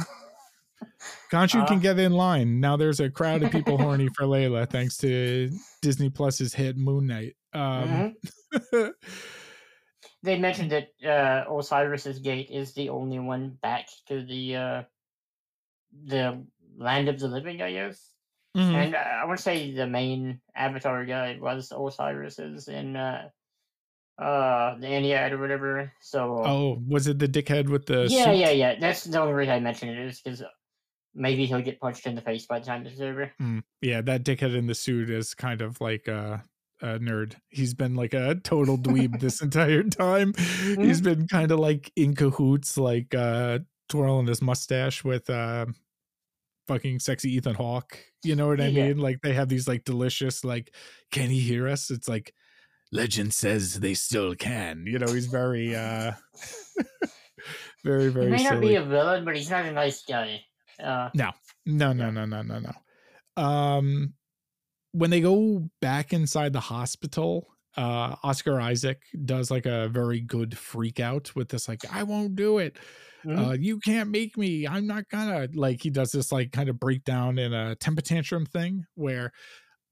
Khonshu 1.31 1.67
can 1.67 1.77
Uh, 1.77 1.81
get 1.81 1.99
in 1.99 2.11
line. 2.13 2.59
Now 2.59 2.77
there's 2.77 2.99
a 2.99 3.09
crowd 3.09 3.43
of 3.43 3.51
people 3.51 3.77
horny 3.77 4.07
for 4.15 4.23
Layla 4.25 4.69
thanks 4.69 4.97
to 4.97 5.49
Disney 5.81 6.09
Plus's 6.09 6.53
hit 6.53 6.77
Moon 6.77 7.07
Knight. 7.07 7.35
Um, 7.53 8.15
Mhm. 8.73 8.91
They 10.23 10.37
mentioned 10.39 10.71
that 10.71 10.87
uh, 11.05 11.45
Osiris's 11.49 12.19
gate 12.19 12.49
is 12.49 12.73
the 12.73 12.89
only 12.89 13.19
one 13.19 13.57
back 13.61 13.87
to 14.07 14.25
the 14.25 14.55
uh, 14.55 14.83
the 16.05 16.43
land 16.77 17.07
of 17.07 17.19
the 17.19 17.27
living, 17.27 17.61
I 17.61 17.71
guess. 17.71 18.01
mhm. 18.57 18.73
And 18.73 18.95
uh, 18.95 18.97
I 18.97 19.25
would 19.25 19.39
say 19.39 19.71
the 19.71 19.87
main 19.87 20.41
Avatar 20.55 21.05
guy 21.05 21.37
was 21.39 21.71
Osiris's 21.71 22.67
in 22.67 22.95
uh, 22.95 23.29
uh, 24.19 24.75
the 24.79 24.87
Ennead 24.87 25.31
or 25.31 25.37
whatever. 25.37 25.91
So 26.01 26.41
Oh, 26.45 26.81
was 26.87 27.07
it 27.07 27.19
the 27.19 27.27
dickhead 27.27 27.69
with 27.69 27.85
the 27.85 28.07
yeah, 28.09 28.25
suit? 28.25 28.37
yeah, 28.37 28.49
yeah. 28.51 28.79
That's 28.79 29.03
the 29.03 29.19
only 29.21 29.33
reason 29.33 29.53
I 29.53 29.59
mentioned 29.59 29.91
it 29.91 29.99
is 29.99 30.19
because 30.21 30.43
maybe 31.13 31.45
he'll 31.45 31.61
get 31.61 31.79
punched 31.79 32.05
in 32.07 32.15
the 32.15 32.21
face 32.21 32.45
by 32.45 32.59
the 32.59 32.65
time 32.65 32.85
it's 32.85 32.99
over. 32.99 33.31
Mm, 33.41 33.63
yeah, 33.81 34.01
that 34.01 34.23
dickhead 34.23 34.55
in 34.55 34.67
the 34.67 34.75
suit 34.75 35.09
is 35.09 35.33
kind 35.33 35.61
of 35.61 35.79
like 35.81 36.07
a, 36.07 36.43
a 36.81 36.99
nerd. 36.99 37.35
He's 37.49 37.73
been 37.73 37.95
like 37.95 38.13
a 38.13 38.35
total 38.43 38.77
dweeb 38.77 39.19
this 39.19 39.41
entire 39.41 39.83
time. 39.83 40.33
Mm-hmm. 40.33 40.83
He's 40.83 41.01
been 41.01 41.27
kind 41.27 41.51
of 41.51 41.59
like 41.59 41.91
in 41.95 42.15
cahoots, 42.15 42.77
like 42.77 43.13
uh 43.15 43.59
twirling 43.89 44.27
his 44.27 44.41
mustache 44.41 45.03
with 45.03 45.29
uh 45.29 45.65
fucking 46.67 46.99
sexy 46.99 47.33
Ethan 47.35 47.55
Hawke. 47.55 47.97
You 48.23 48.35
know 48.35 48.47
what 48.47 48.59
I 48.61 48.67
Yeah. 48.67 48.87
mean? 48.87 48.97
Like 48.97 49.21
they 49.21 49.33
have 49.33 49.47
these 49.49 49.67
like 49.67 49.85
delicious 49.85 50.43
like, 50.43 50.73
can 51.11 51.29
he 51.29 51.39
hear 51.39 51.67
us? 51.67 51.89
It's 51.89 52.07
like 52.09 52.33
legend 52.91 53.33
says 53.33 53.79
they 53.79 53.93
still 53.93 54.35
can. 54.35 54.85
You 54.87 54.99
know, 54.99 55.11
he's 55.13 55.27
very 55.27 55.75
uh 55.75 56.13
very, 57.83 58.05
He 58.05 58.09
very 58.09 58.29
may 58.29 58.43
not 58.43 58.61
be 58.61 58.75
a 58.75 58.83
villain, 58.83 59.25
but 59.25 59.35
he's 59.35 59.49
not 59.49 59.65
a 59.65 59.71
nice 59.71 60.03
guy. 60.03 60.41
Uh, 60.81 61.09
No, 61.13 61.31
no, 61.65 61.93
no, 61.93 62.09
no, 62.09 62.25
no, 62.25 62.41
no, 62.41 62.59
no. 62.59 63.41
Um, 63.41 64.13
when 64.91 65.09
they 65.09 65.21
go 65.21 65.69
back 65.81 66.13
inside 66.13 66.53
the 66.53 66.59
hospital, 66.59 67.47
uh, 67.77 68.15
Oscar 68.23 68.59
Isaac 68.59 69.01
does 69.25 69.51
like 69.51 69.65
a 69.65 69.89
very 69.89 70.21
good 70.21 70.57
freak 70.57 70.99
out 70.99 71.35
with 71.35 71.49
this, 71.49 71.67
like, 71.67 71.81
I 71.91 72.03
won't 72.03 72.35
do 72.35 72.57
it. 72.59 72.77
mhm. 73.25 73.49
Uh, 73.49 73.53
you 73.53 73.79
can't 73.79 74.09
make 74.09 74.37
me. 74.37 74.67
I'm 74.67 74.87
not 74.87 75.07
gonna. 75.09 75.47
Like, 75.53 75.81
he 75.83 75.89
does 75.89 76.11
this 76.11 76.31
like 76.31 76.51
kind 76.51 76.69
of 76.69 76.79
breakdown 76.79 77.37
in 77.39 77.53
a 77.53 77.75
temper 77.75 78.01
tantrum 78.01 78.45
thing 78.45 78.85
where 78.95 79.31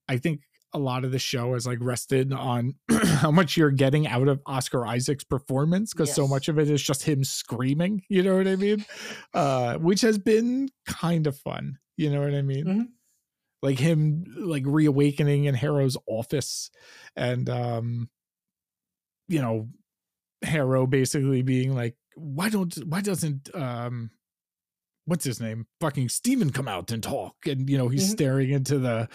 I 0.07 0.17
think 0.17 0.41
a 0.76 0.77
lot 0.77 1.03
of 1.06 1.11
the 1.11 1.19
show 1.19 1.53
is 1.56 1.65
like 1.65 1.77
rested 1.81 2.34
on 2.34 2.76
how 3.06 3.31
much 3.31 3.56
you're 3.57 3.72
getting 3.72 4.07
out 4.07 4.27
of 4.27 4.41
Oscar 4.45 4.85
Isaac's 4.85 5.23
performance 5.23 5.93
because 5.93 6.14
so 6.14 6.27
much 6.27 6.47
of 6.49 6.60
it 6.60 6.69
is 6.69 6.81
just 6.84 7.03
him 7.03 7.23
screaming. 7.23 8.03
You 8.10 8.23
know 8.23 8.35
what 8.38 8.47
I 8.47 8.56
mean? 8.56 8.85
Uh, 9.34 9.77
which 9.77 10.02
has 10.02 10.18
been 10.18 10.69
kind 10.88 11.27
of 11.27 11.38
fun. 11.38 11.77
You 11.97 12.10
know 12.10 12.22
what 12.22 12.34
I 12.34 12.41
mean? 12.41 12.65
Mhm. 12.65 12.88
Like 13.61 13.80
him, 13.80 14.26
like 14.38 14.64
reawakening 14.65 15.45
in 15.45 15.56
Harrow's 15.56 15.97
office, 16.07 16.69
and 17.15 17.49
um, 17.49 18.10
you 19.27 19.41
know, 19.41 19.69
Harrow 20.43 20.85
basically 20.88 21.41
being 21.41 21.73
like, 21.76 21.95
"Why 22.15 22.49
don't? 22.49 22.73
Why 22.85 23.02
doesn't 23.02 23.53
um." 23.56 24.11
What's 25.07 25.23
his 25.26 25.39
name? 25.39 25.68
Fucking 25.81 26.10
Steven 26.10 26.52
come 26.52 26.68
out 26.68 26.91
and 26.91 27.02
talk. 27.03 27.35
And 27.45 27.69
you 27.69 27.77
know, 27.77 27.89
he's 27.89 28.07
Mhm. 28.07 28.11
staring 28.11 28.49
into 28.52 28.80
the 28.80 29.07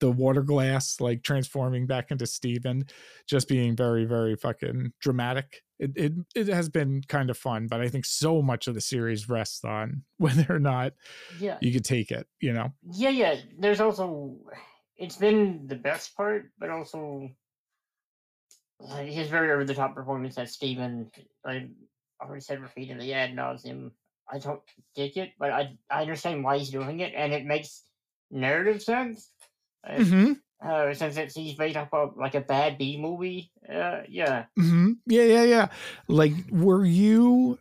the 0.00 0.10
water 0.10 0.42
glass, 0.42 1.00
like 1.00 1.22
transforming 1.22 1.86
back 1.86 2.10
into 2.10 2.26
Steven, 2.26 2.84
just 3.28 3.48
being 3.48 3.76
very, 3.76 4.04
very 4.04 4.36
fucking 4.36 4.92
dramatic. 5.00 5.62
It, 5.78 5.92
it 5.96 6.12
it 6.34 6.46
has 6.48 6.68
been 6.68 7.02
kind 7.08 7.30
of 7.30 7.38
fun, 7.38 7.68
but 7.68 7.80
I 7.80 7.88
think 7.88 8.04
so 8.04 8.42
much 8.42 8.66
of 8.66 8.74
the 8.74 8.80
series 8.80 9.28
rests 9.28 9.64
on 9.64 10.02
whether 10.18 10.46
or 10.48 10.58
not 10.58 10.94
yeah, 11.38 11.58
you 11.60 11.72
could 11.72 11.84
take 11.84 12.10
it, 12.10 12.26
you 12.40 12.52
know. 12.52 12.72
yeah, 12.92 13.10
yeah. 13.10 13.36
There's 13.58 13.80
also 13.80 14.36
it's 14.96 15.16
been 15.16 15.66
the 15.66 15.76
best 15.76 16.16
part, 16.16 16.50
but 16.58 16.70
also 16.70 17.30
his 19.04 19.28
very 19.28 19.52
over 19.52 19.64
the 19.64 19.74
top 19.74 19.94
performance 19.94 20.38
as 20.38 20.52
Steven. 20.52 21.10
I 21.46 21.68
already 22.20 22.40
said 22.40 22.60
repeatedly 22.60 23.12
ad 23.14 23.30
nauseum. 23.34 23.92
I 24.30 24.38
don't 24.38 24.60
dig 24.94 25.16
it, 25.16 25.30
but 25.38 25.50
I 25.50 25.78
I 25.90 26.02
understand 26.02 26.44
why 26.44 26.58
he's 26.58 26.70
doing 26.70 27.00
it, 27.00 27.12
and 27.16 27.32
it 27.32 27.46
makes 27.46 27.84
narrative 28.30 28.82
sense. 28.82 29.30
Uh, 29.86 29.92
Mm-hmm. 29.98 30.32
uh, 30.68 30.94
since 30.94 31.16
it's 31.16 31.34
he's 31.34 31.54
based 31.54 31.76
off 31.76 31.88
of 31.92 32.16
like 32.16 32.34
a 32.34 32.40
bad 32.40 32.78
B 32.78 32.98
movie. 33.00 33.50
Uh, 33.68 34.00
yeah. 34.08 34.44
Mm-hmm. 34.58 34.92
Yeah, 35.06 35.22
yeah, 35.24 35.42
yeah. 35.44 35.68
Like, 36.08 36.32
were 36.50 36.84
you? 36.84 37.58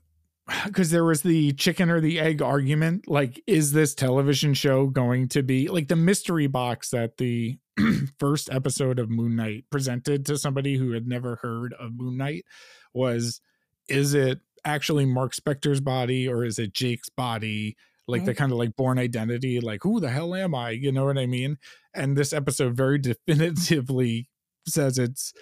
Because 0.65 0.91
there 0.91 1.03
was 1.03 1.23
the 1.23 1.51
chicken 1.53 1.89
or 1.89 1.99
the 1.99 2.19
egg 2.21 2.41
argument. 2.41 3.07
Like, 3.09 3.43
is 3.47 3.73
this 3.73 3.93
television 3.93 4.53
show 4.53 4.87
going 4.87 5.27
to 5.29 5.43
be 5.43 5.67
like 5.67 5.89
the 5.89 5.97
mystery 5.97 6.47
box 6.47 6.91
that 6.91 7.17
the 7.17 7.57
first 8.19 8.49
episode 8.51 8.97
of 8.97 9.09
Moon 9.09 9.35
Knight 9.35 9.65
presented 9.69 10.25
to 10.27 10.37
somebody 10.37 10.77
who 10.77 10.91
had 10.91 11.05
never 11.05 11.35
heard 11.41 11.73
of 11.73 11.91
Moon 11.93 12.15
Knight? 12.17 12.45
Was 12.93 13.41
is 13.89 14.13
it 14.13 14.39
actually 14.63 15.05
Mark 15.05 15.33
Spector's 15.35 15.81
body 15.81 16.27
or 16.29 16.45
is 16.45 16.57
it 16.59 16.73
Jake's 16.73 17.09
body? 17.09 17.75
Like 18.07 18.23
the 18.25 18.33
kind 18.33 18.51
of 18.51 18.57
like 18.57 18.75
Bourne 18.75 18.97
identity, 18.99 19.59
like 19.59 19.83
who 19.83 19.99
the 19.99 20.09
hell 20.09 20.33
am 20.33 20.55
I? 20.55 20.69
You 20.71 20.91
know 20.91 21.05
what 21.05 21.17
I 21.17 21.25
mean? 21.25 21.57
And 21.93 22.17
this 22.17 22.31
episode 22.33 22.75
very 22.75 22.97
definitively 23.57 24.29
says 24.67 24.97
it's 24.97 25.33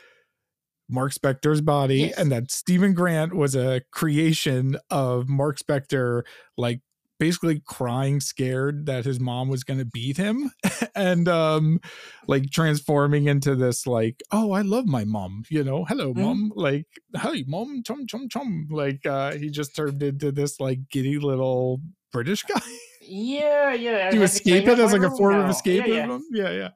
Mark 0.89 1.13
Spector's 1.13 1.61
body 1.61 1.97
Yes. 2.01 2.17
and 2.17 2.31
that 2.31 2.51
Steven 2.51 2.93
Grant 2.93 3.35
was 3.35 3.55
a 3.55 3.81
creation 3.91 4.77
of 4.89 5.27
Mark 5.29 5.57
Spector, 5.59 6.23
like 6.57 6.81
basically 7.17 7.61
crying 7.65 8.19
scared 8.19 8.85
that 8.87 9.05
his 9.05 9.19
mom 9.19 9.47
was 9.47 9.63
going 9.63 9.79
to 9.79 9.85
beat 9.85 10.17
him 10.17 10.51
and 10.95 11.29
um 11.29 11.79
like 12.27 12.51
transforming 12.51 13.27
into 13.27 13.55
this 13.55 13.87
like 13.87 14.21
oh 14.33 14.51
i 14.51 14.61
love 14.61 14.85
my 14.85 15.05
mom 15.05 15.41
you 15.49 15.63
know 15.63 15.85
hello 15.85 16.13
Mhm. 16.13 16.17
mom 16.17 16.51
like 16.57 16.87
hey 17.21 17.45
mom 17.47 17.83
chum 17.87 18.05
chum 18.05 18.27
chum 18.27 18.67
like 18.69 19.05
uh 19.05 19.31
he 19.31 19.49
just 19.49 19.73
turned 19.77 20.03
into 20.03 20.29
this 20.33 20.59
like 20.59 20.79
giddy 20.91 21.17
little 21.17 21.79
british 22.15 22.43
guy 22.43 22.61
Yeah, 23.01 23.73
yeah. 23.73 24.09
the 24.09 24.15
king 24.15 24.23
escape 24.23 24.67
it 24.67 24.79
as 24.79 24.93
like 24.93 25.03
a 25.03 25.11
form 25.11 25.35
room 25.35 25.43
of 25.45 25.49
escape? 25.51 25.85
Yeah, 25.85 26.07
yeah. 26.07 26.19
yeah 26.31 26.51
yeah 26.51 26.69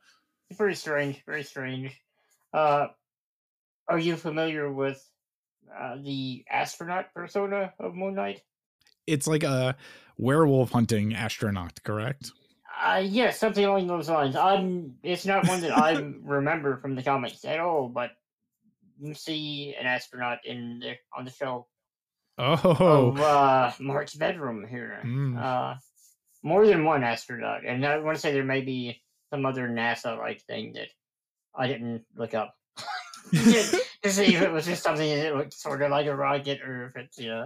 Very 0.53 0.75
strange. 0.75 1.23
Very 1.25 1.43
strange. 1.43 1.95
Uh, 2.53 2.87
are 3.87 3.97
you 3.97 4.15
familiar 4.15 4.71
with 4.71 4.99
uh, 5.69 5.97
the 6.03 6.43
astronaut 6.49 7.13
persona 7.13 7.73
of 7.79 7.95
Moon 7.95 8.15
Knight? 8.15 8.41
it's 9.07 9.25
like 9.25 9.43
a 9.43 9.75
werewolf 10.17 10.71
hunting 10.71 11.15
astronaut 11.15 11.81
correct 11.83 12.31
Uh, 12.79 13.01
yeah, 13.03 13.31
something 13.31 13.65
along 13.65 13.87
those 13.87 14.07
lines. 14.07 14.35
I'm. 14.37 14.95
It's 15.03 15.25
not 15.25 15.47
one 15.51 15.59
that 15.61 15.75
I 15.75 15.99
remember 16.37 16.77
from 16.77 16.95
the 16.95 17.03
comics 17.03 17.43
at 17.43 17.59
all, 17.59 17.89
but 17.89 18.11
you 19.01 19.13
see 19.13 19.75
an 19.79 19.85
astronaut 19.85 20.39
in 20.45 20.79
the 20.79 20.95
on 21.17 21.25
the 21.25 21.31
show 21.31 21.67
oh 22.39 23.09
of 23.09 23.19
uh, 23.19 23.71
Mark's 23.79 24.15
bedroom 24.15 24.65
here. 24.67 25.01
Mm. 25.03 25.37
Uh, 25.41 25.75
more 26.41 26.65
than 26.65 26.85
one 26.85 27.03
astronaut, 27.03 27.65
and 27.65 27.85
I 27.85 27.97
want 27.99 28.15
to 28.15 28.21
say 28.21 28.31
there 28.31 28.43
may 28.43 28.61
be 28.61 29.01
some 29.29 29.45
other 29.45 29.67
NASA-like 29.67 30.41
thing 30.41 30.73
that 30.73 30.87
I 31.55 31.67
didn't 31.67 32.05
look 32.15 32.33
up 32.33 32.55
to 33.31 34.11
see 34.11 34.35
if 34.35 34.41
it 34.41 34.51
was 34.51 34.65
just 34.65 34.83
something 34.83 35.07
that 35.07 35.35
looked 35.35 35.53
sort 35.53 35.81
of 35.81 35.91
like 35.91 36.07
a 36.07 36.15
rocket 36.15 36.61
or 36.61 36.87
if 36.87 36.95
it's 36.95 37.19
yeah. 37.19 37.45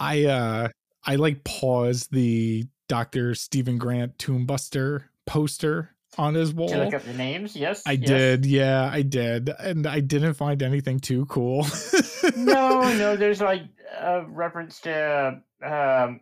I 0.00 0.24
uh 0.24 0.68
I 1.04 1.16
like 1.16 1.44
pause 1.44 2.08
the 2.08 2.66
Dr. 2.88 3.34
Steven 3.34 3.78
Grant 3.78 4.18
Tombbuster 4.18 5.04
poster 5.26 5.94
on 6.18 6.34
his 6.34 6.52
wall. 6.52 6.68
To 6.68 6.84
look 6.84 6.94
up 6.94 7.02
the 7.02 7.14
names, 7.14 7.56
yes. 7.56 7.82
I 7.86 7.92
yes. 7.92 8.08
did, 8.08 8.46
yeah, 8.46 8.88
I 8.92 9.02
did. 9.02 9.48
And 9.48 9.86
I 9.86 10.00
didn't 10.00 10.34
find 10.34 10.62
anything 10.62 11.00
too 11.00 11.26
cool. 11.26 11.66
No, 12.36 12.80
no, 12.96 13.16
there's 13.16 13.40
like 13.40 13.62
a 13.98 14.22
reference 14.26 14.80
to 14.82 15.40
um, 15.64 16.20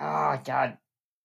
oh 0.00 0.38
god, 0.44 0.78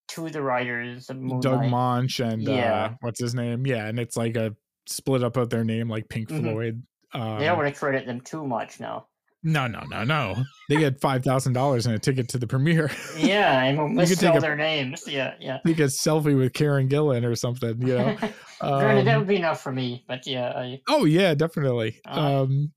two 0.07 0.25
of 0.27 0.33
the 0.33 0.41
writers 0.41 1.09
of 1.09 1.17
Moon 1.17 1.39
Doug. 1.39 1.61
Moench 1.61 2.23
and 2.23 2.47
uh 2.47 2.51
Yeah. 2.51 2.93
what's 3.01 3.19
his 3.19 3.33
name? 3.35 3.65
Yeah, 3.65 3.87
and 3.87 3.99
it's 3.99 4.17
like 4.17 4.35
a 4.35 4.55
split 4.87 5.23
up 5.23 5.37
of 5.37 5.49
their 5.49 5.63
name 5.63 5.89
like 5.89 6.09
Pink 6.09 6.29
Mhm. 6.29 6.41
Floyd. 6.41 6.83
Um, 7.13 7.39
They 7.39 7.45
don't 7.45 7.57
want 7.57 7.73
to 7.73 7.79
credit 7.79 8.05
them 8.05 8.21
too 8.21 8.45
much 8.45 8.79
now. 8.79 9.07
No, 9.45 9.67
no, 9.67 9.81
no, 9.89 10.05
no. 10.05 10.41
They 10.69 10.77
get 10.77 11.01
five 11.01 11.21
thousand 11.23 11.51
dollars 11.53 11.85
and 11.85 11.93
a 11.93 11.99
ticket 11.99 12.29
to 12.29 12.37
the 12.37 12.47
premiere. 12.47 12.89
Yeah, 13.17 13.61
and 13.63 13.77
we'll 13.77 13.89
You 14.07 14.15
could 14.15 14.19
take 14.19 14.35
a- 14.35 14.39
their 14.39 14.55
names. 14.55 15.03
Yeah, 15.07 15.33
yeah. 15.39 15.59
They 15.65 15.73
get 15.73 15.89
selfie 15.89 16.37
with 16.37 16.53
Karen 16.53 16.87
Gillan 16.87 17.25
or 17.25 17.35
something. 17.35 17.81
You 17.85 17.97
know. 17.97 18.17
Granted, 18.61 19.05
that 19.07 19.15
Um, 19.15 19.19
would 19.19 19.27
be 19.27 19.35
enough 19.35 19.61
for 19.61 19.73
me, 19.73 20.05
but 20.07 20.25
yeah, 20.25 20.53
I, 20.55 20.81
Oh 20.87 21.03
yeah, 21.03 21.33
definitely. 21.33 21.99
Uh. 22.07 22.43
Um, 22.43 22.71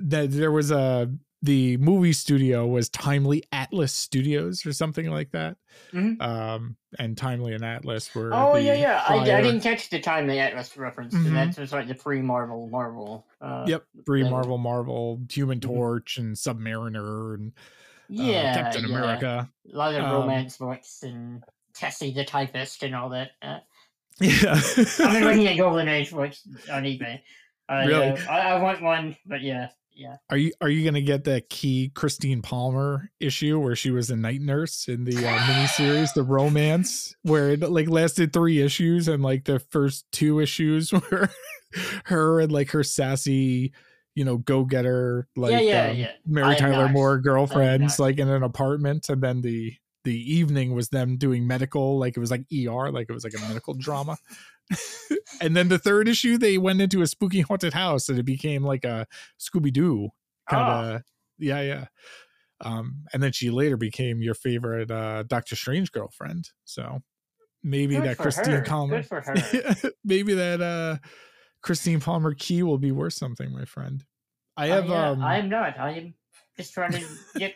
that 0.00 0.30
there 0.30 0.52
was 0.52 0.70
a 0.70 1.10
the 1.42 1.76
movie 1.76 2.14
studio 2.14 2.66
was 2.66 2.88
Timely 2.88 3.44
Atlas 3.52 3.92
Studios 3.92 4.64
or 4.66 4.72
something 4.72 5.08
like 5.10 5.30
that. 5.32 5.56
Mhm. 5.92 6.20
Um, 6.20 6.76
and 6.98 7.16
Timely 7.16 7.52
and 7.52 7.62
Atlas 7.64 8.12
were. 8.14 8.32
Oh 8.32 8.56
yeah, 8.56 8.72
yeah. 8.74 9.04
I, 9.06 9.16
I 9.18 9.42
didn't 9.42 9.60
catch 9.60 9.90
the 9.90 10.00
Timely 10.00 10.40
Atlas 10.40 10.76
reference. 10.76 11.14
Mhm. 11.14 11.32
That's 11.34 11.56
just 11.56 11.72
like 11.72 11.88
the 11.88 11.94
pre-Marvel 11.94 12.68
Marvel. 12.68 13.26
Uh, 13.40 13.64
Yep, 13.68 13.84
pre 14.06 14.28
Marvel 14.28 14.56
Marvel, 14.58 15.20
Human 15.30 15.58
Mhm. 15.60 15.62
Torch, 15.62 16.16
and 16.18 16.34
Submariner, 16.34 17.34
and 17.34 17.52
uh, 17.54 17.60
Yeah, 18.08 18.54
Captain 18.54 18.88
yeah. 18.88 18.96
America. 18.96 19.50
A 19.72 19.76
lot 19.76 19.94
of 19.94 20.04
Um, 20.04 20.12
romance 20.12 20.56
books 20.56 21.02
and 21.02 21.44
Tessie 21.74 22.12
the 22.12 22.24
typist 22.24 22.82
and 22.82 22.94
all 22.94 23.10
that. 23.10 23.32
Uh, 23.42 23.58
Yeah, 24.20 24.54
I've 24.54 24.96
been 25.12 25.24
looking 25.24 25.46
at 25.46 25.58
Golden 25.58 25.88
Age 25.88 26.10
books 26.10 26.48
on 26.72 26.84
eBay. 26.84 27.20
I, 27.68 27.84
Really? 27.86 28.08
uh, 28.08 28.30
I, 28.30 28.38
I 28.40 28.62
want 28.62 28.82
one, 28.82 29.16
but 29.26 29.42
yeah, 29.42 29.68
yeah. 29.96 30.16
Are 30.30 30.36
you 30.36 30.52
are 30.60 30.68
you 30.68 30.84
gonna 30.84 31.00
get 31.00 31.24
that 31.24 31.48
key 31.48 31.90
Christine 31.94 32.42
Palmer 32.42 33.10
issue 33.18 33.58
where 33.58 33.74
she 33.74 33.90
was 33.90 34.10
a 34.10 34.16
night 34.16 34.42
nurse 34.42 34.88
in 34.88 35.04
the 35.04 35.16
uh, 35.16 35.38
miniseries, 35.38 36.12
the 36.12 36.22
romance, 36.22 37.16
where 37.22 37.50
it 37.50 37.60
like 37.60 37.88
lasted 37.88 38.32
three 38.32 38.60
issues 38.60 39.08
and 39.08 39.22
like 39.22 39.44
the 39.44 39.58
first 39.58 40.04
two 40.12 40.38
issues 40.40 40.92
were 41.10 41.30
her 42.04 42.40
and 42.40 42.52
like 42.52 42.70
her 42.70 42.84
sassy, 42.84 43.72
you 44.14 44.24
know, 44.24 44.36
go 44.36 44.64
getter 44.64 45.28
like 45.34 45.52
yeah, 45.52 45.60
yeah, 45.60 45.90
um, 45.90 45.96
yeah. 45.96 46.12
Mary 46.26 46.56
Tyler 46.56 46.84
not. 46.84 46.92
Moore 46.92 47.18
girlfriends 47.18 47.98
like 47.98 48.18
in 48.18 48.28
an 48.28 48.42
apartment, 48.42 49.08
and 49.08 49.22
then 49.22 49.40
the 49.40 49.74
the 50.04 50.34
evening 50.34 50.72
was 50.72 50.90
them 50.90 51.16
doing 51.16 51.46
medical, 51.46 51.98
like 51.98 52.16
it 52.16 52.20
was 52.20 52.30
like 52.30 52.44
ER, 52.52 52.92
like 52.92 53.06
it 53.08 53.12
was 53.12 53.24
like 53.24 53.34
a 53.34 53.40
medical 53.48 53.74
drama. 53.74 54.16
and 55.40 55.56
then 55.56 55.68
the 55.68 55.78
third 55.78 56.08
issue, 56.08 56.38
they 56.38 56.58
went 56.58 56.80
into 56.80 57.02
a 57.02 57.06
spooky 57.06 57.40
haunted 57.40 57.72
house, 57.74 58.08
and 58.08 58.18
it 58.18 58.24
became 58.24 58.62
like 58.62 58.84
a 58.84 59.06
Scooby 59.40 59.72
Doo 59.72 60.10
kind 60.48 60.68
Oh. 60.68 60.94
of. 60.96 61.02
Yeah, 61.38 61.60
yeah. 61.60 61.86
Um, 62.62 63.04
and 63.12 63.22
then 63.22 63.32
she 63.32 63.50
later 63.50 63.76
became 63.76 64.22
your 64.22 64.34
favorite 64.34 64.90
uh, 64.90 65.24
Doctor 65.24 65.56
Strange 65.56 65.92
girlfriend. 65.92 66.48
So 66.64 67.02
maybe 67.62 67.96
Good 67.96 68.04
that 68.04 68.18
Christine 68.18 68.52
her. 68.54 68.62
Palmer, 68.62 68.96
Good 69.02 69.06
for 69.06 69.20
her. 69.20 69.90
maybe 70.04 70.32
that 70.34 70.62
uh, 70.62 70.96
Christine 71.60 72.00
Palmer 72.00 72.32
key 72.34 72.62
will 72.62 72.78
be 72.78 72.92
worth 72.92 73.12
something, 73.12 73.52
my 73.52 73.66
friend. 73.66 74.04
I 74.56 74.70
Uh, 74.70 74.74
have 74.76 74.88
yeah, 74.88 75.10
um, 75.10 75.22
I'm 75.22 75.48
not. 75.50 75.78
I 75.78 75.90
am 75.92 76.14
just 76.56 76.72
trying 76.72 76.92
to 76.92 77.04
get 77.38 77.54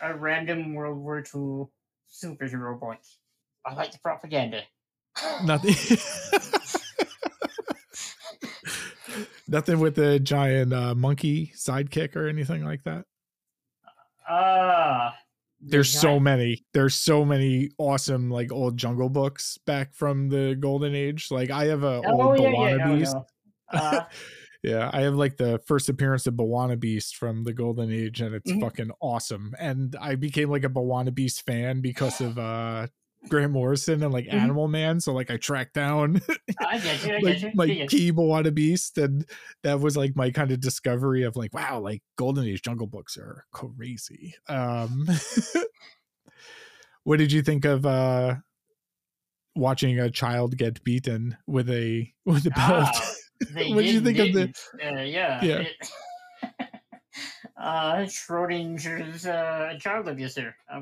a 0.00 0.12
random 0.16 0.74
World 0.74 0.98
War 0.98 1.18
II 1.18 1.66
superhero 2.12 2.78
book. 2.80 2.98
I 3.64 3.74
like 3.74 3.92
the 3.92 3.98
propaganda. 4.00 4.62
Nothing. 5.44 5.74
Nothing 9.48 9.80
with 9.80 9.96
the 9.96 10.18
giant 10.20 10.72
uh, 10.72 10.94
monkey 10.94 11.52
sidekick 11.56 12.16
or 12.16 12.28
anything 12.28 12.64
like 12.64 12.82
that. 12.84 13.04
Ah. 14.28 15.14
the 15.60 15.70
There's 15.72 15.90
so 15.90 16.18
many. 16.18 16.64
There's 16.72 16.94
so 16.94 17.24
many 17.24 17.70
awesome 17.76 18.30
like 18.30 18.50
old 18.52 18.76
jungle 18.78 19.10
books 19.10 19.58
back 19.66 19.94
from 19.94 20.28
the 20.28 20.56
golden 20.58 20.94
age. 20.94 21.28
Like 21.30 21.50
I 21.50 21.66
have 21.66 21.82
a 21.82 22.00
Oh 22.06 22.22
old 22.30 22.40
yeah, 22.40 22.46
Bawana 22.50 22.78
yeah, 22.78 22.84
no, 22.86 22.96
Beast. 22.96 23.14
no. 23.16 23.78
Uh, 23.78 24.04
Yeah, 24.64 24.90
I 24.92 25.00
have 25.00 25.14
like 25.14 25.36
the 25.38 25.58
first 25.66 25.88
appearance 25.88 26.28
of 26.28 26.34
B'wana 26.34 26.78
Beast 26.78 27.16
from 27.16 27.42
the 27.42 27.52
golden 27.52 27.90
age, 27.90 28.20
and 28.20 28.32
it's 28.32 28.48
Mhm. 28.52 28.60
fucking 28.60 28.92
awesome. 29.00 29.56
And 29.58 29.96
I 30.00 30.14
became 30.14 30.50
like 30.50 30.62
a 30.62 30.68
B'wana 30.68 31.12
Beast 31.12 31.44
fan 31.44 31.80
because 31.80 32.20
of 32.20 32.38
uh 32.38 32.86
Grant 33.28 33.52
Morrison 33.52 34.02
and 34.02 34.12
like 34.12 34.26
Mhm. 34.26 34.34
Animal 34.34 34.68
Man. 34.68 35.00
So 35.00 35.12
like 35.12 35.30
I 35.30 35.36
tracked 35.36 35.74
down 35.74 36.20
I 36.60 36.78
get 36.78 37.06
you. 37.06 37.12
I 37.14 37.18
like 37.20 37.38
get 37.38 37.42
you. 37.42 37.50
my 37.54 37.66
key 37.86 38.12
B'wana 38.12 38.52
Beast, 38.52 38.98
and 38.98 39.24
that 39.62 39.80
was 39.80 39.96
like 39.96 40.16
my 40.16 40.30
kind 40.30 40.50
of 40.52 40.60
discovery 40.60 41.22
of 41.22 41.36
like, 41.36 41.54
wow, 41.54 41.78
like 41.80 42.02
Golden 42.16 42.44
Age 42.44 42.62
Jungle 42.62 42.86
Books 42.88 43.16
are 43.16 43.44
crazy. 43.52 44.34
Um, 44.48 45.06
what 47.04 47.18
did 47.18 47.32
you 47.32 47.42
think 47.42 47.64
of 47.64 47.86
uh 47.86 48.36
watching 49.54 49.98
a 50.00 50.10
child 50.10 50.56
get 50.56 50.82
beaten 50.84 51.36
with 51.46 51.68
a 51.70 52.12
with 52.24 52.46
a 52.46 52.50
belt? 52.50 52.88
Ah, 53.44 53.74
What 53.74 53.82
did 53.82 53.92
you 53.94 54.00
think 54.00 54.18
of 54.18 54.32
the-. 54.32 54.52
Uh, 54.84 55.00
yeah. 55.02 55.44
Yeah. 55.44 55.58
it- 55.62 55.90
uh, 57.60 57.96
Schrodinger's 58.06 59.26
uh, 59.26 59.74
child 59.80 60.06
abuser, 60.08 60.54
uh, 60.72 60.80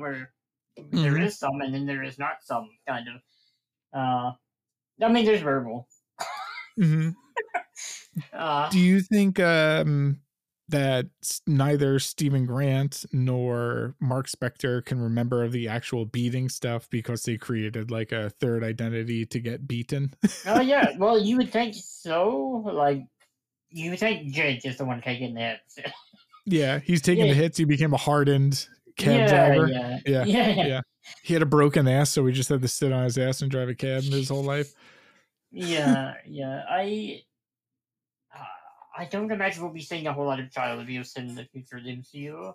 where 0.77 1.01
there 1.01 1.19
is 1.19 1.37
some 1.37 1.61
and 1.61 1.73
then 1.73 1.85
there 1.85 2.03
is 2.03 2.17
not 2.19 2.43
some 2.43 2.69
kind 2.87 3.07
of. 3.07 3.21
Uh, 3.93 4.31
I 5.03 5.11
mean, 5.11 5.25
there's 5.25 5.41
verbal. 5.41 5.87
Mhm. 6.79 7.15
Uh, 8.33 8.69
Do 8.69 8.77
you 8.77 8.99
think 9.01 9.39
um 9.39 10.19
that 10.67 11.05
neither 11.47 11.97
Steven 11.99 12.45
Grant 12.45 13.05
nor 13.13 13.95
Mark 14.01 14.27
Spector 14.27 14.83
can 14.85 14.99
remember 15.01 15.47
the 15.47 15.67
actual 15.69 16.05
beating 16.05 16.49
stuff 16.49 16.89
because 16.89 17.23
they 17.23 17.37
created 17.37 17.89
like 17.89 18.11
a 18.11 18.29
third 18.29 18.63
identity 18.65 19.25
to 19.27 19.39
get 19.39 19.65
beaten? 19.67 20.13
oh 20.45 20.59
yeah, 20.61 20.91
well, 20.97 21.17
you 21.19 21.37
would 21.37 21.51
think 21.51 21.73
so. 21.77 22.63
Like, 22.73 23.01
you 23.69 23.91
would 23.91 23.99
think 23.99 24.33
Jake 24.33 24.65
is 24.65 24.77
the 24.77 24.85
one 24.85 25.01
taking 25.01 25.33
the 25.33 25.41
hits. 25.41 25.79
Yeah, 26.45 26.79
he's 26.79 27.01
taking 27.01 27.25
Yeah. 27.27 27.33
the 27.33 27.39
hits. 27.39 27.57
He 27.57 27.65
became 27.65 27.93
a 27.93 27.97
hardened 27.97 28.67
cab 28.97 29.13
yeah, 29.15 29.27
driver. 29.27 29.67
Yeah, 29.67 29.99
Yeah, 30.05 30.23
yeah, 30.25 30.49
yeah, 30.49 30.65
yeah. 30.67 30.81
He 31.23 31.33
had 31.33 31.41
a 31.41 31.45
broken 31.47 31.87
ass, 31.87 32.11
so 32.11 32.25
he 32.25 32.33
just 32.33 32.49
had 32.49 32.61
to 32.61 32.67
sit 32.67 32.91
on 32.91 33.03
his 33.03 33.17
ass 33.17 33.41
and 33.41 33.49
drive 33.51 33.69
a 33.69 33.75
cab 33.75 34.03
his 34.03 34.29
whole 34.29 34.43
life. 34.43 34.73
yeah, 35.51 36.13
yeah. 36.27 36.63
I, 36.69 37.21
uh, 38.35 38.43
I 38.97 39.05
don't 39.05 39.31
imagine 39.31 39.63
we'll 39.63 39.73
be 39.73 39.81
seeing 39.81 40.07
a 40.07 40.13
whole 40.13 40.25
lot 40.25 40.39
of 40.39 40.51
child 40.51 40.79
abuse 40.79 41.13
in 41.15 41.33
the 41.35 41.45
future 41.45 41.77
of 41.77 41.83
the 41.83 41.97
MCU. 41.97 42.53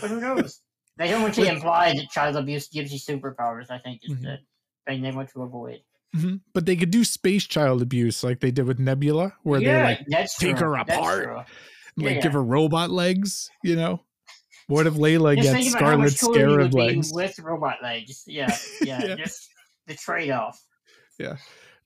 who 0.10 0.20
knows? 0.20 0.60
They 0.96 1.08
don't 1.08 1.22
want 1.22 1.34
to 1.34 1.44
imply 1.50 1.94
that 1.94 2.10
child 2.10 2.36
abuse 2.36 2.68
gives 2.68 2.92
you 2.92 2.98
superpowers. 2.98 3.70
I 3.70 3.78
think 3.78 4.00
is 4.04 4.18
Mhm. 4.18 4.22
the 4.22 4.38
thing 4.86 5.02
they 5.02 5.12
want 5.12 5.30
to 5.30 5.42
avoid. 5.42 5.80
Mhm. 6.14 6.40
But 6.52 6.66
they 6.66 6.76
could 6.76 6.90
do 6.90 7.04
space 7.04 7.44
child 7.46 7.80
abuse 7.80 8.22
like 8.22 8.40
they 8.40 8.50
did 8.50 8.66
with 8.66 8.78
Nebula, 8.78 9.34
where 9.44 9.60
yeah, 9.62 9.94
they 9.96 10.04
like 10.16 10.28
take 10.38 10.56
true, 10.56 10.66
her 10.66 10.74
apart. 10.76 11.24
true. 11.24 11.36
like 11.96 12.16
Yeah. 12.16 12.20
give 12.20 12.32
her 12.34 12.42
robot 12.42 12.90
legs. 12.90 13.50
You 13.62 13.76
know, 13.76 14.00
what 14.70 14.86
if 14.86 14.94
Layla 14.94 15.36
Just 15.36 15.52
gets 15.52 15.64
think 15.64 15.76
about 15.76 15.82
how 15.82 15.88
Scarlet 15.88 15.98
much 15.98 16.20
cooler 16.20 16.38
you 16.38 16.44
Scarab 16.70 16.74
legs? 16.74 17.12
with 17.12 17.38
robot 17.40 17.76
legs. 17.82 18.24
Yeah, 18.26 18.56
yeah, 18.82 19.04
Yeah. 19.04 19.14
just 19.16 19.48
the 19.86 19.94
trade-off. 19.94 20.62
Yeah. 21.18 21.36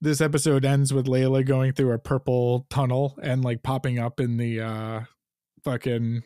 This 0.00 0.20
episode 0.20 0.64
ends 0.64 0.92
with 0.92 1.06
Layla 1.06 1.44
going 1.46 1.72
through 1.72 1.92
a 1.92 1.98
purple 1.98 2.66
tunnel 2.70 3.16
and 3.22 3.42
like 3.44 3.62
popping 3.62 3.98
up 3.98 4.20
in 4.20 4.36
the 4.36 4.60
uh 4.60 5.00
fucking 5.64 6.22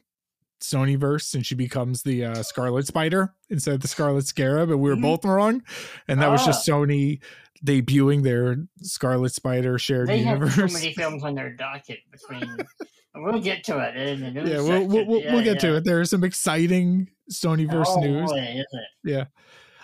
Sonyverse 0.60 1.35
and 1.35 1.47
she 1.47 1.55
becomes 1.55 2.02
the 2.02 2.24
uh, 2.24 2.43
Scarlet 2.43 2.86
Spider 2.86 3.32
instead 3.48 3.74
of 3.74 3.80
the 3.80 3.86
Scarlet 3.89 4.26
Scarab, 4.26 4.70
and 4.70 4.80
we 4.80 4.90
were 4.90 4.97
Mhm. 4.97 5.02
both 5.02 5.24
wrong. 5.24 5.62
And 6.09 6.20
that 6.20 6.28
was 6.30 6.44
just 6.44 6.68
Ah. 6.68 6.72
Sony 6.72 7.20
debuting 7.64 8.24
their 8.24 8.56
Scarlet 8.82 9.32
Spider 9.32 9.78
shared 9.78 10.09
They 10.09 10.18
have 10.22 10.39
universe. 10.40 10.72
so 10.72 10.78
many 10.78 10.93
films 10.94 11.22
on 11.22 11.35
their 11.36 11.55
docket 11.55 12.01
between. 12.10 12.56
We'll 13.14 13.40
get 13.40 13.64
to 13.64 13.78
it 13.78 13.97
in 13.97 14.20
the 14.20 14.30
news. 14.30 14.48
yeah, 14.48 14.60
we'll, 14.60 14.86
we'll, 14.86 15.06
we'll, 15.06 15.20
Yeah, 15.20 15.35
we'll 15.35 15.44
get 15.44 15.60
to 15.60 15.76
it. 15.76 15.85
There 15.85 16.01
is 16.01 16.10
some 16.10 16.24
exciting 16.24 17.09
Sonyverse 17.32 17.85
oh, 17.89 18.01
news. 18.01 18.30
Boy, 18.30 18.39
it? 18.39 18.66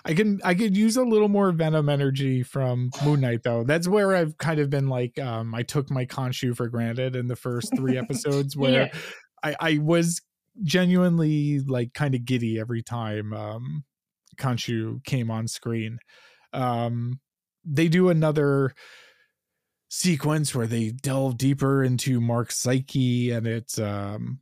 I 0.07 0.13
can 0.13 0.41
I 0.45 0.55
could 0.55 0.77
use 0.77 0.97
a 0.97 1.03
little 1.03 1.29
more 1.29 1.51
Venom 1.53 1.89
energy 1.89 2.43
from 2.43 2.91
Moon 3.05 3.21
Knight 3.21 3.43
though. 3.43 3.65
That's 3.65 3.89
where 3.89 4.15
I've 4.15 4.37
kind 4.37 4.61
of 4.61 4.69
been 4.69 4.89
like 4.89 5.19
um 5.19 5.55
I 5.55 5.63
took 5.63 5.91
my 5.91 6.05
Khonshu 6.05 6.55
for 6.55 6.69
granted 6.69 7.17
in 7.17 7.27
the 7.27 7.37
first 7.37 7.75
three 7.75 7.97
episodes 7.99 8.57
where 8.57 8.71
Yeah. 8.93 8.99
I, 9.43 9.57
I 9.61 9.79
was 9.79 10.21
genuinely 10.63 11.61
like 11.61 11.95
kind 11.95 12.15
of 12.15 12.25
giddy 12.25 12.61
every 12.61 12.83
time 12.83 13.33
um 13.33 13.85
Khonshu 14.39 15.03
came 15.05 15.31
on 15.31 15.49
screen. 15.49 15.99
Um 16.53 17.21
they 17.65 17.89
do 17.89 18.11
another 18.11 18.75
sequence 19.97 20.55
where 20.55 20.67
they 20.67 20.91
delve 20.91 21.39
deeper 21.39 21.85
into 21.85 22.21
Mark's 22.21 22.57
psyche 22.59 23.31
and 23.31 23.47
it's 23.47 23.79
um 23.79 24.41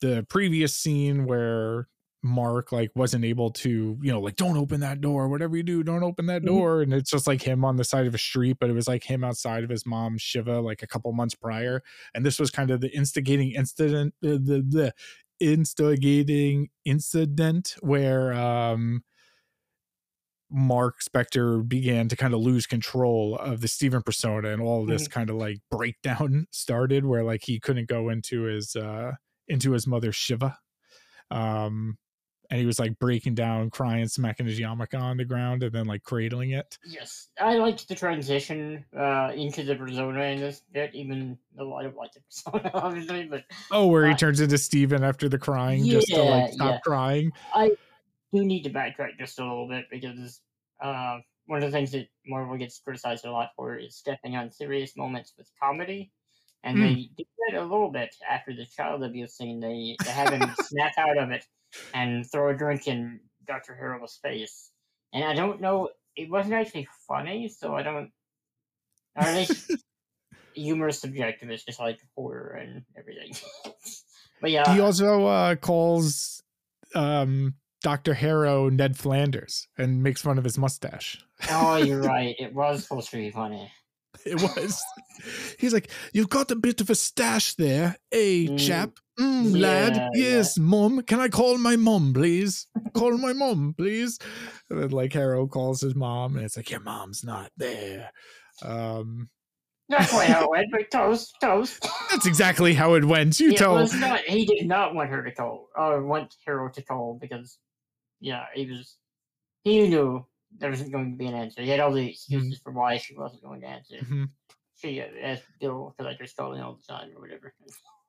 the 0.00 0.26
previous 0.28 0.76
scene 0.76 1.24
where 1.26 1.88
Mark 2.22 2.72
like 2.72 2.90
wasn't 2.96 3.24
able 3.24 3.50
to, 3.52 3.96
you 4.02 4.10
know, 4.10 4.20
like 4.20 4.34
don't 4.34 4.56
open 4.56 4.80
that 4.80 5.00
door, 5.00 5.28
whatever 5.28 5.56
you 5.56 5.62
do, 5.62 5.84
don't 5.84 6.02
open 6.02 6.26
that 6.26 6.44
Mhm. 6.44 6.44
door. 6.44 6.82
And 6.82 6.92
it's 6.92 7.10
just 7.10 7.28
like 7.28 7.42
him 7.42 7.64
on 7.64 7.76
the 7.76 7.84
side 7.84 8.06
of 8.08 8.14
a 8.14 8.18
street, 8.18 8.56
but 8.58 8.70
it 8.70 8.72
was 8.72 8.88
like 8.88 9.04
him 9.04 9.22
outside 9.22 9.62
of 9.62 9.70
his 9.70 9.86
mom 9.86 10.18
Shiva 10.18 10.60
like 10.60 10.82
a 10.82 10.86
couple 10.88 11.12
months 11.12 11.36
prior. 11.36 11.80
And 12.14 12.26
this 12.26 12.40
was 12.40 12.50
kind 12.50 12.70
of 12.72 12.80
the 12.80 12.90
instigating 12.96 13.52
incident, 13.52 14.14
uh, 14.24 14.30
the 14.30 14.64
the 14.68 14.94
instigating 15.40 16.70
incident 16.84 17.76
where 17.80 18.32
um 18.32 19.04
Mark 20.50 21.00
Spector 21.02 21.66
began 21.68 22.08
to 22.08 22.16
kind 22.16 22.32
of 22.34 22.40
lose 22.40 22.66
control 22.66 23.36
of 23.36 23.60
the 23.60 23.68
Steven 23.68 24.02
persona 24.02 24.48
and 24.50 24.62
all 24.62 24.86
this 24.86 25.06
kind 25.08 25.28
of 25.30 25.36
like 25.36 25.58
breakdown 25.70 26.46
started 26.50 27.04
where 27.04 27.22
like 27.22 27.42
he 27.44 27.60
couldn't 27.60 27.88
go 27.88 28.08
into 28.08 28.42
his 28.42 28.74
uh 28.74 29.12
into 29.46 29.72
his 29.72 29.86
mother 29.86 30.12
Shiva. 30.12 30.58
Um, 31.30 31.98
and 32.50 32.58
he 32.58 32.64
was 32.66 32.78
like 32.78 32.98
breaking 32.98 33.34
down, 33.34 33.68
crying, 33.68 34.08
smacking 34.08 34.46
his 34.46 34.58
yarmulke 34.58 34.98
on 34.98 35.18
the 35.18 35.24
ground, 35.26 35.62
and 35.62 35.70
then 35.70 35.84
like 35.84 36.02
cradling 36.02 36.52
it. 36.52 36.78
Yes, 36.86 37.28
I 37.38 37.56
liked 37.56 37.86
the 37.88 37.94
transition 37.94 38.86
uh, 38.98 39.32
into 39.34 39.62
the 39.64 39.74
persona 39.76 40.22
in 40.22 40.40
this 40.40 40.62
bit, 40.72 40.94
even 40.94 41.36
though 41.54 41.74
I 41.74 41.82
don't 41.82 41.96
like 41.96 42.12
the 42.14 42.20
persona, 42.52 42.70
obviously. 42.72 43.24
But 43.24 43.44
Oh, 43.70 43.88
where 43.88 44.06
he 44.06 44.12
Uh, 44.12 44.16
turns 44.16 44.40
into 44.40 44.56
Steven 44.56 45.04
after 45.04 45.28
the 45.28 45.36
crying, 45.38 45.84
just 45.84 46.08
to 46.08 46.22
like 46.22 46.52
stop 46.54 46.70
yeah. 46.72 46.78
crying. 46.82 47.32
I 47.54 47.72
do 48.32 48.44
need 48.44 48.62
to 48.64 48.70
backtrack 48.70 49.18
just 49.18 49.38
a 49.38 49.42
little 49.42 49.68
bit 49.68 49.86
because 49.90 50.40
uh, 50.80 51.18
one 51.46 51.62
of 51.62 51.70
the 51.70 51.76
things 51.76 51.92
that 51.92 52.08
Marvel 52.26 52.56
gets 52.56 52.78
criticized 52.80 53.24
a 53.24 53.32
lot 53.32 53.50
for 53.56 53.76
is 53.76 53.96
stepping 53.96 54.36
on 54.36 54.50
serious 54.50 54.96
moments 54.96 55.32
with 55.36 55.50
comedy. 55.60 56.12
And 56.62 56.76
Hmm. 56.76 56.82
they 56.82 57.10
do 57.16 57.24
that 57.48 57.58
a 57.58 57.62
little 57.62 57.90
bit 57.90 58.14
after 58.28 58.54
the 58.54 58.66
child 58.66 59.02
abuse 59.02 59.36
scene. 59.36 59.60
They, 59.60 60.00
they 60.04 60.10
have 60.10 60.32
him 60.32 60.54
snap 60.54 60.92
out 60.98 61.18
of 61.18 61.30
it 61.30 61.46
and 61.94 62.30
throw 62.30 62.50
a 62.50 62.56
drink 62.56 62.86
in 62.86 63.20
Dr. 63.46 63.74
Harrow's 63.74 64.16
face. 64.16 64.72
And 65.12 65.24
I 65.24 65.34
don't 65.34 65.60
know, 65.60 65.90
it 66.16 66.30
wasn't 66.30 66.54
actually 66.54 66.88
funny, 67.06 67.48
so 67.48 67.74
I 67.74 67.82
don't. 67.82 68.12
Or 69.16 69.28
at 69.28 69.34
least 69.34 69.84
humor 70.54 70.88
is 70.88 71.00
subjective, 71.00 71.50
it's 71.50 71.64
just 71.64 71.80
like 71.80 72.00
horror 72.16 72.50
and 72.50 72.84
everything. 72.96 73.34
but 74.40 74.50
yeah, 74.50 74.74
he 74.74 74.80
also 74.80 75.26
uh, 75.26 75.56
calls 75.56 76.42
um, 76.94 77.54
Dr. 77.82 78.14
Harrow 78.14 78.68
Ned 78.68 78.96
Flanders 78.96 79.68
and 79.78 80.02
makes 80.02 80.20
fun 80.22 80.38
of 80.38 80.44
his 80.44 80.58
mustache. 80.58 81.18
oh, 81.50 81.76
you're 81.82 82.02
right. 82.02 82.34
It 82.38 82.54
was 82.54 82.82
supposed 82.82 83.10
to 83.10 83.16
be 83.16 83.30
funny. 83.30 83.70
It 84.26 84.40
was. 84.42 84.82
He's 85.58 85.72
like, 85.72 85.90
You've 86.12 86.28
got 86.30 86.50
a 86.50 86.56
bit 86.56 86.80
of 86.80 86.90
a 86.90 86.94
stash 86.94 87.54
there, 87.54 87.96
eh, 88.10 88.46
Mm, 88.46 88.58
chap? 88.58 88.90
Mm, 89.20 89.60
lad, 89.60 89.96
yeah, 89.96 90.08
yeah. 90.14 90.28
yes, 90.36 90.58
mum. 90.58 91.02
Can 91.02 91.20
I 91.20 91.28
call 91.28 91.58
my 91.58 91.76
mum, 91.76 92.12
please? 92.14 92.66
call 92.94 93.16
my 93.18 93.32
mum, 93.32 93.74
please. 93.76 94.18
And 94.70 94.82
then, 94.82 94.90
like, 94.90 95.12
Harrow 95.12 95.46
calls 95.46 95.80
his 95.80 95.94
mom, 95.94 96.36
and 96.36 96.44
it's 96.44 96.56
like, 96.56 96.70
Your 96.70 96.80
mom's 96.80 97.22
not 97.24 97.50
there. 97.56 98.10
Um, 98.62 99.28
Not 99.88 100.08
quite 100.08 100.28
how 100.30 100.44
it 100.44 100.50
went, 100.50 100.66
but 100.72 100.90
toast, 100.90 101.34
toast. 101.40 101.86
that's 102.10 102.26
exactly 102.26 102.74
how 102.74 102.94
it 102.94 103.04
went. 103.04 103.38
You 103.38 103.50
it 103.52 103.60
was 103.60 103.94
not. 103.94 104.20
He 104.20 104.46
did 104.46 104.66
not 104.66 104.94
want 104.94 105.10
her 105.10 105.22
to 105.22 105.32
call, 105.32 105.68
or 105.76 106.02
want 106.04 106.34
Harrow 106.46 106.70
to 106.70 106.82
call 106.82 107.18
because, 107.20 107.58
yeah, 108.20 108.44
he 108.54 108.66
was. 108.66 108.96
He 109.64 109.88
knew 109.88 110.24
there 110.58 110.70
wasn't 110.70 110.92
going 110.92 111.12
to 111.12 111.16
be 111.18 111.26
an 111.26 111.34
answer. 111.34 111.62
He 111.62 111.68
had 111.68 111.80
all 111.80 111.92
the 111.92 112.08
excuses 112.10 112.58
for 112.62 112.72
why 112.72 112.96
she 112.96 113.14
wasn't 113.16 113.42
going 113.42 113.60
to 113.62 113.66
answer. 113.66 113.96
Mhm. 113.96 114.28
She 114.80 115.00
asked 115.00 115.44
Bill 115.60 115.94
because 115.96 116.12
I 116.12 116.16
just 116.22 116.36
calling 116.36 116.60
all 116.62 116.74
the 116.78 116.92
time 116.92 117.10
or 117.14 117.20
whatever. 117.20 117.52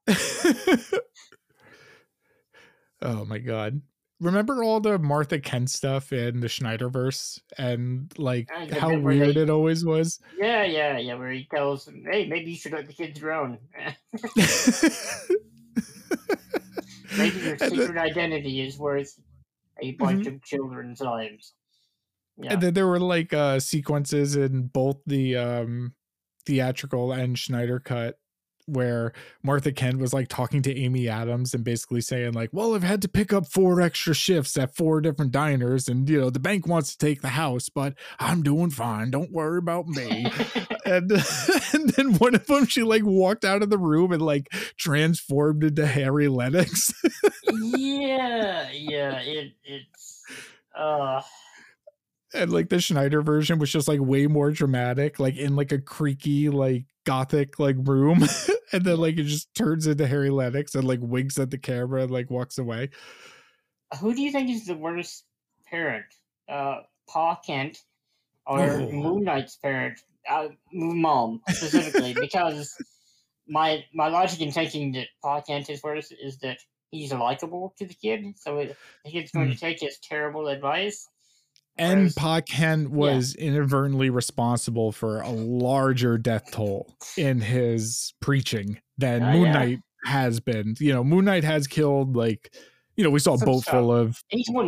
oh 3.02 3.26
my 3.26 3.40
god. 3.40 3.82
Remember 4.22 4.64
all 4.64 4.82
the 4.82 5.00
Martha 5.00 5.40
Kent 5.40 5.70
stuff 5.70 6.12
in 6.12 6.42
the 6.42 6.48
Snyderverse 6.48 7.40
and 7.58 8.12
like 8.18 8.50
how 8.72 8.98
weird 8.98 9.36
they- 9.36 9.42
it 9.44 9.50
always 9.50 9.86
was? 9.86 10.20
Yeah, 10.38 10.64
yeah, 10.64 10.98
yeah. 10.98 11.16
Where 11.16 11.32
he 11.32 11.46
tells 11.46 11.88
him, 11.88 12.06
"Hey, 12.10 12.28
maybe 12.28 12.52
you 12.52 12.58
should 12.58 12.74
let 12.74 12.86
the 12.86 12.94
kids 12.94 13.18
drown. 13.20 13.58
maybe 17.18 17.40
your 17.40 17.58
secret 17.58 17.98
identity 17.98 18.62
is 18.62 18.78
worth 18.78 19.18
a 19.82 19.92
bunch 19.94 20.28
of 20.28 20.44
children's 20.44 21.02
lives." 21.02 21.54
Yeah. 22.38 22.54
And 22.54 22.62
then 22.62 22.74
there 22.74 22.88
were 22.88 23.00
like 23.00 23.34
uh 23.34 23.60
sequences 23.60 24.36
in 24.36 24.68
both 24.68 24.98
the 25.06 25.36
um 25.36 25.94
theatrical 26.46 27.12
and 27.12 27.38
Snyder 27.38 27.80
cut 27.80 28.18
where 28.70 29.14
Martha 29.44 29.72
Kent 29.72 30.00
was 30.00 30.14
like 30.14 30.28
talking 30.28 30.62
to 30.64 30.76
Amy 30.76 31.08
Adams 31.08 31.54
and 31.54 31.64
basically 31.64 32.02
saying 32.02 32.34
like, 32.34 32.50
"Well, 32.52 32.76
I've 32.76 32.84
had 32.84 33.02
to 33.04 33.08
pick 33.08 33.34
up 33.34 33.48
four 33.48 33.82
extra 33.82 34.14
shifts 34.14 34.58
at 34.58 34.76
four 34.76 35.02
different 35.02 35.32
diners 35.32 35.88
and 35.88 36.10
you 36.10 36.20
know, 36.20 36.30
the 36.30 36.40
bank 36.40 36.68
wants 36.68 36.92
to 36.92 36.98
take 36.98 37.22
the 37.22 37.30
house, 37.30 37.70
but 37.70 37.96
I'm 38.20 38.44
doing 38.44 38.70
fine. 38.70 39.12
Don't 39.12 39.32
worry 39.32 39.60
about 39.60 39.88
me." 39.88 40.32
and 40.86 41.12
and 41.74 41.90
then 41.92 42.14
one 42.16 42.36
of 42.36 42.46
them 42.48 42.66
she 42.66 42.84
like 42.84 43.06
walked 43.06 43.46
out 43.46 43.62
of 43.62 43.70
the 43.70 43.78
room 43.78 44.12
and 44.12 44.22
like 44.22 44.50
transformed 44.78 45.64
into 45.64 45.86
Harry 45.86 46.28
Lennix. 46.28 46.94
yeah, 47.52 48.70
yeah. 48.72 49.20
It 49.20 49.54
it's 49.64 50.22
uh 50.76 51.22
and 52.34 52.52
like 52.52 52.70
the 52.70 52.82
Snyder 52.82 53.22
version 53.22 53.60
was 53.60 53.72
just 53.72 53.88
like 53.88 54.00
way 54.00 54.28
more 54.28 54.52
dramatic, 54.52 55.20
like 55.20 55.36
in 55.38 55.56
like 55.56 55.72
a 55.72 55.80
creaky, 55.80 56.50
like 56.50 56.86
gothic 57.06 57.60
like 57.60 57.76
room. 57.80 58.24
and 58.74 58.84
then 58.86 58.98
like 58.98 59.18
it 59.18 59.24
just 59.24 59.54
turns 59.56 59.88
into 59.88 60.06
Harry 60.08 60.30
Lennix 60.30 60.76
and 60.76 60.88
like 60.88 61.00
winks 61.02 61.38
at 61.40 61.50
the 61.52 61.58
camera 61.58 62.04
and 62.04 62.12
like 62.12 62.30
walks 62.30 62.58
away. 62.58 62.90
who 64.00 64.14
do 64.14 64.22
you 64.22 64.32
think 64.32 64.50
is 64.50 64.66
the 64.66 64.76
worst 64.76 65.26
parent? 65.68 66.06
Uh 66.48 66.82
Pa 67.10 67.36
Kent 67.46 67.82
or 68.46 68.60
Oh. 68.62 68.92
Moon 68.92 69.24
Knight's 69.24 69.56
parent? 69.58 70.00
Uh, 70.30 70.50
mom 70.72 71.42
specifically, 71.50 72.14
because 72.14 72.76
my 73.48 73.84
my 73.94 74.08
logic 74.10 74.42
in 74.42 74.52
thinking 74.52 74.92
that 74.92 75.08
Pa 75.24 75.42
Kent 75.42 75.70
is 75.70 75.82
worse 75.82 76.12
is 76.12 76.38
that 76.40 76.58
he's 76.92 77.12
likable 77.14 77.74
to 77.80 77.86
the 77.86 77.94
kid, 77.96 78.26
so 78.38 78.58
it, 78.60 78.76
the 79.06 79.12
kid's 79.12 79.32
going 79.32 79.50
to 79.50 79.56
take 79.58 79.80
his 79.80 79.98
terrible 80.00 80.48
advice. 80.48 81.08
And 81.80 82.00
whereas- 82.00 82.14
Pa 82.16 82.42
Kent 82.42 82.92
was 82.92 83.34
inadvertently 83.36 84.10
responsible 84.10 84.92
for 84.92 85.22
a 85.22 85.30
larger 85.32 86.18
death 86.18 86.52
toll 86.52 86.94
in 87.18 87.42
his 87.42 88.14
preaching 88.20 88.80
than 88.98 89.24
Oh, 89.24 89.32
Moon 89.32 89.46
yeah. 89.46 89.52
Knight 89.54 89.80
has 90.06 90.40
been. 90.40 90.76
You 90.80 90.94
know, 90.94 91.04
Moon 91.04 91.26
Knight 91.26 91.44
has 91.44 91.68
killed 91.68 92.16
like 92.16 92.54
you 92.98 93.04
know, 93.06 93.10
we 93.12 93.20
saw 93.20 93.36
a 93.36 93.38
boat 93.38 93.62
stuff. 93.62 93.76
full 93.76 93.94
of 93.96 94.18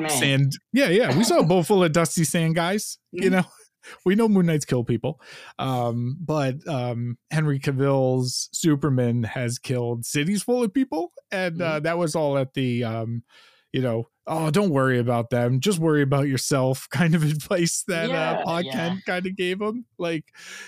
sand. 0.10 0.54
Yeah, 0.72 0.88
yeah. 0.88 1.18
We 1.18 1.26
saw 1.26 1.40
a 1.40 1.44
boat 1.44 1.64
full 1.68 1.84
of 1.84 1.92
dusty 1.92 2.24
sand 2.24 2.56
guys. 2.56 2.98
You 3.12 3.30
Mhm. 3.30 3.32
know, 3.34 3.44
we 4.06 4.16
know 4.16 4.30
Moon 4.30 4.46
Knight's 4.46 4.64
kill 4.64 4.86
people. 4.86 5.20
Um, 5.60 6.16
but 6.22 6.66
um 6.66 7.18
Henry 7.30 7.60
Cavill's 7.60 8.48
Superman 8.54 9.24
has 9.24 9.60
killed 9.60 10.06
cities 10.06 10.44
full 10.44 10.64
of 10.64 10.74
people. 10.74 11.12
And 11.30 11.62
uh, 11.62 11.82
that 11.82 11.98
was 11.98 12.16
all 12.16 12.38
at 12.38 12.54
the 12.54 12.86
um, 12.86 13.24
you 13.74 13.82
know, 13.82 14.08
oh, 14.28 14.52
don't 14.52 14.70
worry 14.70 15.00
about 15.00 15.30
them. 15.30 15.60
Just 15.60 15.80
worry 15.80 16.02
about 16.02 16.28
yourself 16.28 16.88
kind 16.92 17.16
of 17.16 17.24
advice 17.24 17.84
that 17.88 18.10
Yeah, 18.10 18.32
uh 18.32 18.44
Pa 18.44 18.58
yeah. 18.60 18.72
Kent 18.72 19.06
kind 19.06 19.26
of 19.26 19.36
gave 19.36 19.62
him. 19.62 19.86
Like, 19.98 20.26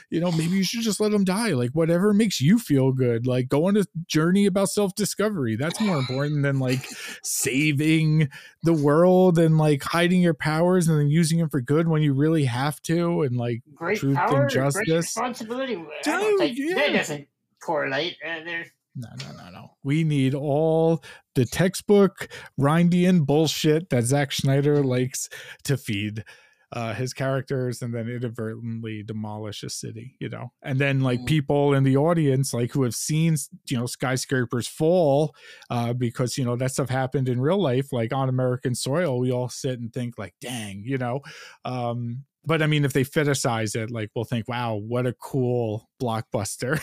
you 0.10 0.20
know, 0.20 0.32
maybe 0.32 0.56
you 0.56 0.64
should 0.64 0.82
just 0.82 1.00
let 1.00 1.12
them 1.12 1.24
die. 1.24 1.52
Like 1.52 1.72
whatever 1.72 2.14
makes 2.14 2.42
you 2.42 2.60
feel 2.60 2.92
good. 2.92 3.28
Like 3.28 3.48
go 3.48 3.68
on 3.68 3.78
a 3.78 3.84
journey 4.08 4.46
about 4.46 4.70
self-discovery. 4.70 5.56
That's 5.56 5.80
more 5.80 5.98
important 5.98 6.44
than 6.44 6.60
like 6.60 6.86
saving 7.24 8.30
the 8.64 8.74
world 8.74 9.38
and 9.38 9.58
like 9.58 9.84
hiding 9.84 10.22
your 10.22 10.34
powers 10.34 10.88
and 10.88 11.00
then 11.00 11.10
using 11.10 11.40
them 11.40 11.50
for 11.50 11.62
good 11.62 11.88
when 11.88 12.02
you 12.02 12.14
really 12.14 12.46
have 12.46 12.82
to 12.84 13.22
and 13.22 13.38
like 13.38 13.62
great 13.74 14.00
truth 14.00 14.18
and 14.18 14.30
power, 14.30 14.48
justice. 14.48 14.84
great 14.86 14.96
responsibility. 14.98 15.76
Dude, 16.04 16.38
think 16.38 16.58
that 16.76 16.92
yeah. 16.92 16.98
doesn't 16.98 17.28
correlate. 17.62 18.18
Uh, 18.26 18.44
there's 18.46 18.70
no 18.96 19.10
no 19.18 19.32
no 19.32 19.50
no. 19.50 19.78
We 19.84 20.04
need 20.04 20.34
all 20.36 21.04
the 21.36 21.46
textbook 21.46 22.28
Randian 22.60 23.26
bullshit 23.26 23.90
that 23.90 24.04
Zack 24.04 24.32
Snyder 24.32 24.84
likes 24.84 25.30
to 25.64 25.78
feed 25.78 26.24
uh 26.72 26.94
his 26.94 27.14
characters 27.14 27.82
and 27.84 27.94
then 27.94 28.08
inadvertently 28.10 29.04
demolish 29.04 29.64
a 29.64 29.70
city 29.70 30.16
you 30.20 30.30
know? 30.30 30.52
And 30.64 30.80
then 30.80 31.02
like 31.02 31.20
Mm. 31.22 31.26
people 31.26 31.74
in 31.74 31.84
the 31.84 31.98
audience 31.98 32.54
like 32.54 32.72
who 32.72 32.84
have 32.84 32.96
seen 32.96 33.36
you 33.70 33.78
know 33.78 33.86
skyscrapers 33.86 34.68
fall 34.68 35.36
uh 35.70 35.94
because 35.94 36.38
you 36.38 36.46
know 36.46 36.56
that 36.56 36.72
stuff 36.72 36.90
happened 36.90 37.30
in 37.30 37.40
real 37.42 37.62
life 37.62 37.94
like 37.94 38.12
on 38.14 38.28
american 38.30 38.74
soil 38.76 39.20
we 39.20 39.32
all 39.32 39.50
sit 39.50 39.80
and 39.80 39.94
think 39.94 40.18
like 40.18 40.36
dang 40.42 40.84
you 40.86 40.98
know? 40.98 41.22
Um 41.66 42.26
but 42.46 42.62
I 42.62 42.68
mean, 42.68 42.86
if 42.86 42.94
they 42.94 43.04
fetishize 43.04 43.76
it, 43.76 43.92
like 43.92 44.10
we'll 44.16 44.26
think, 44.26 44.48
"Wow, 44.48 44.76
what 44.76 45.06
a 45.06 45.14
cool 45.14 45.90
blockbuster!" 46.02 46.82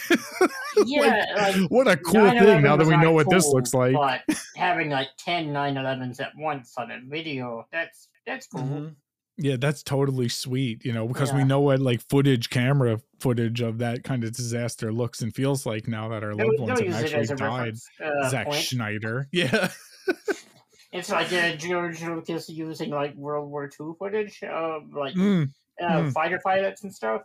yeah, 0.86 1.24
like, 1.36 1.70
what 1.70 1.88
a 1.88 1.96
cool 1.96 2.28
thing! 2.30 2.62
Now 2.62 2.76
that 2.76 2.86
we 2.86 2.94
not 2.94 3.02
know 3.02 3.12
what 3.12 3.28
this 3.30 3.46
looks 3.46 3.74
like. 3.74 3.94
But 3.94 4.22
having 4.56 4.90
like 4.90 5.08
10 5.18 5.48
9/11s 5.48 6.20
at 6.20 6.32
once 6.36 6.74
on 6.78 6.90
a 6.90 7.00
video, 7.06 7.66
that's 7.72 8.08
that's 8.26 8.46
cool. 8.46 8.62
Mhm. 8.62 8.94
Yeah, 9.42 9.56
that's 9.58 9.82
totally 9.82 10.28
sweet, 10.28 10.84
you 10.84 10.92
know, 10.92 11.08
because 11.08 11.32
we 11.32 11.44
know 11.44 11.60
what 11.60 11.80
like 11.80 12.02
footage, 12.10 12.50
camera 12.50 13.00
footage 13.20 13.62
of 13.62 13.78
that 13.78 14.04
kind 14.04 14.22
of 14.22 14.32
disaster 14.36 14.92
looks 14.92 15.22
and 15.22 15.34
feels 15.34 15.64
like 15.64 15.88
now 15.88 16.08
that 16.08 16.22
our 16.22 16.34
loved 16.34 16.60
ones 16.60 16.78
have 16.80 16.92
actually 16.92 17.26
died. 17.26 17.40
reference 17.40 17.88
uh, 18.04 18.28
Zack 18.28 18.46
point. 18.48 18.62
Snyder. 18.62 19.28
Yeah. 19.32 19.70
It's 20.92 21.10
like 21.10 21.32
uh, 21.32 21.52
George 21.56 22.02
Lucas 22.02 22.48
using 22.48 22.90
like 22.90 23.14
World 23.14 23.48
War 23.50 23.64
II 23.66 23.92
footage 23.98 24.42
of 24.42 24.92
like 24.92 25.14
Mm, 25.14 25.52
uh, 25.80 25.84
mm. 25.86 26.12
fighter 26.12 26.40
pilots 26.42 26.82
and 26.82 26.92
stuff. 26.94 27.22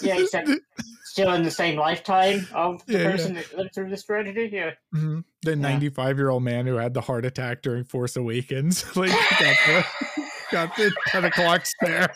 Yeah, 0.00 0.16
except 0.18 0.48
still 1.04 1.32
in 1.34 1.42
the 1.42 1.50
same 1.50 1.76
lifetime 1.78 2.46
of 2.54 2.84
the 2.86 2.92
Yeah, 2.94 2.98
yeah. 3.00 3.10
person 3.10 3.34
that 3.34 3.56
lived 3.56 3.74
through 3.74 3.90
this 3.90 4.04
tragedy. 4.04 4.48
Yeah. 4.52 4.72
Mhm. 4.94 5.24
The 5.42 5.50
Yeah. 5.50 5.56
95 5.56 6.18
year 6.18 6.30
old 6.30 6.42
man 6.44 6.66
who 6.66 6.76
had 6.76 6.94
the 6.94 7.00
heart 7.00 7.24
attack 7.24 7.62
during 7.62 7.84
Force 7.84 8.16
Awakens. 8.16 8.84
like, 8.96 9.10
got 9.10 9.56
the, 9.66 9.86
got 10.52 10.76
the 10.76 10.92
10 11.08 11.24
o'clock 11.24 11.66
stare. 11.66 12.14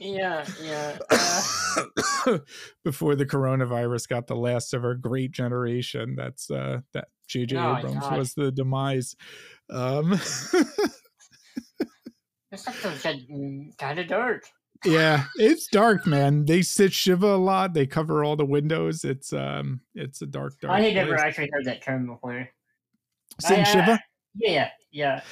Yeah, 0.00 0.44
yeah. 0.62 0.98
Uh, 1.10 2.38
Before 2.84 3.14
the 3.16 3.26
coronavirus 3.26 4.08
got 4.08 4.26
the 4.26 4.36
last 4.36 4.72
of 4.74 4.84
our 4.84 4.94
great 4.94 5.32
generation, 5.32 6.14
that's 6.16 6.50
uh 6.50 6.80
that 6.94 7.08
JJ 7.28 7.54
Oh 7.54 7.78
Abrams 7.78 8.00
God. 8.00 8.18
was 8.18 8.34
the 8.34 8.50
demise. 8.52 9.16
Um 9.70 10.10
this 12.50 12.66
episode's 12.66 13.02
kind 13.78 13.98
of 13.98 14.06
dark. 14.06 14.44
yeah, 14.84 15.24
it's 15.36 15.66
dark, 15.66 16.06
man. 16.06 16.44
They 16.46 16.62
sit 16.62 16.92
Shiva 16.92 17.26
a 17.26 17.36
lot. 17.36 17.74
They 17.74 17.86
cover 17.86 18.24
all 18.24 18.36
the 18.36 18.46
windows. 18.46 19.04
It's 19.04 19.32
um 19.32 19.80
it's 19.94 20.22
a 20.22 20.26
dark 20.26 20.58
dark. 20.60 20.72
I 20.74 20.80
had 20.82 20.94
never 20.94 21.16
actually 21.16 21.50
heard 21.52 21.64
that 21.64 21.82
term 21.82 22.06
before. 22.06 22.48
Sing 23.40 23.58
I- 23.58 23.60
I- 23.60 23.64
Shiva? 23.64 24.00
Yeah, 24.36 24.70
yeah. 24.92 25.22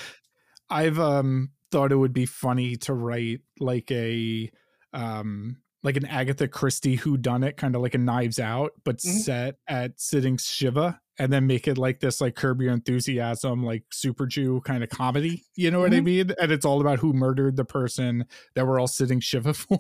I've 0.69 0.99
um 0.99 1.51
thought 1.71 1.93
it 1.93 1.97
would 1.97 2.13
be 2.13 2.27
funny 2.27 2.77
to 2.77 2.95
write 2.95 3.41
like 3.61 3.91
a 3.91 4.51
um 4.93 5.57
like 5.83 5.97
an 5.97 6.07
Agatha 6.07 6.49
Christie 6.49 6.97
who 6.97 7.17
done 7.17 7.45
it, 7.45 7.57
kind 7.57 7.77
of 7.77 7.83
like 7.83 7.95
a 7.95 7.99
Knives 7.99 8.39
Out, 8.41 8.73
but 8.85 8.97
Mhm. 8.99 9.19
set 9.21 9.55
at 9.69 10.01
sitting 10.01 10.37
Shiva, 10.37 11.01
and 11.19 11.33
then 11.33 11.47
make 11.47 11.69
it 11.69 11.79
like 11.79 12.01
this 12.01 12.21
like 12.21 12.35
Curb 12.35 12.61
Your 12.61 12.73
Enthusiasm, 12.73 13.63
like 13.65 13.85
Super 13.93 14.27
Jew 14.27 14.61
kind 14.65 14.83
of 14.83 14.91
comedy. 14.91 15.45
You 15.55 15.71
know 15.71 15.79
what 15.81 15.93
I 15.95 16.01
Mhm. 16.01 16.05
mean? 16.05 16.33
And 16.41 16.51
it's 16.51 16.65
all 16.67 16.81
about 16.81 16.99
who 16.99 17.13
murdered 17.13 17.57
the 17.57 17.65
person 17.65 18.25
that 18.55 18.67
we're 18.67 18.81
all 18.81 18.89
sitting 18.89 19.21
Shiva 19.21 19.55
for. 19.55 19.79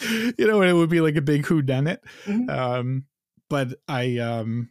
you 0.00 0.46
know, 0.46 0.60
and 0.62 0.70
it 0.70 0.74
would 0.74 0.90
be 0.90 1.00
like 1.00 1.16
a 1.16 1.20
big 1.22 1.44
who 1.46 1.60
done 1.60 1.86
it. 1.86 2.02
Mhm. 2.24 2.48
Um, 2.50 3.04
but 3.50 3.74
I 3.88 4.18
um 4.18 4.70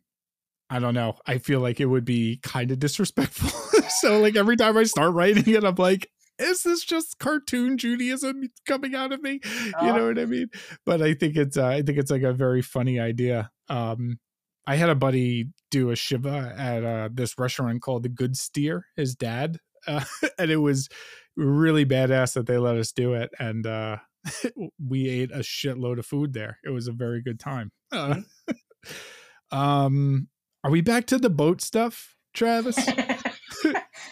I 0.69 0.79
don't 0.79 0.93
know. 0.95 1.17
I 1.25 1.37
feel 1.37 1.59
like 1.59 1.79
it 1.79 1.85
would 1.85 2.05
be 2.05 2.37
kind 2.43 2.71
of 2.71 2.79
disrespectful. 2.79 3.51
so 3.89 4.19
like 4.19 4.35
every 4.35 4.57
time 4.57 4.77
I 4.77 4.83
start 4.83 5.13
writing 5.13 5.47
it, 5.53 5.63
I'm 5.63 5.75
like, 5.75 6.09
is 6.39 6.63
this 6.63 6.83
just 6.83 7.19
cartoon 7.19 7.77
Judaism 7.77 8.49
coming 8.67 8.95
out 8.95 9.11
of 9.11 9.21
me? 9.21 9.39
You 9.81 9.91
Uh, 9.91 9.91
know 9.91 10.07
what 10.07 10.19
I 10.19 10.25
mean? 10.25 10.49
But 10.85 11.01
I 11.01 11.13
think 11.13 11.35
it's 11.35 11.57
uh, 11.57 11.67
I 11.67 11.81
think 11.81 11.97
it's 11.97 12.11
like 12.11 12.23
a 12.23 12.33
very 12.33 12.61
funny 12.61 12.99
idea. 12.99 13.51
Um 13.69 14.19
I 14.65 14.75
had 14.75 14.89
a 14.89 14.95
buddy 14.95 15.49
do 15.71 15.91
a 15.91 15.95
shiva 15.95 16.53
at 16.57 16.83
uh, 16.83 17.09
this 17.13 17.37
restaurant 17.39 17.81
called 17.81 18.03
the 18.03 18.09
Good 18.09 18.35
Steer, 18.37 18.85
his 18.95 19.15
dad. 19.15 19.57
Uh, 19.87 20.03
and 20.37 20.51
it 20.51 20.57
was 20.57 20.89
really 21.37 21.85
badass 21.85 22.33
that 22.33 22.45
they 22.45 22.57
let 22.57 22.75
us 22.75 22.91
do 22.91 23.13
it. 23.13 23.29
And 23.39 23.65
uh, 23.65 23.97
we 24.85 25.07
ate 25.07 25.31
a 25.31 25.37
shitload 25.39 25.97
of 25.99 26.05
food 26.05 26.33
there. 26.33 26.57
It 26.65 26.71
was 26.71 26.89
a 26.89 26.91
very 26.91 27.21
good 27.21 27.39
time. 27.39 27.71
Uh, 27.89 28.21
um, 29.51 30.27
are 30.63 30.71
we 30.71 30.81
back 30.81 31.05
to 31.07 31.17
the 31.17 31.29
boat 31.29 31.61
stuff, 31.61 32.15
Travis? 32.33 32.77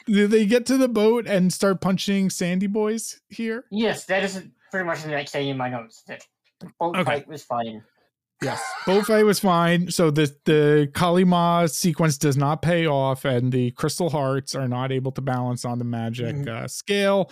Do 0.06 0.28
they 0.28 0.46
get 0.46 0.66
to 0.68 0.78
the 0.78 0.88
boat 0.88 1.26
and 1.28 1.52
start 1.52 1.82
punching 1.82 2.30
Sandy 2.30 2.68
boys 2.68 3.20
here? 3.30 3.66
yes, 3.72 4.06
that 4.06 4.24
is 4.24 4.44
pretty 4.72 4.86
much 4.86 5.02
the 5.04 5.10
next 5.10 5.32
thing 5.32 5.48
in 5.50 5.58
my 5.58 5.70
notes. 5.70 6.04
That 6.08 6.22
the 6.60 6.72
boat 6.80 6.96
Okay. 6.96 7.04
fight 7.04 7.28
was 7.28 7.44
fine. 7.44 7.84
Yes, 8.44 8.62
boat 8.86 9.06
fight 9.08 9.24
was 9.26 9.40
fine. 9.40 9.90
So 9.90 10.12
the 10.12 10.30
the 10.44 10.90
Kalima 10.94 11.70
sequence 11.70 12.18
does 12.18 12.36
not 12.38 12.62
pay 12.62 12.86
off, 12.86 13.24
and 13.26 13.52
the 13.52 13.72
crystal 13.72 14.10
hearts 14.10 14.54
are 14.54 14.68
not 14.68 14.92
able 14.92 15.12
to 15.14 15.22
balance 15.22 15.64
on 15.66 15.80
the 15.80 15.86
magic 15.86 16.36
Mhm. 16.36 16.48
uh, 16.50 16.68
scale. 16.68 17.32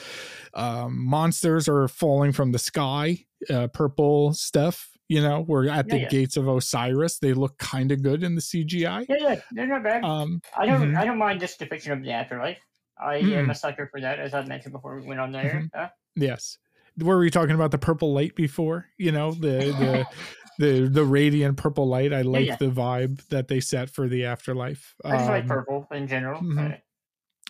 Um, 0.53 0.97
monsters 1.05 1.67
are 1.67 1.87
falling 1.89 2.31
from 2.31 2.53
the 2.53 2.59
sky, 2.59 3.25
uh, 3.49 3.67
purple 3.67 4.33
stuff. 4.33 4.89
You 5.13 5.21
know, 5.21 5.41
we're 5.47 5.69
at 5.69 5.87
the 5.89 5.97
Yeah, 5.97 6.03
yeah. 6.03 6.09
gates 6.09 6.37
of 6.37 6.47
Osiris. 6.47 7.19
They 7.19 7.33
look 7.33 7.57
kind 7.59 7.91
of 7.91 8.01
good 8.01 8.23
in 8.23 8.33
the 8.35 8.41
CGI. 8.41 9.05
Yeah, 9.07 9.15
yeah, 9.19 9.35
they're 9.51 9.67
not 9.67 9.83
bad. 9.83 10.03
Um, 10.03 10.41
I 10.57 10.65
don't, 10.65 10.91
mhm. 10.91 10.97
I 10.97 11.05
don't 11.05 11.19
mind 11.19 11.39
this 11.39 11.55
depiction 11.55 11.91
of 11.91 12.01
the 12.01 12.11
afterlife. 12.11 12.57
I 12.97 13.17
am 13.17 13.47
Mm. 13.47 13.51
a 13.51 13.55
sucker 13.55 13.87
for 13.91 14.01
that, 14.01 14.17
as 14.19 14.33
I 14.33 14.43
mentioned 14.45 14.73
before 14.73 14.99
we 14.99 15.05
went 15.05 15.19
on 15.19 15.31
there. 15.31 15.69
Uh, 15.73 15.87
Yes. 16.15 16.57
Were 16.97 17.19
we 17.19 17.29
talking 17.29 17.55
about 17.55 17.71
the 17.71 17.77
purple 17.77 18.13
light 18.13 18.35
before? 18.35 18.87
You 18.97 19.11
know, 19.11 19.31
the 19.33 19.57
the 19.83 20.05
the 20.59 20.87
the 20.89 21.03
radiant 21.05 21.57
purple 21.57 21.87
light. 21.87 22.11
I 22.13 22.21
like 22.21 22.45
yeah. 22.47 22.55
the 22.55 22.71
vibe 22.71 23.27
that 23.29 23.47
they 23.47 23.59
set 23.59 23.89
for 23.89 24.07
the 24.07 24.25
afterlife. 24.25 24.95
I 25.05 25.17
just 25.17 25.29
like 25.29 25.43
Um, 25.43 25.49
purple 25.49 25.87
in 25.91 26.07
general. 26.07 26.41
mhm. 26.41 26.73
Uh, 26.73 26.77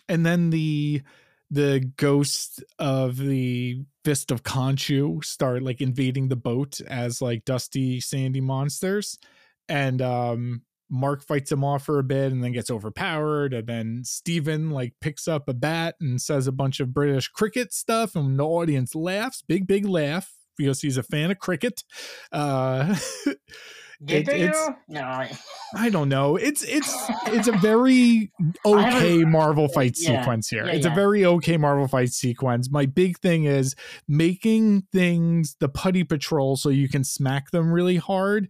and 0.08 0.24
then 0.26 0.50
the 0.50 1.02
the 1.54 1.90
ghost 1.96 2.64
of 2.80 3.16
the 3.16 3.84
fist 4.04 4.30
of 4.32 4.42
Khonshu 4.42 5.24
start 5.24 5.62
like 5.62 5.80
invading 5.80 6.28
the 6.28 6.36
boat 6.36 6.80
as 6.80 7.22
like 7.22 7.44
dusty 7.44 8.00
sandy 8.00 8.40
monsters. 8.40 9.18
And 9.68 10.02
um 10.02 10.62
Mark 10.90 11.24
fights 11.24 11.50
him 11.50 11.64
off 11.64 11.84
for 11.84 11.98
a 11.98 12.04
bit 12.04 12.30
and 12.30 12.44
then 12.44 12.52
gets 12.52 12.70
overpowered. 12.70 13.54
And 13.54 13.66
then 13.66 14.02
Steven 14.04 14.70
like 14.70 14.94
picks 15.00 15.26
up 15.26 15.48
a 15.48 15.54
bat 15.54 15.94
and 16.00 16.20
says 16.20 16.46
a 16.46 16.52
bunch 16.52 16.80
of 16.80 16.92
British 16.92 17.28
cricket 17.28 17.72
stuff. 17.72 18.16
And 18.16 18.38
the 18.38 18.44
audience 18.44 18.94
laughs 18.94 19.42
big 19.46 19.66
big 19.66 19.86
laugh 19.86 20.32
because 20.58 20.80
he's 20.80 20.96
a 20.96 21.02
fan 21.04 21.30
of 21.30 21.38
cricket. 21.38 21.84
Uh 22.32 22.96
Did 24.04 24.16
It- 24.22 24.26
they 24.26 24.40
it's- 24.42 24.66
though? 24.66 24.74
No. 24.88 25.00
I- 25.02 25.36
I 25.76 25.90
don't 25.90 26.08
know. 26.08 26.36
It's 26.36 26.62
it's 26.62 26.94
it's 27.26 27.48
a 27.48 27.52
very 27.52 28.30
okay 28.64 29.24
Marvel 29.24 29.68
fight 29.68 29.96
yeah, 29.98 30.20
sequence 30.20 30.48
here. 30.48 30.66
yeah, 30.66 30.72
it's 30.72 30.86
a 30.86 30.90
very 30.90 31.24
okay 31.24 31.56
Marvel 31.56 31.88
fight 31.88 32.10
sequence. 32.12 32.70
My 32.70 32.86
big 32.86 33.18
thing 33.18 33.44
is 33.44 33.74
making 34.06 34.82
things 34.92 35.56
the 35.58 35.68
putty 35.68 36.04
patrol 36.04 36.56
so 36.56 36.68
you 36.68 36.88
can 36.88 37.02
smack 37.04 37.50
them 37.50 37.72
really 37.72 37.96
hard 37.96 38.48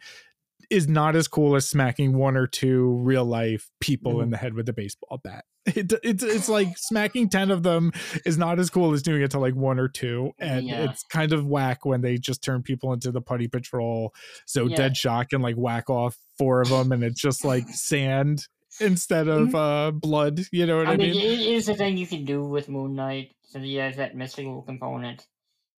is 0.71 0.89
not 0.89 1.17
as 1.17 1.29
cool 1.29 1.57
as 1.57 1.67
smacking 1.69 2.15
one 2.17 2.37
or 2.37 2.47
two 2.47 2.97
real 3.03 3.25
life 3.25 3.71
people 3.81 4.21
in 4.21 4.29
Mhm. 4.29 4.31
the 4.33 4.37
head 4.39 4.55
with 4.55 4.69
a 4.69 4.73
baseball 4.73 5.21
bat. 5.23 5.45
It, 5.67 5.93
it's 6.03 6.23
it's 6.23 6.49
like 6.51 6.77
smacking 6.77 7.31
10 7.31 7.51
of 7.51 7.63
them 7.63 7.93
is 8.27 8.37
not 8.37 8.59
as 8.59 8.69
cool 8.69 8.93
as 8.93 9.03
doing 9.03 9.23
it 9.23 9.31
to 9.31 9.39
like 9.39 9.55
one 9.55 9.79
or 9.79 9.89
two 9.89 10.33
and 10.39 10.67
Yeah. 10.67 10.91
it's 10.91 11.03
kind 11.05 11.33
of 11.33 11.47
whack 11.47 11.87
when 11.87 12.03
they 12.03 12.19
just 12.19 12.43
turn 12.45 12.63
people 12.63 12.93
into 12.93 13.11
the 13.11 13.23
putty 13.23 13.49
patrol 13.49 14.13
so 14.45 14.67
Yeah. 14.67 14.77
Deadshot 14.77 15.31
can 15.31 15.41
like 15.41 15.57
whack 15.57 15.89
off 15.89 16.19
four 16.39 16.61
of 16.61 16.69
them 16.69 16.93
and 16.93 17.03
it's 17.03 17.19
just 17.21 17.45
like 17.47 17.67
sand 17.71 18.47
instead 18.81 19.27
of 19.29 19.55
uh 19.55 19.91
blood 19.93 20.41
you 20.53 20.67
know 20.67 20.77
what 20.77 20.87
I, 20.89 20.97
Mm-hmm. 20.97 21.03
I 21.03 21.05
mean, 21.07 21.17
mean 21.17 21.41
it 21.41 21.47
is 21.55 21.69
a 21.71 21.75
thing 21.75 21.97
you 21.97 22.07
can 22.07 22.25
do 22.27 22.45
with 22.45 22.69
Moon 22.69 22.95
Knight, 22.95 23.31
so 23.49 23.59
he 23.59 23.77
has 23.77 23.97
that 23.97 24.15
mystical 24.15 24.61
component. 24.63 25.27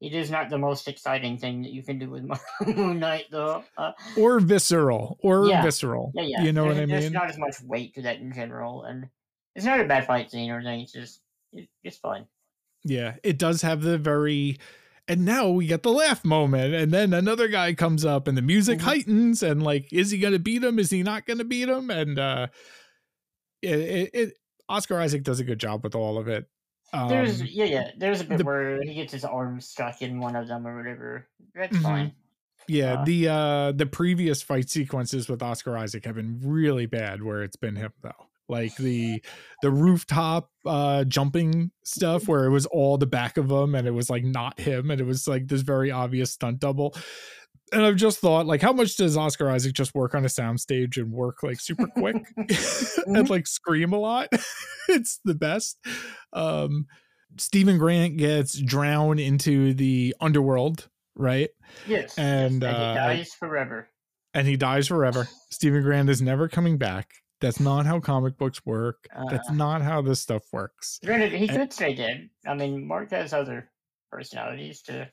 It 0.07 0.15
is 0.15 0.31
not 0.31 0.49
the 0.51 0.59
most 0.59 0.89
exciting 0.89 1.37
thing 1.39 1.63
that 1.63 1.73
you 1.73 1.83
can 1.83 1.99
do 1.99 2.11
with 2.11 2.25
Moon 2.67 3.01
Knight, 3.01 3.27
though. 3.31 3.65
Uh, 3.77 3.93
or 4.17 4.41
visceral 4.41 5.19
or 5.23 5.49
Yeah. 5.49 5.63
visceral 5.63 6.13
yeah, 6.15 6.23
yeah. 6.23 6.43
you 6.43 6.53
know 6.53 6.65
what 6.67 6.77
there's, 6.77 6.83
I 6.91 6.93
There's 6.93 7.05
mean 7.05 7.13
not 7.13 7.29
as 7.31 7.39
much 7.39 7.57
weight 7.63 7.95
to 7.95 8.03
that 8.03 8.19
in 8.19 8.33
general, 8.33 8.85
and 8.85 9.09
it's 9.55 9.65
not 9.67 9.81
a 9.81 9.85
bad 9.85 10.07
fight 10.07 10.31
scene 10.31 10.51
or 10.51 10.59
anything. 10.59 10.81
It's 10.83 10.93
just, 10.93 11.21
it, 11.53 11.69
it's 11.83 11.97
fun. 11.99 12.27
Yeah, 12.85 13.17
it 13.25 13.39
does 13.39 13.63
have 13.63 13.83
the 13.83 13.99
very 13.99 14.59
and 15.09 15.25
now 15.25 15.49
we 15.49 15.67
get 15.69 15.83
the 15.85 15.93
laugh 15.93 16.25
moment 16.25 16.75
and 16.75 16.91
then 16.93 17.13
another 17.13 17.47
guy 17.47 17.73
comes 17.75 18.05
up 18.05 18.27
and 18.27 18.37
the 18.37 18.43
music 18.43 18.81
Mhm. 18.81 18.83
heightens 18.83 19.43
and 19.43 19.63
like 19.63 19.93
is 19.93 20.11
he 20.11 20.19
going 20.19 20.33
to 20.33 20.39
beat 20.41 20.65
him 20.65 20.81
is 20.81 20.91
he 20.91 21.05
not 21.05 21.27
going 21.27 21.39
to 21.39 21.45
beat 21.45 21.69
him 21.69 21.91
and 21.91 22.19
uh 22.19 22.49
it, 23.63 23.79
it, 23.79 24.11
it 24.15 24.39
Oscar 24.69 24.99
Isaac 24.99 25.23
does 25.23 25.39
a 25.39 25.45
good 25.45 25.61
job 25.61 25.85
with 25.85 25.95
all 25.95 26.19
of 26.19 26.27
it. 26.27 26.47
Um, 26.93 27.09
There's, 27.09 27.43
yeah, 27.43 27.65
yeah. 27.65 27.91
There's 27.99 28.21
a 28.21 28.25
bit 28.25 28.39
the- 28.39 28.45
where 28.45 28.81
he 28.83 28.95
gets 28.95 29.13
his 29.13 29.25
arm 29.25 29.61
stuck 29.61 30.03
in 30.03 30.21
one 30.21 30.37
of 30.37 30.49
them 30.49 30.67
or 30.67 30.77
whatever. 30.77 31.27
That's 31.55 31.77
Mhm. 31.77 31.83
fine. 31.83 32.13
yeah, 32.69 32.95
uh, 33.01 33.05
the 33.05 33.29
uh 33.29 33.73
the 33.73 33.87
previous 33.87 34.43
fight 34.43 34.71
sequences 34.71 35.29
with 35.29 35.43
Oscar 35.43 35.77
Isaac 35.77 36.05
have 36.05 36.15
been 36.17 36.41
really 36.43 36.87
bad 36.87 37.23
where 37.23 37.43
it's 37.43 37.57
been 37.57 37.77
him 37.77 37.93
though. 38.03 38.13
Like 38.49 38.77
the 38.77 39.23
the 39.63 39.71
rooftop 39.73 40.51
uh 40.65 41.03
jumping 41.05 41.73
stuff 41.85 42.29
where 42.29 42.45
it 42.45 42.51
was 42.51 42.67
all 42.67 42.97
the 42.99 43.07
back 43.07 43.37
of 43.37 43.51
him 43.51 43.75
and 43.75 43.87
it 43.89 43.91
was 43.93 44.09
like 44.09 44.23
not 44.25 44.59
him 44.61 44.91
and 44.93 45.01
it 45.01 45.05
was 45.05 45.27
like 45.27 45.49
this 45.49 45.63
very 45.63 45.91
obvious 45.91 46.33
stunt 46.33 46.61
double. 46.61 46.95
And 47.73 47.85
I've 47.85 47.97
just 47.97 48.19
thought 48.19 48.47
like 48.47 48.63
how 48.63 48.73
much 48.73 48.97
does 48.97 49.17
Oscar 49.17 49.51
Isaac 49.51 49.73
just 49.75 49.95
work 49.95 50.15
on 50.15 50.25
a 50.25 50.29
soundstage 50.29 50.97
and 50.97 51.11
work 51.13 51.43
like 51.43 51.61
super 51.61 51.87
quick 51.87 52.17
and 53.07 53.29
like 53.31 53.47
scream 53.47 53.93
a 53.93 53.99
lot? 53.99 54.29
it's 54.89 55.21
the 55.25 55.35
best. 55.35 55.79
Um 56.33 56.87
Steven 57.39 57.77
Grant 57.79 58.17
gets 58.17 58.59
drowned 58.59 59.21
into 59.21 59.75
the 59.75 60.15
underworld, 60.21 60.89
right? 61.15 61.51
Yes. 61.87 62.17
And, 62.17 62.63
yes, 62.63 62.75
uh, 62.75 62.89
he 62.91 62.95
dies 62.95 63.35
forever. 63.35 63.89
and 64.33 64.47
he 64.47 64.57
dies 64.57 64.89
forever. 64.89 65.29
Steven 65.51 65.83
Grant 65.83 66.09
is 66.09 66.23
never 66.23 66.49
coming 66.49 66.79
back. 66.79 67.11
That's 67.43 67.61
not 67.61 67.85
how 67.85 68.01
comic 68.01 68.39
books 68.39 68.65
work. 68.65 69.07
That's 69.31 69.51
Uh. 69.51 69.55
not 69.55 69.83
how 69.83 70.01
this 70.01 70.21
stuff 70.21 70.45
works. 70.53 70.99
Granted, 71.05 71.33
he 71.33 71.47
and- 71.49 71.59
could 71.59 71.73
stay 71.75 71.95
dead. 71.95 72.31
I 72.47 72.55
mean, 72.55 72.87
Mark 72.87 73.11
has 73.11 73.35
other 73.35 73.71
personalities 74.11 74.81
to. 74.83 75.11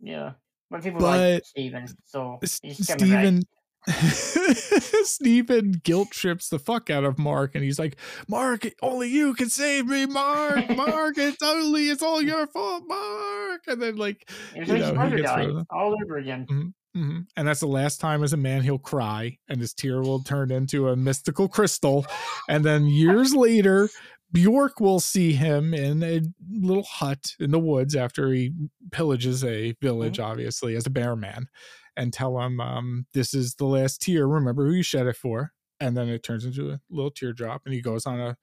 Yeah. 0.00 0.32
But 0.70 0.82
people 0.82 1.00
But 1.00 1.34
like 1.34 1.44
Steven, 1.46 1.86
so 2.06 2.38
S- 2.42 2.60
he's 2.62 2.86
coming 2.86 3.10
back. 3.10 3.24
Steven 3.24 3.42
Steven 5.04 5.72
guilt 5.82 6.10
trips 6.10 6.48
the 6.48 6.58
fuck 6.58 6.90
out 6.90 7.04
of 7.04 7.18
Mark 7.18 7.54
and 7.54 7.64
he's 7.64 7.78
like, 7.78 7.96
Mark, 8.28 8.66
only 8.82 9.08
you 9.08 9.34
can 9.34 9.48
save 9.48 9.86
me, 9.86 10.06
Mark. 10.06 10.68
Mark, 10.76 11.18
it's 11.18 11.42
only 11.42 11.88
it's 11.88 12.02
all 12.02 12.22
your 12.22 12.46
fault, 12.46 12.84
Mark. 12.86 13.60
And 13.66 13.80
then 13.80 13.96
like 13.96 14.28
you 14.54 14.66
know, 14.66 14.74
he 14.74 15.16
gets 15.16 15.22
died 15.30 15.46
rid 15.46 15.56
of- 15.56 15.66
all 15.70 15.94
over 16.02 16.18
again. 16.18 16.46
mhm. 16.94 17.26
and 17.36 17.48
that's 17.48 17.60
the 17.60 17.66
last 17.66 18.00
time 18.00 18.22
as 18.22 18.32
a 18.32 18.36
man 18.36 18.62
he'll 18.62 18.78
cry 18.78 19.36
and 19.48 19.60
his 19.60 19.72
tear 19.74 20.00
will 20.02 20.22
turn 20.22 20.50
into 20.50 20.88
a 20.88 20.96
mystical 20.96 21.48
crystal. 21.48 22.06
And 22.48 22.64
then 22.64 22.86
years 22.86 23.34
later, 23.34 23.88
Bjork 24.32 24.80
will 24.80 25.00
see 25.00 25.32
him 25.32 25.74
in 25.74 26.02
a 26.02 26.20
little 26.50 26.84
hut 26.84 27.34
in 27.40 27.50
the 27.50 27.58
woods 27.58 27.96
after 27.96 28.32
he 28.32 28.52
pillages 28.90 29.44
a 29.44 29.74
village, 29.80 30.18
Mm-hmm. 30.18 30.30
obviously, 30.30 30.76
as 30.76 30.86
a 30.86 30.90
bear 30.90 31.16
man, 31.16 31.48
and 31.96 32.12
tell 32.12 32.38
him, 32.40 32.60
um, 32.60 33.06
This 33.14 33.34
is 33.34 33.54
the 33.56 33.64
last 33.66 34.02
tear. 34.02 34.26
Remember 34.26 34.66
who 34.66 34.72
you 34.74 34.82
shed 34.82 35.06
it 35.06 35.16
for. 35.16 35.52
And 35.80 35.96
then 35.96 36.08
it 36.08 36.22
turns 36.22 36.44
into 36.44 36.70
a 36.70 36.80
little 36.90 37.10
teardrop, 37.10 37.62
and 37.64 37.72
he 37.74 37.80
goes 37.80 38.04
on 38.06 38.20
a 38.20 38.36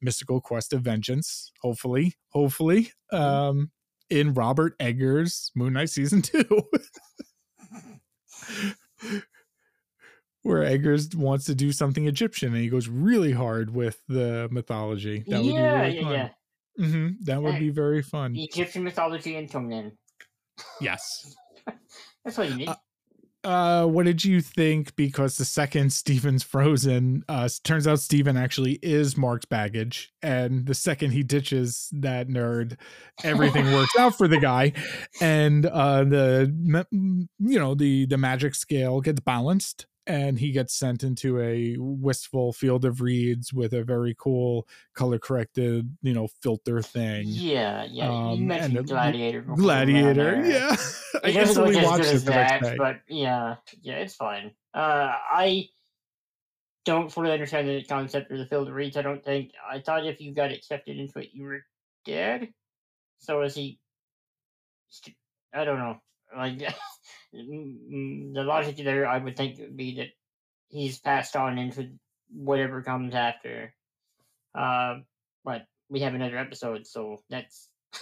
mystical 0.00 0.40
quest 0.40 0.72
of 0.72 0.82
vengeance, 0.82 1.50
hopefully, 1.62 2.14
hopefully, 2.30 2.92
Mm-hmm. 3.12 3.16
um, 3.16 3.70
in 4.08 4.34
Robert 4.34 4.74
Eggers' 4.78 5.50
Moon 5.56 5.72
Knight 5.72 5.90
season 5.90 6.22
two. 6.22 6.62
Where 10.46 10.62
Eggers 10.64 11.14
wants 11.16 11.44
to 11.46 11.54
do 11.54 11.72
something 11.72 12.06
Egyptian 12.06 12.52
and 12.54 12.62
he 12.62 12.68
goes 12.68 12.88
really 12.88 13.32
hard 13.32 13.74
with 13.74 14.00
the 14.08 14.48
mythology. 14.50 15.24
That 15.26 15.42
would 15.42 15.54
yeah, 15.54 15.74
be 15.74 15.80
really 15.80 15.96
yeah, 15.96 16.02
fun. 16.02 16.12
yeah. 16.12 16.86
hmm 16.86 17.08
That 17.24 17.42
would 17.42 17.58
be 17.58 17.70
very 17.70 18.02
fun. 18.02 18.34
Egyptian 18.36 18.84
mythology 18.84 19.36
and 19.36 19.50
Conan. 19.50 19.98
Yes. 20.80 21.34
That's 22.24 22.38
what 22.38 22.48
you 22.50 22.56
need. 22.56 22.68
Uh, 22.68 22.76
Uh, 23.44 23.86
what 23.86 24.06
did 24.06 24.24
you 24.24 24.40
think? 24.40 24.96
Because 24.96 25.36
the 25.36 25.44
second 25.44 25.92
Steven's 25.92 26.42
frozen, 26.42 27.22
uh, 27.28 27.48
turns 27.62 27.86
out 27.86 28.00
Steven 28.00 28.36
actually 28.36 28.80
is 28.82 29.16
Mark's 29.16 29.44
baggage, 29.46 30.12
and 30.20 30.66
the 30.66 30.74
second 30.74 31.12
he 31.12 31.22
ditches 31.22 31.88
that 31.92 32.26
nerd, 32.28 32.76
everything 33.22 33.72
works 33.72 33.94
out 33.98 34.16
for 34.18 34.26
the 34.26 34.40
guy, 34.40 34.72
and 35.20 35.64
uh, 35.66 36.02
the 36.02 36.52
you 37.38 37.58
know 37.58 37.76
the 37.76 38.06
the 38.06 38.18
magic 38.18 38.56
scale 38.56 39.00
gets 39.00 39.20
balanced, 39.20 39.86
and 40.06 40.38
he 40.38 40.52
gets 40.52 40.74
sent 40.74 41.02
into 41.02 41.40
a 41.40 41.76
wistful 41.78 42.52
field 42.52 42.84
of 42.84 43.00
reeds 43.00 43.52
with 43.52 43.72
a 43.72 43.82
very 43.82 44.14
cool 44.18 44.66
color 44.94 45.18
corrected 45.18 45.96
you 46.02 46.14
know 46.14 46.28
filter 46.40 46.80
thing. 46.82 47.24
yeah, 47.26 47.84
yeah. 47.90 48.08
um, 48.08 48.38
you 48.38 48.46
mentioned 48.46 48.78
and 48.78 48.88
Gladiator. 48.88 49.42
Gladiator, 49.42 50.44
yeah. 50.46 50.76
I 51.24 51.30
instantly 51.30 51.82
watched 51.82 52.04
it 52.04 52.14
as 52.14 52.24
the 52.24 52.30
next 52.32 52.66
that, 52.68 52.78
but 52.78 52.96
yeah, 53.08 53.56
yeah, 53.82 53.94
it's 53.94 54.14
fine. 54.14 54.52
Uh, 54.74 55.12
I 55.30 55.68
don't 56.84 57.10
fully 57.10 57.32
understand 57.32 57.68
the 57.68 57.82
concept 57.82 58.30
of 58.30 58.38
the 58.38 58.46
field 58.46 58.68
of 58.68 58.74
reeds. 58.74 58.96
I 58.96 59.02
don't 59.02 59.24
think. 59.24 59.52
I 59.68 59.80
thought 59.80 60.06
if 60.06 60.20
you 60.20 60.32
got 60.32 60.52
accepted 60.52 60.98
into 60.98 61.18
it, 61.18 61.30
you 61.32 61.44
were 61.44 61.60
dead. 62.04 62.48
So 63.18 63.42
is 63.42 63.54
he? 63.54 63.80
I 65.52 65.64
don't 65.64 65.78
know. 65.78 66.00
Like 66.34 66.60
the 67.36 68.42
logic 68.42 68.76
there, 68.76 69.06
I 69.06 69.18
would 69.18 69.36
think 69.36 69.58
would 69.58 69.76
be 69.76 69.96
that 69.96 70.08
he's 70.68 70.98
passed 70.98 71.36
on 71.36 71.58
into 71.58 71.90
whatever 72.32 72.82
comes 72.82 73.14
after. 73.14 73.72
Uh, 74.54 74.96
but 75.44 75.62
we 75.88 76.00
have 76.00 76.14
another 76.14 76.38
episode, 76.38 76.86
so 76.86 77.18
that's 77.30 77.68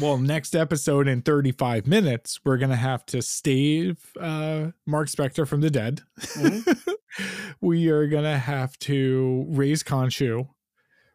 well 0.00 0.16
next 0.18 0.56
episode 0.56 1.06
in 1.06 1.20
35 1.20 1.86
minutes 1.86 2.40
we're 2.46 2.56
gonna 2.56 2.74
have 2.76 3.04
to 3.04 3.20
stave 3.20 3.98
uh 4.18 4.68
mark 4.86 5.06
spector 5.08 5.46
from 5.46 5.60
the 5.60 5.68
dead 5.70 6.00
Mhm. 6.18 6.78
we 7.60 7.90
are 7.90 8.06
gonna 8.06 8.38
have 8.38 8.78
to 8.80 9.44
raise 9.50 9.82
Khonshu. 9.82 10.48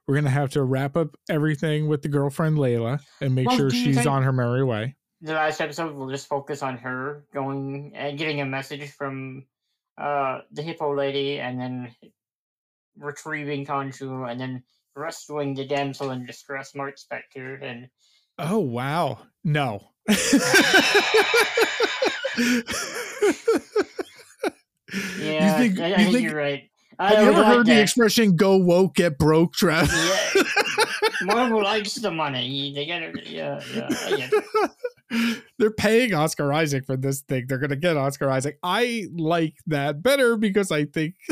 we're 0.07 0.13
gonna 0.15 0.29
have 0.29 0.51
to 0.51 0.61
wrap 0.63 0.95
up 0.95 1.15
everything 1.27 1.87
with 1.87 2.03
the 2.03 2.07
girlfriend 2.07 2.57
layla 2.57 2.99
and 3.19 3.33
make 3.33 3.47
Well, 3.47 3.57
sure 3.57 3.69
she's 3.71 3.95
think- 3.95 4.07
on 4.07 4.21
her 4.21 4.31
merry 4.31 4.63
way 4.63 4.95
the 5.21 5.33
last 5.33 5.61
episode 5.61 5.95
will 5.95 6.09
just 6.09 6.27
focus 6.27 6.61
on 6.61 6.77
her 6.77 7.25
going 7.33 7.93
and 7.95 8.17
getting 8.17 8.41
a 8.41 8.45
message 8.45 8.89
from 8.91 9.45
uh 9.97 10.39
the 10.51 10.61
hippo 10.61 10.95
lady 10.95 11.39
and 11.39 11.59
then 11.59 11.95
retrieving 12.99 13.65
Khonshu 13.65 14.29
and 14.29 14.39
then 14.39 14.63
rescuing 14.95 15.53
the 15.53 15.65
damsel 15.65 16.11
in 16.11 16.25
distress 16.25 16.75
Mark 16.75 16.95
Spector 16.97 17.63
and 17.63 17.89
oh 18.37 18.59
wow 18.59 19.19
no 19.43 19.81
yeah 20.07 20.15
you 24.87 25.53
think, 25.57 25.79
I, 25.79 25.85
I 25.85 25.89
you 25.89 25.95
think, 25.95 26.11
think 26.11 26.21
you're 26.21 26.35
right. 26.35 26.69
I 26.99 27.13
have 27.13 27.23
you 27.23 27.29
ever 27.29 27.41
like 27.41 27.47
heard 27.47 27.65
the 27.67 27.81
expression 27.81 28.35
go 28.35 28.57
woke 28.57 28.95
get 28.95 29.17
broke 29.17 29.53
Trev? 29.53 29.91
Yeah. 29.91 30.43
Marvel 31.23 31.63
likes 31.63 31.95
the 31.95 32.11
money. 32.11 32.73
They 32.73 32.85
get 32.85 33.01
it. 33.03 33.27
Yeah, 33.27 33.61
yeah. 33.75 33.87
It. 35.09 35.43
They're 35.57 35.71
paying 35.71 36.13
Oscar 36.13 36.51
Isaac 36.53 36.85
for 36.85 36.97
this 36.97 37.21
thing. 37.21 37.45
They're 37.47 37.57
gonna 37.59 37.75
get 37.75 37.95
Oscar 37.97 38.29
Isaac. 38.29 38.59
I 38.61 39.07
like 39.13 39.55
that 39.67 40.03
better 40.03 40.35
because 40.37 40.71
I 40.71 40.85
think 40.85 41.15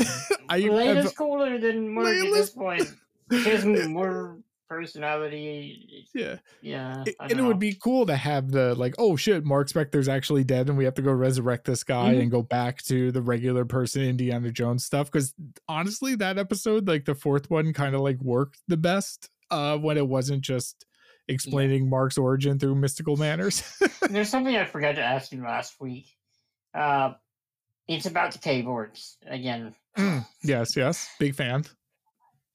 I 0.49 0.61
Layla's 0.61 1.05
have, 1.05 1.15
cooler 1.15 1.57
than 1.59 1.93
Mark 1.93 2.07
at 2.15 2.31
this 2.31 2.49
point. 2.51 2.83
She 3.31 3.49
has 3.49 3.65
more 3.65 4.37
personality. 4.69 6.07
yeah. 6.13 6.37
Yeah, 6.61 7.03
It- 7.07 7.15
and 7.19 7.31
it 7.39 7.41
would 7.43 7.59
be 7.59 7.73
cool 7.73 8.05
to 8.05 8.15
have 8.15 8.51
the 8.51 8.75
like, 8.75 8.95
oh 8.97 9.15
shit, 9.15 9.43
Mark 9.45 9.67
Spector's 9.67 10.07
actually 10.07 10.43
dead, 10.43 10.69
and 10.69 10.77
we 10.77 10.85
have 10.85 10.93
to 10.95 11.01
go 11.01 11.11
resurrect 11.11 11.65
this 11.65 11.83
guy 11.83 12.13
Mhm. 12.13 12.21
and 12.21 12.31
go 12.31 12.41
back 12.43 12.81
to 12.83 13.11
the 13.11 13.21
regular 13.21 13.65
person 13.65 14.03
Indiana 14.03 14.51
Jones 14.51 14.85
stuff. 14.85 15.11
Because 15.11 15.33
honestly, 15.67 16.15
that 16.15 16.37
episode, 16.37 16.87
like 16.87 17.05
the 17.05 17.15
fourth 17.15 17.49
one, 17.49 17.73
kind 17.73 17.95
of 17.95 18.01
like 18.01 18.21
worked 18.21 18.61
the 18.67 18.77
best 18.77 19.29
uh 19.51 19.77
when 19.77 19.97
it 19.97 20.07
wasn't 20.07 20.41
just 20.41 20.85
explaining 21.27 21.89
Mark's 21.89 22.17
origin 22.17 22.59
through 22.59 22.75
mystical 22.75 23.17
manners. 23.17 23.63
There's 24.09 24.29
something 24.29 24.55
I 24.55 24.65
forgot 24.65 24.95
to 24.95 25.01
ask 25.01 25.31
you 25.31 25.41
last 25.43 25.75
week. 25.79 26.07
Uh, 26.73 27.13
it's 27.87 28.05
about 28.05 28.31
the 28.31 28.39
keyboards 28.39 29.17
again. 29.25 29.75
Mm, 29.97 30.25
yes, 30.43 30.75
yes, 30.75 31.09
big 31.19 31.35
fan. 31.35 31.63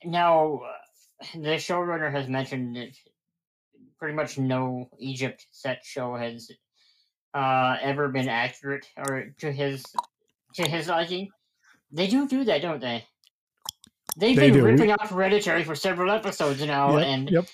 Now, 0.05 0.61
uh, 0.65 1.27
the 1.35 1.57
showrunner 1.57 2.11
has 2.11 2.29
mentioned 2.29 2.77
that 2.77 2.97
pretty 3.99 4.15
much 4.15 4.39
no 4.39 4.89
Egypt 4.99 5.47
set 5.51 5.81
show 5.85 6.17
has 6.17 6.51
uh, 7.35 7.77
ever 7.81 8.09
been 8.09 8.29
accurate 8.29 8.87
or 8.97 9.33
to 9.39 9.53
his 9.53 9.85
to 10.55 10.69
his 10.69 10.89
liking. 10.89 11.29
They 11.93 12.07
do 12.07 12.27
do 12.27 12.45
that, 12.45 12.63
don't 12.63 12.81
they? 12.81 13.05
They've 14.17 14.37
They 14.37 14.51
been 14.51 14.61
do. 14.61 14.65
ripping 14.65 14.93
off 14.93 15.11
Hereditary 15.11 15.65
for 15.65 15.75
several 15.75 16.11
episodes 16.11 16.65
now, 16.65 16.97
Yep, 16.97 17.07
and 17.07 17.31
yep. 17.31 17.45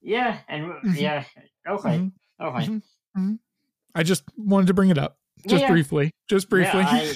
yeah, 0.00 0.38
and 0.48 0.72
Mhm. 0.84 1.00
yeah, 1.00 1.24
okay, 1.68 1.98
Mhm. 1.98 2.12
okay, 2.40 2.66
Mhm. 2.66 2.82
Mhm. 3.16 3.38
I 3.94 4.02
just 4.02 4.24
wanted 4.36 4.66
to 4.68 4.74
bring 4.74 4.90
it 4.90 4.98
up, 4.98 5.18
just 5.46 5.62
yeah. 5.62 5.70
briefly, 5.70 6.10
just 6.28 6.48
briefly. 6.48 6.80
Yeah, 6.80 6.88
I, 6.90 7.14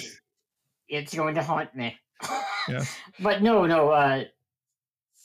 it's 0.88 1.14
going 1.14 1.34
to 1.36 1.42
haunt 1.42 1.74
me. 1.74 1.98
Yeah. 2.68 2.84
But 3.20 3.42
no, 3.42 3.66
no. 3.66 3.90
Uh, 3.90 4.24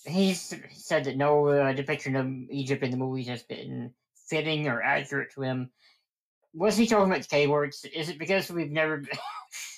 he 0.05 0.33
said 0.33 1.03
that 1.03 1.17
no 1.17 1.47
uh, 1.47 1.73
depiction 1.73 2.15
of 2.15 2.27
Egypt 2.49 2.83
in 2.83 2.91
the 2.91 2.97
movies 2.97 3.27
has 3.27 3.43
been 3.43 3.93
fitting 4.29 4.67
or 4.67 4.81
accurate 4.81 5.31
to 5.33 5.41
him. 5.41 5.71
Was 6.53 6.77
he 6.77 6.87
talking 6.87 7.11
about 7.11 7.27
K 7.27 7.47
words? 7.47 7.85
Is 7.93 8.09
it 8.09 8.17
because 8.17 8.49
we've 8.49 8.71
never 8.71 9.03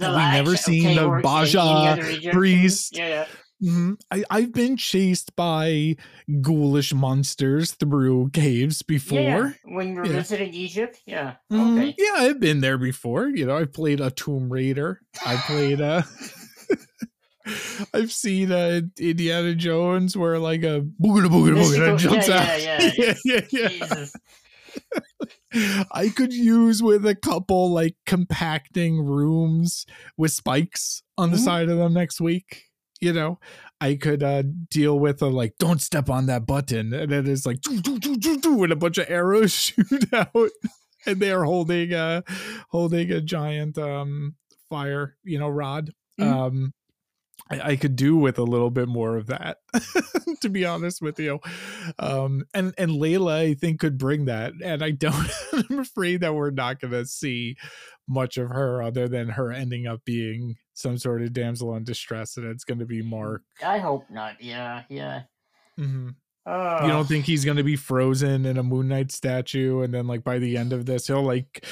Have 0.00 0.14
we 0.16 0.22
never 0.36 0.56
seen 0.56 0.94
the 0.96 1.02
in 1.04 1.12
any 1.14 1.22
Baja 1.22 1.96
priest? 2.32 2.96
Yeah, 2.96 3.08
yeah. 3.08 3.26
Mhm. 3.62 3.96
I, 4.10 4.24
I've 4.28 4.52
been 4.52 4.76
chased 4.76 5.36
by 5.36 5.94
ghoulish 6.40 6.92
monsters 6.92 7.72
through 7.72 8.30
caves 8.30 8.82
before. 8.82 9.20
Yeah, 9.20 9.52
yeah. 9.64 9.76
When 9.76 9.94
we're 9.94 10.06
Yeah. 10.06 10.12
visiting 10.14 10.52
Egypt, 10.52 11.00
yeah. 11.06 11.34
Mhm. 11.52 11.78
Okay. 11.78 11.94
Yeah, 11.96 12.14
I've 12.24 12.40
been 12.40 12.60
there 12.60 12.76
before. 12.76 13.28
You 13.28 13.46
know, 13.46 13.56
I've 13.56 13.72
played 13.72 14.00
a 14.00 14.10
Tomb 14.10 14.52
Raider. 14.52 15.00
I 15.24 15.36
played 15.36 15.80
a. 15.80 16.04
I've 17.94 18.12
seen 18.12 18.52
uh 18.52 18.82
Indiana 18.98 19.54
Jones 19.54 20.16
where 20.16 20.38
like 20.38 20.62
a 20.62 20.80
boogada 21.00 21.26
boogada 21.26 21.56
boogada 21.62 21.98
jumps 21.98 22.28
yeah, 22.28 22.36
out. 22.36 22.62
yeah, 22.62 22.90
yeah. 22.96 23.14
yeah, 23.24 23.40
yeah, 23.50 23.68
Jesus. 23.68 24.12
I 25.92 26.08
could 26.14 26.32
use 26.32 26.82
with 26.82 27.04
a 27.06 27.14
couple 27.14 27.70
like 27.72 27.96
compacting 28.06 29.04
rooms 29.04 29.86
with 30.16 30.32
spikes 30.32 31.02
on 31.18 31.30
the 31.30 31.36
Mhm. 31.36 31.44
side 31.44 31.68
of 31.68 31.78
them 31.78 31.92
next 31.94 32.20
week. 32.20 32.64
You 33.00 33.12
know, 33.12 33.38
I 33.80 33.96
could 33.96 34.22
uh 34.22 34.44
deal 34.70 34.98
with 34.98 35.22
a 35.22 35.26
like, 35.26 35.54
don't 35.58 35.82
step 35.82 36.08
on 36.08 36.26
that 36.26 36.46
button, 36.46 36.92
and 36.94 37.10
it 37.12 37.26
is 37.28 37.44
like, 37.44 37.60
doo, 37.60 37.80
doo, 37.80 37.98
doo, 37.98 38.16
doo, 38.16 38.40
doo, 38.40 38.62
and 38.62 38.72
a 38.72 38.76
bunch 38.76 38.98
of 38.98 39.10
arrows 39.10 39.52
shoot 39.54 40.12
out, 40.14 40.50
and 41.06 41.18
they 41.20 41.32
are 41.32 41.44
holding 41.44 41.92
a, 41.92 42.22
holding 42.70 43.10
a 43.10 43.20
giant 43.20 43.76
um 43.78 44.36
fire, 44.70 45.16
you 45.24 45.38
know, 45.38 45.48
rod. 45.48 45.90
Mhm. 46.20 46.26
Um, 46.32 46.74
I, 47.50 47.60
I 47.72 47.76
could 47.76 47.96
do 47.96 48.16
with 48.16 48.38
a 48.38 48.44
little 48.44 48.70
bit 48.70 48.88
more 48.88 49.16
of 49.16 49.26
that, 49.26 49.58
to 50.40 50.48
be 50.48 50.64
honest 50.64 51.02
with 51.02 51.18
you. 51.18 51.40
Um, 51.98 52.44
and 52.54 52.74
and 52.78 52.92
Layla, 52.92 53.50
I 53.50 53.54
think, 53.54 53.80
could 53.80 53.98
bring 53.98 54.26
that, 54.26 54.52
and 54.62 54.82
I 54.82 54.90
don't. 54.92 55.28
I'm 55.70 55.80
afraid 55.80 56.20
that 56.20 56.34
we're 56.34 56.50
not 56.50 56.80
going 56.80 56.92
to 56.92 57.04
see 57.06 57.56
much 58.08 58.36
of 58.36 58.48
her 58.48 58.82
other 58.82 59.08
than 59.08 59.28
her 59.30 59.50
ending 59.52 59.86
up 59.86 60.04
being 60.04 60.56
some 60.74 60.98
sort 60.98 61.22
of 61.22 61.32
damsel 61.32 61.74
in 61.76 61.84
distress, 61.84 62.36
and 62.36 62.46
it's 62.46 62.64
going 62.64 62.78
to 62.78 62.86
be 62.86 63.02
Mark. 63.02 63.42
I 63.64 63.78
hope 63.78 64.10
not. 64.10 64.42
Yeah, 64.42 64.82
yeah. 64.88 65.22
hmm 65.76 66.10
Oh, 66.44 66.82
You 66.82 66.88
don't 66.88 67.06
think 67.06 67.24
he's 67.24 67.44
going 67.44 67.58
to 67.58 67.62
be 67.62 67.76
frozen 67.76 68.46
in 68.46 68.58
a 68.58 68.64
Moon 68.64 68.88
Knight 68.88 69.12
statue, 69.12 69.82
and 69.82 69.94
then 69.94 70.08
like 70.08 70.24
by 70.24 70.38
the 70.38 70.56
end 70.56 70.72
of 70.72 70.86
this, 70.86 71.06
he'll 71.06 71.22
like. 71.22 71.64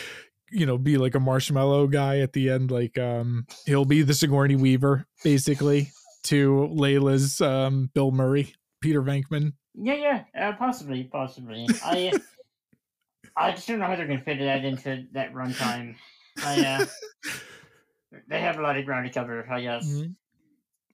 You 0.50 0.66
know, 0.66 0.76
be 0.78 0.98
like 0.98 1.14
a 1.14 1.20
marshmallow 1.20 1.86
guy 1.88 2.18
at 2.20 2.32
the 2.32 2.50
end. 2.50 2.70
Like, 2.70 2.98
um, 2.98 3.46
he'll 3.66 3.84
be 3.84 4.02
the 4.02 4.14
Sigourney 4.14 4.56
Weaver, 4.56 5.06
basically. 5.22 5.90
to 6.24 6.68
Layla's 6.74 7.40
um, 7.40 7.90
Bill 7.94 8.10
Murray, 8.10 8.54
Peter 8.82 9.02
Venkman. 9.02 9.52
Yeah, 9.74 9.94
yeah, 10.34 10.48
uh, 10.48 10.52
possibly, 10.56 11.04
possibly. 11.04 11.66
I 11.84 12.12
I 13.36 13.52
just 13.52 13.66
don't 13.68 13.78
know 13.78 13.86
how 13.86 13.96
they're 13.96 14.06
gonna 14.06 14.20
fit 14.20 14.38
that 14.40 14.64
into 14.64 15.06
that 15.12 15.32
runtime. 15.32 15.94
I 16.44 16.60
uh, 16.66 16.86
they 18.28 18.40
have 18.40 18.58
a 18.58 18.62
lot 18.62 18.76
of 18.76 18.84
ground 18.84 19.06
to 19.06 19.12
cover, 19.12 19.46
I 19.50 19.62
guess. 19.62 19.86
Mhm. 19.86 20.16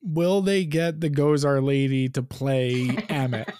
Will 0.02 0.42
they 0.42 0.64
get 0.64 1.00
the 1.00 1.10
Gozer 1.10 1.60
Lady 1.64 2.08
to 2.10 2.22
play 2.22 2.84
Ammit 3.08 3.50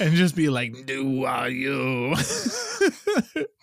and 0.00 0.14
just 0.14 0.36
be 0.36 0.48
like, 0.48 0.86
"Do 0.86 1.24
are 1.24 1.50
you?" 1.50 2.14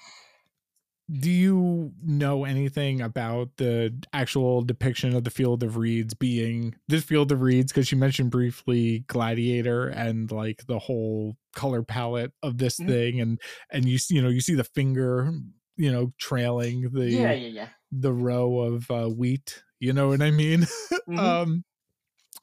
Do 1.11 1.29
you 1.29 1.91
know 2.01 2.45
anything 2.45 3.01
about 3.01 3.49
the 3.57 3.93
actual 4.13 4.61
depiction 4.61 5.13
of 5.15 5.25
the 5.25 5.29
Field 5.29 5.61
of 5.61 5.75
Reeds 5.75 6.13
being 6.13 6.75
this 6.87 7.03
Field 7.03 7.31
of 7.31 7.41
Reeds? 7.41 7.73
Because 7.73 7.91
you 7.91 7.97
mentioned 7.97 8.31
briefly 8.31 8.99
Gladiator 9.07 9.87
and 9.89 10.31
like 10.31 10.65
the 10.67 10.79
whole 10.79 11.35
color 11.55 11.83
palette 11.83 12.31
of 12.41 12.57
this 12.57 12.79
Mhm. 12.79 12.87
thing, 12.87 13.19
and 13.19 13.41
and 13.69 13.85
you 13.85 13.99
you 14.09 14.21
know 14.21 14.29
you 14.29 14.39
see 14.39 14.55
the 14.55 14.63
finger, 14.63 15.29
you 15.75 15.91
know, 15.91 16.13
trailing 16.19 16.89
the 16.93 17.09
Yeah, 17.11 17.33
yeah, 17.33 17.47
yeah. 17.47 17.69
the 17.91 18.13
row 18.13 18.59
of 18.59 18.89
uh, 18.89 19.07
wheat. 19.09 19.61
You 19.79 19.91
know 19.91 20.07
what 20.07 20.21
I 20.21 20.31
mean? 20.31 20.65
Mhm. 21.09 21.19
um, 21.19 21.65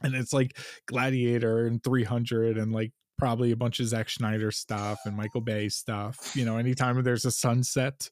and 0.03 0.15
it's 0.15 0.33
like 0.33 0.59
Gladiator 0.87 1.67
and 1.67 1.83
300 1.83 2.59
and 2.59 2.73
like 2.73 2.93
probably 3.21 3.53
a 3.53 3.57
bunch 3.57 3.79
of 3.81 3.87
Zack 3.87 4.09
Snyder 4.09 4.51
stuff 4.51 4.99
and 5.05 5.15
Michael 5.15 5.43
Bay 5.43 5.69
stuff. 5.69 6.35
You 6.35 6.47
know, 6.47 6.57
anytime 6.57 7.01
there's 7.03 7.27
a 7.27 7.31
sunset, 7.31 8.11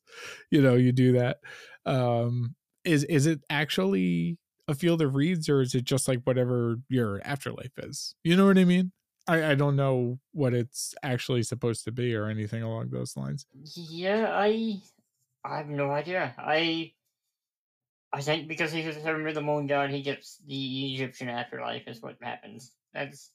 you 0.50 0.60
know, 0.60 0.74
you 0.74 0.92
do 0.92 1.12
that. 1.12 1.38
Um, 1.86 2.54
is 2.84 3.04
is 3.04 3.26
it 3.26 3.40
actually 3.48 4.38
a 4.68 4.74
field 4.74 5.00
of 5.00 5.14
reeds 5.14 5.48
or 5.48 5.62
is 5.62 5.74
it 5.74 5.84
just 5.84 6.06
like 6.06 6.20
whatever 6.24 6.76
your 6.88 7.20
afterlife 7.24 7.72
is? 7.78 8.14
You 8.22 8.36
know 8.36 8.46
what 8.46 8.58
I 8.58 8.64
mean? 8.64 8.92
I, 9.26 9.52
I 9.52 9.54
don't 9.54 9.76
know 9.76 10.18
what 10.32 10.54
it's 10.54 10.94
actually 11.02 11.42
supposed 11.42 11.84
to 11.84 11.92
be 11.92 12.14
or 12.14 12.26
anything 12.26 12.62
along 12.62 12.90
those 12.90 13.16
lines. 13.16 13.46
Yeah, 13.74 14.28
I 14.30 14.80
I 15.42 15.56
have 15.56 15.68
no 15.68 15.90
idea. 15.90 16.34
I 16.38 16.92
I 18.12 18.20
think 18.20 18.46
because 18.46 18.72
he's 18.72 18.96
a 18.96 19.04
member 19.04 19.28
of 19.28 19.34
the 19.34 19.42
moon 19.42 19.66
god, 19.66 19.90
he 19.90 20.02
gets 20.02 20.38
the 20.46 20.94
Egyptian 20.94 21.30
afterlife 21.30 21.84
is 21.86 22.02
what 22.02 22.16
happens. 22.22 22.72
That's 22.92 23.30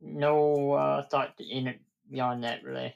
no 0.00 0.72
uh, 0.72 1.02
thought 1.08 1.34
in 1.38 1.66
it 1.66 1.80
beyond 2.10 2.44
that, 2.44 2.62
really. 2.62 2.94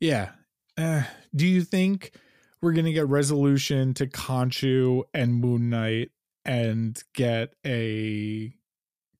Yeah. 0.00 0.30
Uh, 0.76 1.02
do 1.34 1.46
you 1.46 1.62
think 1.62 2.12
we're 2.60 2.72
gonna 2.72 2.92
get 2.92 3.08
resolution 3.08 3.94
to 3.94 4.06
Khonshu 4.06 5.04
and 5.14 5.34
Moon 5.34 5.70
Knight 5.70 6.10
and 6.44 7.02
get 7.14 7.54
a 7.64 8.54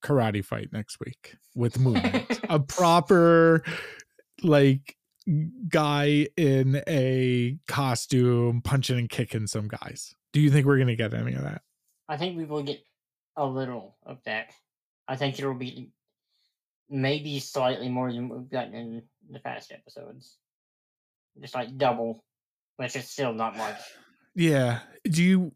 karate 0.03 0.45
fight 0.45 0.71
next 0.71 0.99
week 0.99 1.35
with 1.55 1.79
Moon 1.79 1.95
Knight? 1.95 2.39
a 2.49 2.59
proper 2.59 3.63
like 4.43 4.95
guy 5.67 6.27
in 6.37 6.81
a 6.87 7.57
costume 7.67 8.61
punching 8.61 8.97
and 8.97 9.09
kicking 9.09 9.47
some 9.47 9.67
guys. 9.67 10.15
Do 10.31 10.39
you 10.39 10.51
think 10.51 10.65
we're 10.65 10.77
gonna 10.77 10.95
get 10.95 11.13
any 11.13 11.33
of 11.33 11.43
that? 11.43 11.61
I 12.07 12.17
think 12.17 12.37
we 12.37 12.45
will 12.45 12.63
get 12.63 12.83
a 13.35 13.45
little 13.45 13.97
of 14.03 14.19
that. 14.25 14.51
I 15.07 15.15
think 15.15 15.39
it'll 15.39 15.53
be 15.53 15.91
maybe 16.89 17.39
slightly 17.39 17.89
more 17.89 18.11
than 18.11 18.29
we've 18.29 18.49
gotten 18.49 18.73
in 18.73 19.03
the 19.29 19.39
past 19.39 19.71
episodes. 19.71 20.37
Just 21.39 21.55
like 21.55 21.77
double, 21.77 22.23
which 22.77 22.95
is 22.95 23.09
still 23.09 23.33
not 23.33 23.57
much. 23.57 23.79
Yeah. 24.35 24.79
Do 25.03 25.23
you 25.23 25.51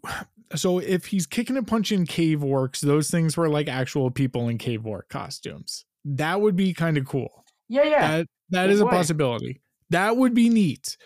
so 0.56 0.80
if 0.80 1.06
he's 1.06 1.26
kicking 1.26 1.58
and 1.58 1.68
punching 1.68 2.06
cave 2.06 2.40
orcs, 2.40 2.82
those 2.82 3.10
things 3.10 3.38
were 3.38 3.50
like 3.50 3.68
actual 3.68 4.12
people 4.12 4.50
in 4.50 4.58
cave 4.58 4.86
orc 4.86 5.10
costumes. 5.10 5.86
That 6.04 6.42
would 6.42 6.56
be 6.56 6.74
kind 6.74 6.98
of 6.98 7.06
cool. 7.06 7.46
Yeah, 7.70 7.84
yeah. 7.84 8.18
That 8.18 8.28
that 8.50 8.70
is 8.70 8.82
a 8.82 8.86
possibility. 8.86 9.62
That 9.92 10.18
would 10.18 10.34
be 10.34 10.50
neat. 10.50 10.98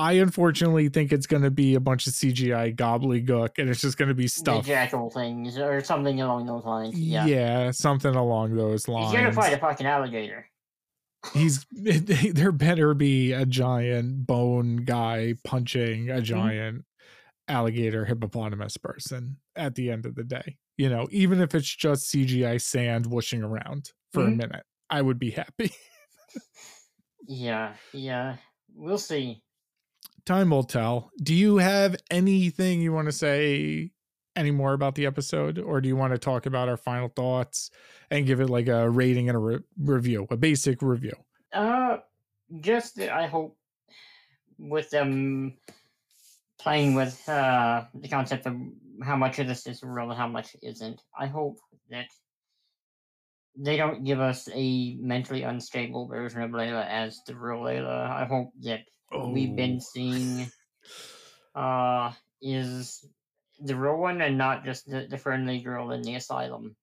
I 0.00 0.12
unfortunately 0.14 0.88
think 0.88 1.12
it's 1.12 1.26
going 1.26 1.42
to 1.42 1.50
be 1.50 1.74
a 1.74 1.80
bunch 1.80 2.06
of 2.06 2.14
CGI 2.14 2.74
gobbledygook, 2.74 3.58
and 3.58 3.68
it's 3.68 3.80
just 3.82 3.98
going 3.98 4.08
to 4.08 4.14
be 4.14 4.26
stuff. 4.28 4.64
jackal 4.66 5.10
things 5.10 5.58
or 5.58 5.82
something 5.84 6.20
along 6.20 6.46
those 6.46 6.64
lines. 6.64 6.98
Yeah. 6.98 7.26
Yeah. 7.26 7.70
something 7.70 8.14
along 8.14 8.56
those 8.56 8.88
lines. 8.88 9.10
He's 9.12 9.20
gonna 9.20 9.32
fight 9.32 9.52
a 9.52 9.58
fucking 9.58 9.86
alligator. 9.86 10.46
He's 11.34 11.66
there 11.72 12.52
better 12.52 12.94
be 12.94 13.32
a 13.32 13.44
giant 13.44 14.26
bone 14.26 14.78
guy 14.84 15.34
punching 15.44 16.06
Mm-hmm. 16.06 16.18
a 16.18 16.22
giant 16.22 16.84
alligator 17.46 18.04
hippopotamus 18.06 18.76
person 18.78 19.36
at 19.56 19.74
the 19.74 19.90
end 19.90 20.06
of 20.06 20.14
the 20.14 20.24
day. 20.24 20.56
You 20.78 20.88
know, 20.88 21.08
even 21.10 21.40
if 21.42 21.54
it's 21.54 21.68
just 21.68 22.10
CGI 22.10 22.58
sand 22.60 23.04
whooshing 23.06 23.42
around 23.42 23.90
for 24.14 24.22
a 24.22 24.28
Mhm. 24.28 24.36
minute, 24.36 24.64
I 24.88 25.02
would 25.02 25.18
be 25.18 25.30
happy. 25.32 25.72
Yeah, 27.26 27.74
yeah. 27.92 28.36
We'll 28.74 28.98
see. 28.98 29.42
Time 30.26 30.50
will 30.50 30.64
tell. 30.64 31.10
Do 31.22 31.34
you 31.34 31.58
have 31.58 31.96
anything 32.10 32.80
you 32.80 32.92
want 32.92 33.06
to 33.06 33.12
say 33.12 33.90
any 34.36 34.50
more 34.50 34.72
about 34.72 34.94
the 34.94 35.06
episode, 35.06 35.58
or 35.58 35.80
do 35.80 35.88
you 35.88 35.96
want 35.96 36.12
to 36.12 36.18
talk 36.18 36.46
about 36.46 36.68
our 36.68 36.76
final 36.76 37.08
thoughts 37.08 37.70
and 38.10 38.26
give 38.26 38.40
it 38.40 38.48
like 38.48 38.68
a 38.68 38.88
rating 38.88 39.28
and 39.28 39.36
a 39.36 39.38
re- 39.38 39.58
review, 39.78 40.26
a 40.30 40.36
basic 40.36 40.82
review? 40.82 41.12
Uh, 41.52 41.98
just 42.60 42.98
I 43.00 43.26
hope 43.26 43.56
with 44.58 44.90
them 44.90 45.56
playing 46.58 46.94
with 46.94 47.26
uh 47.28 47.84
the 47.94 48.08
concept 48.08 48.46
of 48.46 48.54
how 49.02 49.16
much 49.16 49.38
of 49.38 49.46
this 49.46 49.66
is 49.66 49.82
real 49.82 50.10
and 50.10 50.18
how 50.18 50.28
much 50.28 50.54
isn't. 50.62 51.00
I 51.18 51.26
hope 51.26 51.58
that 51.90 52.06
they 53.56 53.76
don't 53.76 54.04
give 54.04 54.20
us 54.20 54.48
a 54.54 54.96
mentally 55.00 55.42
unstable 55.42 56.06
version 56.06 56.42
of 56.42 56.50
Layla 56.50 56.86
as 56.86 57.20
the 57.26 57.34
real 57.34 57.62
Layla. 57.62 58.10
I 58.10 58.24
hope 58.24 58.52
that 58.62 58.80
what 59.10 59.30
we've 59.32 59.50
Oh. 59.50 59.56
been 59.56 59.80
seeing 59.80 60.50
uh 61.54 62.12
is 62.40 63.04
the 63.60 63.76
real 63.76 63.96
one 63.96 64.20
and 64.22 64.38
not 64.38 64.64
just 64.64 64.88
the, 64.88 65.06
the 65.10 65.18
friendly 65.18 65.60
girl 65.60 65.90
in 65.90 66.02
the 66.02 66.14
asylum. 66.14 66.76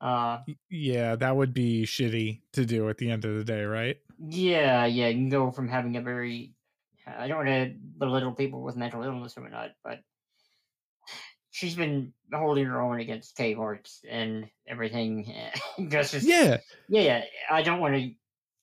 Uh 0.00 0.38
Yeah, 0.70 1.16
that 1.16 1.36
would 1.36 1.52
be 1.52 1.84
shitty 1.84 2.40
to 2.52 2.64
do 2.64 2.88
at 2.88 2.98
the 2.98 3.10
end 3.10 3.24
of 3.24 3.36
the 3.36 3.44
day, 3.44 3.64
right? 3.64 3.98
Yeah, 4.18 4.86
yeah, 4.86 5.08
you 5.08 5.14
can 5.14 5.28
go 5.28 5.50
from 5.50 5.68
having 5.68 5.96
a 5.96 6.02
very 6.02 6.54
I 7.06 7.28
don't 7.28 7.44
want 7.44 7.48
to 7.48 7.74
belittle 7.98 8.32
people 8.32 8.62
with 8.62 8.76
mental 8.76 9.02
illness 9.02 9.36
or 9.36 9.42
whatnot, 9.42 9.72
but 9.82 10.00
she's 11.50 11.74
been 11.74 12.12
holding 12.32 12.64
her 12.66 12.80
own 12.80 13.00
against 13.00 13.36
cave 13.36 13.58
orcs 13.58 13.98
and 14.08 14.48
everything. 14.66 15.34
Just 15.88 16.14
Yeah, 16.22 16.58
yeah, 16.88 17.02
yeah. 17.02 17.24
I 17.50 17.62
don't 17.62 17.80
want 17.80 17.94
to 17.96 18.10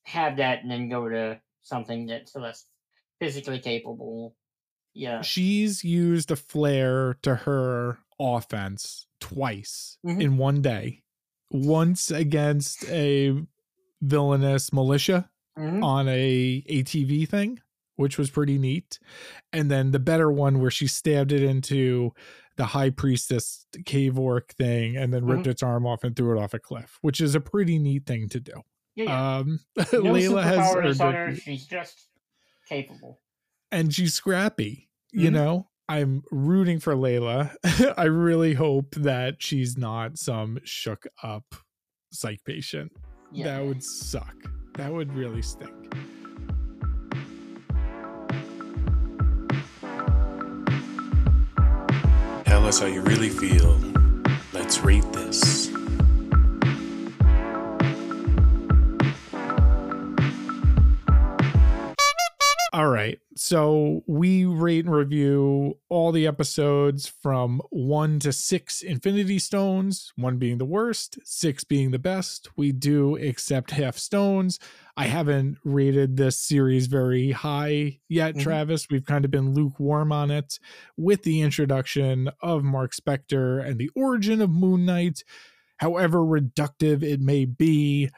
have 0.04 0.38
that 0.38 0.62
and 0.62 0.70
then 0.70 0.88
go 0.88 1.08
to 1.08 1.40
something 1.62 2.06
that's 2.06 2.34
less 2.34 2.66
physically 3.20 3.58
capable. 3.60 4.36
Yeah, 4.94 5.22
she's 5.22 5.82
used 5.84 6.30
a 6.30 6.36
flare 6.36 7.14
to 7.22 7.34
her 7.34 7.98
offense 8.20 9.06
twice 9.20 9.98
Mhm. 10.04 10.20
in 10.22 10.36
one 10.36 10.60
day. 10.62 11.02
Once 11.50 12.10
against 12.10 12.84
a 12.88 13.42
villainous 14.02 14.72
militia 14.72 15.30
Mhm. 15.58 15.82
on 15.82 16.08
a 16.08 16.62
ATV 16.68 17.24
thing, 17.26 17.60
which 17.96 18.18
was 18.18 18.30
pretty 18.30 18.58
neat. 18.58 18.98
And 19.52 19.70
then 19.70 19.90
the 19.92 19.98
better 19.98 20.30
one 20.30 20.60
where 20.60 20.70
she 20.70 20.86
stabbed 20.86 21.32
it 21.32 21.42
into 21.42 22.12
the 22.56 22.66
high 22.66 22.90
priestess 22.90 23.66
cave 23.86 24.18
orc 24.18 24.52
thing 24.52 24.96
and 24.96 25.12
then 25.12 25.24
ripped 25.24 25.46
its 25.46 25.62
arm 25.62 25.86
off 25.86 26.04
and 26.04 26.14
threw 26.14 26.36
it 26.36 26.42
off 26.42 26.52
a 26.54 26.58
cliff, 26.58 26.98
which 27.00 27.20
is 27.20 27.34
a 27.34 27.40
pretty 27.40 27.78
neat 27.78 28.04
thing 28.06 28.28
to 28.28 28.40
do. 28.40 28.62
Yeah, 28.94 29.04
yeah. 29.04 29.36
Um 29.38 29.60
no 29.76 29.84
Layla 29.84 30.42
has 30.44 30.58
superpowers 30.74 31.00
on 31.04 31.14
her. 31.14 31.34
She's 31.34 31.66
just 31.66 32.08
capable. 32.68 33.20
and 33.70 33.92
she's 33.94 34.14
scrappy, 34.14 34.88
you 35.12 35.30
Mhm. 35.30 35.32
know. 35.34 35.68
I'm 35.88 36.22
rooting 36.30 36.78
for 36.80 36.94
Layla. 36.94 37.54
I 37.98 38.04
really 38.04 38.54
hope 38.54 38.94
that 38.94 39.42
she's 39.42 39.76
not 39.76 40.16
some 40.16 40.58
shook 40.64 41.06
up 41.22 41.54
psych 42.12 42.40
patient. 42.44 42.92
Yeah. 43.32 43.44
That 43.58 43.66
would 43.66 43.82
suck. 43.82 44.34
That 44.76 44.92
would 44.92 45.12
really 45.12 45.42
stink. 45.42 45.70
Tell 52.44 52.66
us 52.66 52.80
how 52.80 52.86
you 52.86 53.00
really 53.02 53.30
feel. 53.30 53.78
Let's 54.52 54.80
rate 54.80 55.10
this. 55.12 55.70
All 62.74 62.88
right. 62.88 63.18
So 63.36 64.02
we 64.06 64.46
rate 64.46 64.86
and 64.86 64.94
review 64.94 65.76
all 65.90 66.10
the 66.10 66.26
episodes 66.26 67.06
from 67.06 67.60
one 67.68 68.18
to 68.20 68.32
six 68.32 68.80
Infinity 68.80 69.40
Stones, 69.40 70.10
one 70.16 70.38
being 70.38 70.56
the 70.56 70.64
worst, 70.64 71.18
six 71.22 71.64
being 71.64 71.90
the 71.90 71.98
best. 71.98 72.48
We 72.56 72.72
do 72.72 73.16
accept 73.16 73.72
half 73.72 73.98
stones. 73.98 74.58
I 74.96 75.04
haven't 75.04 75.58
rated 75.64 76.16
this 76.16 76.38
series 76.38 76.86
very 76.86 77.32
high 77.32 78.00
yet, 78.08 78.36
Mhm. 78.36 78.42
Travis. 78.42 78.88
We've 78.90 79.04
kind 79.04 79.26
of 79.26 79.30
been 79.30 79.52
lukewarm 79.52 80.10
on 80.10 80.30
it 80.30 80.58
with 80.96 81.24
the 81.24 81.42
introduction 81.42 82.30
of 82.40 82.64
Mark 82.64 82.94
Spector 82.94 83.62
and 83.62 83.78
the 83.78 83.90
origin 83.94 84.40
of 84.40 84.48
Moon 84.50 84.86
Knight. 84.86 85.24
however 85.78 86.18
reductive 86.20 87.02
it 87.02 87.20
may 87.20 87.44
be. 87.44 88.08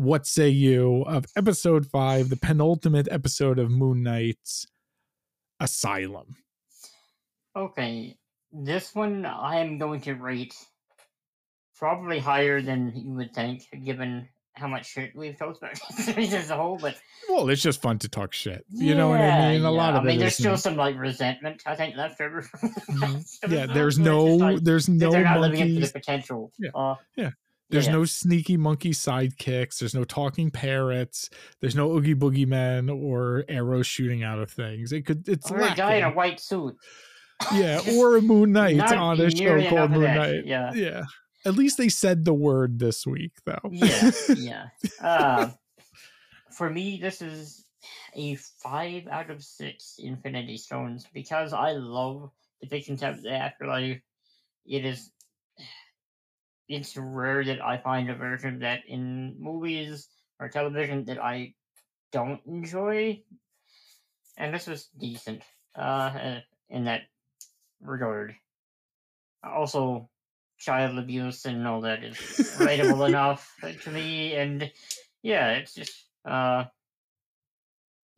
What 0.00 0.26
say 0.26 0.48
you 0.48 1.02
of 1.02 1.26
episode 1.36 1.84
five, 1.84 2.30
the 2.30 2.36
penultimate 2.36 3.06
episode 3.10 3.58
of 3.58 3.70
Moon 3.70 4.02
Knight's 4.02 4.66
Asylum? 5.60 6.36
Okay, 7.54 8.16
this 8.50 8.94
one 8.94 9.26
I 9.26 9.58
am 9.60 9.76
going 9.76 10.00
to 10.00 10.14
rate 10.14 10.54
probably 11.76 12.18
higher 12.18 12.62
than 12.62 12.94
you 12.96 13.12
would 13.12 13.34
think, 13.34 13.64
given 13.84 14.26
how 14.54 14.68
much 14.68 14.90
shit 14.90 15.14
we've 15.14 15.38
talked 15.38 15.58
about 15.58 15.76
series 15.98 16.32
as 16.32 16.48
a 16.48 16.56
whole. 16.56 16.78
But 16.78 16.96
Well, 17.28 17.50
it's 17.50 17.60
just 17.60 17.82
fun 17.82 17.98
to 17.98 18.08
talk 18.08 18.32
shit. 18.32 18.64
You 18.70 18.94
know 18.94 19.10
what 19.10 19.20
I 19.20 19.52
mean? 19.52 19.64
A 19.66 19.70
lot 19.70 19.96
of 19.96 20.04
I 20.04 20.06
mean, 20.06 20.18
there's 20.18 20.34
still 20.34 20.56
some 20.56 20.76
like 20.76 20.96
resentment 20.96 21.60
I 21.66 21.76
think 21.76 21.94
left 21.94 22.22
over. 22.22 22.40
Mhm. 22.40 23.02
last 23.02 23.38
yeah, 23.50 23.66
there's 23.66 23.98
no 23.98 24.24
like 24.24 24.64
there's 24.64 24.86
that 24.86 24.92
no 24.92 25.10
they're 25.10 25.24
not 25.24 25.40
living 25.40 25.60
up 25.60 25.68
to 25.68 25.86
the 25.86 25.92
potential. 25.92 26.52
Yeah. 26.58 26.70
Uh, 26.74 26.94
There's 27.70 27.86
yeah. 27.86 27.92
no 27.92 28.04
sneaky 28.04 28.56
monkey 28.56 28.90
sidekicks. 28.90 29.78
There's 29.78 29.94
no 29.94 30.04
talking 30.04 30.50
parrots. 30.50 31.30
There's 31.60 31.76
no 31.76 31.92
oogie 31.92 32.14
boogie 32.14 32.46
men 32.46 32.90
or 32.90 33.44
arrows 33.48 33.86
shooting 33.86 34.24
out 34.24 34.40
of 34.40 34.50
things. 34.50 34.92
It 34.92 35.06
could 35.06 35.28
it's 35.28 35.50
or 35.50 35.60
a 35.60 35.74
guy 35.74 35.94
in 35.94 36.04
a 36.04 36.10
white 36.10 36.40
suit. 36.40 36.76
yeah, 37.54 37.80
or 37.94 38.16
a 38.16 38.22
Moon 38.22 38.52
Knight 38.52 38.80
on 38.80 39.20
a 39.20 39.30
show 39.30 39.68
called 39.68 39.92
Moon 39.92 40.14
Knight. 40.14 40.46
yeah. 40.46 40.72
yeah. 40.74 41.04
At 41.46 41.54
least 41.54 41.78
they 41.78 41.88
said 41.88 42.24
the 42.24 42.34
word 42.34 42.78
this 42.78 43.06
week, 43.06 43.32
though. 43.46 43.70
yeah, 43.70 44.10
yeah. 44.36 44.64
Uh, 45.00 45.50
for 46.50 46.68
me, 46.68 46.98
this 47.00 47.22
is 47.22 47.64
a 48.14 48.34
five 48.34 49.06
out 49.06 49.30
of 49.30 49.42
six 49.42 49.94
Infinity 49.98 50.58
Stones 50.58 51.06
because 51.14 51.54
I 51.54 51.72
love 51.72 52.30
depictions 52.62 53.02
of 53.02 53.22
the 53.22 53.30
afterlife. 53.30 54.00
It 54.66 54.84
is. 54.84 55.10
It's 56.70 56.96
rare 56.96 57.42
that 57.44 57.58
I 57.60 57.78
find 57.78 58.08
a 58.08 58.14
version 58.14 58.54
of 58.54 58.60
that 58.60 58.86
in 58.86 59.34
movies 59.42 60.06
or 60.38 60.48
television 60.48 61.04
that 61.06 61.18
I 61.18 61.54
don't 62.12 62.40
enjoy, 62.46 63.22
and 64.38 64.54
this 64.54 64.68
was 64.68 64.86
decent 64.96 65.42
uh, 65.76 66.14
uh, 66.14 66.40
in 66.70 66.84
that 66.84 67.02
regard. 67.82 68.36
Also, 69.42 70.08
child 70.60 70.98
abuse 70.98 71.44
and 71.46 71.66
all 71.66 71.80
that 71.80 72.04
is 72.04 72.16
relatable 72.58 73.08
enough 73.08 73.50
to 73.82 73.90
me 73.90 74.34
and 74.34 74.70
yeah 75.22 75.52
it's 75.52 75.74
just 75.74 76.04
uh 76.26 76.64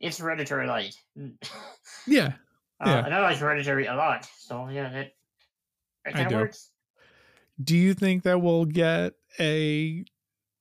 it's 0.00 0.18
hereditary 0.18 0.66
light 0.66 0.96
uh, 1.18 1.28
yeah. 2.06 2.32
Yeah. 2.84 3.04
and 3.04 3.14
i 3.14 3.20
like 3.20 3.38
hereditary 3.38 3.86
a 3.86 3.94
lot 3.94 4.28
so 4.38 4.68
yeah 4.68 4.90
that, 4.90 5.12
that 6.04 6.14
I 6.14 6.18
kind 6.18 6.28
do. 6.28 6.34
of 6.34 6.40
works 6.42 6.72
Do 7.62 7.76
you 7.76 7.94
think 7.94 8.22
that 8.24 8.40
we'll 8.40 8.64
get 8.64 9.12
a 9.39 10.05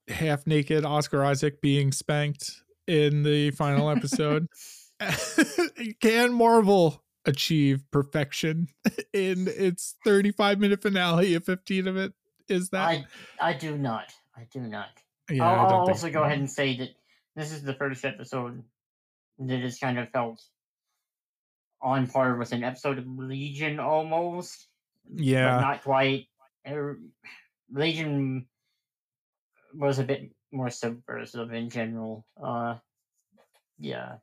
half 0.07 0.45
naked 0.45 0.85
Oscar 0.85 1.23
Isaac 1.23 1.61
being 1.61 1.91
spanked 1.91 2.51
in 2.87 3.23
the 3.23 3.51
final 3.51 3.89
episode? 3.89 4.47
Can 6.01 6.33
Marvel 6.33 7.03
achieve 7.25 7.83
perfection 7.91 8.67
in 9.13 9.47
its 9.47 9.95
35 10.05 10.59
minute 10.59 10.81
finale 10.81 11.33
if 11.33 11.45
15 11.45 11.87
of 11.87 11.97
it 11.97 12.13
is 12.49 12.69
that? 12.69 12.81
i 12.81 13.05
i 13.39 13.53
do 13.53 13.77
not 13.77 14.11
i 14.35 14.45
do 14.51 14.59
not 14.59 14.87
yeah, 15.29 15.47
i'll, 15.47 15.59
I 15.59 15.69
I'll 15.69 15.87
also 15.87 16.07
so. 16.07 16.11
go 16.11 16.23
ahead 16.23 16.39
and 16.39 16.49
say 16.49 16.77
that 16.77 16.89
this 17.35 17.51
is 17.51 17.61
the 17.63 17.75
first 17.75 18.03
episode 18.05 18.63
that 19.39 19.59
has 19.59 19.77
kind 19.77 19.99
of 19.99 20.09
felt 20.09 20.41
on 21.81 22.07
par 22.07 22.35
with 22.37 22.51
an 22.51 22.63
episode 22.63 22.97
of 22.97 23.05
legion 23.07 23.79
almost 23.79 24.67
but 25.09 25.23
Yeah. 25.23 25.59
not 25.59 25.83
quite. 25.83 26.27
Er, 26.67 26.99
Legion 27.71 28.47
was 29.73 29.99
a 29.99 30.03
bit 30.03 30.31
more 30.51 30.69
subversive 30.69 31.53
in 31.53 31.69
general. 31.69 32.25
Uh, 32.41 32.75
yeah. 33.79 34.17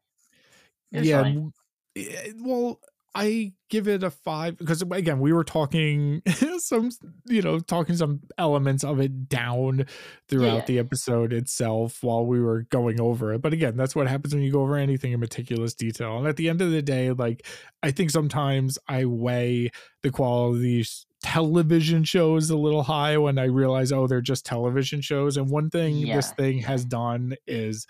Yeah. 0.90 1.22
fine. 1.22 1.52
eh, 1.96 2.32
Well, 2.36 2.80
I 3.14 3.54
give 3.70 3.88
it 3.88 4.04
a 4.04 4.10
five 4.10 4.58
because 4.58 4.82
again, 4.82 5.18
we 5.18 5.32
were 5.32 5.42
talking 5.42 6.22
some, 6.58 6.90
you 7.24 7.42
know, 7.42 7.58
talking 7.58 7.96
some 7.96 8.20
elements 8.36 8.84
of 8.84 9.00
it 9.00 9.28
down 9.28 9.86
throughout 10.28 10.54
Yeah. 10.56 10.64
the 10.66 10.78
episode 10.78 11.32
itself 11.32 11.98
while 12.02 12.24
we 12.26 12.38
were 12.40 12.62
going 12.70 13.00
over 13.00 13.32
it. 13.32 13.42
But 13.42 13.54
again, 13.54 13.76
that's 13.76 13.96
what 13.96 14.06
happens 14.06 14.34
when 14.34 14.44
you 14.44 14.52
go 14.52 14.60
over 14.62 14.76
anything 14.76 15.12
in 15.12 15.20
meticulous 15.20 15.74
detail. 15.74 16.18
And 16.18 16.28
at 16.28 16.36
the 16.36 16.48
end 16.48 16.60
of 16.60 16.70
the 16.70 16.82
day, 16.82 17.10
like, 17.10 17.44
I 17.82 17.90
think 17.90 18.10
sometimes 18.10 18.78
I 18.86 19.06
weigh 19.06 19.70
the 20.02 20.12
these 20.52 21.06
television 21.22 22.04
shows 22.04 22.50
a 22.50 22.56
little 22.56 22.82
high 22.82 23.16
when 23.18 23.38
I 23.38 23.44
realize, 23.44 23.92
oh, 23.92 24.06
they're 24.06 24.20
just 24.20 24.46
television 24.46 25.00
shows. 25.00 25.36
And 25.36 25.50
one 25.50 25.70
thing 25.70 26.06
this 26.06 26.32
thing 26.32 26.58
has 26.60 26.84
done 26.84 27.34
is 27.46 27.86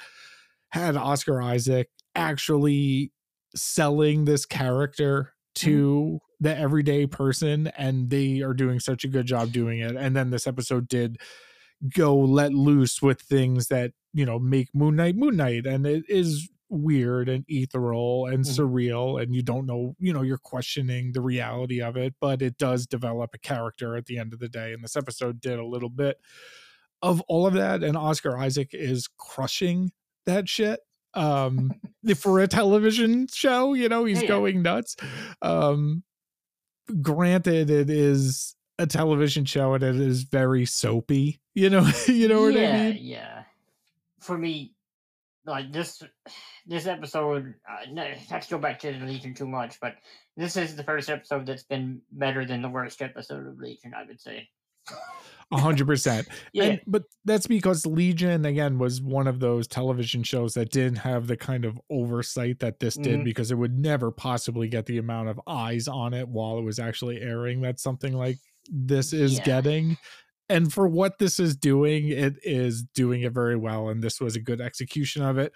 had 0.71 0.97
Oscar 0.97 1.41
Isaac 1.41 1.89
actually 2.15 3.13
selling 3.55 4.25
this 4.25 4.47
character 4.47 5.35
to 5.57 5.79
mm-hmm. 5.79 6.17
the 6.41 6.57
everyday 6.57 7.07
person 7.07 7.69
and 7.79 8.11
they 8.11 8.41
are 8.41 8.55
doing 8.55 8.81
such 8.81 9.05
a 9.05 9.09
good 9.09 9.27
job 9.27 9.53
doing 9.53 9.81
it. 9.81 9.97
And 9.97 10.15
then 10.15 10.31
this 10.31 10.47
episode 10.47 10.89
did 10.89 11.19
go 11.95 12.17
let 12.17 12.53
loose 12.53 13.01
with 13.01 13.21
things 13.21 13.69
that 13.69 13.93
you 14.13 14.27
know 14.27 14.39
make 14.39 14.69
moon 14.75 14.97
knight 14.97 15.15
moon 15.17 15.37
knight 15.37 15.65
and 15.65 15.87
it 15.87 16.05
is 16.09 16.49
weird 16.71 17.29
and 17.29 17.45
ethereal 17.49 18.27
and 18.27 18.45
Mhm. 18.45 18.57
surreal 18.59 19.23
and 19.23 19.35
you 19.35 19.43
don't 19.43 19.65
know 19.67 19.97
you 19.99 20.13
know 20.13 20.23
you're 20.23 20.37
questioning 20.39 21.13
the 21.13 21.21
reality 21.21 21.81
of 21.81 21.97
it 21.97 22.15
but 22.21 22.43
it 22.43 22.59
does 22.59 22.87
develop 22.87 23.31
a 23.35 23.39
character 23.39 23.97
at 23.97 24.07
the 24.07 24.19
end 24.19 24.33
of 24.35 24.39
the 24.39 24.49
day 24.49 24.73
and 24.73 24.85
this 24.85 24.97
episode 24.97 25.41
did 25.41 25.59
a 25.59 25.65
little 25.67 25.89
bit 25.89 26.19
of 27.01 27.21
all 27.23 27.47
of 27.47 27.55
that 27.55 27.83
and 27.83 27.97
oscar 27.97 28.37
isaac 28.37 28.71
is 28.73 29.09
crushing 29.17 29.91
that 30.27 30.49
shit 30.49 30.81
um 31.15 31.75
for 32.17 32.39
a 32.41 32.47
television 32.49 33.27
show 33.33 33.73
you 33.75 33.89
know 33.89 34.05
he's 34.05 34.23
Yeah. 34.23 34.29
going 34.29 34.61
nuts 34.63 34.95
um 35.43 36.03
granted 37.03 37.71
it 37.71 37.91
is 37.91 38.55
a 38.79 38.87
television 38.87 39.45
show 39.45 39.75
and 39.75 39.83
it 39.83 39.97
is 39.97 40.23
very 40.23 40.65
soapy 40.65 41.41
you 41.55 41.69
know 41.71 41.89
you 42.07 42.29
know 42.29 42.43
what 42.43 42.55
yeah, 42.55 42.61
i 42.61 42.73
mean 42.73 42.95
Yeah, 42.97 43.01
yeah. 43.01 43.43
For 44.21 44.37
me, 44.37 44.75
like 45.49 45.73
this, 45.73 46.03
this 46.67 46.87
episode. 46.87 47.55
Uh, 47.69 47.91
no, 47.91 48.13
not 48.31 48.43
to 48.43 48.51
go 48.51 48.59
back 48.59 48.79
to 48.81 48.93
the 48.93 49.05
Legion 49.05 49.35
too 49.35 49.47
much, 49.49 49.79
but 49.81 49.95
this 50.37 50.57
is 50.57 50.77
the 50.77 50.85
first 50.85 51.09
episode 51.11 51.47
that's 51.47 51.65
been 51.65 52.01
better 52.13 52.45
than 52.45 52.63
the 52.63 52.69
worst 52.69 53.03
episode 53.03 53.47
of 53.47 53.59
Legion. 53.59 53.93
I 53.95 54.05
would 54.07 54.21
say. 54.21 54.49
A 55.51 55.59
hundred 55.59 55.87
percent 55.87 56.29
Yeah. 56.53 56.65
And, 56.65 56.81
but 56.87 57.03
that's 57.25 57.47
because 57.47 57.85
Legion 57.87 58.45
again 58.47 58.79
was 58.79 59.01
one 59.03 59.27
of 59.27 59.41
those 59.41 59.67
television 59.67 60.23
shows 60.23 60.55
that 60.55 60.71
didn't 60.71 60.99
have 60.99 61.27
the 61.27 61.37
kind 61.37 61.65
of 61.65 61.79
oversight 61.91 62.59
that 62.61 62.81
this 62.81 62.95
did 62.97 63.21
Mhm. 63.21 63.25
because 63.25 63.51
it 63.51 63.57
would 63.57 63.79
never 63.79 64.11
possibly 64.11 64.69
get 64.69 64.87
the 64.87 64.99
amount 64.99 65.29
of 65.29 65.41
eyes 65.47 65.89
on 65.89 66.15
it 66.15 66.29
while 66.29 66.59
it 66.59 66.63
was 66.63 66.79
actually 66.79 67.21
airing 67.21 67.61
that 67.63 67.81
something 67.81 68.13
like 68.15 68.37
this 68.71 69.13
is 69.15 69.39
Yeah. 69.39 69.45
getting. 69.45 69.97
And 70.49 70.73
for 70.73 70.89
what 70.89 71.19
this 71.19 71.39
is 71.39 71.57
doing, 71.57 72.09
it 72.09 72.37
is 72.43 72.83
doing 72.83 73.23
it 73.23 73.33
very 73.33 73.57
well. 73.57 73.89
And 73.89 74.03
this 74.03 74.21
was 74.21 74.37
a 74.37 74.41
good 74.41 74.61
execution 74.61 75.23
of 75.23 75.39
it. 75.39 75.53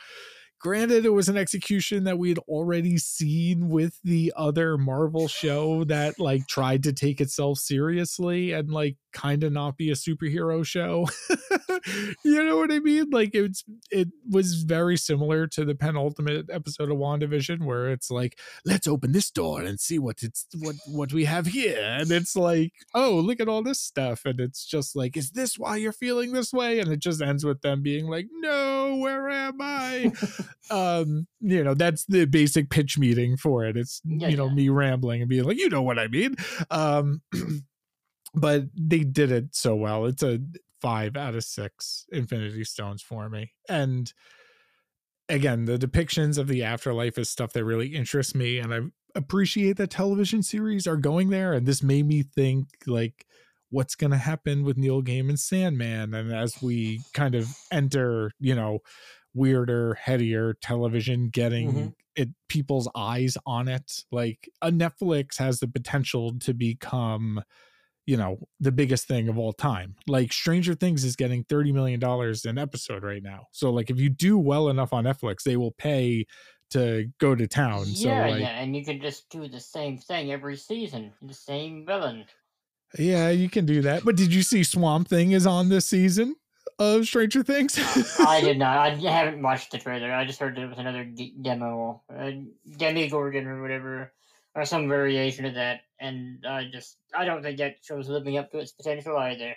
Granted, 0.60 1.05
it 1.05 1.10
was 1.10 1.28
an 1.28 1.36
execution 1.36 2.05
that 2.05 2.19
we 2.19 2.28
had 2.28 2.39
already 2.40 2.97
seen 2.97 3.69
with 3.69 3.98
the 4.05 4.32
other 4.36 4.78
Marvel 4.78 5.27
show 5.27 5.82
that 5.85 6.20
like 6.20 6.47
tried 6.47 6.85
to 6.85 6.93
take 6.93 7.20
itself 7.20 7.59
seriously 7.59 8.52
and 8.52 8.70
like 8.70 8.97
kind 9.12 9.44
of 9.44 9.52
not 9.52 9.76
be 9.76 9.90
a 9.90 9.94
superhero 9.94 10.64
show. 10.64 11.09
you 12.24 12.43
know 12.43 12.56
what 12.56 12.72
I 12.72 12.78
mean? 12.78 13.10
Like 13.10 13.34
it's 13.34 13.64
it 13.90 14.09
was 14.28 14.62
very 14.62 14.97
similar 14.97 15.47
to 15.48 15.64
the 15.64 15.74
penultimate 15.74 16.51
episode 16.51 16.90
of 16.90 16.98
WandaVision 16.98 17.64
where 17.64 17.90
it's 17.90 18.10
like, 18.10 18.39
let's 18.64 18.86
open 18.86 19.12
this 19.12 19.30
door 19.30 19.62
and 19.62 19.78
see 19.78 19.98
what 19.98 20.22
it's 20.22 20.47
what 20.59 20.76
what 20.86 21.12
we 21.12 21.24
have 21.24 21.47
here. 21.47 21.80
And 21.82 22.10
it's 22.10 22.36
like, 22.36 22.72
oh, 22.94 23.14
look 23.14 23.40
at 23.40 23.48
all 23.48 23.62
this 23.62 23.80
stuff. 23.80 24.24
And 24.24 24.40
it's 24.40 24.64
just 24.64 24.97
like, 24.97 25.16
is 25.16 25.30
this 25.30 25.59
why 25.59 25.76
you're 25.76 25.93
feeling 25.93 26.32
this 26.32 26.52
way? 26.52 26.80
And 26.80 26.90
it 26.93 27.01
just 27.01 27.22
ends 27.22 27.44
with 27.44 27.62
them 27.62 27.82
being 27.82 28.06
like, 28.06 28.26
no, 28.32 28.97
where 28.97 29.28
am 29.28 29.59
I? 29.60 30.12
um 30.70 31.26
you 31.40 31.62
know 31.62 31.74
that's 31.74 32.05
the 32.06 32.24
basic 32.24 32.70
pitch 32.70 32.98
meeting 32.98 33.36
for 33.36 33.64
it 33.64 33.76
it's 33.76 34.01
Yeah, 34.05 34.28
you 34.28 34.36
know 34.36 34.47
yeah. 34.47 34.55
me 34.55 34.68
rambling 34.68 35.20
and 35.20 35.28
being 35.28 35.44
like 35.44 35.59
you 35.59 35.68
know 35.68 35.82
what 35.82 35.98
i 35.98 36.09
mean 36.09 36.36
um 36.70 37.20
but 38.34 38.64
they 38.74 39.00
did 39.00 39.30
it 39.30 39.54
so 39.54 39.74
well 39.74 40.06
it's 40.06 40.22
a 40.22 40.38
five 40.80 41.16
out 41.16 41.34
of 41.34 41.44
six 41.44 42.06
infinity 42.12 42.64
stones 42.64 43.02
for 43.02 43.28
me 43.28 43.52
and 43.68 44.12
again 45.28 45.64
the 45.64 45.78
depictions 45.78 46.38
of 46.38 46.48
the 46.48 46.62
afterlife 46.62 47.18
is 47.18 47.30
stuff 47.30 47.52
that 47.52 47.64
really 47.64 47.88
interests 47.94 48.34
me 48.34 48.59
and 48.59 48.74
i 48.74 48.80
appreciate 49.14 49.76
that 49.76 49.90
television 49.90 50.42
series 50.42 50.86
are 50.86 50.96
going 50.96 51.30
there 51.30 51.52
and 51.52 51.66
this 51.66 51.82
made 51.82 52.06
me 52.06 52.22
think 52.22 52.66
like 52.86 53.26
what's 53.70 53.94
going 53.94 54.10
to 54.10 54.16
happen 54.16 54.64
with 54.64 54.76
neil 54.76 55.02
Gaiman's 55.02 55.44
sandman 55.44 56.14
and 56.14 56.32
as 56.32 56.60
we 56.62 57.00
kind 57.14 57.34
of 57.34 57.48
enter 57.70 58.32
you 58.40 58.54
know 58.54 58.80
weirder 59.34 59.94
headier 59.94 60.54
television 60.60 61.28
getting 61.28 61.72
Mhm. 61.72 61.94
it 62.16 62.28
people's 62.48 62.88
eyes 62.94 63.36
on 63.46 63.68
it 63.68 64.04
like 64.10 64.48
a 64.60 64.70
netflix 64.70 65.38
has 65.38 65.60
the 65.60 65.68
potential 65.68 66.38
to 66.40 66.52
become 66.52 67.42
you 68.06 68.16
know, 68.16 68.38
the 68.60 68.72
biggest 68.72 69.06
thing 69.06 69.28
of 69.28 69.38
all 69.38 69.52
time. 69.52 69.94
Like 70.06 70.32
Stranger 70.32 70.74
Things 70.74 71.04
is 71.04 71.16
getting 71.16 71.44
30 71.44 71.72
million 71.72 72.00
dollars 72.00 72.44
an 72.44 72.58
episode 72.58 73.02
right 73.02 73.22
now. 73.22 73.46
So 73.52 73.70
like 73.70 73.90
if 73.90 73.98
you 73.98 74.08
do 74.08 74.38
well 74.38 74.68
enough 74.68 74.92
on 74.92 75.04
Netflix, 75.04 75.42
they 75.44 75.56
will 75.56 75.72
pay 75.72 76.26
to 76.70 77.08
go 77.18 77.34
to 77.34 77.46
town. 77.46 77.84
Yeah, 77.86 78.26
so 78.26 78.30
like, 78.30 78.40
yeah, 78.40 78.60
and 78.60 78.74
you 78.74 78.84
can 78.84 79.00
just 79.00 79.28
do 79.30 79.46
the 79.46 79.60
same 79.60 79.98
thing 79.98 80.32
every 80.32 80.56
season, 80.56 81.12
the 81.22 81.34
same 81.34 81.84
villain. 81.86 82.24
yeah, 82.98 83.28
you 83.30 83.48
can 83.48 83.66
do 83.66 83.82
that. 83.82 84.04
But 84.04 84.16
did 84.16 84.34
you 84.34 84.42
see 84.42 84.64
Swamp 84.64 85.08
Thing 85.08 85.32
is 85.32 85.46
on 85.46 85.68
this 85.68 85.86
season 85.86 86.34
of 86.78 87.06
Stranger 87.06 87.42
Things? 87.42 87.78
I 88.18 88.40
did 88.40 88.58
not. 88.58 88.78
I 88.78 88.90
haven't 89.10 89.42
watched 89.42 89.70
the 89.70 89.78
trailer. 89.78 90.12
I 90.12 90.24
just 90.24 90.40
heard 90.40 90.58
it 90.58 90.66
was 90.66 90.78
another 90.78 91.04
demo, 91.42 92.02
uh, 92.14 92.30
Demogorgon 92.78 93.46
or 93.46 93.60
whatever, 93.62 94.12
or 94.54 94.64
some 94.64 94.88
variation 94.88 95.44
of 95.44 95.54
that. 95.54 95.80
And 96.00 96.44
I 96.46 96.68
just, 96.70 96.98
I 97.14 97.24
don't 97.24 97.42
think 97.42 97.58
that 97.58 97.76
show's 97.82 98.08
living 98.08 98.36
up 98.38 98.50
to 98.52 98.58
its 98.58 98.72
potential 98.72 99.16
either. 99.16 99.54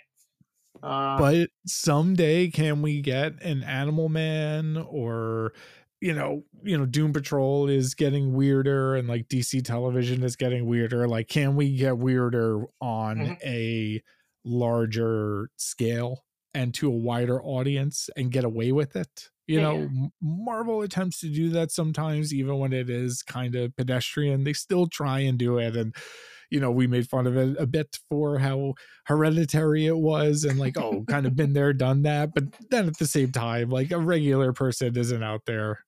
Uh, 0.83 1.17
but 1.17 1.49
someday 1.65 2.49
can 2.49 2.81
we 2.81 3.01
get 3.01 3.41
an 3.41 3.63
Animal 3.63 4.09
Man 4.09 4.77
or 4.77 5.53
you 6.01 6.13
know, 6.13 6.43
you 6.61 6.77
know, 6.77 6.85
Doom 6.85 7.13
Patrol 7.13 7.67
is 7.69 7.95
getting 7.95 8.33
weirder 8.33 8.95
and 8.95 9.07
like 9.07 9.27
DC 9.29 9.63
television 9.63 10.21
is 10.23 10.35
getting 10.35 10.65
weirder. 10.67 11.07
Like, 11.07 11.29
can 11.29 11.55
we 11.55 11.75
get 11.75 11.97
weirder 11.97 12.65
on 12.81 13.17
Mhm. 13.17 13.37
a 13.43 14.03
larger 14.43 15.49
scale 15.57 16.25
and 16.53 16.73
to 16.75 16.89
a 16.89 16.95
wider 16.95 17.41
audience 17.41 18.09
and 18.15 18.31
get 18.31 18.43
away 18.43 18.71
with 18.71 18.95
it? 18.95 19.31
You 19.47 19.57
Yeah, 19.57 19.63
know, 19.63 20.09
Marvel 20.21 20.81
attempts 20.81 21.19
to 21.19 21.29
do 21.29 21.49
that 21.51 21.71
sometimes, 21.71 22.33
even 22.33 22.57
when 22.57 22.73
it 22.73 22.89
is 22.89 23.21
kind 23.21 23.55
of 23.55 23.75
pedestrian. 23.75 24.43
They 24.43 24.53
still 24.53 24.87
try 24.87 25.19
and 25.19 25.37
do 25.37 25.59
it. 25.59 25.75
And, 25.75 25.95
you 26.49 26.59
know, 26.59 26.71
we 26.71 26.87
made 26.87 27.07
fun 27.07 27.27
of 27.27 27.37
it 27.37 27.55
a 27.59 27.67
bit 27.67 27.97
for 28.09 28.39
how 28.39 28.73
hereditary 29.05 29.85
it 29.85 29.97
was 29.97 30.43
and 30.43 30.57
like, 30.59 30.77
oh, 30.77 31.05
kind 31.07 31.25
of 31.27 31.35
been 31.35 31.53
there, 31.53 31.73
done 31.73 32.01
that. 32.03 32.33
But 32.33 32.45
then 32.71 32.87
at 32.87 32.97
the 32.97 33.05
same 33.07 33.31
time, 33.31 33.69
like 33.69 33.91
a 33.91 33.99
regular 33.99 34.51
person 34.53 34.97
isn't 34.97 35.23
out 35.23 35.41
there 35.45 35.79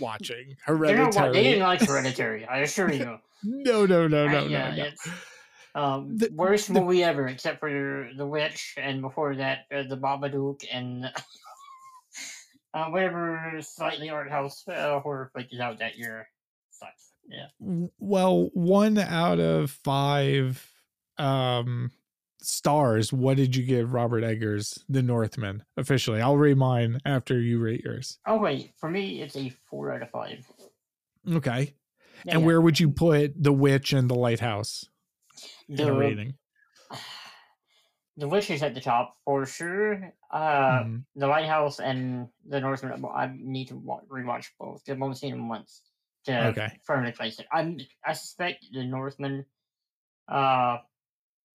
watching 0.00 0.56
wa- 0.68 1.30
they 1.32 1.42
didn't 1.42 1.60
like 1.60 1.80
Hereditary, 1.86 2.44
I 2.44 2.58
assure 2.58 2.92
you. 2.92 3.18
No, 3.42 3.86
no, 3.86 4.08
no, 4.08 4.26
no, 4.26 4.46
yeah, 4.46 4.70
no, 4.70 4.76
no. 4.76 4.82
it's 4.84 5.08
um, 5.74 6.16
The- 6.16 6.30
worst 6.32 6.72
the- 6.72 6.80
movie 6.80 7.02
ever, 7.04 7.26
except 7.26 7.60
for 7.60 8.10
The 8.16 8.26
Witch, 8.26 8.74
and 8.76 9.00
before 9.00 9.36
that, 9.36 9.66
uh, 9.72 9.82
The 9.84 9.96
Babadook, 9.96 10.64
and 10.72 11.10
uh, 12.74 12.86
whatever 12.86 13.52
slightly 13.60 14.10
art 14.10 14.30
house 14.30 14.66
uh, 14.68 15.00
horror 15.00 15.30
flick 15.32 15.52
is 15.52 15.60
out 15.60 15.78
that 15.78 15.96
year. 15.96 16.28
Sucks. 16.70 17.12
Yeah. 17.28 17.46
Well, 17.98 18.50
one 18.52 18.98
out 18.98 19.40
of 19.40 19.70
five 19.70 20.70
um 21.16 21.92
stars. 22.40 23.12
What 23.12 23.36
did 23.36 23.56
you 23.56 23.64
give 23.64 23.94
Robert 23.94 24.22
Eggers, 24.24 24.84
The 24.88 25.02
Northman, 25.02 25.62
officially? 25.76 26.20
I'll 26.20 26.36
rate 26.36 26.56
mine 26.56 26.98
after 27.06 27.40
you 27.40 27.58
rate 27.60 27.82
yours. 27.84 28.18
Oh 28.26 28.38
wait, 28.38 28.72
for 28.76 28.90
me, 28.90 29.22
it's 29.22 29.36
a 29.36 29.52
four 29.70 29.92
out 29.92 30.02
of 30.02 30.10
five. 30.10 30.46
Okay. 31.30 31.74
Yeah, 32.24 32.32
and 32.32 32.40
yeah. 32.40 32.46
where 32.46 32.60
would 32.60 32.78
you 32.78 32.90
put 32.90 33.42
The 33.42 33.52
Witch 33.52 33.92
and 33.92 34.10
The 34.10 34.14
Lighthouse 34.14 34.84
the 35.68 35.92
rating? 35.92 36.34
The 38.16 38.28
is 38.28 38.62
at 38.62 38.74
the 38.74 38.80
top 38.80 39.16
for 39.24 39.44
sure. 39.46 40.12
Uh, 40.30 40.84
Mhm. 40.84 41.04
the 41.16 41.26
Lighthouse 41.26 41.80
and 41.80 42.28
the 42.46 42.60
Northman. 42.60 43.04
I 43.04 43.32
need 43.34 43.68
to 43.68 43.76
wa- 43.76 44.00
rewatch 44.08 44.50
both. 44.58 44.82
I've 44.88 45.02
only 45.02 45.16
seen 45.16 45.32
them 45.32 45.48
once 45.48 45.82
to 46.24 46.48
Okay. 46.48 46.78
firmly 46.84 47.12
place 47.12 47.38
it. 47.40 47.46
I'm 47.52 47.78
I 48.04 48.12
suspect 48.14 48.64
the 48.72 48.84
Northman 48.84 49.46
uh 50.28 50.78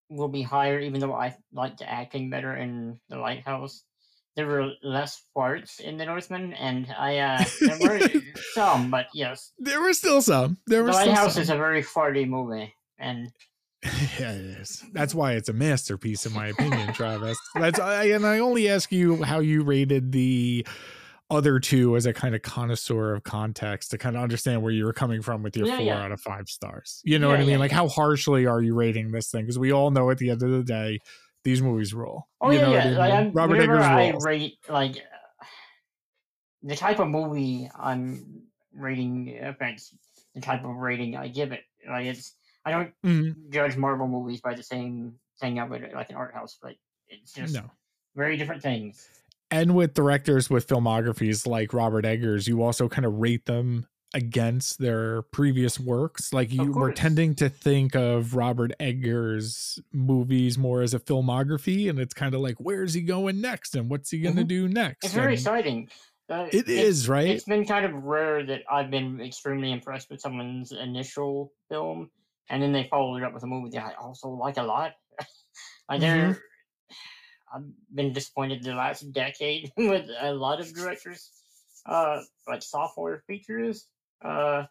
will 0.08 0.28
be 0.28 0.42
higher, 0.42 0.78
even 0.80 1.00
though 1.00 1.14
I 1.14 1.36
like 1.52 1.76
the 1.78 1.88
acting 1.88 2.30
better 2.30 2.54
in 2.56 3.00
the 3.08 3.16
Lighthouse. 3.18 3.84
There 4.36 4.46
were 4.46 4.72
less 4.82 5.22
farts 5.36 5.80
in 5.80 5.96
the 5.98 6.04
Northman, 6.06 6.52
and 6.54 6.86
I 6.96 7.18
uh 7.18 7.44
there 7.60 7.78
were 7.80 7.98
some, 8.54 8.90
but 8.90 9.06
yes, 9.14 9.52
There 9.58 9.80
were 9.80 9.92
still 9.92 10.20
some. 10.22 10.58
There 10.66 10.80
the 10.82 10.86
were 10.86 10.92
still 10.92 11.06
Lighthouse 11.08 11.36
is 11.36 11.50
a 11.50 11.56
very 11.56 11.82
farty 11.82 12.28
movie, 12.28 12.74
and 12.98 13.32
yeah, 14.18 14.32
it 14.32 14.44
is. 14.60 14.84
That's 14.92 15.14
why 15.14 15.32
it's 15.32 15.48
a 15.48 15.52
masterpiece, 15.54 16.26
in 16.26 16.32
my 16.34 16.48
opinion, 16.48 16.92
Travis. 16.92 17.38
That's 17.54 17.78
I, 17.78 18.04
and 18.06 18.26
I 18.26 18.38
only 18.40 18.68
ask 18.68 18.92
you 18.92 19.22
how 19.22 19.40
you 19.40 19.62
rated 19.62 20.12
the 20.12 20.66
other 21.30 21.60
two 21.60 21.96
as 21.96 22.06
a 22.06 22.12
kind 22.12 22.34
of 22.34 22.42
connoisseur 22.42 23.14
of 23.14 23.22
context 23.22 23.92
to 23.92 23.98
kind 23.98 24.16
of 24.16 24.22
understand 24.22 24.62
where 24.62 24.72
you 24.72 24.84
were 24.84 24.92
coming 24.92 25.22
from 25.22 25.42
with 25.42 25.56
your 25.56 25.66
Yeah, 25.66 25.76
four 25.76 25.86
yeah. 25.86 26.02
out 26.04 26.12
of 26.12 26.20
five 26.20 26.48
stars. 26.48 27.00
You 27.04 27.18
know 27.18 27.28
what 27.28 27.36
I 27.36 27.40
mean? 27.42 27.50
yeah, 27.50 27.56
Like 27.58 27.70
yeah. 27.70 27.76
how 27.78 27.88
harshly 27.88 28.46
are 28.46 28.60
you 28.60 28.74
rating 28.74 29.12
this 29.12 29.30
thing? 29.30 29.42
Because 29.42 29.58
we 29.58 29.72
all 29.72 29.90
know 29.90 30.10
at 30.10 30.18
the 30.18 30.30
end 30.30 30.42
of 30.42 30.50
the 30.50 30.64
day, 30.64 30.98
these 31.44 31.62
movies 31.62 31.94
rule. 31.94 32.28
Oh 32.40 32.50
you 32.50 32.58
yeah, 32.58 32.66
know 32.66 32.72
yeah. 32.74 32.84
I 32.84 32.90
Like, 32.96 33.10
mean? 33.12 33.26
I'm, 33.28 33.32
Robert 33.32 33.52
whenever 33.54 33.74
Eggers 33.76 33.86
I 33.86 34.10
rules. 34.10 34.26
rate 34.26 34.54
like 34.68 34.96
uh, 34.96 35.44
the 36.64 36.76
type 36.76 36.98
of 36.98 37.08
movie 37.08 37.70
I'm 37.78 38.42
rating 38.74 39.38
affects 39.40 39.94
the 40.34 40.40
type 40.40 40.64
of 40.64 40.74
rating 40.76 41.16
I 41.16 41.28
give 41.28 41.52
it. 41.52 41.62
Like 41.88 42.06
it's 42.06 42.34
I 42.64 42.70
don't 42.72 42.92
Mhm. 43.04 43.50
judge 43.50 43.76
Marvel 43.76 44.06
movies 44.06 44.40
by 44.40 44.54
the 44.54 44.62
same 44.62 45.18
thing 45.40 45.58
I 45.58 45.64
would 45.64 45.90
like 45.94 46.10
an 46.10 46.16
art 46.16 46.34
house, 46.34 46.58
but 46.60 46.76
it's 47.08 47.32
just 47.32 47.54
No. 47.54 47.70
very 48.14 48.36
different 48.36 48.62
things. 48.62 49.08
and 49.52 49.74
with 49.74 49.94
directors 49.94 50.48
with 50.48 50.68
filmographies 50.68 51.44
like 51.44 51.72
Robert 51.72 52.04
Eggers, 52.04 52.46
you 52.46 52.62
also 52.62 52.88
kind 52.88 53.04
of 53.04 53.14
rate 53.14 53.46
them 53.46 53.84
against 54.14 54.78
their 54.78 55.22
previous 55.22 55.78
works. 55.80 56.32
Like 56.32 56.52
you 56.52 56.70
were 56.72 56.92
tending 56.92 57.34
to 57.36 57.48
think 57.48 57.96
of 57.96 58.34
Robert 58.36 58.70
Eggers 58.78 59.80
movies 59.92 60.56
more 60.56 60.82
as 60.82 60.94
a 60.94 61.00
filmography, 61.00 61.90
and 61.90 61.98
it's 61.98 62.14
kind 62.14 62.32
of 62.34 62.40
like, 62.42 62.56
where's 62.58 62.94
he 62.94 63.00
going 63.02 63.40
next, 63.40 63.74
and 63.74 63.90
what's 63.90 64.10
he 64.10 64.20
going 64.20 64.36
to 64.36 64.44
Mhm. 64.44 64.48
do 64.48 64.68
next? 64.68 65.04
It's 65.06 65.14
very 65.14 65.32
And 65.32 65.34
exciting. 65.34 65.88
Uh, 66.28 66.46
It 66.52 66.68
it's- 66.68 67.08
right. 67.08 67.26
It's 67.28 67.44
been 67.44 67.64
kind 67.64 67.84
of 67.84 67.92
rare 68.04 68.44
that 68.46 68.62
I've 68.70 68.90
been 68.90 69.20
extremely 69.20 69.72
impressed 69.72 70.10
with 70.10 70.20
someone's 70.20 70.70
initial 70.70 71.52
film, 71.68 72.08
and 72.50 72.62
then 72.62 72.72
they 72.72 72.88
followed 72.90 73.18
it 73.18 73.24
up 73.24 73.32
with 73.32 73.44
a 73.44 73.46
movie 73.46 73.70
that 73.70 73.84
I 73.84 73.94
also 73.94 74.28
like 74.28 74.58
a 74.58 74.62
lot. 74.62 74.92
like 75.88 76.02
Mm-hmm. 76.02 76.38
I've 77.52 77.62
been 77.94 78.12
disappointed 78.12 78.62
the 78.62 78.74
last 78.74 79.10
decade 79.12 79.72
with 79.76 80.08
a 80.20 80.32
lot 80.32 80.60
of 80.60 80.72
directors, 80.74 81.30
uh, 81.86 82.20
like 82.46 82.62
software 82.62 83.22
features. 83.26 83.86
Uh, 84.24 84.64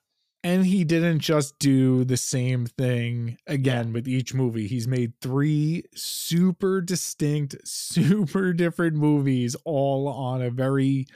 and 0.44 0.66
he 0.66 0.86
didn't 0.86 1.20
just 1.20 1.60
do 1.60 2.06
the 2.06 2.16
same 2.16 2.66
thing 2.66 3.38
again 3.48 3.92
with 3.92 4.08
each 4.08 4.34
movie. 4.34 4.68
He's 4.68 4.88
made 4.88 5.14
three 5.20 5.84
super 5.94 6.80
distinct, 6.80 7.56
super 7.66 8.54
different 8.54 8.96
movies, 8.96 9.56
all 9.66 10.08
on 10.08 10.42
a 10.42 10.50
very 10.50 11.08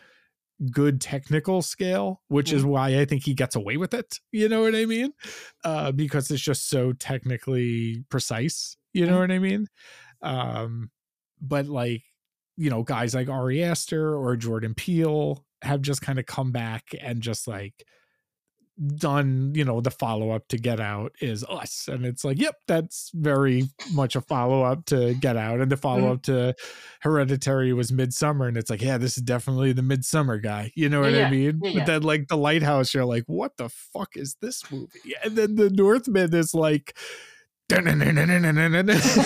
good 0.71 1.01
technical 1.01 1.61
scale, 1.61 2.21
which 2.27 2.51
is 2.53 2.63
why 2.65 2.99
I 2.99 3.05
think 3.05 3.23
he 3.25 3.33
gets 3.33 3.55
away 3.55 3.77
with 3.77 3.93
it. 3.93 4.19
You 4.31 4.49
know 4.49 4.61
what 4.61 4.75
I 4.75 4.85
mean? 4.85 5.11
Uh, 5.63 5.91
because 5.91 6.29
it's 6.31 6.41
just 6.41 6.69
so 6.69 6.93
technically 6.93 8.03
precise. 8.09 8.77
You 8.93 9.05
know 9.05 9.17
Mhm. 9.17 9.19
what 9.19 9.31
I 9.31 9.39
mean? 9.39 9.67
Um, 10.21 10.91
but 11.41 11.65
like, 11.67 12.03
you 12.55 12.69
know, 12.69 12.83
guys 12.83 13.15
like 13.15 13.29
Ari 13.29 13.63
Aster 13.63 14.15
or 14.15 14.35
Jordan 14.37 14.73
Peele 14.75 15.45
have 15.63 15.81
just 15.81 16.01
kind 16.01 16.19
of 16.19 16.25
come 16.25 16.51
back 16.51 16.89
and 17.01 17.21
just 17.21 17.47
like 17.47 17.83
done 18.95 19.51
you 19.55 19.63
know 19.63 19.81
the 19.81 19.91
follow-up 19.91 20.47
to 20.47 20.57
get 20.57 20.79
out 20.79 21.11
is 21.21 21.43
us 21.43 21.87
and 21.87 22.05
it's 22.05 22.23
like 22.23 22.39
yep 22.39 22.55
that's 22.67 23.11
very 23.13 23.63
much 23.93 24.15
a 24.15 24.21
follow-up 24.21 24.83
to 24.85 25.13
get 25.15 25.37
out 25.37 25.59
and 25.59 25.71
the 25.71 25.75
mm-hmm. 25.75 25.81
follow-up 25.81 26.21
to 26.23 26.55
hereditary 27.01 27.71
was 27.71 27.91
midsommar 27.91 28.47
and 28.47 28.57
it's 28.57 28.71
like 28.71 28.81
yeah 28.81 28.97
this 28.97 29.15
is 29.15 29.23
definitely 29.23 29.73
the 29.73 29.83
midsommar 29.83 30.41
guy 30.41 30.71
you 30.75 30.89
know 30.89 31.01
what 31.01 31.13
i 31.13 31.29
mean? 31.29 31.59
Yeah, 31.61 31.79
but 31.79 31.85
then 31.85 32.01
like 32.01 32.27
the 32.27 32.37
lighthouse 32.37 32.93
you're 32.93 33.05
like 33.05 33.25
what 33.27 33.57
the 33.57 33.69
fuck 33.69 34.15
is 34.15 34.35
this 34.41 34.63
movie? 34.71 35.15
And 35.23 35.35
then 35.35 35.55
the 35.55 35.69
northman 35.69 36.33
is 36.33 36.53
like 36.53 36.95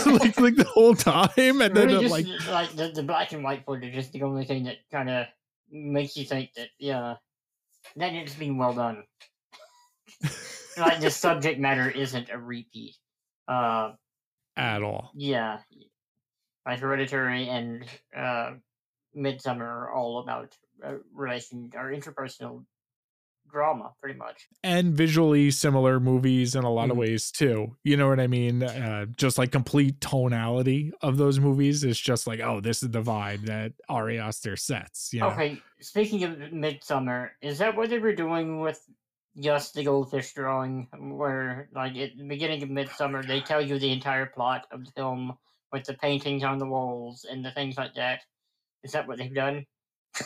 like, 0.05 0.39
like 0.39 0.55
the 0.55 0.69
whole 0.73 0.95
time 0.95 1.61
and 1.61 1.75
then 1.75 1.87
really 1.87 2.07
just 2.07 2.11
like 2.11 2.27
like 2.49 2.75
the, 2.75 2.91
the 2.93 3.03
black 3.03 3.31
and 3.33 3.43
white 3.43 3.65
footage 3.65 3.95
is 3.95 4.09
the 4.11 4.21
only 4.23 4.45
thing 4.45 4.63
that 4.65 4.77
kind 4.91 5.09
of 5.09 5.25
makes 5.71 6.15
you 6.15 6.25
think 6.25 6.53
that 6.55 6.69
yeah, 6.79 7.15
that 7.95 8.13
it's 8.13 8.35
been 8.35 8.57
well 8.57 8.73
done. 8.73 9.03
like 10.77 10.99
the 10.99 11.09
subject 11.11 11.59
matter 11.59 11.89
isn't 11.89 12.29
a 12.29 12.37
repeat. 12.37 12.95
Uh, 13.47 13.93
at 14.55 14.81
all 14.83 15.11
yeah, 15.15 15.59
like 16.65 16.79
Hereditary 16.79 17.47
and 17.47 17.85
uh, 18.15 18.53
Midsommar 19.15 19.61
are 19.61 19.93
all 19.93 20.19
about 20.19 20.55
uh, 20.83 20.95
relation 21.13 21.71
or 21.75 21.91
interpersonal 21.91 22.65
drama, 23.49 23.93
pretty 24.01 24.17
much. 24.19 24.47
and 24.63 24.93
visually 24.93 25.49
similar 25.51 25.99
movies 26.01 26.53
in 26.55 26.63
a 26.65 26.69
lot 26.69 26.89
of 26.89 26.97
Mhm. 26.97 26.99
ways 26.99 27.31
too. 27.31 27.77
You 27.83 27.95
know 27.95 28.09
what 28.09 28.19
I 28.19 28.27
mean? 28.27 28.61
Uh, 28.63 29.05
just 29.15 29.37
like 29.37 29.51
complete 29.53 30.01
tonality 30.01 30.91
of 31.01 31.15
those 31.17 31.39
movies 31.39 31.85
is 31.85 31.97
just 31.97 32.27
like, 32.27 32.41
oh, 32.41 32.59
this 32.59 32.83
is 32.83 32.89
the 32.89 33.01
vibe 33.01 33.45
that 33.45 33.71
Ari 33.87 34.19
Aster 34.19 34.57
sets. 34.57 35.13
You 35.13 35.21
know? 35.21 35.29
Okay, 35.29 35.61
speaking 35.79 36.23
of 36.25 36.31
Midsommar, 36.51 37.29
is 37.41 37.59
that 37.59 37.77
what 37.77 37.89
they 37.89 37.99
were 37.99 38.13
doing 38.15 38.59
with 38.59 38.81
just 39.39 39.73
the 39.73 39.83
goldfish 39.83 40.33
drawing, 40.33 40.87
where 40.97 41.69
like 41.73 41.95
at 41.97 42.17
the 42.17 42.27
beginning 42.27 42.63
of 42.63 42.69
Midsommar, 42.69 43.25
they 43.25 43.41
tell 43.41 43.61
you 43.61 43.77
the 43.79 43.91
entire 43.91 44.25
plot 44.25 44.65
of 44.71 44.85
the 44.85 44.91
film 44.91 45.37
with 45.71 45.83
the 45.85 45.93
paintings 45.95 46.43
on 46.43 46.57
the 46.57 46.65
walls 46.65 47.25
and 47.29 47.43
the 47.43 47.51
things 47.51 47.77
like 47.77 47.93
that. 47.95 48.21
Is 48.83 48.91
that 48.93 49.07
what 49.07 49.17
they've 49.17 49.33
done? 49.33 49.65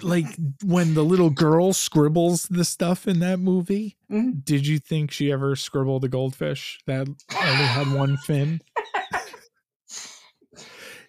Like 0.00 0.26
when 0.64 0.94
the 0.94 1.04
little 1.04 1.28
girl 1.30 1.72
scribbles 1.74 2.44
the 2.44 2.64
stuff 2.64 3.06
in 3.06 3.18
that 3.18 3.38
movie 3.38 3.98
Mhm. 4.10 4.42
did 4.44 4.66
you 4.66 4.78
think 4.78 5.10
she 5.10 5.30
ever 5.32 5.56
scribbled 5.56 6.04
a 6.04 6.08
goldfish 6.08 6.78
that 6.86 7.06
only 7.08 7.64
had 7.64 7.92
one 7.92 8.16
fin 8.16 8.62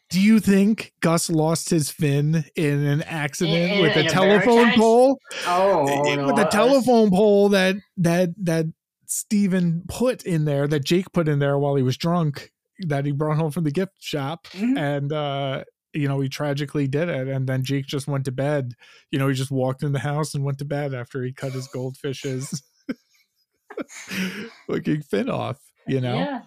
do 0.10 0.22
you 0.22 0.40
think 0.40 0.94
gus 1.02 1.30
lost 1.30 1.70
his 1.70 1.90
fin 1.90 2.46
in 2.56 2.86
an 2.86 3.02
accident 3.04 3.74
In- 3.74 3.82
with 3.82 3.96
a 3.96 4.02
in 4.02 4.06
a 4.08 4.10
telephone 4.10 4.56
barricade? 4.56 4.80
pole 4.80 5.20
Oh, 5.48 5.88
Eh, 6.08 6.16
no, 6.16 6.28
with 6.28 6.36
the 6.36 6.46
telephone 6.46 7.10
pole 7.10 7.50
that 7.50 7.76
that 7.98 8.30
that 8.44 8.66
Steven 9.08 9.84
put 9.88 10.24
in 10.24 10.46
there 10.46 10.68
that 10.68 10.84
Jake 10.84 11.12
put 11.12 11.28
in 11.28 11.40
there 11.40 11.58
while 11.58 11.76
he 11.76 11.84
was 11.84 11.98
drunk 11.98 12.52
that 12.88 13.06
he 13.06 13.12
brought 13.12 13.38
home 13.38 13.52
from 13.52 13.64
the 13.64 13.72
gift 13.72 13.94
shop 14.00 14.48
Mhm. 14.54 14.78
and 14.78 15.14
uh 15.14 15.64
you 15.94 16.08
know 16.10 16.20
he 16.20 16.28
tragically 16.28 16.88
did 16.88 17.08
it 17.08 17.28
and 17.28 17.48
then 17.48 17.64
Jake 17.64 17.86
just 17.86 18.08
went 18.08 18.26
to 18.26 18.32
bed 18.32 18.74
you 19.12 19.18
know 19.20 19.28
he 19.28 19.34
just 19.34 19.52
walked 19.52 19.82
in 19.84 19.92
the 19.94 20.00
house 20.00 20.34
and 20.36 20.44
went 20.44 20.58
to 20.60 20.66
bed 20.66 20.94
after 20.94 21.24
he 21.24 21.32
cut 21.32 21.54
his 21.54 21.68
goldfish's 21.70 22.62
looking 24.68 25.02
fin 25.02 25.30
off 25.30 25.58
you 25.88 26.02
know 26.02 26.16
Yeah, 26.18 26.42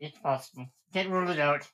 it's 0.00 0.18
possible. 0.18 0.66
Can't 0.92 1.10
rule 1.10 1.28
it 1.30 1.38
out. 1.38 1.66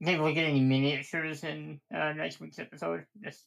Maybe 0.00 0.20
we'll 0.20 0.34
get 0.34 0.46
any 0.46 0.60
miniatures 0.60 1.42
in 1.42 1.80
uh, 1.94 2.12
next 2.12 2.40
week's 2.40 2.58
episode. 2.58 3.06
Just 3.24 3.44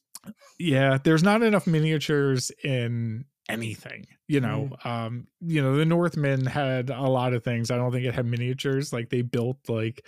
yeah 0.58 0.98
there's 1.02 1.22
not 1.22 1.42
enough 1.42 1.66
miniatures 1.66 2.50
in 2.62 3.24
anything 3.48 4.06
you 4.28 4.40
know 4.40 4.70
um 4.84 5.26
you 5.40 5.60
know 5.62 5.76
the 5.76 5.84
northmen 5.84 6.46
had 6.46 6.90
a 6.90 7.02
lot 7.02 7.32
of 7.32 7.42
things 7.42 7.70
i 7.70 7.76
don't 7.76 7.90
think 7.90 8.04
it 8.04 8.14
had 8.14 8.26
miniatures 8.26 8.92
like 8.92 9.08
they 9.08 9.22
built 9.22 9.56
like 9.68 10.06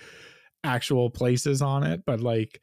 actual 0.63 1.11
places 1.11 1.61
on 1.61 1.83
it 1.83 2.03
but 2.07 2.21
like 2.21 2.61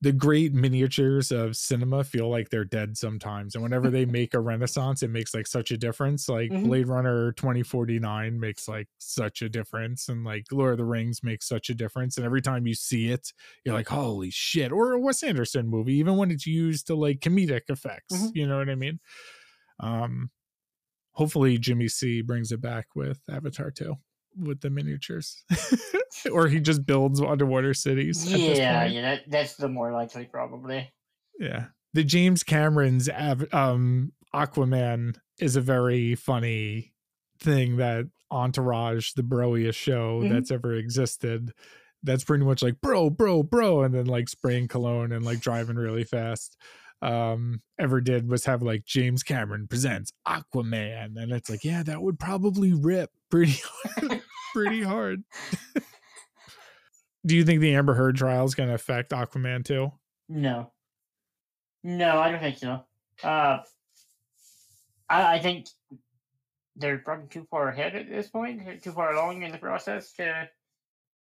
the 0.00 0.12
great 0.12 0.52
miniatures 0.54 1.32
of 1.32 1.56
cinema 1.56 2.04
feel 2.04 2.28
like 2.30 2.50
they're 2.50 2.64
dead 2.64 2.96
sometimes 2.96 3.54
and 3.54 3.62
whenever 3.64 3.90
they 3.90 4.06
make 4.06 4.32
a 4.34 4.40
renaissance 4.40 5.02
it 5.02 5.08
makes 5.10 5.34
like 5.34 5.46
such 5.46 5.70
a 5.72 5.76
difference 5.76 6.28
like 6.28 6.52
Mhm. 6.52 6.62
blade 6.62 6.86
runner 6.88 7.32
2049 7.32 8.38
makes 8.38 8.68
like 8.68 8.88
such 8.98 9.42
a 9.42 9.48
difference 9.48 10.08
and 10.08 10.24
like 10.24 10.44
lord 10.52 10.72
of 10.72 10.78
the 10.78 10.84
rings 10.84 11.22
makes 11.24 11.48
such 11.48 11.68
a 11.70 11.74
difference 11.74 12.16
and 12.16 12.24
every 12.24 12.40
time 12.42 12.66
you 12.66 12.74
see 12.74 13.10
it 13.10 13.32
you're 13.64 13.74
like 13.74 13.88
holy 13.88 14.30
shit 14.30 14.70
or 14.72 14.92
a 14.92 15.00
wes 15.00 15.22
anderson 15.22 15.66
movie 15.68 15.94
even 15.94 16.16
when 16.16 16.30
it's 16.30 16.46
used 16.46 16.86
to 16.86 16.94
like 16.94 17.20
comedic 17.20 17.62
effects 17.68 18.30
Mhm. 18.30 18.32
you 18.34 18.46
know 18.46 18.58
what 18.58 18.70
i 18.70 18.74
mean 18.76 19.00
um 19.80 20.30
hopefully 21.12 21.58
jimmy 21.58 21.88
c 21.88 22.22
brings 22.22 22.52
it 22.52 22.60
back 22.60 22.88
with 22.96 23.22
avatar 23.30 23.70
2 23.70 23.96
with 24.36 24.60
the 24.60 24.70
miniatures 24.70 25.42
or 26.32 26.48
he 26.48 26.60
just 26.60 26.84
builds 26.86 27.20
underwater 27.20 27.74
cities 27.74 28.30
yeah, 28.30 28.84
yeah. 28.84 29.02
That 29.02 29.20
that's 29.28 29.54
the 29.56 29.68
more 29.68 29.92
likely, 29.92 30.24
probably. 30.26 30.92
Yeah. 31.38 31.66
The 31.94 32.04
James 32.04 32.42
Cameron's 32.44 33.08
av- 33.08 33.52
um 33.52 34.12
Aquaman 34.34 35.16
is 35.38 35.56
a 35.56 35.60
very 35.60 36.14
funny 36.14 36.92
thing 37.40 37.76
that 37.78 38.06
Entourage, 38.30 39.12
the 39.14 39.22
broiest 39.22 39.78
show 39.78 40.22
Mhm. 40.22 40.30
that's 40.30 40.50
ever 40.50 40.74
existed, 40.74 41.52
that's 42.02 42.24
pretty 42.24 42.44
much 42.44 42.62
like 42.62 42.80
bro, 42.80 43.08
bro, 43.10 43.42
bro, 43.42 43.82
and 43.82 43.94
then 43.94 44.06
like 44.06 44.28
spraying 44.28 44.68
cologne 44.68 45.12
and 45.12 45.24
like 45.24 45.40
driving 45.40 45.76
really 45.76 46.04
fast. 46.04 46.56
Um, 47.00 47.62
ever 47.78 48.00
did 48.00 48.28
was 48.28 48.44
have 48.46 48.62
like 48.62 48.84
James 48.84 49.22
Cameron 49.22 49.68
presents 49.68 50.12
Aquaman, 50.26 51.16
and 51.16 51.32
it's 51.32 51.48
like, 51.48 51.64
yeah, 51.64 51.82
that 51.84 52.02
would 52.02 52.18
probably 52.18 52.72
rip 52.72 53.10
pretty 53.30 53.60
hard, 53.84 54.22
pretty 54.52 54.82
hard. 54.82 55.22
Do 57.24 57.36
you 57.36 57.44
think 57.44 57.60
the 57.60 57.74
Amber 57.74 57.94
Heard 57.94 58.16
trial 58.16 58.44
is 58.44 58.54
going 58.54 58.68
to 58.68 58.74
affect 58.74 59.12
Aquaman 59.12 59.64
too? 59.64 59.92
No, 60.28 60.72
no, 61.84 62.18
I 62.18 62.30
don't 62.30 62.40
think 62.40 62.58
so. 62.58 62.84
Uh, 63.22 63.58
I, 65.08 65.34
I 65.34 65.38
think 65.38 65.66
they're 66.76 66.98
probably 66.98 67.28
too 67.28 67.46
far 67.50 67.68
ahead 67.68 67.94
at 67.94 68.08
this 68.08 68.28
point, 68.28 68.82
too 68.82 68.92
far 68.92 69.12
along 69.14 69.42
in 69.42 69.52
the 69.52 69.58
process 69.58 70.12
to, 70.14 70.48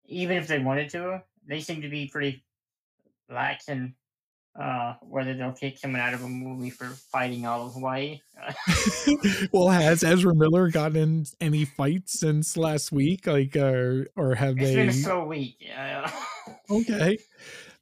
even 0.06 0.36
if 0.36 0.46
they 0.46 0.58
wanted 0.58 0.90
to, 0.90 1.22
they 1.46 1.60
seem 1.60 1.82
to 1.82 1.88
be 1.88 2.08
pretty 2.08 2.44
lax 3.28 3.68
in 3.68 3.94
uh, 4.60 4.94
whether 5.02 5.34
they'll 5.34 5.52
kick 5.52 5.78
someone 5.78 6.00
out 6.00 6.14
of 6.14 6.22
a 6.22 6.28
movie 6.28 6.70
for 6.70 6.86
fighting 6.86 7.46
all 7.46 7.66
of 7.66 7.74
Hawaii. 7.74 8.20
Well, 9.52 9.68
has 9.68 10.04
Ezra 10.04 10.34
Miller 10.34 10.70
gotten 10.70 10.96
in 10.96 11.26
any 11.40 11.64
fights 11.64 12.20
since 12.20 12.56
last 12.56 12.92
week? 12.92 13.26
Like, 13.26 13.56
uh, 13.56 14.04
or 14.16 14.34
have 14.34 14.56
it's 14.58 14.74
been 14.74 14.92
so 14.92 15.24
weak. 15.24 15.56
Yeah. 15.60 16.10
Okay, 16.70 17.18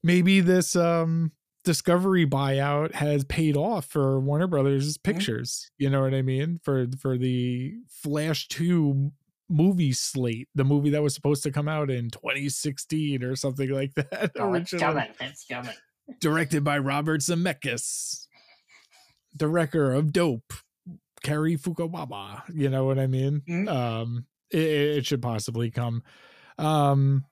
maybe 0.02 0.40
this 0.40 0.74
um 0.74 1.32
Discovery 1.64 2.26
buyout 2.26 2.94
has 2.94 3.24
paid 3.24 3.56
off 3.56 3.86
for 3.86 4.20
Warner 4.20 4.46
Brothers 4.46 4.98
Pictures. 4.98 5.70
You 5.78 5.88
know 5.88 6.02
what 6.02 6.14
I 6.14 6.20
mean? 6.20 6.60
For 6.62 6.86
for 7.01 7.16
the 7.16 7.74
Flash 7.88 8.48
Two 8.48 9.12
movie 9.48 9.92
slate, 9.92 10.48
the 10.55 10.64
movie 10.64 10.90
that 10.90 11.02
was 11.02 11.14
supposed 11.14 11.42
to 11.44 11.51
come 11.51 11.68
out 11.68 11.90
in 11.90 12.10
2016 12.10 13.22
or 13.22 13.34
something 13.36 13.70
like 13.70 13.94
that. 13.94 14.32
oh, 14.38 14.52
it's 14.52 14.72
coming. 14.74 15.09
It's 15.20 15.46
coming. 15.46 15.74
Directed 16.20 16.64
by 16.64 16.78
Robert 16.78 17.20
Zemeckis, 17.20 18.26
director 19.36 19.93
of 19.93 20.12
Dope, 20.12 20.52
Kerry 21.22 21.56
Fukuwawa. 21.56 22.43
You 22.52 22.68
know 22.70 22.85
what 22.85 22.98
I 22.98 23.06
mean? 23.06 23.43
Mhm. 23.48 23.68
Um, 23.68 24.26
it, 24.51 24.59
it 24.98 25.06
should 25.06 25.22
possibly 25.22 25.70
come. 25.70 26.02
Um, 26.59 27.24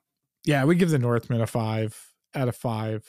yeah, 0.45 0.65
we 0.65 0.75
give 0.75 0.89
the 0.89 0.99
Northman 0.99 1.41
a 1.41 1.47
five 1.47 1.97
out 2.35 2.47
of 2.49 2.55
five 2.55 3.05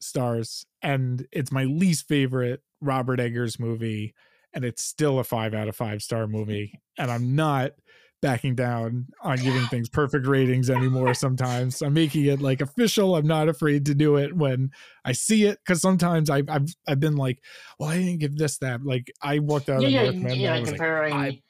stars, 0.00 0.64
and 0.82 1.26
it's 1.32 1.52
my 1.52 1.64
least 1.64 2.06
favorite 2.08 2.62
Robert 2.80 3.20
Eggers 3.20 3.58
movie, 3.58 4.14
and 4.54 4.64
it's 4.64 4.82
still 4.82 5.18
a 5.18 5.24
five 5.24 5.52
out 5.54 5.68
of 5.68 5.76
five 5.76 6.02
star 6.02 6.26
movie, 6.26 6.80
and 6.96 7.10
I'm 7.10 7.34
not 7.34 7.72
backing 8.20 8.54
down 8.54 9.06
on 9.22 9.40
giving 9.40 9.68
things 9.68 9.88
perfect 9.88 10.26
ratings 10.26 10.70
anymore 10.70 11.14
sometimes 11.14 11.80
i'm 11.82 11.94
making 11.94 12.24
it 12.24 12.40
like 12.40 12.60
official 12.60 13.14
i'm 13.16 13.26
not 13.26 13.48
afraid 13.48 13.86
to 13.86 13.94
do 13.94 14.16
it 14.16 14.34
when 14.36 14.70
i 15.04 15.12
see 15.12 15.44
it 15.44 15.58
because 15.64 15.80
sometimes 15.80 16.28
I've, 16.28 16.48
I've 16.48 16.66
i've 16.88 17.00
been 17.00 17.16
like 17.16 17.38
well 17.78 17.88
i 17.90 17.96
didn't 17.96 18.18
give 18.18 18.36
this 18.36 18.58
that 18.58 18.84
like 18.84 19.10
i 19.22 19.38
walked 19.38 19.68
out 19.70 19.84
Yeah, 19.84 20.02
of 20.02 20.16
yeah, 20.22 20.32
yeah. 20.32 20.50
Like 20.50 20.60
was 20.60 20.70
like, 20.72 20.80
comparing 20.80 21.12
I- 21.14 21.42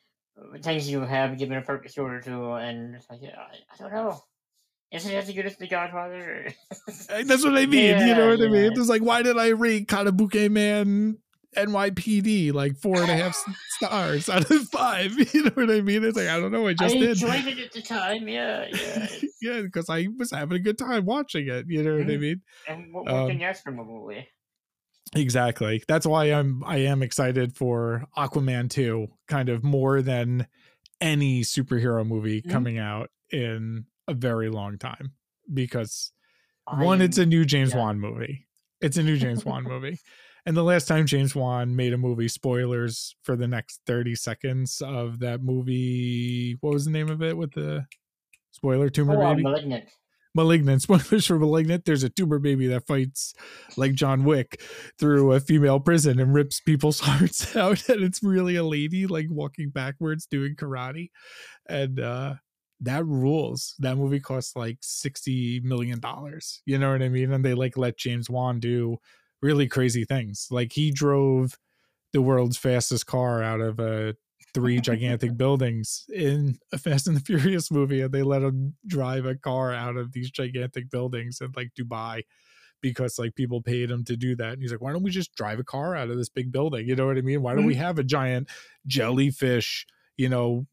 things 0.62 0.88
you 0.90 1.00
have 1.00 1.36
given 1.38 1.56
a 1.58 1.62
perfect 1.62 1.98
order 1.98 2.20
to, 2.20 2.52
and 2.52 2.94
it's 2.94 3.10
like, 3.10 3.20
yeah, 3.22 3.36
I, 3.40 3.74
I 3.74 3.76
don't 3.78 3.92
know. 3.92 4.20
isn't 4.92 5.10
it 5.10 5.16
as 5.16 5.30
good 5.32 5.46
as 5.46 5.56
The 5.56 5.66
Godfather? 5.66 6.54
Eh, 7.10 7.24
that's 7.26 7.42
what 7.44 7.56
i 7.56 7.66
mean 7.66 7.98
you 7.98 8.14
know 8.14 8.28
Yeah, 8.28 8.36
what 8.36 8.42
i 8.42 8.48
mean 8.48 8.72
it's 8.74 8.88
like 8.88 9.02
why 9.02 9.22
did 9.22 9.38
i 9.38 9.48
rate 9.48 9.88
kanabuke 9.88 10.50
man 10.50 11.18
nypd 11.56 12.52
like 12.52 12.76
four 12.76 13.00
and 13.00 13.10
a 13.10 13.16
half 13.16 13.34
stars 13.70 14.28
out 14.28 14.50
of 14.50 14.68
five 14.68 15.12
you 15.34 15.42
know 15.44 15.50
what 15.54 15.70
i 15.70 15.80
mean 15.80 16.04
it's 16.04 16.16
like 16.16 16.28
i 16.28 16.38
don't 16.38 16.52
know 16.52 16.66
i 16.66 16.70
I 16.70 16.74
just 16.74 16.94
did 16.94 17.10
enjoyed 17.10 17.46
it 17.46 17.58
at 17.58 17.72
the 17.72 17.82
time. 17.82 18.28
Yeah, 18.28 18.66
yeah. 18.72 19.08
yeah 19.42 19.62
because 19.62 19.88
i 19.88 20.08
was 20.18 20.30
having 20.30 20.56
a 20.56 20.60
good 20.60 20.76
time 20.78 21.04
watching 21.06 21.48
it 21.48 21.64
you 21.68 21.82
know 21.82 21.96
what 21.96 22.06
i 22.06 22.10
Mhm. 22.16 22.20
mean 22.20 22.42
And 22.68 22.92
what 22.92 23.06
more 23.06 23.18
Um, 23.20 23.28
can 23.30 23.40
you 23.40 23.46
ask 23.46 23.62
from 23.64 23.78
a 23.78 23.84
movie? 23.84 24.28
Exactly. 25.16 25.82
That's 25.88 26.06
why 26.06 26.26
I'm 26.26 26.62
I 26.64 26.78
am 26.78 27.02
excited 27.02 27.56
for 27.56 28.04
Aquaman 28.16 28.68
2 28.68 29.08
kind 29.26 29.48
of 29.48 29.64
more 29.64 30.02
than 30.02 30.46
any 31.00 31.40
superhero 31.40 32.06
movie 32.06 32.42
Mhm. 32.42 32.50
coming 32.50 32.76
out 32.78 33.08
in 33.32 33.86
a 34.06 34.12
very 34.12 34.50
long 34.50 34.76
time 34.76 35.12
because 35.52 36.12
one 36.76 37.00
it's 37.00 37.16
a 37.16 37.24
new 37.24 37.46
James 37.46 37.72
yeah. 37.72 37.78
Wan 37.78 37.98
movie. 37.98 38.46
It's 38.82 38.98
a 38.98 39.02
new 39.02 39.16
James 39.16 39.46
Wan 39.46 39.64
movie. 39.64 39.98
And 40.48 40.56
the 40.56 40.64
last 40.64 40.88
time 40.88 41.04
James 41.04 41.34
Wan 41.34 41.76
made 41.76 41.92
a 41.92 41.98
movie 41.98 42.26
spoilers 42.26 43.14
for 43.22 43.36
the 43.36 43.46
next 43.46 43.82
30 43.86 44.14
seconds 44.14 44.80
of 44.80 45.18
that 45.18 45.42
movie 45.42 46.56
what 46.62 46.72
was 46.72 46.86
the 46.86 46.90
name 46.90 47.10
of 47.10 47.22
it 47.22 47.36
with 47.36 47.52
the 47.52 47.84
spoiler 48.52 48.88
tumor 48.88 49.22
oh, 49.22 49.26
uh, 49.26 49.30
baby? 49.34 49.42
Malignant. 49.42 49.84
Malignant. 50.34 50.80
Spoilers 50.88 51.26
for 51.26 51.38
Malignant. 51.38 51.84
There's 51.84 52.02
a 52.02 52.08
tumor 52.08 52.38
baby 52.38 52.66
that 52.68 52.86
fights 52.86 53.34
like 53.76 53.92
John 53.92 54.24
Wick 54.24 54.62
through 54.98 55.32
a 55.32 55.40
female 55.40 55.80
prison 55.80 56.18
and 56.18 56.32
rips 56.32 56.60
people's 56.60 57.00
hearts 57.04 57.54
out. 57.54 57.86
And 57.90 58.02
it's 58.02 58.22
really 58.22 58.56
a 58.56 58.64
lady 58.64 59.06
like 59.06 59.26
walking 59.28 59.68
backwards 59.68 60.24
doing 60.24 60.56
karate. 60.56 61.10
And 61.68 62.00
uh 62.00 62.34
that 62.80 63.04
rules. 63.04 63.74
That 63.80 63.98
movie 63.98 64.20
costs 64.20 64.56
like 64.56 64.78
sixty 64.80 65.60
million 65.60 66.00
dollars. 66.00 66.62
You 66.64 66.78
know 66.78 66.90
what 66.90 67.02
I 67.02 67.10
mean? 67.10 67.34
And 67.34 67.44
they 67.44 67.52
like 67.52 67.76
let 67.76 67.98
James 67.98 68.30
Wan 68.30 68.60
do 68.60 68.96
really 69.42 69.68
crazy 69.68 70.04
things. 70.04 70.48
Like 70.50 70.72
he 70.72 70.90
drove 70.90 71.56
the 72.12 72.22
world's 72.22 72.56
fastest 72.56 73.06
car 73.06 73.42
out 73.42 73.60
of 73.60 73.78
a 73.78 74.14
three 74.54 74.80
gigantic 74.80 75.36
buildings 75.36 76.04
in 76.12 76.58
a 76.72 76.78
Fast 76.78 77.06
and 77.06 77.16
the 77.16 77.20
Furious 77.20 77.70
movie, 77.70 78.00
and 78.00 78.12
they 78.12 78.22
let 78.22 78.42
him 78.42 78.74
drive 78.86 79.26
a 79.26 79.34
car 79.34 79.72
out 79.72 79.96
of 79.96 80.12
these 80.12 80.30
gigantic 80.30 80.90
buildings 80.90 81.40
in 81.40 81.52
like 81.56 81.70
Dubai 81.78 82.22
because 82.80 83.18
like 83.18 83.34
people 83.34 83.60
paid 83.60 83.90
him 83.90 84.04
to 84.04 84.16
do 84.16 84.36
that. 84.36 84.52
And 84.52 84.62
he's 84.62 84.70
like, 84.70 84.80
why 84.80 84.92
don't 84.92 85.02
we 85.02 85.10
just 85.10 85.34
drive 85.34 85.58
a 85.58 85.64
car 85.64 85.96
out 85.96 86.10
of 86.10 86.16
this 86.16 86.28
big 86.28 86.52
building? 86.52 86.86
You 86.86 86.96
know 86.96 87.06
what 87.06 87.18
I 87.18 87.22
mean? 87.22 87.42
Why 87.42 87.54
don't 87.54 87.66
we 87.66 87.74
mm-hmm. 87.74 87.82
have 87.82 87.98
a 87.98 88.04
giant 88.04 88.48
jellyfish, 88.86 89.86
you 90.16 90.28
know, 90.28 90.66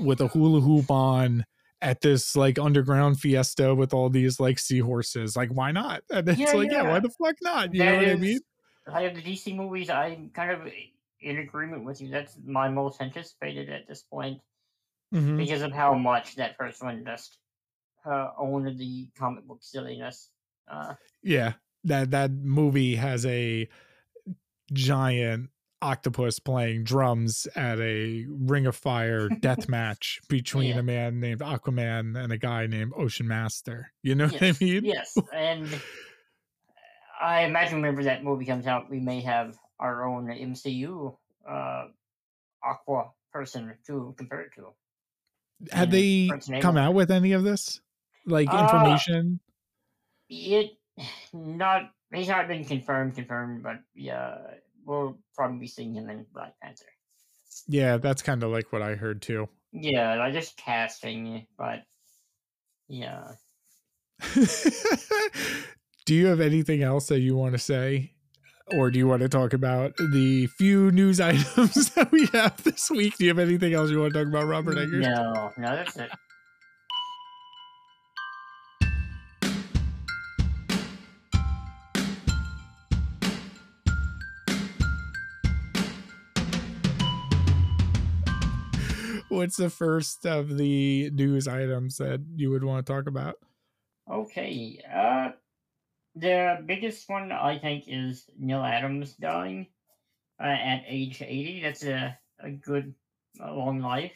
with 0.00 0.20
a 0.20 0.28
hula 0.28 0.60
hoop 0.60 0.90
on 0.90 1.44
at 1.82 2.00
this 2.00 2.36
like 2.36 2.58
underground 2.58 3.18
fiesta 3.20 3.74
with 3.74 3.94
all 3.94 4.10
these 4.10 4.38
like 4.40 4.58
seahorses? 4.58 5.36
Like, 5.36 5.50
why 5.50 5.72
not? 5.72 6.02
And 6.10 6.28
it's 6.28 6.38
Yeah, 6.40 6.52
like, 6.52 6.70
yeah. 6.70 6.82
yeah. 6.82 6.90
why 6.90 7.00
the 7.00 7.10
fuck 7.10 7.36
not? 7.42 7.74
You 7.74 7.84
know 7.84 7.94
That 7.96 8.02
what 8.04 8.08
I 8.08 8.16
mean? 8.16 8.40
I 8.92 9.02
have 9.02 9.14
the 9.14 9.22
DC 9.22 9.54
movies. 9.54 9.90
I'm 9.90 10.30
kind 10.30 10.50
of 10.50 10.66
in 11.20 11.38
agreement 11.38 11.84
with 11.84 12.00
you. 12.00 12.08
That's 12.08 12.36
my 12.44 12.68
most 12.68 13.00
anticipated 13.00 13.68
at 13.70 13.86
this 13.86 14.02
point 14.02 14.40
Mhm. 15.14 15.36
because 15.38 15.62
of 15.62 15.72
how 15.72 15.94
much 15.94 16.36
that 16.36 16.56
first 16.56 16.82
one 16.82 17.04
just 17.04 17.38
uh, 18.04 18.30
owned 18.38 18.78
the 18.78 19.08
comic 19.18 19.46
book 19.46 19.58
silliness. 19.60 20.30
Uh, 20.70 20.94
Yeah, 21.22 21.54
that 21.84 22.10
that 22.12 22.30
movie 22.32 22.96
has 22.96 23.26
a 23.26 23.68
giant 24.72 25.50
octopus 25.82 26.38
playing 26.38 26.84
drums 26.84 27.46
at 27.56 27.78
a 27.80 28.26
Ring 28.28 28.66
of 28.66 28.76
Fire 28.76 29.28
death 29.40 29.68
match 29.68 30.20
between 30.28 30.70
Yeah. 30.70 30.78
a 30.80 30.82
man 30.82 31.20
named 31.20 31.40
Aquaman 31.40 32.22
and 32.22 32.32
a 32.32 32.38
guy 32.38 32.66
named 32.66 32.92
Ocean 32.96 33.26
Master. 33.28 33.92
You 34.02 34.14
know 34.14 34.26
what 34.28 34.42
I 34.42 34.54
mean? 34.60 34.84
yes, 34.84 35.16
and 35.34 35.68
I 37.20 37.42
imagine 37.44 37.80
whenever 37.82 38.04
that 38.04 38.24
movie 38.24 38.44
comes 38.46 38.66
out, 38.66 38.90
we 38.90 39.00
may 39.00 39.20
have 39.22 39.56
our 39.78 40.06
own 40.06 40.26
MCU 40.26 41.16
uh, 41.48 41.84
Aqua 42.64 43.10
person 43.32 43.74
to 43.86 44.14
compare 44.16 44.40
it 44.42 44.50
to. 44.56 44.68
Have 45.72 45.92
Yeah, 45.92 46.28
they 46.40 46.60
come 46.60 46.76
out 46.76 46.94
with 46.94 47.10
any 47.10 47.32
of 47.32 47.44
this? 47.44 47.80
Like 48.26 48.52
Uh, 48.52 48.58
information? 48.58 49.40
It 50.28 50.72
not 51.32 51.90
it's 52.12 52.28
not 52.28 52.48
been 52.48 52.64
confirmed, 52.64 53.14
confirmed, 53.14 53.62
but 53.62 53.80
yeah, 53.94 54.38
we'll 54.90 55.18
probably 55.36 55.58
be 55.58 55.66
seeing 55.68 55.94
him 55.94 56.10
in 56.10 56.26
Black 56.34 56.54
Panther. 56.60 56.84
yeah, 57.68 57.96
that's 57.96 58.22
kind 58.22 58.42
of 58.42 58.50
like 58.50 58.72
what 58.72 58.82
I 58.82 58.96
heard 58.96 59.22
too. 59.22 59.48
Yeah, 59.72 60.16
like 60.16 60.32
just 60.32 60.56
casting, 60.56 61.46
but 61.56 61.84
yeah. 62.88 63.32
do 66.06 66.14
you 66.14 66.26
have 66.26 66.40
anything 66.40 66.82
else 66.82 67.06
that 67.06 67.20
you 67.20 67.36
want 67.36 67.52
to 67.52 67.58
say? 67.58 68.12
Or 68.76 68.90
do 68.90 68.98
you 68.98 69.06
want 69.06 69.22
to 69.22 69.28
talk 69.28 69.52
about 69.52 69.96
the 69.96 70.46
few 70.58 70.90
news 70.92 71.20
items 71.20 71.90
that 71.94 72.10
we 72.12 72.26
have 72.32 72.62
this 72.62 72.90
week? 72.90 73.16
Do 73.16 73.24
you 73.24 73.30
have 73.30 73.38
anything 73.38 73.72
else 73.74 73.90
you 73.90 74.00
want 74.00 74.12
to 74.14 74.20
talk 74.20 74.28
about, 74.28 74.46
Robert 74.46 74.76
Eggers? 74.76 75.06
No, 75.06 75.52
no, 75.56 75.76
that's 75.76 75.96
it. 75.96 76.10
What's 89.40 89.56
the 89.56 89.70
first 89.70 90.26
of 90.26 90.58
the 90.58 91.10
news 91.12 91.48
items 91.48 91.96
that 91.96 92.20
you 92.36 92.50
would 92.50 92.62
want 92.62 92.84
to 92.84 92.92
talk 92.92 93.06
about? 93.06 93.36
Okay. 94.10 94.78
Uh 94.86 95.30
the 96.14 96.62
biggest 96.66 97.08
one 97.08 97.32
I 97.32 97.58
think 97.58 97.84
is 97.86 98.28
Neal 98.38 98.62
Adams 98.62 99.14
dying 99.14 99.68
uh, 100.40 100.44
at 100.46 100.82
age 100.86 101.22
80. 101.22 101.62
That's 101.62 101.84
a, 101.84 102.18
a 102.40 102.50
good 102.50 102.94
uh, 103.42 103.54
long 103.54 103.80
life. 103.80 104.12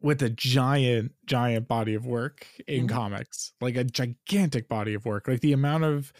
With 0.00 0.22
a 0.22 0.30
giant, 0.30 1.12
giant 1.26 1.68
body 1.68 1.94
of 1.94 2.06
work 2.06 2.46
in 2.68 2.86
Mhm. 2.86 2.90
comics, 2.90 3.52
like 3.60 3.76
a 3.76 3.84
gigantic 3.84 4.68
body 4.68 4.94
of 4.94 5.04
work, 5.06 5.26
like 5.26 5.40
the 5.40 5.52
amount 5.52 5.84
of 5.84 6.12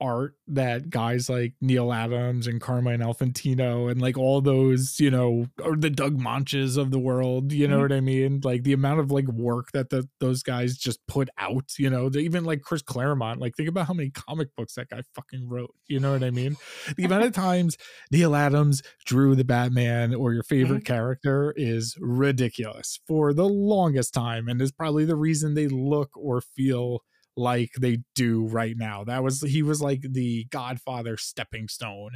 art 0.00 0.34
that 0.48 0.90
guys 0.90 1.28
like 1.30 1.54
Neal 1.60 1.92
Adams 1.92 2.46
and 2.46 2.60
Carmine 2.60 3.00
Infantino 3.00 3.90
and 3.90 4.00
like 4.00 4.18
all 4.18 4.40
those, 4.40 5.00
you 5.00 5.10
know, 5.10 5.46
or 5.62 5.74
the 5.76 5.88
Doug 5.90 6.18
Moenchs 6.18 6.76
of 6.76 6.90
the 6.90 6.98
world, 6.98 7.52
you 7.52 7.66
know 7.66 7.78
Mhm. 7.78 7.82
what 7.82 7.92
I 7.92 8.00
mean? 8.00 8.40
Like 8.44 8.62
the 8.62 8.74
amount 8.74 9.00
of 9.00 9.10
like 9.10 9.26
work 9.28 9.72
that 9.72 9.90
the, 9.90 10.08
those 10.20 10.42
guys 10.42 10.76
just 10.76 10.98
put 11.06 11.28
out, 11.38 11.72
you 11.78 11.88
know, 11.88 12.08
they, 12.08 12.20
even 12.20 12.44
like 12.44 12.62
Chris 12.62 12.82
Claremont, 12.82 13.40
like 13.40 13.56
think 13.56 13.68
about 13.68 13.86
how 13.86 13.94
many 13.94 14.10
comic 14.10 14.54
books 14.56 14.74
that 14.74 14.88
guy 14.90 15.00
fucking 15.14 15.48
wrote, 15.48 15.74
you 15.88 15.98
know 15.98 16.12
what 16.12 16.22
I 16.22 16.30
mean? 16.30 16.56
The 16.96 17.04
amount 17.04 17.24
of 17.24 17.32
times 17.34 17.76
Neal 18.10 18.36
Adams 18.36 18.82
drew 19.06 19.34
the 19.34 19.44
Batman 19.44 20.14
or 20.14 20.32
your 20.34 20.42
favorite 20.42 20.84
character 20.84 21.54
is 21.56 21.96
ridiculous 22.00 23.00
for 23.06 23.32
the 23.32 23.48
longest 23.48 24.12
time 24.12 24.48
and 24.48 24.60
is 24.60 24.72
probably 24.72 25.04
the 25.04 25.16
reason 25.16 25.54
they 25.54 25.68
look 25.68 26.10
or 26.16 26.40
feel 26.40 27.00
like 27.36 27.70
they 27.78 27.98
do 28.14 28.46
right 28.46 28.76
now. 28.76 29.04
That 29.04 29.22
was 29.22 29.40
he 29.42 29.62
was 29.62 29.80
like 29.82 30.02
the 30.02 30.44
godfather 30.50 31.16
stepping 31.16 31.68
stone 31.68 32.12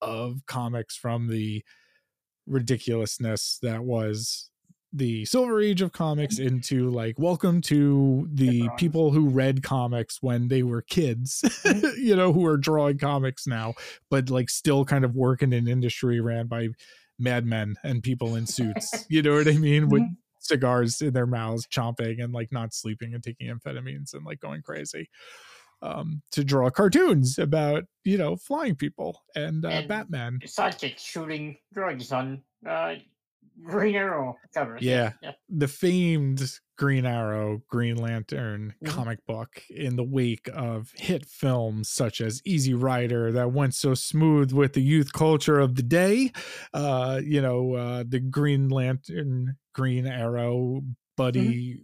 of 0.00 0.40
comics 0.46 0.96
from 0.96 1.28
the 1.28 1.62
ridiculousness 2.46 3.58
that 3.62 3.84
was 3.84 4.50
the 4.92 5.24
silver 5.24 5.60
age 5.62 5.80
of 5.80 5.92
comics 5.92 6.38
into 6.38 6.90
like 6.90 7.18
welcome 7.18 7.62
to 7.62 8.28
the 8.30 8.68
people 8.76 9.10
who 9.10 9.26
read 9.28 9.62
comics 9.62 10.18
when 10.20 10.48
they 10.48 10.62
were 10.62 10.82
kids 10.82 11.42
you 11.96 12.14
know 12.14 12.30
who 12.32 12.44
are 12.44 12.58
drawing 12.58 12.98
comics 12.98 13.46
now 13.46 13.72
but 14.10 14.28
like 14.28 14.50
still 14.50 14.84
kind 14.84 15.04
of 15.04 15.14
work 15.14 15.40
in 15.42 15.52
an 15.54 15.66
industry 15.66 16.20
ran 16.20 16.46
by 16.46 16.68
madmen 17.18 17.76
and 17.84 18.02
people 18.02 18.34
in 18.34 18.46
suits. 18.46 19.06
You 19.08 19.22
know 19.22 19.34
what 19.34 19.48
i 19.48 19.52
mean? 19.52 19.88
With 19.88 20.02
Mhm. 20.02 20.16
Cigars 20.44 21.00
in 21.00 21.12
their 21.14 21.26
mouths 21.26 21.66
chomping 21.66 22.22
and 22.22 22.32
like 22.34 22.50
not 22.52 22.74
sleeping 22.74 23.14
and 23.14 23.22
taking 23.22 23.48
amphetamines 23.48 24.12
and 24.14 24.24
like 24.24 24.40
going 24.40 24.60
crazy 24.62 25.08
um 25.82 26.22
to 26.30 26.44
draw 26.44 26.70
cartoons 26.70 27.38
about 27.38 27.84
you 28.04 28.16
know 28.18 28.36
flying 28.36 28.74
people 28.76 29.22
and 29.34 29.64
uh 29.64 29.68
And- 29.68 29.88
batman 29.88 30.38
Sidekick 30.44 30.98
shooting 30.98 31.56
drugs 31.72 32.12
on 32.12 32.42
uh, 32.66 32.94
Green 33.64 33.96
Arrow 33.96 34.36
covers. 34.54 34.80
yes, 34.82 35.12
yeah. 35.22 35.32
the 35.50 35.68
famed 35.68 36.58
Green 36.78 37.04
Arrow, 37.04 37.60
Green 37.68 37.96
Lantern 37.96 38.74
Mhm. 38.82 38.88
comic 38.88 39.18
book 39.26 39.62
in 39.68 39.96
the 39.96 40.02
wake 40.04 40.48
of 40.54 40.90
hit 40.96 41.26
films 41.26 41.90
such 41.90 42.20
as 42.22 42.40
Easy 42.46 42.72
Rider 42.72 43.30
that 43.32 43.52
went 43.52 43.74
so 43.74 43.92
smooth 43.94 44.52
with 44.52 44.72
the 44.72 44.80
youth 44.80 45.12
culture 45.12 45.58
of 45.60 45.74
the 45.74 45.82
day. 45.82 46.32
Uh, 46.72 47.20
you 47.22 47.42
know, 47.42 47.74
uh, 47.74 48.04
the 48.08 48.20
Green 48.20 48.68
Lantern, 48.70 49.56
Green 49.72 50.06
Arrow 50.06 50.82
buddy 51.16 51.82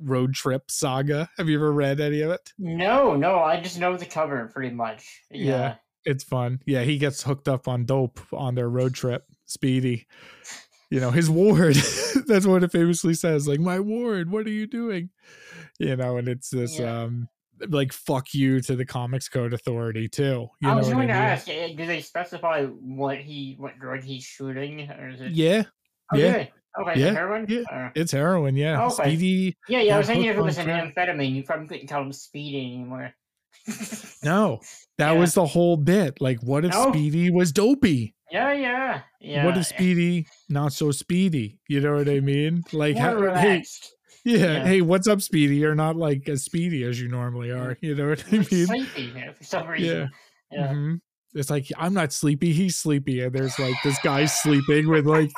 road 0.00 0.34
trip 0.34 0.70
saga. 0.70 1.28
Have 1.38 1.48
you 1.48 1.56
ever 1.56 1.72
read 1.72 2.00
any 2.00 2.20
of 2.20 2.30
it? 2.30 2.52
No, 2.58 3.14
no, 3.16 3.38
I 3.40 3.60
just 3.60 3.78
know 3.78 3.96
the 3.96 4.06
cover 4.06 4.50
pretty 4.52 4.74
much. 4.74 5.22
Yeah. 5.30 5.44
Yeah. 5.50 5.74
It's 6.06 6.24
fun. 6.24 6.60
Yeah, 6.66 6.82
he 6.82 6.98
gets 6.98 7.22
hooked 7.22 7.48
up 7.48 7.66
on 7.66 7.86
dope 7.86 8.20
on 8.32 8.54
their 8.54 8.68
road 8.68 8.94
trip. 8.94 9.24
Speedy. 9.46 10.06
You 10.90 11.00
know, 11.00 11.10
his 11.10 11.30
ward. 11.30 11.76
That's 12.26 12.46
what 12.46 12.62
it 12.62 12.72
famously 12.72 13.14
says. 13.14 13.48
Like, 13.48 13.58
my 13.60 13.80
ward, 13.80 14.30
what 14.30 14.46
are 14.46 14.50
you 14.50 14.66
doing? 14.66 15.10
You 15.78 15.96
know, 15.96 16.18
and 16.18 16.28
it's 16.28 16.50
this 16.50 16.78
Yeah. 16.78 17.02
um 17.02 17.28
like 17.68 17.92
fuck 17.92 18.34
you 18.34 18.60
to 18.60 18.76
the 18.76 18.84
comics 18.84 19.28
code 19.28 19.54
authority 19.54 20.08
too. 20.08 20.48
You 20.60 20.68
I 20.68 20.72
know 20.72 20.78
was 20.78 20.88
going 20.90 21.08
to 21.08 21.14
ask, 21.14 21.48
eh, 21.48 21.72
do 21.74 21.86
they 21.86 22.00
specify 22.00 22.64
what 22.64 23.18
he, 23.18 23.54
what 23.58 23.78
drug 23.78 24.02
he's 24.02 24.24
shooting, 24.24 24.90
or 24.90 25.08
is 25.08 25.20
it? 25.20 25.30
Yeah, 25.32 25.62
Oh, 26.12 26.16
yeah. 26.18 26.46
Okay, 26.80 27.00
Yeah, 27.00 27.12
heroin. 27.12 27.46
yeah. 27.48 27.62
Uh, 27.70 27.90
it's 27.94 28.12
heroin, 28.12 28.56
yeah. 28.56 28.84
Okay. 28.86 28.94
Speedy. 29.16 29.56
yeah, 29.68 29.80
yeah. 29.80 29.94
I 29.94 29.98
was 29.98 30.06
thinking 30.08 30.26
if 30.30 30.36
it 30.36 30.40
was 30.42 30.58
an 30.58 30.64
crack. 30.66 30.94
amphetamine, 30.94 31.34
you 31.34 31.42
probably 31.44 31.66
couldn't 31.68 31.86
call 31.88 32.02
him 32.02 32.12
speedy 32.12 32.58
anymore. 32.74 33.12
No, 34.24 34.60
that 34.98 35.12
Yeah. 35.12 35.18
was 35.18 35.34
the 35.34 35.46
whole 35.46 35.76
bit. 35.76 36.20
Like, 36.20 36.42
what 36.42 36.64
if 36.64 36.72
No. 36.72 36.90
Speedy 36.90 37.30
was 37.30 37.52
dopey? 37.52 38.14
yeah, 38.30 38.52
yeah, 38.52 39.00
yeah. 39.20 39.44
What 39.46 39.56
if 39.56 39.66
Speedy 39.66 40.26
not 40.48 40.72
so 40.72 40.90
speedy? 40.90 41.58
You 41.68 41.80
know 41.80 41.94
what 41.94 42.08
I 42.08 42.18
mean? 42.20 42.64
Like, 42.72 42.96
how, 42.96 43.20
hey. 43.34 43.62
Yeah, 44.24 44.38
Yeah. 44.38 44.64
Hey, 44.64 44.80
what's 44.80 45.06
up, 45.06 45.20
Speedy? 45.20 45.56
You're 45.56 45.74
not 45.76 45.96
like 45.96 46.28
as 46.28 46.44
speedy 46.44 46.82
as 46.82 47.00
you 47.00 47.08
normally 47.08 47.50
are. 47.52 47.76
You 47.80 47.94
know 47.94 48.08
what 48.08 48.24
I 48.28 48.38
mean? 48.38 48.44
sleepy 48.66 49.12
yeah, 49.14 49.32
for 49.32 49.44
some 49.44 49.66
reason. 49.74 50.10
Yeah. 50.50 50.68
Mhm. 50.72 51.00
It's 51.34 51.50
like 51.50 51.66
I'm 51.76 51.94
not 51.94 52.12
sleepy. 52.12 52.52
He's 52.52 52.76
sleepy, 52.76 53.20
and 53.20 53.32
there's 53.34 53.58
like 53.58 53.74
this 53.82 53.98
guy 54.04 54.24
sleeping 54.26 54.88
with 54.88 55.06
like 55.06 55.32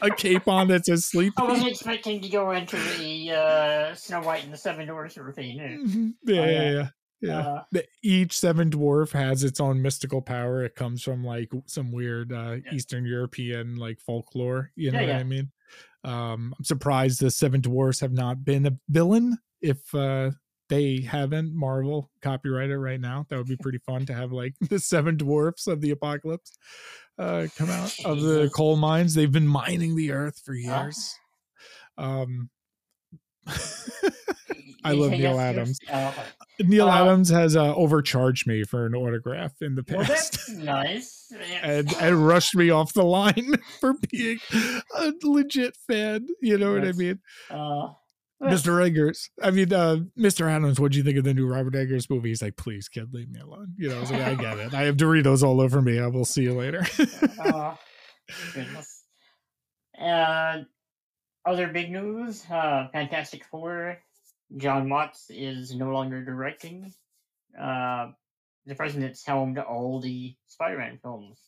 a 0.00 0.10
cape 0.10 0.48
on 0.48 0.68
that 0.68 0.86
says 0.86 1.04
sleepy. 1.04 1.34
I 1.36 1.44
wasn't 1.44 1.68
expecting 1.68 2.20
to 2.22 2.28
go 2.28 2.52
into 2.52 2.76
the 2.98 3.32
uh, 3.32 3.94
Snow 3.94 4.22
White 4.22 4.44
and 4.44 4.52
the 4.52 4.56
Seven 4.56 4.86
Dwarfs 4.88 5.18
routine. 5.18 5.60
eh? 5.60 5.76
Mhm. 5.86 6.14
Yeah, 6.24 6.40
Oh, 6.40 6.44
yeah, 6.44 6.50
yeah. 6.62 6.70
yeah. 6.72 6.88
Yeah. 7.20 7.38
Uh, 7.38 7.62
The- 7.72 7.86
Each 8.02 8.38
seven 8.38 8.68
dwarf 8.70 9.12
has 9.12 9.44
its 9.44 9.58
own 9.58 9.80
mystical 9.80 10.20
power. 10.20 10.62
It 10.62 10.74
comes 10.74 11.02
from 11.02 11.24
like 11.24 11.50
some 11.66 11.90
weird 11.90 12.32
uh, 12.32 12.56
Yeah. 12.64 12.74
Eastern 12.74 13.06
European 13.06 13.76
like 13.76 13.98
folklore. 14.00 14.72
You 14.76 14.90
know 14.92 15.00
Yeah, 15.00 15.12
what 15.14 15.20
I 15.20 15.24
mean? 15.24 15.50
Um, 16.04 16.54
I'm 16.58 16.64
surprised 16.64 17.20
the 17.20 17.30
seven 17.30 17.62
dwarfs 17.62 18.00
have 18.00 18.12
not 18.12 18.44
been 18.44 18.66
a 18.66 18.72
villain. 18.90 19.38
If 19.62 19.94
uh, 19.94 20.32
they 20.68 21.00
haven't, 21.02 21.54
Marvel 21.54 22.10
copyright 22.22 22.70
it 22.70 22.78
right 22.78 23.00
now. 23.00 23.26
That 23.28 23.36
would 23.36 23.48
be 23.48 23.56
pretty 23.56 23.78
fun 23.78 24.06
to 24.06 24.14
have 24.14 24.32
like 24.32 24.54
the 24.70 24.78
seven 24.78 25.16
dwarfs 25.16 25.66
of 25.66 25.80
the 25.80 25.90
apocalypse 25.90 26.52
uh, 27.18 27.46
come 27.56 27.70
out 27.70 27.94
of 28.04 28.20
the 28.22 28.50
coal 28.54 28.76
mines. 28.76 29.14
They've 29.14 29.30
been 29.30 29.46
mining 29.48 29.94
the 29.96 30.12
earth 30.12 30.40
for 30.44 30.54
Ah. 30.68 30.84
years. 30.84 31.14
Um, 31.98 32.50
I 34.86 34.92
love 34.92 35.12
Neal 35.12 35.40
Adams. 35.40 35.78
oh. 35.92 36.14
Neal 36.60 36.88
Uh, 36.88 37.02
Adams 37.04 37.30
has 37.30 37.56
uh, 37.56 37.74
overcharged 37.74 38.46
me 38.46 38.64
for 38.64 38.84
an 38.86 38.94
autograph 38.94 39.52
in 39.62 39.74
the 39.74 39.84
Well, 39.88 40.04
past. 40.04 40.32
that's 40.32 40.48
nice. 40.50 41.32
and, 41.62 41.90
and 42.00 42.26
rushed 42.26 42.54
me 42.54 42.68
off 42.70 42.92
the 42.92 43.02
line 43.04 43.54
for 43.80 43.94
being 44.10 44.38
a 44.96 45.12
legit 45.22 45.74
fan. 45.86 46.26
You 46.42 46.58
know 46.58 46.74
what 46.74 46.84
I 46.86 46.92
mean? 46.92 47.18
Uh, 47.50 47.88
Mr. 48.52 48.84
Eggers. 48.84 49.30
I 49.42 49.50
mean, 49.50 49.72
uh, 49.72 49.98
Mr. 50.18 50.50
Adams, 50.50 50.78
what 50.80 50.92
do 50.92 50.98
you 50.98 51.04
think 51.04 51.16
of 51.18 51.24
the 51.24 51.34
new 51.34 51.46
Robert 51.46 51.74
Eggers 51.74 52.08
movie? 52.10 52.28
He's 52.30 52.42
like, 52.42 52.56
please, 52.56 52.88
kid, 52.88 53.12
leave 53.12 53.30
me 53.30 53.40
alone. 53.40 53.74
You 53.76 53.88
know, 53.88 53.98
I 53.98 54.00
was 54.00 54.10
like, 54.10 54.22
I 54.22 54.34
get 54.34 54.58
it. 54.58 54.74
I 54.74 54.82
have 54.82 54.96
Doritos 54.96 55.42
all 55.42 55.60
over 55.60 55.80
me. 55.82 55.98
I 56.00 56.06
will 56.06 56.24
see 56.24 56.42
you 56.42 56.54
later. 56.54 56.86
uh, 57.40 57.74
goodness. 58.54 59.02
Uh, 60.00 60.62
other 61.46 61.68
big 61.68 61.90
news: 61.90 62.44
uh, 62.50 62.88
Fantastic 62.92 63.44
Four. 63.44 63.98
Jon 64.56 64.88
Watts 64.88 65.26
is 65.30 65.74
no 65.74 65.90
longer 65.90 66.24
directing. 66.24 66.92
Uh, 67.60 68.08
the 68.66 68.74
person 68.74 69.00
that's 69.00 69.24
helmed 69.24 69.58
all 69.58 70.00
the 70.00 70.34
Spider-Man 70.46 70.98
films. 71.02 71.38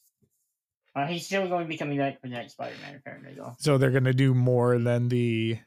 Uh, 0.94 1.06
he's 1.06 1.26
still 1.26 1.48
going 1.48 1.64
to 1.64 1.68
be 1.68 1.76
coming 1.76 1.98
back 1.98 2.20
for 2.20 2.28
the 2.28 2.34
next 2.34 2.52
Spider-Man, 2.52 2.96
apparently, 2.96 3.34
though. 3.34 3.54
so 3.58 3.76
they're 3.78 3.90
gonna 3.90 4.14
do 4.14 4.32
more 4.34 4.78
than 4.78 5.08
the 5.08 5.58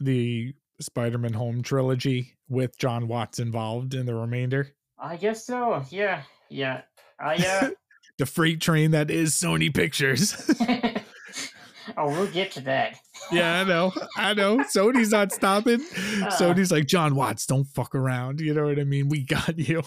the 0.00 0.54
Spider-Man 0.80 1.32
Home 1.34 1.62
trilogy 1.62 2.34
with 2.48 2.78
Jon 2.78 3.08
Watts 3.08 3.38
involved 3.38 3.94
in 3.94 4.06
the 4.06 4.14
remainder. 4.14 4.68
I 4.98 5.16
guess 5.16 5.44
so. 5.46 5.82
Yeah, 5.90 6.22
yeah. 6.50 6.82
I 7.20 7.72
The 8.18 8.26
freight 8.26 8.60
train 8.60 8.92
that 8.92 9.10
is 9.10 9.32
Sony 9.34 9.74
Pictures. 9.74 10.34
uh. 10.60 11.00
oh, 11.96 12.08
we'll 12.08 12.28
get 12.28 12.52
to 12.52 12.60
that. 12.62 12.96
yeah, 13.32 13.60
I 13.60 13.64
know. 13.64 13.92
I 14.16 14.34
know. 14.34 14.58
Sony's 14.58 15.10
not 15.10 15.32
stopping. 15.32 15.80
Sony's 15.80 16.70
like, 16.70 16.86
Jon 16.86 17.16
Watts, 17.16 17.46
don't 17.46 17.64
fuck 17.64 17.94
around. 17.94 18.40
You 18.40 18.54
know 18.54 18.66
what 18.66 18.78
I 18.78 18.84
mean? 18.84 19.08
We 19.08 19.24
got 19.24 19.58
you. 19.58 19.82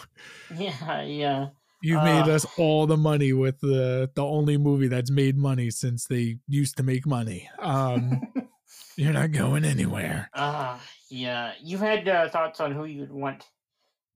Yeah, 0.56 1.04
yeah. 1.04 1.48
Made 1.84 2.30
Uh. 2.30 2.34
us 2.34 2.46
all 2.58 2.86
the 2.88 2.98
money 2.98 3.32
with 3.34 3.60
the 3.62 4.10
the 4.16 4.26
only 4.26 4.58
movie 4.58 4.88
that's 4.88 5.12
made 5.12 5.38
money 5.38 5.70
since 5.70 6.06
they 6.08 6.40
used 6.48 6.76
to 6.78 6.84
make 6.84 7.06
money. 7.06 7.50
Um, 7.60 8.22
you're 8.98 9.14
not 9.14 9.32
going 9.32 9.64
anywhere. 9.64 10.30
Ah, 10.34 10.82
yeah. 11.10 11.54
You 11.62 11.78
had 11.78 12.08
uh, 12.10 12.30
thoughts 12.30 12.60
on 12.60 12.74
who 12.74 12.84
you'd 12.86 13.12
want 13.12 13.46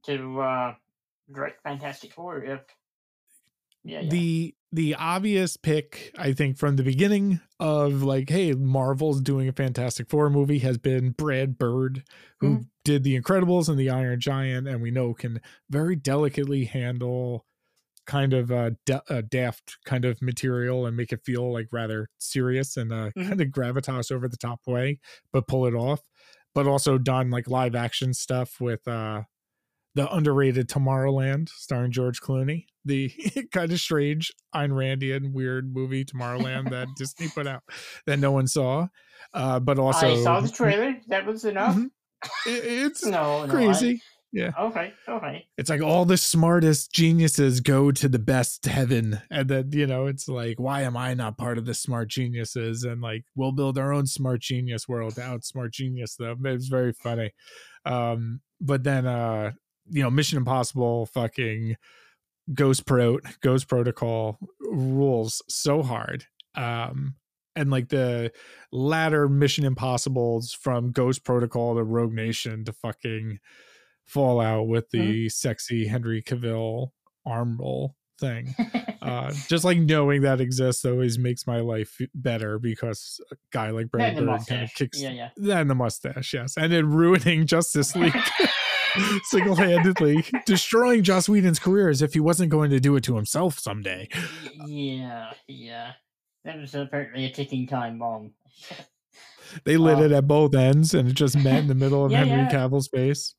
to 0.05 0.41
uh, 0.41 0.73
direct 1.33 1.63
Fantastic 1.63 2.13
Four 2.13 2.43
if. 2.43 2.59
Yeah, 3.83 4.01
yeah. 4.01 4.09
The 4.09 4.55
the 4.73 4.95
obvious 4.95 5.57
pick, 5.57 6.13
I 6.17 6.31
think, 6.33 6.57
from 6.57 6.75
the 6.77 6.83
beginning 6.83 7.41
of 7.59 8.03
like, 8.03 8.29
hey, 8.29 8.53
Marvel's 8.53 9.19
doing 9.21 9.47
a 9.49 9.53
Fantastic 9.53 10.09
Four 10.09 10.29
movie 10.29 10.59
has 10.59 10.77
been 10.77 11.11
Brad 11.11 11.57
Bird, 11.57 12.03
who 12.39 12.59
Mhm. 12.59 12.65
did 12.85 13.03
The 13.03 13.19
Incredibles 13.19 13.67
and 13.69 13.77
The 13.77 13.89
Iron 13.89 14.19
Giant, 14.19 14.67
and 14.67 14.81
we 14.81 14.91
know 14.91 15.13
can 15.13 15.41
very 15.69 15.95
delicately 15.95 16.65
handle 16.65 17.45
kind 18.07 18.33
of 18.33 18.51
uh, 18.51 18.71
da- 18.85 19.01
uh 19.09 19.21
daft 19.29 19.77
kind 19.85 20.05
of 20.05 20.21
material 20.21 20.85
and 20.85 20.97
make 20.97 21.11
it 21.11 21.21
feel 21.25 21.51
like 21.53 21.67
rather 21.71 22.09
serious 22.17 22.75
and 22.77 22.91
uh 22.91 23.09
Mhm. 23.15 23.27
kind 23.27 23.41
of 23.41 23.47
gravitas 23.49 24.11
over 24.11 24.27
the 24.27 24.37
top 24.37 24.59
way 24.67 24.99
but 25.31 25.47
pull 25.47 25.65
it 25.67 25.73
off 25.75 26.01
but 26.55 26.67
also 26.67 26.97
done 26.97 27.29
like 27.29 27.47
live 27.47 27.75
action 27.75 28.13
stuff 28.13 28.59
with 28.59 28.87
uh 28.87 29.21
the 29.93 30.11
underrated 30.13 30.67
tomorrowland 30.69 31.49
starring 31.49 31.91
george 31.91 32.21
clooney 32.21 32.65
the 32.85 33.11
kind 33.53 33.71
of 33.71 33.79
strange 33.79 34.31
Ayn 34.55 34.71
Randian 34.71 35.31
weird 35.33 35.73
movie 35.73 36.03
tomorrowland 36.03 36.69
that 36.71 36.87
disney 36.97 37.27
put 37.29 37.45
out 37.47 37.61
that 38.07 38.17
no 38.19 38.31
one 38.31 38.47
saw 38.47 38.87
uh 39.33 39.59
but 39.59 39.77
also 39.77 40.11
I 40.19 40.23
saw 40.23 40.39
the 40.39 40.49
trailer. 40.49 40.95
That 41.07 41.25
was 41.25 41.45
enough. 41.45 41.75
Mhm. 41.75 41.91
it- 42.47 42.65
it's 42.65 43.05
No, 43.05 43.45
no, 43.45 43.69
I- 43.69 43.99
crazy 44.33 44.53
okay, 44.59 44.93
okay. 45.07 45.45
it's 45.57 45.69
like 45.69 45.81
all 45.81 46.05
the 46.05 46.17
smartest 46.17 46.91
geniuses 46.93 47.59
go 47.59 47.91
to 47.91 48.07
the 48.07 48.19
best 48.19 48.65
heaven 48.65 49.21
and 49.29 49.49
then 49.49 49.69
you 49.71 49.85
know 49.85 50.07
it's 50.07 50.27
like 50.27 50.59
why 50.59 50.81
am 50.81 50.95
i 50.95 51.13
not 51.13 51.37
part 51.37 51.57
of 51.57 51.65
the 51.65 51.73
smart 51.73 52.09
geniuses? 52.09 52.83
And 52.83 53.01
like 53.01 53.25
we'll 53.35 53.51
build 53.51 53.77
our 53.77 53.93
own 53.93 54.07
smart 54.07 54.41
genius 54.41 54.87
world 54.87 55.15
to 55.15 55.21
outsmart 55.21 55.71
genius 55.71 56.15
them 56.15 56.45
It's 56.45 56.67
very 56.67 56.93
funny. 56.93 57.31
Um 57.85 58.41
but 58.59 58.83
then 58.83 59.05
uh 59.05 59.51
you 59.89 60.03
know 60.03 60.09
mission 60.09 60.37
impossible 60.37 61.07
fucking 61.07 61.75
ghost 62.53 62.85
pro 62.85 63.19
ghost 63.41 63.67
protocol 63.67 64.37
rules 64.59 65.41
so 65.47 65.81
hard 65.81 66.25
um 66.55 67.15
and 67.55 67.69
like 67.69 67.89
the 67.89 68.31
latter 68.71 69.27
mission 69.27 69.65
impossibles 69.65 70.53
from 70.53 70.91
ghost 70.91 71.23
protocol 71.23 71.75
to 71.75 71.83
rogue 71.83 72.13
nation 72.13 72.63
to 72.65 72.73
fucking 72.73 73.39
fallout 74.05 74.67
with 74.67 74.89
the 74.91 75.29
sexy 75.29 75.87
henry 75.87 76.21
cavill 76.21 76.89
arm 77.25 77.57
roll 77.59 77.95
thing 78.19 78.53
uh 79.01 79.31
just 79.47 79.63
like 79.63 79.77
knowing 79.79 80.21
that 80.21 80.39
exists 80.41 80.85
always 80.85 81.17
makes 81.17 81.47
my 81.47 81.59
life 81.59 81.97
better 82.13 82.59
because 82.59 83.19
a 83.31 83.35
guy 83.51 83.69
like 83.71 83.89
brad 83.89 84.15
bird 84.15 84.41
kind 84.47 84.63
of 84.63 84.73
kicks 84.75 85.01
Yeah, 85.01 85.29
yeah. 85.37 85.59
and 85.59 85.69
the 85.69 85.75
mustache 85.75 86.33
yes 86.33 86.55
and 86.57 86.71
then 86.71 86.87
ruining 86.91 87.45
justice 87.47 87.95
league 87.95 88.15
single-handedly 89.23 90.25
destroying 90.45 91.01
joss 91.03 91.29
whedon's 91.29 91.59
career 91.59 91.89
as 91.89 92.01
if 92.01 92.13
he 92.13 92.19
wasn't 92.19 92.51
going 92.51 92.69
to 92.71 92.79
do 92.79 92.95
it 92.95 93.03
to 93.05 93.15
himself 93.15 93.57
someday 93.57 94.07
Yeah, 94.67 95.31
yeah. 95.47 95.93
That 96.43 96.57
was 96.59 96.73
apparently 96.75 97.25
a 97.25 97.31
ticking 97.31 97.67
time 97.67 97.99
bomb. 97.99 98.33
they 99.63 99.77
lit 99.77 99.97
Oh. 99.99 100.03
it 100.03 100.11
at 100.11 100.27
both 100.27 100.53
ends 100.55 100.93
and 100.93 101.07
it 101.09 101.13
just 101.13 101.37
met 101.37 101.59
in 101.59 101.67
the 101.67 101.75
middle 101.75 102.03
of 102.05 102.11
Yeah, 102.11 102.25
henry 102.25 102.51
cavill's 102.51 102.87
face 102.89 103.35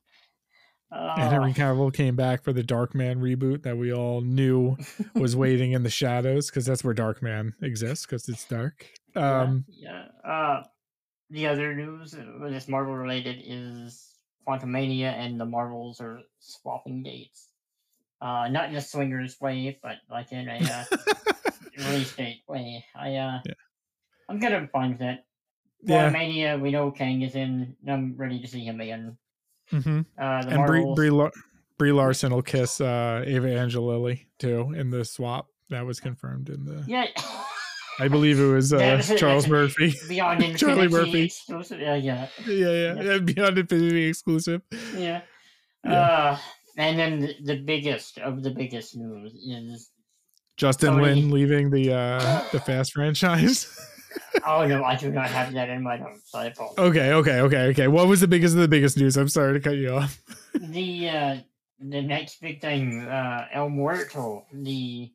and 0.93 1.31
henry 1.31 1.53
cavill 1.53 1.93
came 1.93 2.15
back 2.15 2.43
for 2.43 2.53
the 2.53 2.63
dark 2.63 2.95
man 2.95 3.19
reboot 3.21 3.63
that 3.63 3.77
we 3.77 3.93
all 3.93 4.21
knew 4.21 4.77
was 5.15 5.35
waiting 5.35 5.73
in 5.73 5.83
the 5.83 5.91
shadows 5.91 6.49
because 6.51 6.67
that's 6.67 6.85
where 6.85 6.95
dark 6.95 7.23
man 7.23 7.55
exists 7.63 8.05
because 8.07 8.29
it's 8.29 8.45
dark 8.45 8.87
yeah, 9.17 9.41
um 9.41 9.65
yeah. 9.69 10.05
Uh, 10.25 10.63
the 11.31 11.47
other 11.47 11.75
news 11.75 12.15
uh, 12.15 12.25
that's 12.51 12.69
Marvel 12.69 12.95
related 12.95 13.43
is 13.45 14.13
Quantumania 14.47 15.13
and 15.13 15.41
the 15.41 15.47
Marvels 15.47 16.01
are 16.01 16.21
swapping 16.41 17.03
dates. 17.03 17.49
Uh, 18.21 18.49
not 18.49 18.69
in 18.69 18.77
a 18.77 18.81
swingers 18.81 19.41
way, 19.41 19.79
but 19.83 19.97
like 20.11 20.31
in 20.31 20.49
a 20.49 20.59
uh, 20.59 20.85
release 21.79 22.15
date 22.15 22.43
way. 22.47 22.85
I 22.95 23.17
uh, 23.17 23.41
Yeah. 23.45 23.55
I'm 24.29 24.41
kind 24.41 24.55
of 24.55 24.71
fine 24.71 24.91
with 24.91 24.99
that. 25.01 25.25
Yeah. 25.83 26.11
Quantumania, 26.11 26.61
we 26.61 26.71
know 26.71 26.91
Kang 26.91 27.23
is 27.23 27.35
in. 27.35 27.77
and 27.83 27.91
I'm 27.91 28.15
ready 28.17 28.41
to 28.41 28.47
see 28.47 28.65
him 28.65 28.81
again. 28.81 29.17
Hmm 29.73 30.01
Uh, 30.19 30.43
the 30.45 30.49
and 30.51 30.67
Brie, 30.67 30.93
Brie, 30.95 31.11
Lar- 31.11 31.33
Brie 31.79 31.93
Larson 31.93 32.33
will 32.33 32.43
kiss 32.43 32.81
uh, 32.81 33.25
Ava 33.27 33.49
Angelilli 33.49 34.27
too 34.39 34.73
in 34.77 34.91
the 34.91 35.05
swap. 35.05 35.49
That 35.71 35.87
was 35.87 35.99
confirmed 36.01 36.49
in 36.51 36.65
the. 36.65 36.85
yeah. 36.87 37.07
I 37.99 38.09
believe 38.09 38.39
it 38.41 38.47
was 38.47 38.73
uh, 38.73 39.03
Charles. 39.19 39.49
Murphy. 39.49 39.95
Beyond 40.09 40.43
Infinity 40.43 40.59
Charlie 40.59 40.89
Murphy. 40.89 41.23
exclusive. 41.25 41.81
Yeah, 41.81 41.95
yeah, 41.97 42.29
yeah, 42.47 42.55
yeah, 42.71 43.03
Yeah. 43.03 43.19
Beyond 43.19 43.59
Infinity 43.59 44.05
exclusive. 44.07 44.63
yeah. 44.97 45.23
Yeah. 45.85 45.93
Uh, 46.01 46.39
and 46.79 46.99
then 46.99 47.35
the, 47.45 47.57
biggest 47.57 48.19
of 48.19 48.43
the 48.43 48.51
biggest 48.51 48.97
news 48.97 49.35
is 49.35 49.91
Justin 50.57 50.95
Sony. 50.95 51.03
Lin 51.03 51.31
leaving 51.31 51.71
the 51.71 51.93
uh, 51.93 52.45
the 52.53 52.61
Fast 52.61 52.93
franchise. 52.93 53.67
Oh 54.47 54.67
no, 54.67 54.85
I 54.85 54.97
do 54.97 55.11
not 55.11 55.27
have 55.29 55.53
that 55.55 55.69
in 55.69 55.83
my 55.83 55.97
notes. 55.97 56.35
I 56.35 56.47
apologize. 56.47 56.79
okay, 56.79 57.13
okay, 57.13 57.41
okay, 57.41 57.63
okay. 57.71 57.89
What 57.89 58.09
was 58.09 58.21
the 58.21 58.29
biggest 58.29 58.55
of 58.55 58.61
the 58.61 58.69
biggest 58.69 58.97
news? 58.97 59.17
I'm 59.17 59.29
sorry 59.29 59.53
to 59.55 59.61
cut 59.61 59.77
you 59.77 59.95
off. 59.95 60.21
The 60.61 61.09
uh, 61.09 61.37
the 61.81 62.03
next 62.03 62.41
big 62.41 62.61
thing, 62.61 63.01
uh, 63.03 63.47
El 63.53 63.71
Muerto, 63.71 64.45
the 64.53 65.11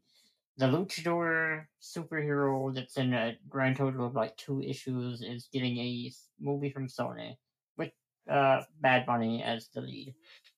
the 0.57 0.65
luchador 0.65 1.65
superhero 1.79 2.73
that's 2.73 2.97
in 2.97 3.13
a 3.13 3.37
grand 3.47 3.77
total 3.77 4.07
of 4.07 4.15
like 4.15 4.35
two 4.37 4.61
issues, 4.63 5.21
is 5.21 5.47
getting 5.53 5.77
a 5.77 6.11
movie 6.39 6.71
from 6.71 6.87
Sony 6.87 7.35
with 7.77 7.91
uh, 8.29 8.61
Bad 8.81 9.05
Bunny 9.05 9.43
as 9.43 9.69
the 9.75 9.81
lead. 9.81 10.15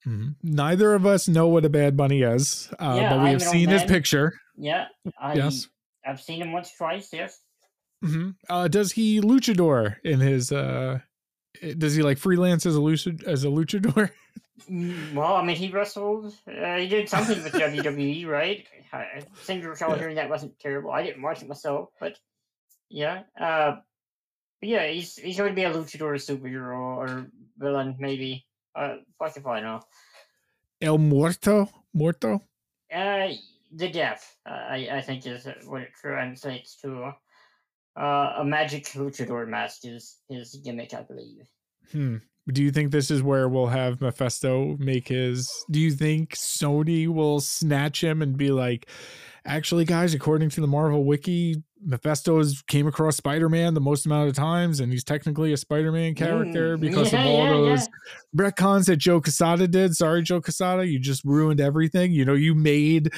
Mhm. 0.08 0.36
Neither 0.44 0.94
of 0.96 1.06
us 1.06 1.28
know 1.28 1.50
what 1.50 1.66
a 1.66 1.70
Bad 1.70 1.98
Bunny 1.98 2.22
is, 2.22 2.70
uh, 2.80 2.96
Yeah, 2.96 3.10
but 3.10 3.24
we 3.24 3.30
have 3.32 3.42
seen 3.42 3.68
his 3.68 3.84
picture. 3.84 4.40
Yeah, 4.56 4.86
I 5.20 5.34
Yes. 5.34 5.68
I've 6.06 6.22
seen 6.22 6.42
him 6.42 6.54
once, 6.54 6.72
twice. 6.76 7.10
Yes. 7.12 7.38
Hmm 8.02 8.30
Uh, 8.50 8.68
does 8.68 8.94
he 8.94 9.22
luchador 9.22 9.98
in 10.04 10.20
his? 10.20 10.52
uh 10.52 11.00
Does 11.78 11.96
he 11.96 12.04
like 12.04 12.18
freelance 12.18 12.66
as 12.66 12.76
a 12.76 12.80
luchad 12.80 13.24
as 13.24 13.44
a 13.44 13.48
luchador? 13.48 14.12
Mm, 14.70 15.14
Well, 15.16 15.36
I 15.36 15.44
mean, 15.44 15.56
he 15.56 15.72
wrestled. 15.72 16.34
Uh, 16.48 16.78
he 16.78 16.88
did 16.88 17.10
something 17.10 17.42
with 17.44 17.54
WWE, 17.54 18.26
right? 18.28 18.68
I 18.94 19.24
seem 19.42 19.62
to 19.62 19.70
recall 19.70 19.92
Yeah. 19.92 19.98
hearing 19.98 20.16
that 20.16 20.30
wasn't 20.30 20.60
terrible. 20.60 20.92
I 20.92 21.02
didn't 21.02 21.22
watch 21.24 21.42
it 21.42 21.48
myself, 21.48 21.90
but 22.00 22.20
yeah. 22.90 23.24
Uh, 23.40 23.78
but 24.60 24.70
yeah, 24.70 24.88
he's 24.88 25.16
he's 25.16 25.38
going 25.38 25.50
to 25.52 25.56
be 25.56 25.64
a 25.64 25.72
luchador 25.74 26.14
superhero 26.16 26.98
or 26.98 27.32
villain, 27.58 27.96
maybe. 28.00 28.46
Uh, 28.76 28.98
fuck 29.18 29.38
if 29.38 29.48
I 29.48 29.62
know. 29.62 29.80
El 30.82 30.98
Muerto, 30.98 31.70
Muerto. 31.94 32.42
Uh, 32.94 33.30
the 33.72 33.90
death, 33.90 34.36
uh, 34.46 34.50
I 34.54 34.90
I 34.92 35.02
think 35.02 35.26
is 35.26 35.48
what 35.66 35.84
it 35.84 35.94
translates 36.00 36.76
to. 36.82 37.14
Uh, 37.96 38.34
a 38.38 38.46
magic 38.46 38.86
luchador 38.94 39.48
mask 39.48 39.82
is 39.84 40.18
his 40.30 40.56
gimmick, 40.64 40.94
I 40.94 41.02
believe. 41.02 41.48
Hmm. 41.92 42.18
Do 42.52 42.64
you 42.64 42.72
think 42.72 42.92
this 42.92 43.12
is 43.12 43.22
where 43.24 43.48
we'll 43.48 43.68
have 43.68 44.02
Mephisto 44.02 44.76
make 44.80 45.08
his? 45.08 45.50
Do 45.70 45.80
you 45.80 45.92
think 45.92 46.36
Sony 46.36 47.08
will 47.08 47.40
snatch 47.40 48.04
him 48.04 48.22
and 48.22 48.38
be 48.38 48.52
like, 48.52 48.90
actually, 49.46 49.86
guys, 49.86 50.14
according 50.14 50.50
to 50.50 50.62
the 50.62 50.68
Marvel 50.68 51.04
Wiki, 51.06 51.64
Mephisto 51.82 52.38
has 52.40 52.62
came 52.68 52.88
across 52.88 53.16
Spider-Man 53.18 53.74
the 53.74 53.82
most 53.82 54.06
amount 54.06 54.30
of 54.30 54.36
times, 54.36 54.80
and 54.80 54.92
he's 54.92 55.04
technically 55.04 55.54
a 55.54 55.58
Spider-Man 55.58 56.16
character 56.16 56.78
Mm, 56.78 56.82
because 56.82 57.14
yeah, 57.14 57.22
of 57.22 57.26
all 57.28 57.44
yeah, 57.46 57.50
those 57.50 57.88
retcons 58.36 58.86
that 58.88 58.98
Joe 58.98 59.22
Quesada 59.22 59.68
did. 59.68 59.96
Sorry, 59.96 60.22
Joe 60.22 60.42
Quesada, 60.42 60.86
you 60.86 61.00
just 61.00 61.24
ruined 61.24 61.62
everything. 61.62 62.12
You 62.12 62.26
know, 62.26 62.34
you 62.34 62.54
made 62.56 63.14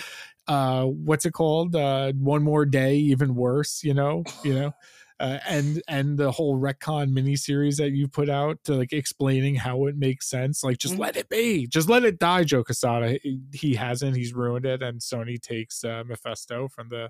uh 0.48 0.86
what's 0.86 1.26
it 1.26 1.32
called? 1.32 1.76
Uh 1.76 2.12
one 2.14 2.44
more 2.44 2.66
day 2.66 2.96
even 2.96 3.36
worse, 3.36 3.84
you 3.84 3.94
know, 3.94 4.24
you 4.44 4.54
know. 4.54 4.74
Uh, 5.22 5.40
and 5.48 5.82
and 5.88 6.18
the 6.18 6.32
whole 6.32 6.58
retcon 6.60 7.12
miniseries 7.12 7.76
that 7.78 7.92
you 7.92 8.08
put 8.08 8.28
out 8.30 8.58
to 8.64 8.74
like 8.74 8.92
explaining 8.92 9.54
how 9.56 9.86
it 9.86 9.96
makes 9.96 10.28
sense 10.28 10.64
like 10.64 10.78
just 10.80 10.96
Mhm. 10.96 11.00
let 11.00 11.16
it 11.16 11.30
be 11.30 11.68
just 11.68 11.88
let 11.90 12.04
it 12.04 12.18
die 12.18 12.44
joe 12.44 12.64
quesada 12.64 13.20
he, 13.54 13.76
hasn't 13.76 14.16
he's 14.18 14.34
ruined 14.34 14.66
it 14.66 14.82
and 14.82 15.00
sony 15.00 15.40
takes 15.40 15.84
uh 15.84 16.04
mephisto 16.08 16.68
from 16.68 16.90
the 16.90 17.10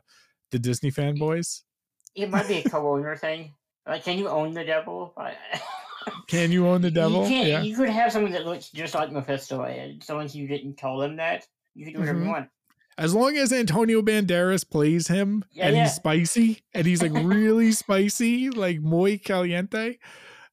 the 0.52 0.60
disney 0.60 0.92
fanboys 0.92 1.62
It 2.16 2.30
might 2.30 2.48
be 2.50 2.58
a 2.60 2.64
co-owner 2.70 3.16
thing. 3.16 3.54
Like, 3.88 4.04
can 4.04 4.18
you 4.18 4.28
own 4.28 4.54
the 4.54 4.66
devil? 4.66 5.16
Can 6.28 6.52
you 6.52 6.68
own 6.68 6.82
the 6.82 6.92
devil 6.92 7.24
You 7.24 7.30
can't. 7.30 7.48
yeah 7.48 7.62
You 7.62 7.76
could 7.76 7.90
have 7.90 8.12
someone 8.12 8.32
that 8.34 8.46
looks 8.46 8.70
just 8.72 8.94
like 8.96 9.12
Mephisto, 9.12 9.62
and 9.64 10.04
someone 10.04 10.28
you 10.32 10.48
didn't 10.48 10.78
call 10.82 11.02
him 11.02 11.16
that. 11.18 11.46
You 11.76 11.86
could 11.86 11.94
do 11.94 12.00
whatever 12.00 12.20
Mhm. 12.20 12.24
you 12.24 12.30
want. 12.30 12.50
As 12.98 13.14
long 13.14 13.38
as 13.38 13.52
Antonio 13.54 14.02
Banderas 14.02 14.70
plays 14.70 15.08
him 15.08 15.44
Yeah, 15.52 15.68
and 15.68 15.76
yeah. 15.76 15.84
he's 15.84 15.96
spicy 15.96 16.64
and 16.74 16.86
he's 16.86 17.02
like 17.02 17.14
really 17.24 17.72
spicy, 17.72 18.50
like 18.50 18.80
muy 18.82 19.18
caliente, 19.18 19.98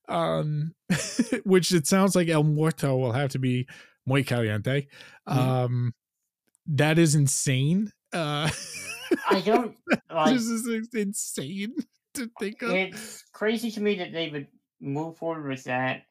um, 0.09 0.75
which 1.45 1.73
it 1.73 1.87
sounds 1.87 2.15
like 2.17 2.29
El 2.29 2.45
Muerto 2.45 2.97
will 2.97 3.13
have 3.13 3.31
to 3.31 3.39
be 3.39 3.67
muy 4.07 4.23
caliente. 4.23 4.87
Mhm. 5.29 5.37
Um, 5.37 5.95
that 6.67 6.99
is 6.99 7.15
insane. 7.15 7.91
Uh, 8.13 8.49
I 9.31 9.41
don't 9.41 9.77
like. 10.11 10.35
this 10.35 10.45
is 10.47 10.89
insane 10.95 11.75
to 12.15 12.31
think 12.39 12.63
of. 12.63 12.71
it's 12.71 13.25
crazy 13.33 13.71
to 13.73 13.81
me 13.81 13.97
that 13.97 14.13
they 14.13 14.29
would 14.31 14.47
move 14.81 15.17
forward 15.19 15.49
with 15.49 15.65
that. 15.65 16.03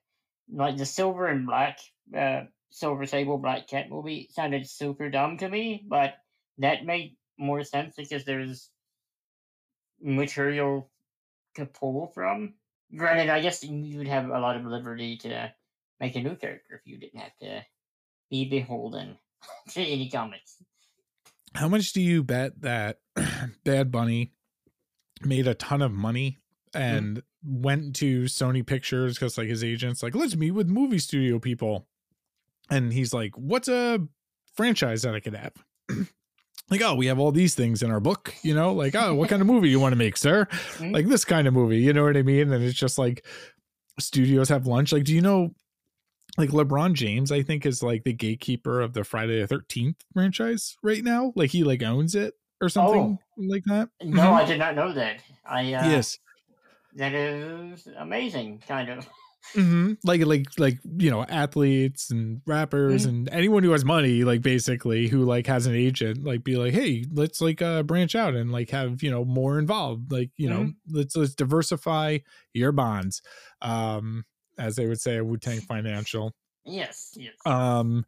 Like 0.52 0.78
the 0.78 0.86
silver 0.86 1.28
and 1.28 1.46
black, 1.46 1.80
uh, 2.16 2.44
silver 2.70 3.06
sable 3.06 3.38
black 3.38 3.68
cat 3.68 3.90
movie 3.90 4.30
sounded 4.32 4.70
super 4.70 5.10
dumb 5.10 5.38
to 5.38 5.50
me, 5.50 5.86
but 5.88 6.16
that 6.58 6.86
made 6.86 7.16
more 7.38 7.64
sense 7.64 7.96
because 7.96 8.26
there's 8.26 8.70
material 10.02 10.90
to 11.56 11.66
pull 11.66 12.12
from. 12.14 12.54
Granted, 12.96 13.30
I 13.30 13.42
guess 13.42 13.64
you 13.64 13.98
would 13.98 14.08
have 14.08 14.30
a 14.30 14.40
lot 14.40 14.56
of 14.56 14.66
liberty 14.66 15.18
to 15.18 15.52
make 16.00 16.16
a 16.16 16.22
new 16.22 16.36
character 16.36 16.76
if 16.76 16.82
you 16.86 16.98
didn't 16.98 17.20
have 17.20 17.36
to 17.42 17.66
be 18.30 18.50
beholden 18.50 19.18
to 19.70 19.82
any 19.82 20.10
comics. 20.10 20.56
How 21.54 21.68
much 21.68 21.94
do 21.94 22.02
you 22.02 22.24
bet 22.24 22.62
that 22.62 23.00
Bad 23.66 23.92
Bunny 23.92 24.34
made 25.22 25.48
a 25.48 25.56
ton 25.56 25.82
of 25.82 25.92
money 25.92 26.38
hmm. 26.74 26.82
and 26.82 27.24
went 27.44 27.96
to 27.98 28.24
Sony 28.26 28.66
Pictures 28.66 29.16
because 29.16 29.38
like 29.38 29.48
his 29.48 29.64
agents 29.64 30.04
like 30.04 30.16
let's 30.16 30.36
meet 30.36 30.52
with 30.52 30.68
movie 30.68 31.00
studio 31.00 31.40
people, 31.40 31.88
and 32.70 32.92
he's 32.94 33.14
like, 33.14 33.32
"What's 33.38 33.68
a 33.68 34.00
franchise 34.56 35.02
that 35.04 35.16
I 35.16 35.20
could 35.20 35.36
have?" 35.36 35.54
like, 36.70 36.82
oh, 36.82 36.96
we 36.96 37.06
have 37.08 37.20
all 37.20 37.32
these 37.32 37.56
things 37.56 37.82
in 37.82 37.92
our 37.92 38.00
book, 38.00 38.34
you 38.44 38.54
know, 38.54 38.74
like, 38.74 38.94
oh, 38.96 39.14
what 39.16 39.30
kind 39.30 39.42
of 39.42 39.48
movie 39.48 39.70
you 39.70 39.80
want 39.80 39.94
to 39.94 39.98
make, 39.98 40.18
sir? 40.18 40.46
Mhm. 40.78 40.92
Like 40.94 41.08
this 41.08 41.24
kind 41.26 41.48
of 41.48 41.54
movie, 41.54 41.80
you 41.80 41.94
know 41.94 42.04
what 42.04 42.18
I 42.18 42.24
mean? 42.24 42.52
And 42.52 42.64
it's 42.64 42.78
just 42.78 42.98
like 42.98 43.26
studios 44.00 44.50
have 44.50 44.68
lunch. 44.68 44.92
Like, 44.92 45.04
do 45.06 45.14
you 45.14 45.22
know? 45.22 45.52
Like 46.38 46.50
LeBron 46.52 46.94
James, 46.94 47.32
I 47.32 47.42
think 47.42 47.66
is 47.66 47.82
like 47.82 48.04
the 48.04 48.14
gatekeeper 48.14 48.80
of 48.82 48.94
the 48.94 49.04
Friday 49.04 49.40
the 49.42 49.48
Thirteenth 49.48 49.96
franchise 50.14 50.78
right 50.84 51.04
now. 51.04 51.32
Like 51.36 51.50
he 51.50 51.64
like 51.64 51.82
owns 51.82 52.14
it 52.14 52.36
or 52.62 52.70
something 52.70 53.18
like 53.38 53.64
that. 53.66 53.90
No, 54.04 54.22
Mhm. 54.22 54.34
I 54.34 54.46
did 54.46 54.60
not 54.60 54.76
know 54.76 54.94
that. 54.94 55.22
I 55.50 55.62
uh, 55.74 55.90
yes, 55.90 56.20
that 56.96 57.14
is 57.16 57.88
amazing, 57.98 58.62
kind 58.68 58.90
of. 58.90 59.08
Hmm 59.56 59.94
like 60.04 60.26
like 60.26 60.48
like 60.60 60.78
you 60.98 61.10
know 61.10 61.24
athletes 61.24 62.12
and 62.12 62.42
rappers 62.46 63.06
and 63.06 63.30
anyone 63.32 63.64
who 63.64 63.72
has 63.72 63.86
money, 63.86 64.24
like 64.24 64.42
basically 64.42 65.08
who 65.08 65.24
like 65.24 65.48
has 65.48 65.66
an 65.66 65.76
agent, 65.76 66.24
like 66.24 66.44
be 66.44 66.58
like, 66.58 66.74
hey, 66.74 67.06
let's 67.12 67.42
like 67.42 67.62
uh 67.62 67.84
branch 67.84 68.16
out 68.16 68.36
and 68.36 68.52
like 68.52 68.70
have 68.70 69.02
you 69.02 69.10
know 69.10 69.26
more 69.26 69.58
involved. 69.60 70.12
Like 70.12 70.32
you 70.38 70.50
know, 70.50 70.72
let's 70.90 71.16
let's 71.16 71.36
diversify 71.36 72.20
your 72.54 72.72
bonds, 72.72 73.22
um, 73.62 74.26
as 74.58 74.76
they 74.76 74.86
would 74.88 75.02
say 75.02 75.18
at 75.18 75.26
Wu 75.26 75.38
Tang 75.38 75.62
Financial. 75.62 76.34
Yes, 76.66 77.14
yes. 77.16 77.34
um 77.46 78.06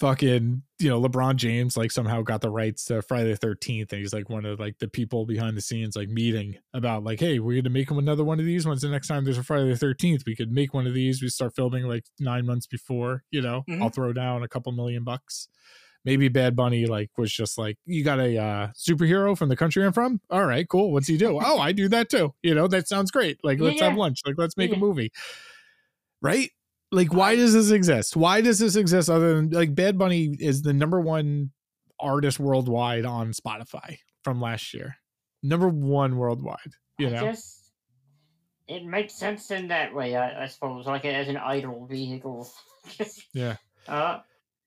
fucking 0.00 0.62
you 0.78 0.88
know 0.88 0.98
lebron 0.98 1.36
james 1.36 1.76
like 1.76 1.92
somehow 1.92 2.22
got 2.22 2.40
the 2.40 2.48
rights 2.48 2.86
to 2.86 3.02
friday 3.02 3.34
the 3.34 3.46
13th 3.46 3.92
and 3.92 4.00
he's 4.00 4.14
like 4.14 4.30
one 4.30 4.46
of 4.46 4.58
like 4.58 4.78
the 4.78 4.88
people 4.88 5.26
behind 5.26 5.54
the 5.56 5.60
scenes 5.60 5.94
like 5.94 6.08
meeting 6.08 6.56
about 6.72 7.04
like 7.04 7.20
hey 7.20 7.38
we're 7.38 7.60
gonna 7.60 7.68
make 7.68 7.90
him 7.90 7.98
another 7.98 8.24
one 8.24 8.40
of 8.40 8.46
these 8.46 8.66
ones 8.66 8.80
the 8.80 8.88
next 8.88 9.08
time 9.08 9.24
there's 9.24 9.36
a 9.36 9.42
friday 9.44 9.68
the 9.72 9.86
13th 9.86 10.22
we 10.26 10.34
could 10.34 10.50
make 10.50 10.72
one 10.72 10.86
of 10.86 10.94
these. 10.94 11.20
We 11.22 11.28
start 11.28 11.54
filming 11.54 11.84
like 11.84 12.04
nine 12.18 12.46
months 12.46 12.66
before 12.66 13.24
you 13.30 13.42
know? 13.42 13.62
Mhm. 13.68 13.82
i'll 13.82 13.90
throw 13.90 14.12
down 14.14 14.42
a 14.42 14.48
couple 14.48 14.72
million 14.72 15.04
bucks. 15.04 15.48
Maybe 16.02 16.28
bad 16.28 16.56
bunny 16.56 16.86
like 16.86 17.10
was 17.18 17.30
just 17.30 17.58
like 17.58 17.76
you 17.84 18.02
got 18.02 18.20
a 18.20 18.38
uh 18.38 18.68
superhero 18.68 19.36
from 19.36 19.50
the 19.50 19.56
country 19.56 19.84
i'm 19.84 19.92
from? 19.92 20.18
All 20.30 20.46
right 20.46 20.66
cool. 20.66 20.92
What's 20.92 21.08
he 21.08 21.18
do? 21.18 21.38
Oh 21.44 21.58
i 21.58 21.72
do 21.72 21.88
that 21.90 22.08
too. 22.08 22.32
You 22.42 22.54
know 22.54 22.68
that 22.68 22.88
sounds 22.88 23.10
great. 23.10 23.38
Like 23.44 23.58
Yeah, 23.58 23.64
let's 23.66 23.80
have 23.82 23.92
yeah. 23.92 23.98
lunch. 23.98 24.20
Like 24.24 24.36
let's 24.38 24.56
make 24.56 24.72
a 24.72 24.78
movie. 24.78 25.12
Right 26.22 26.50
like 26.92 27.12
why 27.12 27.36
does 27.36 27.52
this 27.52 27.70
exist 27.70 28.16
why 28.16 28.40
does 28.40 28.58
this 28.58 28.76
exist 28.76 29.08
other 29.08 29.36
than 29.36 29.50
like 29.50 29.74
bad 29.74 29.98
bunny 29.98 30.36
is 30.38 30.62
the 30.62 30.72
number 30.72 31.00
one 31.00 31.50
artist 31.98 32.40
worldwide 32.40 33.04
on 33.04 33.32
spotify 33.32 33.96
from 34.24 34.40
last 34.40 34.74
year 34.74 34.96
number 35.42 35.68
one 35.68 36.16
worldwide 36.16 36.58
you 36.98 37.08
I 37.08 37.10
know 37.10 37.20
guess 37.20 37.60
it 38.70 38.84
makes 38.84 39.14
sense 39.14 39.50
in 39.50 39.66
that 39.68 39.92
way, 39.92 40.14
I, 40.14 40.44
I 40.44 40.46
suppose, 40.46 40.86
like 40.86 41.04
as 41.04 41.28
an 41.28 41.36
idol 41.36 41.86
vehicle. 41.86 42.48
Yeah. 43.34 43.56
Uh, 43.88 44.20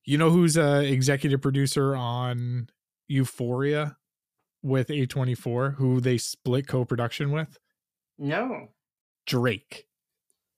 you 0.05 0.17
know 0.17 0.31
who's 0.31 0.57
a 0.57 0.81
executive 0.81 1.39
producer 1.39 1.95
on 1.95 2.67
euphoria 3.07 3.95
with 4.63 4.87
a24 4.87 5.75
who 5.75 6.01
they 6.01 6.17
split 6.17 6.67
co-production 6.67 7.31
with 7.31 7.59
no. 8.17 8.69
drake 9.27 9.85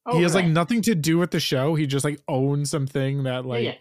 Oh, 0.06 0.18
he 0.18 0.24
has 0.24 0.36
like 0.36 0.46
nothing 0.46 0.82
to 0.84 0.96
do 0.96 1.18
with 1.18 1.32
the 1.32 1.40
show 1.40 1.74
he 1.76 1.88
just 1.88 2.06
like 2.06 2.22
owns 2.28 2.70
something 2.70 3.24
that 3.24 3.46
like 3.46 3.64
yeah. 3.64 3.74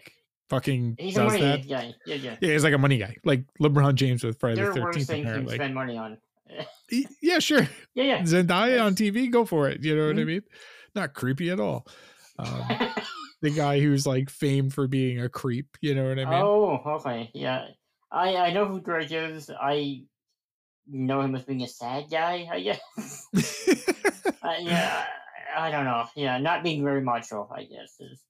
fucking 0.49 0.95
He's 0.97 1.15
a 1.17 1.19
does 1.21 1.33
money 1.33 1.41
that 1.45 1.69
guy. 1.69 1.93
Yeah, 2.05 2.15
yeah. 2.15 2.35
yeah 2.41 2.51
he's 2.53 2.63
like 2.63 2.73
a 2.73 2.77
money 2.79 2.97
guy 2.97 3.15
like 3.23 3.43
lebron 3.61 3.93
james 3.95 4.23
with 4.23 4.39
friday 4.39 4.55
There 4.55 4.73
the 4.73 4.79
are 4.81 4.83
worse 4.85 4.95
13th 4.97 5.05
things 5.07 5.53
spend 5.53 5.75
money 5.75 5.97
on. 5.97 6.17
Yeah 7.21 7.39
sure 7.39 7.67
Yeah, 7.93 8.03
yeah. 8.03 8.21
Zendaya 8.21 8.83
on 8.83 8.95
TV, 8.95 9.31
go 9.31 9.45
for 9.45 9.67
it. 9.69 9.83
You 9.83 9.95
know 9.95 10.07
what 10.07 10.17
I 10.17 10.21
Mhm. 10.21 10.27
mean? 10.27 10.41
Not 10.95 11.13
creepy 11.13 11.49
at 11.49 11.59
all. 11.59 11.87
Um, 12.39 12.63
the 13.41 13.49
guy 13.49 13.79
who's 13.79 14.05
like 14.07 14.29
famed 14.29 14.73
for 14.73 14.87
being 14.87 15.19
a 15.21 15.27
creep. 15.29 15.77
You 15.81 15.95
know 15.95 16.07
what 16.07 16.19
I 16.19 16.25
mean? 16.25 16.33
oh, 16.33 16.81
okay. 16.99 17.29
Yeah. 17.33 17.67
I 18.11 18.35
I 18.35 18.53
know 18.53 18.65
who 18.65 18.79
Drake 18.79 19.11
is. 19.11 19.49
I 19.49 20.03
know 20.87 21.21
him 21.21 21.35
as 21.35 21.43
being 21.43 21.63
a 21.63 21.67
sad 21.67 22.05
guy, 22.09 22.47
I 22.51 22.59
guess. 22.61 23.27
uh, 24.43 24.53
yeah. 24.59 25.05
I 25.57 25.71
don't 25.71 25.85
know. 25.85 26.05
Yeah, 26.15 26.37
not 26.37 26.63
being 26.63 26.83
very 26.83 27.01
macho, 27.01 27.49
I 27.55 27.63
guess. 27.63 27.95
Is 27.99 28.23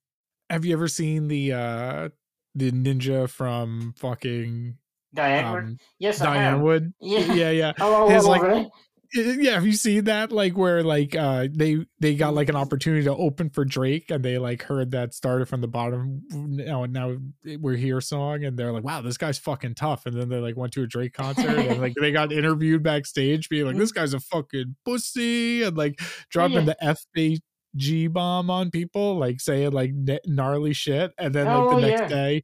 Have 0.50 0.64
you 0.64 0.72
ever 0.72 0.88
seen 0.88 1.28
the 1.28 1.52
uh 1.52 2.08
the 2.54 2.70
ninja 2.72 3.28
from 3.28 3.94
fucking 3.98 4.78
Die 5.14 5.42
Antwoord? 5.42 5.62
um, 5.64 5.78
Yes, 5.98 6.20
I 6.20 6.34
Diane. 6.34 6.62
Wood? 6.62 6.92
Yeah. 7.00 7.32
yeah, 7.32 7.50
yeah. 7.50 7.72
Oh, 7.80 8.08
His, 8.08 8.24
oh, 8.24 8.30
like, 8.30 8.68
Yeah, 9.14 9.52
have 9.52 9.66
you 9.66 9.72
seen 9.72 10.04
that? 10.04 10.32
Like 10.32 10.56
where 10.56 10.82
like 10.82 11.14
uh 11.14 11.48
they 11.52 11.86
they 12.00 12.14
got 12.14 12.34
like 12.34 12.48
an 12.48 12.56
opportunity 12.56 13.04
to 13.04 13.14
open 13.14 13.50
for 13.50 13.64
Drake 13.64 14.10
and 14.10 14.24
they 14.24 14.38
like 14.38 14.62
heard 14.62 14.90
that 14.92 15.14
started 15.14 15.48
from 15.48 15.60
the 15.60 15.68
bottom 15.68 16.22
now 16.30 16.82
and 16.84 16.92
now 16.92 17.16
we're 17.60 17.76
here 17.76 18.00
song 18.00 18.44
and 18.44 18.58
they're 18.58 18.72
like, 18.72 18.84
wow, 18.84 19.00
this 19.02 19.16
guy's 19.16 19.38
fucking 19.38 19.74
tough. 19.74 20.06
And 20.06 20.14
then 20.18 20.28
they 20.28 20.38
like 20.38 20.56
went 20.56 20.72
to 20.74 20.82
a 20.82 20.86
Drake 20.86 21.12
concert 21.12 21.48
and 21.58 21.80
like 21.80 21.94
they 22.00 22.12
got 22.12 22.32
interviewed 22.32 22.82
backstage 22.82 23.48
being 23.48 23.66
like, 23.66 23.76
this 23.76 23.92
guy's 23.92 24.14
a 24.14 24.20
fucking 24.20 24.76
pussy 24.84 25.62
and 25.62 25.76
like 25.76 26.00
dropping 26.30 26.66
the 26.66 26.76
FBG 26.82 28.12
bomb 28.12 28.50
on 28.50 28.70
people, 28.70 29.16
like 29.16 29.40
saying 29.40 29.72
like 29.72 29.92
gnarly 30.26 30.72
shit. 30.72 31.12
And 31.18 31.34
then 31.34 31.46
like 31.46 31.56
Oh, 31.56 31.74
the 31.76 31.86
next 31.88 32.00
yeah. 32.02 32.08
day 32.08 32.42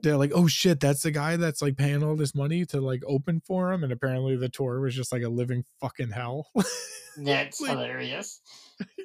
they're 0.00 0.16
like, 0.16 0.32
oh 0.34 0.46
shit, 0.46 0.80
that's 0.80 1.02
the 1.02 1.10
guy 1.10 1.36
that's 1.36 1.62
like 1.62 1.76
paying 1.76 2.02
all 2.02 2.16
this 2.16 2.34
money 2.34 2.64
to 2.66 2.80
like 2.80 3.02
open 3.06 3.40
for 3.46 3.72
him. 3.72 3.82
And 3.84 3.92
apparently 3.92 4.36
the 4.36 4.48
tour 4.48 4.80
was 4.80 4.94
just 4.94 5.12
like 5.12 5.22
a 5.22 5.28
living 5.28 5.64
fucking 5.80 6.10
hell. 6.10 6.48
That's 7.16 7.60
like- 7.60 7.70
hilarious. 7.70 8.40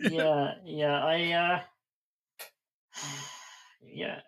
Yeah, 0.02 0.54
yeah, 0.66 1.04
I 1.06 1.32
uh 1.34 1.60
yeah. 3.82 4.20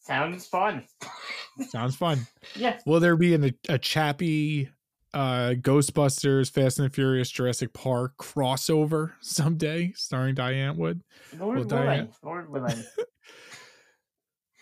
Sounds 0.00 0.46
fun. 0.46 0.84
Sounds 1.68 1.96
fun. 1.96 2.26
Yeah. 2.56 2.78
Will 2.86 3.00
there 3.00 3.16
be 3.16 3.34
an, 3.34 3.54
a 3.68 3.78
Chappie 3.78 4.70
uh 5.12 5.54
Ghostbusters, 5.60 6.50
Fast 6.50 6.78
and 6.78 6.92
Furious, 6.92 7.30
Jurassic 7.30 7.72
Park 7.74 8.12
crossover 8.18 9.12
someday, 9.20 9.92
starring 9.94 10.34
Die 10.34 10.52
Antwoord. 10.54 11.00
Lord 11.38 11.58
Well, 11.58 11.66
willing. 11.66 11.66
Diane- 11.68 12.08
Lord 12.22 12.50
willing. 12.50 12.84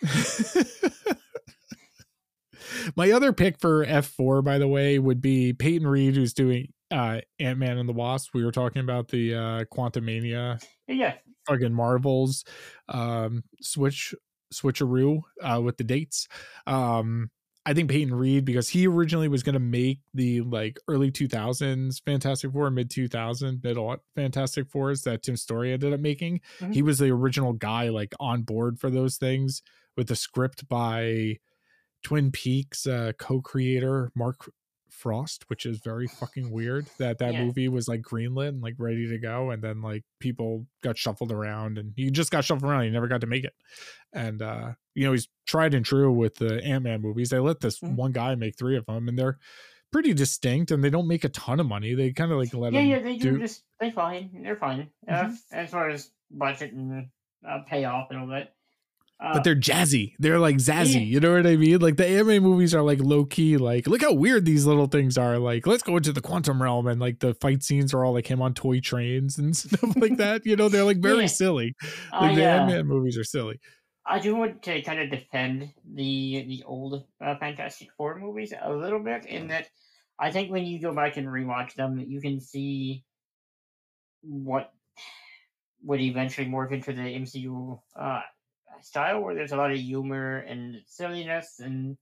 My 2.95 3.11
other 3.11 3.33
pick 3.33 3.59
for 3.59 3.85
F4, 3.85 4.43
by 4.43 4.57
the 4.57 4.67
way, 4.67 4.99
would 4.99 5.21
be 5.21 5.53
Peyton 5.53 5.87
Reed, 5.87 6.15
who's 6.15 6.33
doing 6.33 6.71
uh 6.91 7.21
Ant 7.39 7.59
Man 7.59 7.77
and 7.77 7.89
the 7.89 7.93
Wasp. 7.93 8.33
We 8.33 8.45
were 8.45 8.51
talking 8.51 8.81
about 8.81 9.07
the 9.07 9.35
uh 9.35 9.63
Quantumania 9.65 10.63
yeah. 10.87 11.15
fucking 11.47 11.73
Marvels 11.73 12.43
um 12.87 13.43
switch 13.61 14.13
switcheroo 14.53 15.21
uh 15.41 15.61
with 15.61 15.77
the 15.77 15.83
dates. 15.83 16.27
Um 16.67 17.31
I 17.65 17.73
think 17.73 17.89
Peyton 17.89 18.13
Reed 18.13 18.43
because 18.43 18.67
he 18.67 18.87
originally 18.87 19.29
was 19.29 19.41
going 19.41 19.53
to 19.53 19.59
make 19.59 20.01
the 20.13 20.41
like 20.41 20.77
early 20.89 21.11
2000s 21.11 22.01
Fantastic 22.05 22.51
Four, 22.51 22.69
mid 22.69 22.89
2000 22.89 23.63
middle 23.63 23.95
Fantastic 24.15 24.69
Fours 24.69 25.03
that 25.03 25.23
Tim 25.23 25.37
Story 25.37 25.71
ended 25.71 25.93
up 25.93 26.01
making. 26.01 26.41
Mhm. 26.59 26.73
He 26.73 26.81
was 26.81 26.99
the 26.99 27.09
original 27.09 27.53
guy 27.53 27.87
like 27.87 28.13
on 28.19 28.41
board 28.41 28.79
for 28.79 28.89
those 28.89 29.15
things 29.15 29.61
with 29.95 30.07
the 30.07 30.15
script 30.15 30.67
by 30.67 31.37
Twin 32.03 32.31
Peaks 32.31 32.85
uh 32.87 33.13
co-creator 33.17 34.11
Mark 34.15 34.51
Frost, 34.89 35.45
which 35.47 35.65
is 35.65 35.79
very 35.79 36.07
fucking 36.07 36.51
weird 36.51 36.89
that 36.99 37.17
that 37.17 37.33
Yeah. 37.33 37.43
movie 37.43 37.67
was 37.67 37.87
like 37.87 38.01
greenlit 38.01 38.49
and 38.49 38.61
like 38.61 38.75
ready 38.77 39.07
to 39.07 39.17
go, 39.17 39.49
and 39.51 39.63
then 39.63 39.81
like 39.81 40.03
people 40.19 40.67
got 40.83 40.97
shuffled 40.97 41.31
around, 41.31 41.77
and 41.77 41.93
he 41.95 42.11
just 42.11 42.29
got 42.31 42.43
shuffled 42.45 42.69
around. 42.69 42.83
He 42.83 42.89
never 42.91 43.07
got 43.07 43.21
to 43.21 43.27
make 43.27 43.43
it, 43.43 43.53
and 44.13 44.41
uh, 44.41 44.73
you 44.93 45.05
know 45.05 45.13
he's 45.13 45.27
tried 45.47 45.73
and 45.73 45.85
true 45.85 46.11
with 46.11 46.35
the 46.35 46.63
Ant 46.63 46.83
Man 46.83 47.01
movies. 47.01 47.29
They 47.29 47.39
let 47.39 47.59
this 47.61 47.79
Mhm. 47.79 47.95
one 47.95 48.11
guy 48.11 48.35
make 48.35 48.57
three 48.57 48.77
of 48.77 48.85
them, 48.85 49.07
and 49.09 49.17
they're 49.17 49.39
pretty 49.91 50.13
distinct, 50.13 50.71
and 50.71 50.83
they 50.83 50.89
don't 50.89 51.07
make 51.07 51.23
a 51.23 51.29
ton 51.29 51.59
of 51.59 51.65
money. 51.67 51.93
They 51.95 52.11
kind 52.11 52.31
of 52.31 52.37
like 52.37 52.53
let 52.53 52.73
Yeah, 52.73 52.81
yeah, 52.81 52.99
they 52.99 53.15
do, 53.17 53.39
just 53.39 53.63
they 53.79 53.89
fine. 53.91 54.41
They're 54.43 54.55
fine. 54.57 54.89
Uh, 55.07 55.25
Mhm. 55.25 55.37
as 55.51 55.69
far 55.71 55.89
as 55.89 56.11
budget 56.29 56.73
and 56.73 57.09
uh, 57.47 57.59
payoff 57.67 58.09
and 58.11 58.19
all 58.19 58.27
that. 58.27 58.55
Uh, 59.23 59.33
but 59.35 59.43
they're 59.45 59.55
jazzy. 59.55 60.13
They're 60.19 60.39
like 60.39 60.57
zazzy. 60.57 60.95
Yeah. 60.95 60.99
You 60.99 61.19
know 61.21 61.33
what 61.35 61.47
I 61.47 61.55
mean? 61.55 61.79
Like 61.79 61.95
the 61.95 62.05
Ant 62.05 62.27
Man 62.27 62.43
movies 62.43 62.75
are 62.75 62.81
like 62.81 62.99
low 62.99 63.23
key. 63.23 63.55
Like 63.55 63.87
look 63.87 64.01
how 64.01 64.11
weird 64.11 64.43
these 64.43 64.65
little 64.65 64.87
things 64.87 65.17
are. 65.17 65.39
Like 65.39 65.65
let's 65.65 65.81
go 65.81 65.95
into 65.95 66.11
the 66.11 66.19
quantum 66.19 66.61
realm 66.61 66.87
and 66.87 66.99
like 66.99 67.19
the 67.19 67.33
fight 67.35 67.63
scenes 67.63 67.93
are 67.93 68.03
all 68.03 68.13
like 68.13 68.27
him 68.29 68.41
on 68.41 68.53
toy 68.53 68.81
trains 68.81 69.37
and 69.37 69.55
stuff 69.57 69.95
like 69.95 70.17
that. 70.17 70.45
You 70.45 70.57
know, 70.57 70.67
they're 70.67 70.83
like 70.83 70.97
very 70.97 71.21
Yeah. 71.21 71.27
silly. 71.27 71.73
Like 72.11 72.37
I, 72.37 72.65
the 72.67 72.79
uh, 72.81 72.83
movies 72.83 73.17
are 73.17 73.23
silly. 73.23 73.59
I 74.05 74.19
do 74.19 74.35
want 74.35 74.61
to 74.63 74.81
kind 74.81 74.99
of 74.99 75.09
defend 75.09 75.71
the 75.89 76.43
the 76.45 76.63
old 76.65 77.05
uh, 77.23 77.35
Fantastic 77.39 77.87
Four 77.95 78.19
movies 78.19 78.53
a 78.61 78.73
little 78.73 78.99
bit 78.99 79.25
in 79.25 79.47
that 79.47 79.69
I 80.19 80.31
think 80.31 80.51
when 80.51 80.65
you 80.65 80.81
go 80.81 80.93
back 80.93 81.15
and 81.15 81.27
rewatch 81.27 81.75
them, 81.75 81.97
you 81.97 82.19
can 82.19 82.41
see 82.41 83.05
what 84.21 84.71
would 85.83 86.01
eventually 86.01 86.47
morph 86.47 86.71
into 86.73 86.91
the 86.93 87.01
MCU 87.01 87.79
uh, 87.97 88.21
style, 88.85 89.21
where 89.21 89.35
there's 89.35 89.51
a 89.51 89.57
lot 89.57 89.71
of 89.71 89.77
humor 89.77 90.37
and 90.39 90.81
silliness, 90.87 91.59
and 91.59 91.97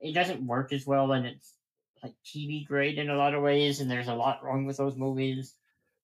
it 0.00 0.12
doesn't 0.14 0.46
work 0.46 0.72
as 0.72 0.86
well, 0.86 1.12
and 1.12 1.26
it's 1.26 1.54
like 2.02 2.14
TV 2.24 2.66
grade 2.66 2.98
in 2.98 3.10
a 3.10 3.16
lot 3.16 3.34
of 3.34 3.42
ways, 3.42 3.80
and 3.80 3.90
there's 3.90 4.08
a 4.08 4.14
lot 4.14 4.42
wrong 4.44 4.66
with 4.66 4.76
those 4.76 4.96
movies. 4.96 5.54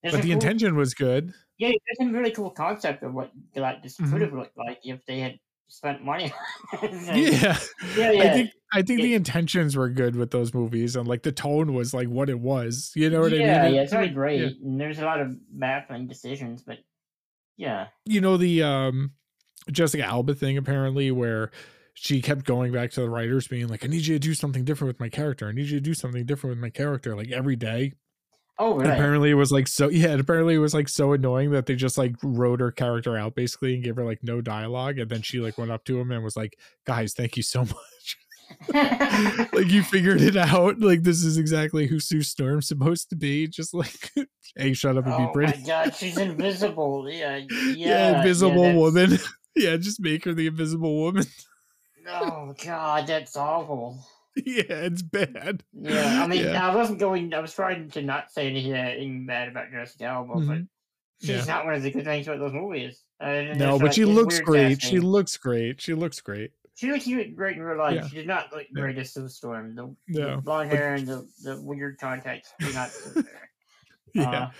There's 0.02 0.14
But 0.14 0.22
the 0.22 0.28
cool- 0.28 0.34
intention 0.34 0.76
was 0.76 0.94
good. 0.94 1.32
yeah, 1.58 1.70
there's 1.70 2.08
a 2.08 2.12
really 2.12 2.30
cool 2.30 2.50
concept 2.50 3.02
of 3.02 3.12
what 3.14 3.32
Galactus 3.56 3.96
Mhm. 4.00 4.12
could 4.12 4.20
have 4.22 4.32
looked 4.32 4.56
like 4.56 4.78
if 4.84 5.04
they 5.06 5.18
had 5.18 5.38
spent 5.66 6.04
money. 6.04 6.32
on 6.80 6.84
it. 6.84 6.92
Yeah. 7.42 7.58
yeah, 7.96 8.10
yeah. 8.12 8.22
I 8.22 8.28
think 8.32 8.50
I 8.72 8.82
think 8.82 9.00
the 9.00 9.14
intentions 9.14 9.76
were 9.76 9.88
good 9.88 10.14
with 10.14 10.30
those 10.30 10.52
movies 10.54 10.94
and 10.94 11.08
like 11.08 11.22
the 11.24 11.32
tone 11.32 11.72
was 11.74 11.92
like 11.92 12.06
what 12.08 12.30
it 12.30 12.38
was. 12.38 12.92
You 12.94 13.10
know 13.10 13.20
what 13.22 13.32
yeah, 13.32 13.38
I 13.62 13.66
mean? 13.66 13.74
yeah, 13.74 13.80
It- 13.80 13.84
it's 13.84 13.92
really 13.92 14.06
yeah. 14.06 14.12
great, 14.12 14.60
and 14.60 14.80
there's 14.80 14.98
a 15.00 15.04
lot 15.04 15.20
of 15.20 15.36
baffling 15.50 16.06
decisions, 16.06 16.62
but 16.62 16.78
yeah, 17.56 17.88
you 18.04 18.20
know 18.20 18.36
the 18.36 18.62
um 18.62 19.10
Jessica 19.70 20.04
Alba 20.04 20.34
thing 20.34 20.56
apparently 20.56 21.10
where 21.10 21.50
she 21.94 22.22
kept 22.22 22.44
going 22.44 22.72
back 22.72 22.90
to 22.92 23.00
the 23.00 23.10
writers 23.10 23.48
being 23.48 23.68
like 23.68 23.84
I 23.84 23.88
need 23.88 24.06
you 24.06 24.14
to 24.14 24.18
do 24.20 24.34
something 24.34 24.64
different 24.64 24.88
with 24.94 25.00
my 25.00 25.08
character. 25.08 25.48
I 25.48 25.52
need 25.52 25.66
you 25.68 25.78
to 25.78 25.84
do 25.84 25.94
something 25.94 26.24
different 26.26 26.56
with 26.56 26.62
my 26.62 26.70
character 26.70 27.16
like 27.16 27.30
every 27.32 27.56
day. 27.56 27.92
oh 28.60 28.74
really? 28.76 28.90
apparently 28.92 29.30
it 29.30 29.34
was 29.34 29.50
like 29.52 29.66
so 29.68 29.88
yeah, 29.88 30.14
apparently 30.14 30.54
it 30.54 30.58
was 30.58 30.74
like 30.74 30.88
so 30.88 31.12
annoying 31.12 31.50
that 31.52 31.66
they 31.66 31.74
just 31.76 31.98
like 31.98 32.14
wrote 32.22 32.60
her 32.60 32.70
character 32.72 33.16
out 33.16 33.34
basically 33.34 33.74
and 33.74 33.82
gave 33.84 33.96
her 33.96 34.04
like 34.04 34.20
no 34.22 34.40
dialogue 34.40 34.98
and 34.98 35.10
then 35.10 35.22
she 35.22 35.38
like 35.40 35.58
went 35.58 35.70
up 35.70 35.84
to 35.84 35.98
him 36.00 36.10
and 36.12 36.22
was 36.24 36.36
like, 36.36 36.56
"Guys, 36.86 37.14
thank 37.14 37.36
you 37.36 37.42
so 37.42 37.60
much." 37.64 38.16
like 38.72 39.70
you 39.70 39.82
figured 39.82 40.20
it 40.20 40.36
out. 40.36 40.80
Like 40.80 41.02
this 41.02 41.22
is 41.22 41.36
exactly 41.38 41.86
who 41.86 42.00
Sue 42.00 42.22
Storm's 42.22 42.66
supposed 42.68 43.10
to 43.10 43.16
be. 43.16 43.46
Just 43.46 43.74
like, 43.74 44.10
hey, 44.56 44.72
shut 44.72 44.96
up 44.96 45.04
and 45.04 45.14
oh 45.14 45.18
be 45.18 45.24
my 45.24 45.32
pretty. 45.32 45.62
god, 45.64 45.94
she's 45.94 46.16
invisible. 46.16 47.06
Yeah, 47.10 47.36
yeah, 47.36 47.72
Yeah, 47.76 48.18
invisible 48.18 48.62
that's- 48.62 48.76
woman. 48.76 49.18
Yeah, 49.58 49.76
just 49.76 50.00
make 50.00 50.24
her 50.24 50.32
the 50.34 50.46
invisible 50.46 50.96
woman. 51.02 51.24
Oh 52.10 52.54
god, 52.64 53.06
that's 53.06 53.36
awful. 53.36 54.02
yeah, 54.34 54.62
it's 54.66 55.02
bad. 55.02 55.62
Yeah, 55.74 56.22
I 56.24 56.26
mean, 56.26 56.42
Yeah. 56.42 56.66
I 56.66 56.74
wasn't 56.74 56.98
going. 57.00 57.34
I 57.34 57.40
was 57.40 57.52
trying 57.52 57.90
to 57.90 58.00
not 58.02 58.30
say 58.32 58.48
anything 58.48 59.26
bad 59.26 59.48
about 59.48 59.70
Jessica 59.70 60.04
Alba, 60.04 60.32
but 60.36 60.40
Mhm. 60.40 60.68
she's 61.20 61.28
Yeah. 61.30 61.44
not 61.44 61.66
one 61.66 61.74
of 61.74 61.82
the 61.82 61.90
good 61.90 62.04
things 62.04 62.26
about 62.26 62.38
those 62.38 62.54
movies. 62.54 63.02
Uh, 63.20 63.52
No, 63.56 63.78
but 63.78 63.86
like, 63.88 63.92
she 63.92 64.06
looks 64.06 64.40
great. 64.40 64.80
She 64.80 65.00
looks 65.00 65.36
great. 65.36 65.82
She 65.82 65.92
looks 65.92 66.18
great. 66.22 66.52
She 66.76 66.90
looks 66.90 67.06
great 67.34 67.56
in 67.56 67.62
real 67.62 67.76
life. 67.76 67.94
Yeah. 67.96 68.08
She 68.08 68.14
did 68.16 68.26
not 68.26 68.52
look 68.54 68.66
great 68.72 68.96
as 68.96 69.12
Sue 69.12 69.28
Storm. 69.28 69.74
The, 69.74 69.94
No, 70.08 70.36
the 70.36 70.40
blonde 70.42 70.70
hair 70.70 70.94
and 70.94 71.06
the, 71.06 71.28
the 71.42 71.60
weird 71.60 71.98
contacts 71.98 72.54
do 72.58 72.72
not. 72.72 72.90
Yeah. 74.14 74.30
Uh, 74.30 74.50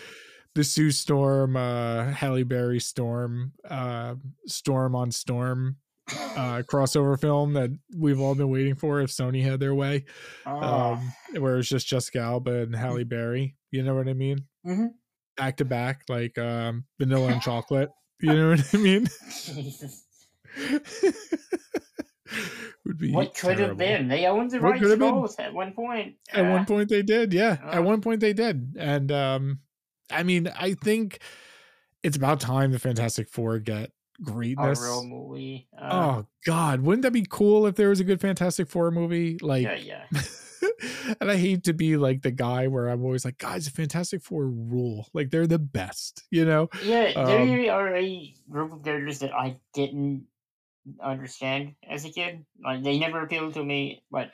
the 0.59 0.65
Sue 0.65 0.91
Storm, 0.91 1.55
uh, 1.57 2.07
Halle 2.11 2.43
Berry 2.43 2.81
Storm, 2.81 3.53
uh, 3.71 4.17
Storm 4.49 4.97
on 4.97 5.13
Storm 5.13 5.77
uh, 6.11 6.63
crossover 6.69 7.19
film 7.21 7.53
that 7.53 7.71
we've 7.97 8.19
all 8.19 8.35
been 8.35 8.49
waiting 8.51 8.75
for 8.75 9.01
if 9.01 9.09
Sony 9.11 9.41
had 9.41 9.61
their 9.61 9.73
way. 9.77 10.05
oh, 10.47 10.57
Um, 10.59 11.13
where 11.39 11.59
it's 11.61 11.69
just 11.69 11.87
Jessica 11.87 12.19
Alba 12.19 12.63
and 12.63 12.75
Halle 12.75 13.05
Berry. 13.05 13.55
You 13.71 13.85
know 13.85 13.95
what 13.95 14.09
I 14.09 14.15
mean? 14.15 14.47
Mhm. 14.67 14.89
Back 15.37 15.59
to 15.59 15.65
back, 15.65 16.03
like 16.09 16.37
um, 16.39 16.87
vanilla 16.99 17.29
and 17.35 17.41
chocolate. 17.51 17.91
You 18.21 18.35
know 18.35 18.51
what 18.51 18.75
I 18.75 18.77
mean? 18.79 19.07
Jesus. 19.31 20.07
Would 22.85 22.99
be 22.99 23.13
What 23.13 23.33
could 23.35 23.57
terrible. 23.59 23.69
have 23.69 23.77
been? 23.79 24.09
They 24.09 24.27
owned 24.27 24.51
the 24.51 24.59
What 24.59 24.73
rights 24.73 24.89
to 24.89 24.97
both 24.97 25.39
at 25.39 25.55
one 25.55 25.73
point. 25.73 26.17
At 26.33 26.47
Uh, 26.47 26.51
one 26.51 26.65
point 26.67 26.89
they 26.89 27.03
did, 27.03 27.33
yeah. 27.33 27.59
At 27.63 27.79
Uh. 27.79 27.83
one 27.83 28.01
point 28.01 28.21
they 28.21 28.33
did. 28.33 28.75
And 28.77 29.13
um 29.13 29.61
I 30.11 30.23
mean, 30.23 30.49
I 30.59 30.75
think 30.75 31.21
it's 32.03 32.17
about 32.17 32.41
time 32.41 32.73
the 32.73 32.79
Fantastic 32.79 33.29
Four 33.29 33.59
get 33.59 33.91
greatness. 34.23 34.81
a 34.81 34.83
real 34.83 35.05
movie. 35.05 35.69
Uh, 35.77 35.89
Oh 35.93 36.27
god, 36.47 36.81
wouldn't 36.81 37.03
that 37.03 37.13
be 37.13 37.27
cool 37.29 37.67
if 37.67 37.77
there 37.77 37.89
was 37.89 38.01
a 38.01 38.05
good 38.05 38.21
Fantastic 38.21 38.69
Four 38.69 38.91
movie? 38.91 39.39
Like 39.41 39.65
yeah, 39.65 39.77
yeah. 39.77 40.05
and 41.21 41.31
I 41.31 41.37
hate 41.37 41.65
to 41.65 41.73
be 41.73 41.97
like 41.97 42.23
the 42.23 42.31
guy 42.31 42.67
where 42.69 42.89
I'm 42.89 43.05
always 43.05 43.25
like, 43.25 43.39
guys, 43.39 43.65
the 43.65 43.71
Fantastic 43.71 44.23
Four 44.23 44.47
rule. 44.47 45.09
Like 45.13 45.31
they're 45.31 45.47
the 45.47 45.59
best, 45.59 46.25
you 46.31 46.45
know? 46.45 46.69
Yeah, 46.85 47.13
Um, 47.17 47.27
they 47.27 47.69
are 47.69 47.95
a 47.95 48.35
group 48.51 48.73
of 48.73 48.85
characters 48.85 49.21
that 49.21 49.35
I 49.35 49.57
didn't 49.75 50.27
understand 51.03 51.75
as 51.89 52.05
a 52.05 52.11
kid. 52.11 52.45
Like 52.63 52.83
they 52.83 52.99
never 52.99 53.23
appealed 53.23 53.55
to 53.55 53.65
me, 53.65 54.03
but 54.11 54.31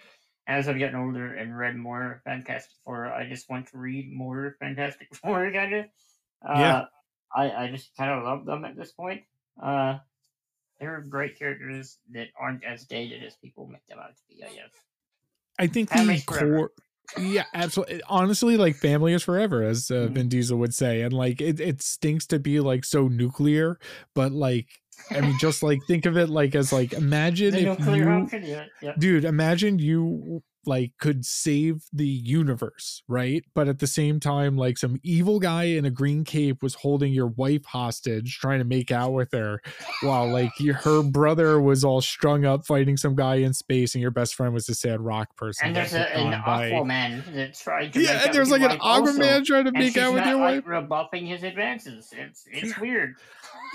as 0.46 0.68
I've 0.68 0.78
gotten 0.78 0.96
older 0.96 1.34
and 1.34 1.56
read 1.56 1.76
more 1.76 2.20
Fantastic 2.24 2.72
Four, 2.84 3.06
I 3.06 3.28
just 3.28 3.48
want 3.48 3.68
to 3.68 3.78
read 3.78 4.12
more 4.12 4.56
Fantastic 4.60 5.14
Four 5.22 5.50
kind 5.52 5.74
of. 5.74 5.84
Uh, 6.46 6.58
Yeah. 6.58 6.84
I, 7.36 7.50
I 7.64 7.70
just 7.70 7.96
kind 7.96 8.10
of 8.12 8.22
love 8.24 8.44
them 8.44 8.64
at 8.64 8.76
this 8.76 8.92
point. 8.92 9.22
Uh, 9.60 9.98
they're 10.78 11.00
great 11.00 11.38
characters 11.38 11.98
that 12.12 12.28
aren't 12.38 12.64
as 12.64 12.84
dated 12.84 13.24
as 13.24 13.34
people 13.36 13.66
make 13.66 13.86
them 13.88 13.98
out 13.98 14.16
to 14.16 14.22
be, 14.28 14.44
I 14.44 14.48
guess. 14.48 14.70
I 15.58 15.66
think 15.66 15.90
Family's 15.90 16.24
the 16.24 16.32
forever. 16.32 16.56
core 16.56 16.70
yeah, 17.18 17.44
absolutely. 17.52 18.00
Honestly, 18.08 18.56
like 18.56 18.76
family 18.76 19.12
is 19.12 19.22
forever, 19.22 19.62
as 19.62 19.90
uh, 19.90 19.94
Mhm. 20.08 20.10
Vin 20.12 20.28
Diesel 20.30 20.58
would 20.58 20.74
say, 20.74 21.02
and 21.02 21.12
like 21.12 21.40
it, 21.40 21.60
it 21.60 21.82
stinks 21.82 22.26
to 22.28 22.38
be 22.38 22.60
like 22.60 22.84
so 22.84 23.08
nuclear, 23.08 23.78
but 24.14 24.32
like 24.32 24.68
I 25.10 25.20
mean, 25.20 25.38
just 25.38 25.62
like 25.62 25.80
think 25.86 26.06
of 26.06 26.16
it 26.16 26.28
like 26.28 26.54
as 26.54 26.72
like 26.72 26.92
imagine 26.92 27.54
if 27.54 27.78
you, 27.86 28.28
yeah, 28.80 28.92
dude, 28.98 29.24
imagine 29.24 29.78
you 29.78 30.42
like 30.66 30.92
could 30.98 31.24
save 31.24 31.84
the 31.92 32.06
universe, 32.06 33.02
right? 33.08 33.44
But 33.54 33.68
at 33.68 33.78
the 33.78 33.86
same 33.86 34.20
time, 34.20 34.56
like 34.56 34.78
some 34.78 34.98
evil 35.02 35.40
guy 35.40 35.64
in 35.64 35.84
a 35.84 35.90
green 35.90 36.24
cape 36.24 36.62
was 36.62 36.74
holding 36.74 37.12
your 37.12 37.28
wife 37.28 37.64
hostage, 37.64 38.38
trying 38.38 38.58
to 38.58 38.64
make 38.64 38.90
out 38.90 39.12
with 39.12 39.32
her, 39.32 39.60
while 40.02 40.28
like 40.28 40.50
her 40.82 41.02
brother 41.02 41.60
was 41.60 41.84
all 41.84 42.00
strung 42.00 42.44
up 42.44 42.66
fighting 42.66 42.96
some 42.96 43.14
guy 43.14 43.36
in 43.36 43.52
space, 43.52 43.94
and 43.94 44.02
your 44.02 44.10
best 44.10 44.34
friend 44.34 44.54
was 44.54 44.68
a 44.68 44.74
sad 44.74 45.00
rock 45.00 45.36
person. 45.36 45.68
And 45.68 45.76
there's 45.76 45.94
a, 45.94 46.16
an 46.16 46.42
by- 46.44 46.70
Aquaman 46.70 47.34
that's 47.34 47.62
trying 47.62 47.90
to 47.92 47.98
make 47.98 48.08
Yeah, 48.08 48.24
and 48.24 48.34
there's 48.34 48.50
like 48.50 48.62
an 48.62 48.70
wife 48.70 48.78
also. 48.80 49.12
Aquaman 49.12 49.44
trying 49.44 49.64
to 49.64 49.72
make 49.72 49.96
out 49.96 50.14
with 50.14 50.24
your 50.26 50.36
like, 50.36 50.64
wife. 50.64 50.66
rebuffing 50.66 51.26
his 51.26 51.42
advances. 51.42 52.12
It's 52.16 52.44
it's 52.50 52.78
weird. 52.78 53.16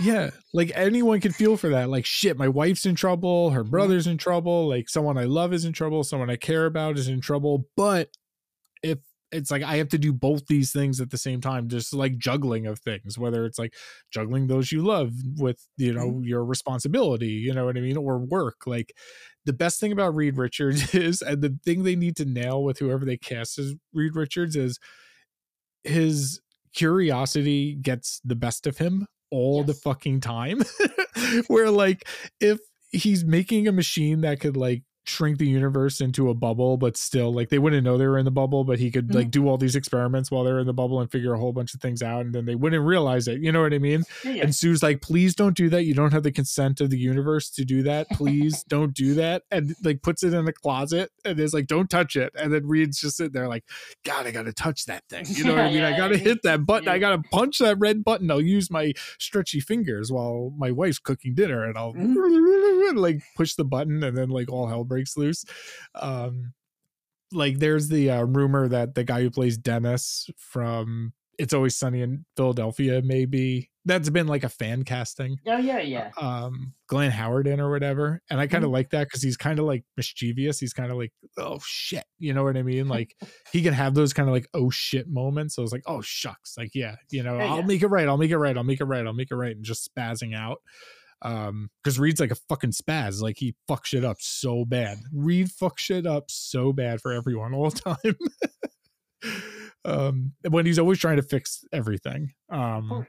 Yeah, 0.01 0.29
like 0.53 0.71
anyone 0.75 1.19
can 1.19 1.33
feel 1.33 1.57
for 1.57 1.69
that. 1.69 1.89
Like, 1.89 2.05
shit, 2.05 2.37
my 2.37 2.47
wife's 2.47 2.85
in 2.85 2.95
trouble, 2.95 3.49
her 3.49 3.63
brother's 3.63 4.07
in 4.07 4.17
trouble, 4.17 4.67
like 4.67 4.87
someone 4.87 5.17
I 5.17 5.25
love 5.25 5.51
is 5.53 5.65
in 5.65 5.73
trouble, 5.73 6.03
someone 6.03 6.29
I 6.29 6.37
care 6.37 6.65
about 6.65 6.78
is 6.97 7.07
in 7.07 7.21
trouble. 7.21 7.67
But 7.75 8.09
if 8.83 8.99
it's 9.31 9.51
like 9.51 9.61
I 9.63 9.77
have 9.77 9.89
to 9.89 9.97
do 9.99 10.11
both 10.13 10.47
these 10.47 10.71
things 10.71 10.99
at 11.01 11.11
the 11.11 11.17
same 11.17 11.41
time, 11.41 11.67
just 11.69 11.93
like 11.93 12.17
juggling 12.17 12.65
of 12.65 12.79
things, 12.79 13.17
whether 13.17 13.45
it's 13.45 13.59
like 13.59 13.73
juggling 14.11 14.47
those 14.47 14.71
you 14.71 14.81
love 14.81 15.11
with, 15.37 15.59
you 15.77 15.93
know, 15.93 16.13
Mhm. 16.13 16.25
your 16.25 16.43
responsibility, 16.43 17.27
you 17.27 17.53
know 17.53 17.65
what 17.65 17.77
I 17.77 17.81
mean, 17.81 17.97
or 17.97 18.17
work. 18.19 18.65
Like 18.65 18.93
the 19.45 19.53
best 19.53 19.79
thing 19.79 19.91
about 19.91 20.15
Reed 20.15 20.37
Richards 20.37 20.93
is, 20.95 21.21
and 21.21 21.41
the 21.41 21.59
thing 21.63 21.83
they 21.83 21.95
need 21.95 22.15
to 22.17 22.25
nail 22.25 22.63
with 22.63 22.79
whoever 22.79 23.05
they 23.05 23.17
cast 23.17 23.59
as 23.59 23.75
Reed 23.93 24.15
Richards 24.15 24.55
is 24.55 24.79
his 25.83 26.41
curiosity 26.73 27.75
gets 27.75 28.21
the 28.23 28.35
best 28.35 28.67
of 28.67 28.77
him 28.77 29.05
all 29.31 29.63
the 29.63 29.73
fucking 29.73 30.21
time. 30.21 30.61
Where 31.47 31.69
like 31.69 32.07
if 32.39 32.59
he's 32.91 33.23
making 33.23 33.67
a 33.67 33.71
machine 33.71 34.21
that 34.21 34.39
could 34.39 34.57
like 34.57 34.83
shrink 35.05 35.37
the 35.37 35.47
universe 35.47 36.01
into 36.01 36.29
a 36.29 36.33
bubble 36.33 36.77
but 36.77 36.95
still 36.95 37.33
like 37.33 37.49
they 37.49 37.59
wouldn't 37.59 37.83
know 37.83 37.97
they 37.97 38.07
were 38.07 38.17
in 38.17 38.25
the 38.25 38.31
bubble 38.31 38.63
but 38.63 38.79
he 38.79 38.91
could 38.91 39.07
mm-hmm. 39.07 39.17
like 39.17 39.31
do 39.31 39.47
all 39.47 39.57
these 39.57 39.75
experiments 39.75 40.29
while 40.29 40.43
they're 40.43 40.59
in 40.59 40.67
the 40.67 40.73
bubble 40.73 41.01
and 41.01 41.11
figure 41.11 41.33
a 41.33 41.39
whole 41.39 41.53
bunch 41.53 41.73
of 41.73 41.81
things 41.81 42.03
out 42.03 42.21
and 42.21 42.33
then 42.33 42.45
they 42.45 42.55
wouldn't 42.55 42.85
realize 42.85 43.27
it 43.27 43.41
you 43.41 43.51
know 43.51 43.61
what 43.61 43.73
i 43.73 43.79
mean 43.79 44.03
Yeah. 44.23 44.43
and 44.43 44.55
Sue's 44.55 44.83
like, 44.83 45.01
please 45.01 45.35
don't 45.35 45.55
do 45.55 45.69
that. 45.69 45.85
You 45.85 45.93
don't 45.93 46.11
have 46.11 46.23
the 46.23 46.31
consent 46.31 46.81
of 46.81 46.89
the 46.89 46.97
universe 46.97 47.49
to 47.51 47.65
do 47.65 47.83
that. 47.83 48.09
Please 48.11 48.63
don't 48.67 48.93
do 48.93 49.13
that. 49.15 49.43
And 49.51 49.75
like 49.83 50.01
puts 50.01 50.23
it 50.23 50.33
in 50.33 50.47
a 50.47 50.53
closet 50.53 51.11
and 51.25 51.39
is 51.39 51.53
like, 51.53 51.67
don't 51.67 51.89
touch 51.89 52.15
it. 52.15 52.33
And 52.35 52.53
then 52.53 52.67
Reed's 52.67 52.99
just 52.99 53.17
sitting 53.17 53.33
there 53.33 53.47
like, 53.47 53.63
God, 54.03 54.27
I 54.27 54.31
gotta 54.31 54.53
touch 54.53 54.85
that 54.85 55.03
thing. 55.09 55.25
You 55.27 55.45
know 55.45 55.55
what 55.55 55.65
I 55.65 55.71
mean? 55.71 55.83
I 55.83 55.95
gotta 55.95 56.17
hit 56.17 56.41
that 56.43 56.65
button. 56.65 56.87
I 56.87 56.99
gotta 56.99 57.21
punch 57.31 57.59
that 57.59 57.79
red 57.79 58.03
button. 58.03 58.29
I'll 58.29 58.41
use 58.41 58.69
my 58.69 58.93
stretchy 59.17 59.59
fingers 59.59 60.11
while 60.11 60.53
my 60.57 60.71
wife's 60.71 60.99
cooking 60.99 61.33
dinner 61.33 61.63
and 61.63 61.77
I'll 61.77 61.93
mm-hmm. 61.93 62.97
like 62.97 63.21
push 63.35 63.55
the 63.55 63.65
button 63.65 64.03
and 64.03 64.17
then 64.17 64.29
like 64.29 64.51
all 64.51 64.67
hell 64.67 64.83
breaks 64.89 65.15
loose. 65.17 65.45
Um 65.95 66.53
like 67.31 67.59
there's 67.59 67.89
the 67.89 68.09
uh, 68.09 68.23
rumor 68.23 68.67
that 68.67 68.95
the 68.95 69.03
guy 69.03 69.21
who 69.21 69.29
plays 69.29 69.57
Dennis 69.57 70.27
from 70.37 71.13
It's 71.37 71.53
Always 71.53 71.75
Sunny 71.77 72.01
in 72.01 72.25
Philadelphia 72.35 73.01
maybe 73.03 73.69
that's 73.85 74.09
been 74.09 74.27
like 74.27 74.43
a 74.43 74.49
fan 74.49 74.83
casting 74.83 75.37
Oh 75.47 75.57
yeah, 75.57 75.79
yeah. 75.79 76.11
um 76.19 76.73
Glenn 76.87 77.11
Howerton 77.11 77.59
or 77.59 77.69
whatever. 77.71 78.21
And 78.31 78.39
I 78.39 78.47
kind 78.47 78.63
of 78.63 78.71
Mhm. 78.71 78.73
like 78.73 78.89
that 78.91 79.05
because 79.07 79.21
he's 79.23 79.37
kind 79.37 79.59
of 79.59 79.65
like 79.65 79.83
mischievous. 79.97 80.59
He's 80.59 80.73
kind 80.73 80.91
of 80.91 80.97
like, 80.97 81.13
oh 81.37 81.59
shit. 81.63 82.03
You 82.19 82.33
know 82.33 82.43
what 82.43 82.57
I 82.57 82.63
mean? 82.63 82.87
Like 82.87 83.15
he 83.51 83.61
can 83.63 83.73
have 83.73 83.93
those 83.93 84.11
kind 84.13 84.27
of 84.27 84.33
like 84.33 84.47
oh 84.55 84.69
shit 84.71 85.07
moments. 85.07 85.55
So 85.55 85.63
it's 85.63 85.71
like, 85.71 85.83
oh 85.85 86.01
shucks. 86.01 86.55
Like, 86.57 86.71
yeah, 86.75 86.95
you 87.11 87.23
know, 87.23 87.37
I'll 87.39 87.59
yeah. 87.59 87.65
make 87.65 87.83
it 87.83 87.87
right. 87.87 88.07
I'll 88.07 88.17
make 88.17 88.31
it 88.31 88.37
right. 88.37 88.57
I'll 88.57 88.63
make 88.63 88.81
it 88.81 88.85
right. 88.85 89.05
I'll 89.05 89.13
make 89.13 89.31
it 89.31 89.35
right. 89.35 89.55
And 89.55 89.63
just 89.65 89.89
spazzing 89.95 90.35
out. 90.35 90.59
Um, 91.21 91.69
because 91.83 91.99
Reed's 91.99 92.19
like 92.19 92.31
a 92.31 92.35
fucking 92.35 92.71
spaz. 92.71 93.21
Like 93.21 93.37
he 93.37 93.55
fucks 93.69 93.87
shit 93.87 94.05
up 94.05 94.17
so 94.19 94.63
bad. 94.65 94.99
Reed 95.13 95.47
fucks 95.49 95.79
shit 95.79 96.05
up 96.05 96.31
so 96.31 96.71
bad 96.71 97.01
for 97.01 97.11
everyone 97.11 97.53
all 97.53 97.69
the 97.69 97.79
time. 98.03 98.15
um 99.85 100.33
when 100.49 100.65
he's 100.65 100.79
always 100.79 100.97
trying 100.99 101.17
to 101.17 101.21
fix 101.23 101.63
everything. 101.73 102.33
Um 102.49 103.05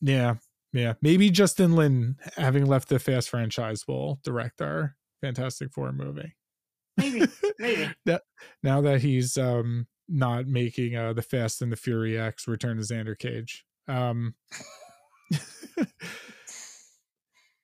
yeah, 0.00 0.34
yeah. 0.72 0.94
Maybe 1.02 1.30
Justin 1.30 1.72
Lin, 1.74 2.16
having 2.36 2.66
left 2.66 2.88
the 2.88 2.98
Fast 2.98 3.30
franchise, 3.30 3.84
will 3.88 4.20
direct 4.22 4.60
our 4.60 4.96
Fantastic 5.22 5.72
Four 5.72 5.92
movie. 5.92 6.34
Maybe, 6.96 7.26
maybe. 7.58 7.88
That 8.04 8.22
now 8.62 8.80
that 8.82 9.00
he's 9.00 9.38
um 9.38 9.86
not 10.08 10.46
making 10.46 10.96
uh 10.96 11.14
the 11.14 11.22
Fast 11.22 11.62
and 11.62 11.72
the 11.72 11.76
Fury 11.76 12.18
X 12.18 12.46
Return 12.46 12.76
to 12.76 12.82
Xander 12.82 13.18
Cage. 13.18 13.64
Um 13.86 14.34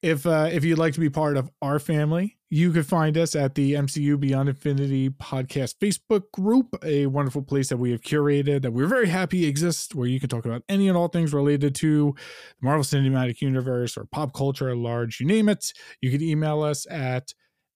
If 0.05 0.27
uh, 0.27 0.51
if 0.53 0.65
you'd 0.65 0.77
like 0.77 0.93
to 0.93 1.01
be 1.01 1.09
part 1.09 1.39
of 1.39 1.51
our 1.63 1.79
family, 1.79 2.37
you 2.51 2.73
could 2.73 2.87
find 2.87 3.17
us 3.17 3.35
at 3.35 3.55
the 3.55 3.73
MCU 3.73 4.21
Beyond 4.21 4.51
Infinity 4.51 5.09
podcast 5.09 5.77
Facebook 5.79 6.31
group, 6.31 6.77
a 6.85 7.07
wonderful 7.07 7.41
place 7.41 7.71
that 7.71 7.79
we 7.79 7.91
have 7.91 8.03
curated 8.03 8.61
that 8.61 8.75
we're 8.75 8.87
very 8.87 9.09
happy 9.09 9.47
exists, 9.47 9.95
where 9.95 10.07
you 10.07 10.21
can 10.21 10.29
talk 10.29 10.45
about 10.45 10.63
any 10.69 10.89
and 10.89 10.99
all 10.99 11.09
things 11.09 11.33
related 11.33 11.75
to 11.77 12.15
the 12.61 12.67
Marvel 12.67 12.85
Cinematic 12.85 13.41
Universe 13.41 13.97
or 13.97 14.05
pop 14.05 14.35
culture 14.35 14.69
at 14.69 14.77
large, 14.77 15.21
you 15.21 15.27
name 15.27 15.49
it. 15.49 15.73
You 16.03 16.11
can 16.11 16.21
email 16.21 16.63
us 16.63 16.87
at 16.91 17.33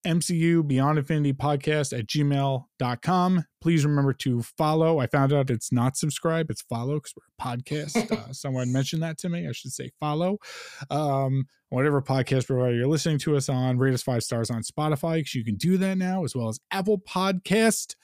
MCU 0.06 0.66
Beyond 0.66 0.98
Infinity 0.98 1.32
Podcast 1.32 1.98
at 1.98 2.06
gmail.com. 2.06 3.44
Please 3.60 3.84
remember 3.84 4.12
to 4.14 4.42
follow. 4.42 4.98
I 4.98 5.06
found 5.06 5.32
out 5.32 5.50
it's 5.50 5.72
not 5.72 5.96
subscribe, 5.96 6.50
it's 6.50 6.62
follow 6.62 6.94
because 6.94 7.14
we're 7.16 7.54
a 7.54 7.56
podcast. 7.56 8.10
uh, 8.12 8.32
someone 8.32 8.72
mentioned 8.72 9.02
that 9.02 9.18
to 9.18 9.28
me. 9.28 9.48
I 9.48 9.52
should 9.52 9.72
say 9.72 9.90
follow. 10.00 10.38
Um, 10.90 11.46
whatever 11.70 12.00
podcast 12.00 12.46
provider 12.46 12.74
you're 12.74 12.86
listening 12.86 13.18
to 13.20 13.36
us 13.36 13.48
on, 13.48 13.78
rate 13.78 13.94
us 13.94 14.02
five 14.02 14.22
stars 14.22 14.50
on 14.50 14.62
Spotify 14.62 15.16
because 15.16 15.34
you 15.34 15.44
can 15.44 15.56
do 15.56 15.76
that 15.78 15.98
now, 15.98 16.24
as 16.24 16.34
well 16.34 16.48
as 16.48 16.58
Apple 16.70 16.98
Podcast. 16.98 17.94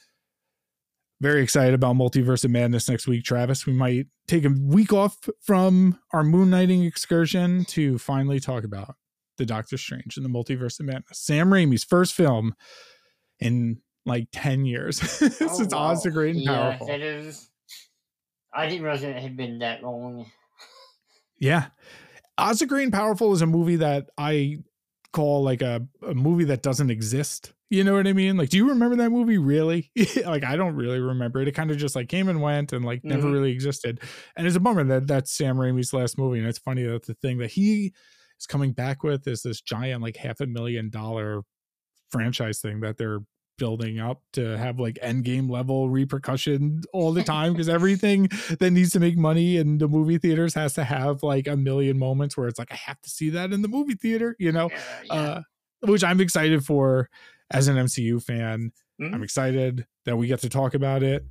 Very 1.20 1.42
excited 1.42 1.74
about 1.74 1.96
Multiverse 1.96 2.44
of 2.44 2.50
Madness 2.50 2.88
next 2.88 3.06
week, 3.06 3.24
Travis. 3.24 3.66
We 3.66 3.72
might 3.72 4.08
take 4.26 4.44
a 4.44 4.50
week 4.50 4.92
off 4.92 5.16
from 5.40 5.98
our 6.12 6.24
moon 6.24 6.50
knighting 6.50 6.84
excursion 6.84 7.64
to 7.66 7.98
finally 7.98 8.40
talk 8.40 8.64
about 8.64 8.96
the 9.38 9.46
Doctor 9.46 9.76
Strange 9.76 10.16
and 10.16 10.24
the 10.24 10.30
Multiverse 10.30 10.78
of 10.80 10.86
Madness. 10.86 11.18
Sam 11.18 11.50
Raimi's 11.50 11.84
first 11.84 12.14
film 12.14 12.54
in 13.40 13.78
like 14.06 14.28
10 14.32 14.64
years 14.64 15.00
since 15.10 15.40
Oh, 15.72 15.78
Oz 15.78 16.02
the. 16.02 16.10
Great 16.10 16.36
and 16.36 16.44
yeah, 16.44 16.52
Powerful. 16.70 16.86
That 16.86 17.00
is. 17.00 17.48
I 18.52 18.68
didn't 18.68 18.82
realize 18.82 19.02
it 19.02 19.16
had 19.16 19.36
been 19.36 19.58
that 19.60 19.82
long. 19.82 20.26
Yeah. 21.38 21.66
Oz 22.38 22.58
the 22.58 22.66
Great 22.66 22.84
and 22.84 22.92
Powerful 22.92 23.32
is 23.32 23.42
a 23.42 23.46
movie 23.46 23.76
that 23.76 24.10
I 24.18 24.58
call 25.12 25.42
like 25.42 25.62
a, 25.62 25.86
a 26.06 26.14
movie 26.14 26.44
that 26.44 26.62
doesn't 26.62 26.90
exist. 26.90 27.52
You 27.70 27.82
know 27.82 27.94
what 27.94 28.06
I 28.06 28.12
mean? 28.12 28.36
Like, 28.36 28.50
do 28.50 28.56
you 28.56 28.68
remember 28.68 28.96
that 28.96 29.10
movie 29.10 29.38
really? 29.38 29.90
like, 30.24 30.44
I 30.44 30.54
don't 30.54 30.76
really 30.76 31.00
remember 31.00 31.40
it. 31.40 31.48
It 31.48 31.52
kind 31.52 31.70
of 31.70 31.76
just 31.76 31.96
like 31.96 32.08
came 32.08 32.28
and 32.28 32.40
went 32.40 32.72
and 32.72 32.84
like 32.84 33.02
never 33.04 33.28
Mhm. 33.28 33.32
really 33.32 33.50
existed. 33.52 34.00
And 34.36 34.46
it's 34.46 34.54
a 34.54 34.60
bummer 34.60 34.84
that 34.84 35.06
that's 35.08 35.32
Sam 35.32 35.56
Raimi's 35.56 35.92
last 35.92 36.18
movie. 36.18 36.38
And 36.38 36.46
it's 36.48 36.58
funny 36.58 36.84
that 36.84 37.06
the 37.06 37.14
thing 37.14 37.38
that 37.38 37.50
he 37.50 37.92
coming 38.46 38.72
back 38.72 39.02
with 39.02 39.26
is 39.26 39.42
this 39.42 39.60
giant, 39.60 40.02
like 40.02 40.16
half 40.16 40.40
a 40.40 40.46
million 40.46 40.90
dollar 40.90 41.42
franchise 42.10 42.60
thing 42.60 42.80
that 42.80 42.96
they're 42.98 43.20
building 43.56 44.00
up 44.00 44.20
to 44.32 44.58
have 44.58 44.80
like 44.80 44.98
end 45.00 45.22
game 45.24 45.48
level 45.48 45.88
repercussion 45.88 46.82
all 46.92 47.12
the 47.12 47.22
time 47.22 47.52
because 47.52 47.68
everything 47.68 48.28
that 48.58 48.72
needs 48.72 48.90
to 48.90 48.98
make 48.98 49.16
money 49.16 49.56
in 49.58 49.78
the 49.78 49.86
movie 49.86 50.18
theaters 50.18 50.54
has 50.54 50.74
to 50.74 50.82
have 50.82 51.22
like 51.22 51.46
a 51.46 51.56
million 51.56 51.96
moments 51.96 52.36
where 52.36 52.48
it's 52.48 52.58
like 52.58 52.72
I 52.72 52.76
have 52.76 53.00
to 53.02 53.10
see 53.10 53.30
that 53.30 53.52
in 53.52 53.62
the 53.62 53.68
movie 53.68 53.94
theater, 53.94 54.34
you 54.40 54.50
know, 54.50 54.70
Yeah, 54.70 54.80
yeah. 55.04 55.12
uh, 55.14 55.40
which 55.82 56.02
I'm 56.02 56.20
excited 56.20 56.64
for 56.64 57.08
as 57.52 57.68
an 57.68 57.76
MCU 57.76 58.20
fan. 58.20 58.72
Mhm. 59.00 59.14
I'm 59.14 59.22
excited 59.22 59.86
that 60.04 60.16
we 60.16 60.26
get 60.26 60.40
to 60.40 60.48
talk 60.48 60.74
about 60.74 61.02
it 61.04 61.24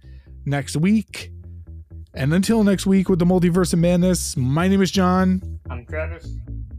next 0.46 0.78
week. 0.78 1.30
And 2.14 2.34
until 2.34 2.64
next 2.64 2.86
week 2.86 3.10
with 3.10 3.20
the 3.20 3.26
Multiverse 3.26 3.74
of 3.74 3.80
Madness, 3.80 4.38
my 4.38 4.68
name 4.70 4.82
is 4.82 4.92
John. 4.92 5.42
I'm 5.70 5.86
Travis. 5.86 6.38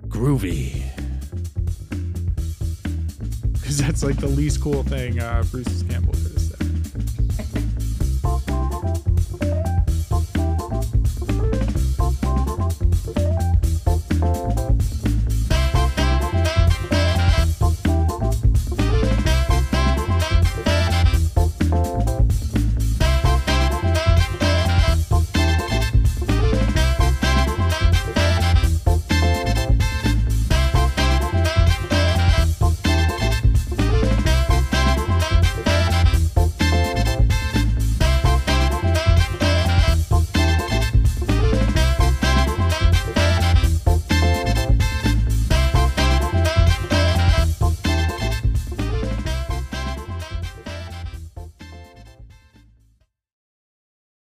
Groovy. 0.09 0.83
Because 3.53 3.79
that's 3.83 4.03
like 4.03 4.17
the 4.17 4.29
least 4.29 4.61
cool 4.61 4.83
thing 4.83 5.21
uh, 5.21 5.45
Bruce 5.51 5.83
Campbell 5.85 6.15
have 6.15 6.44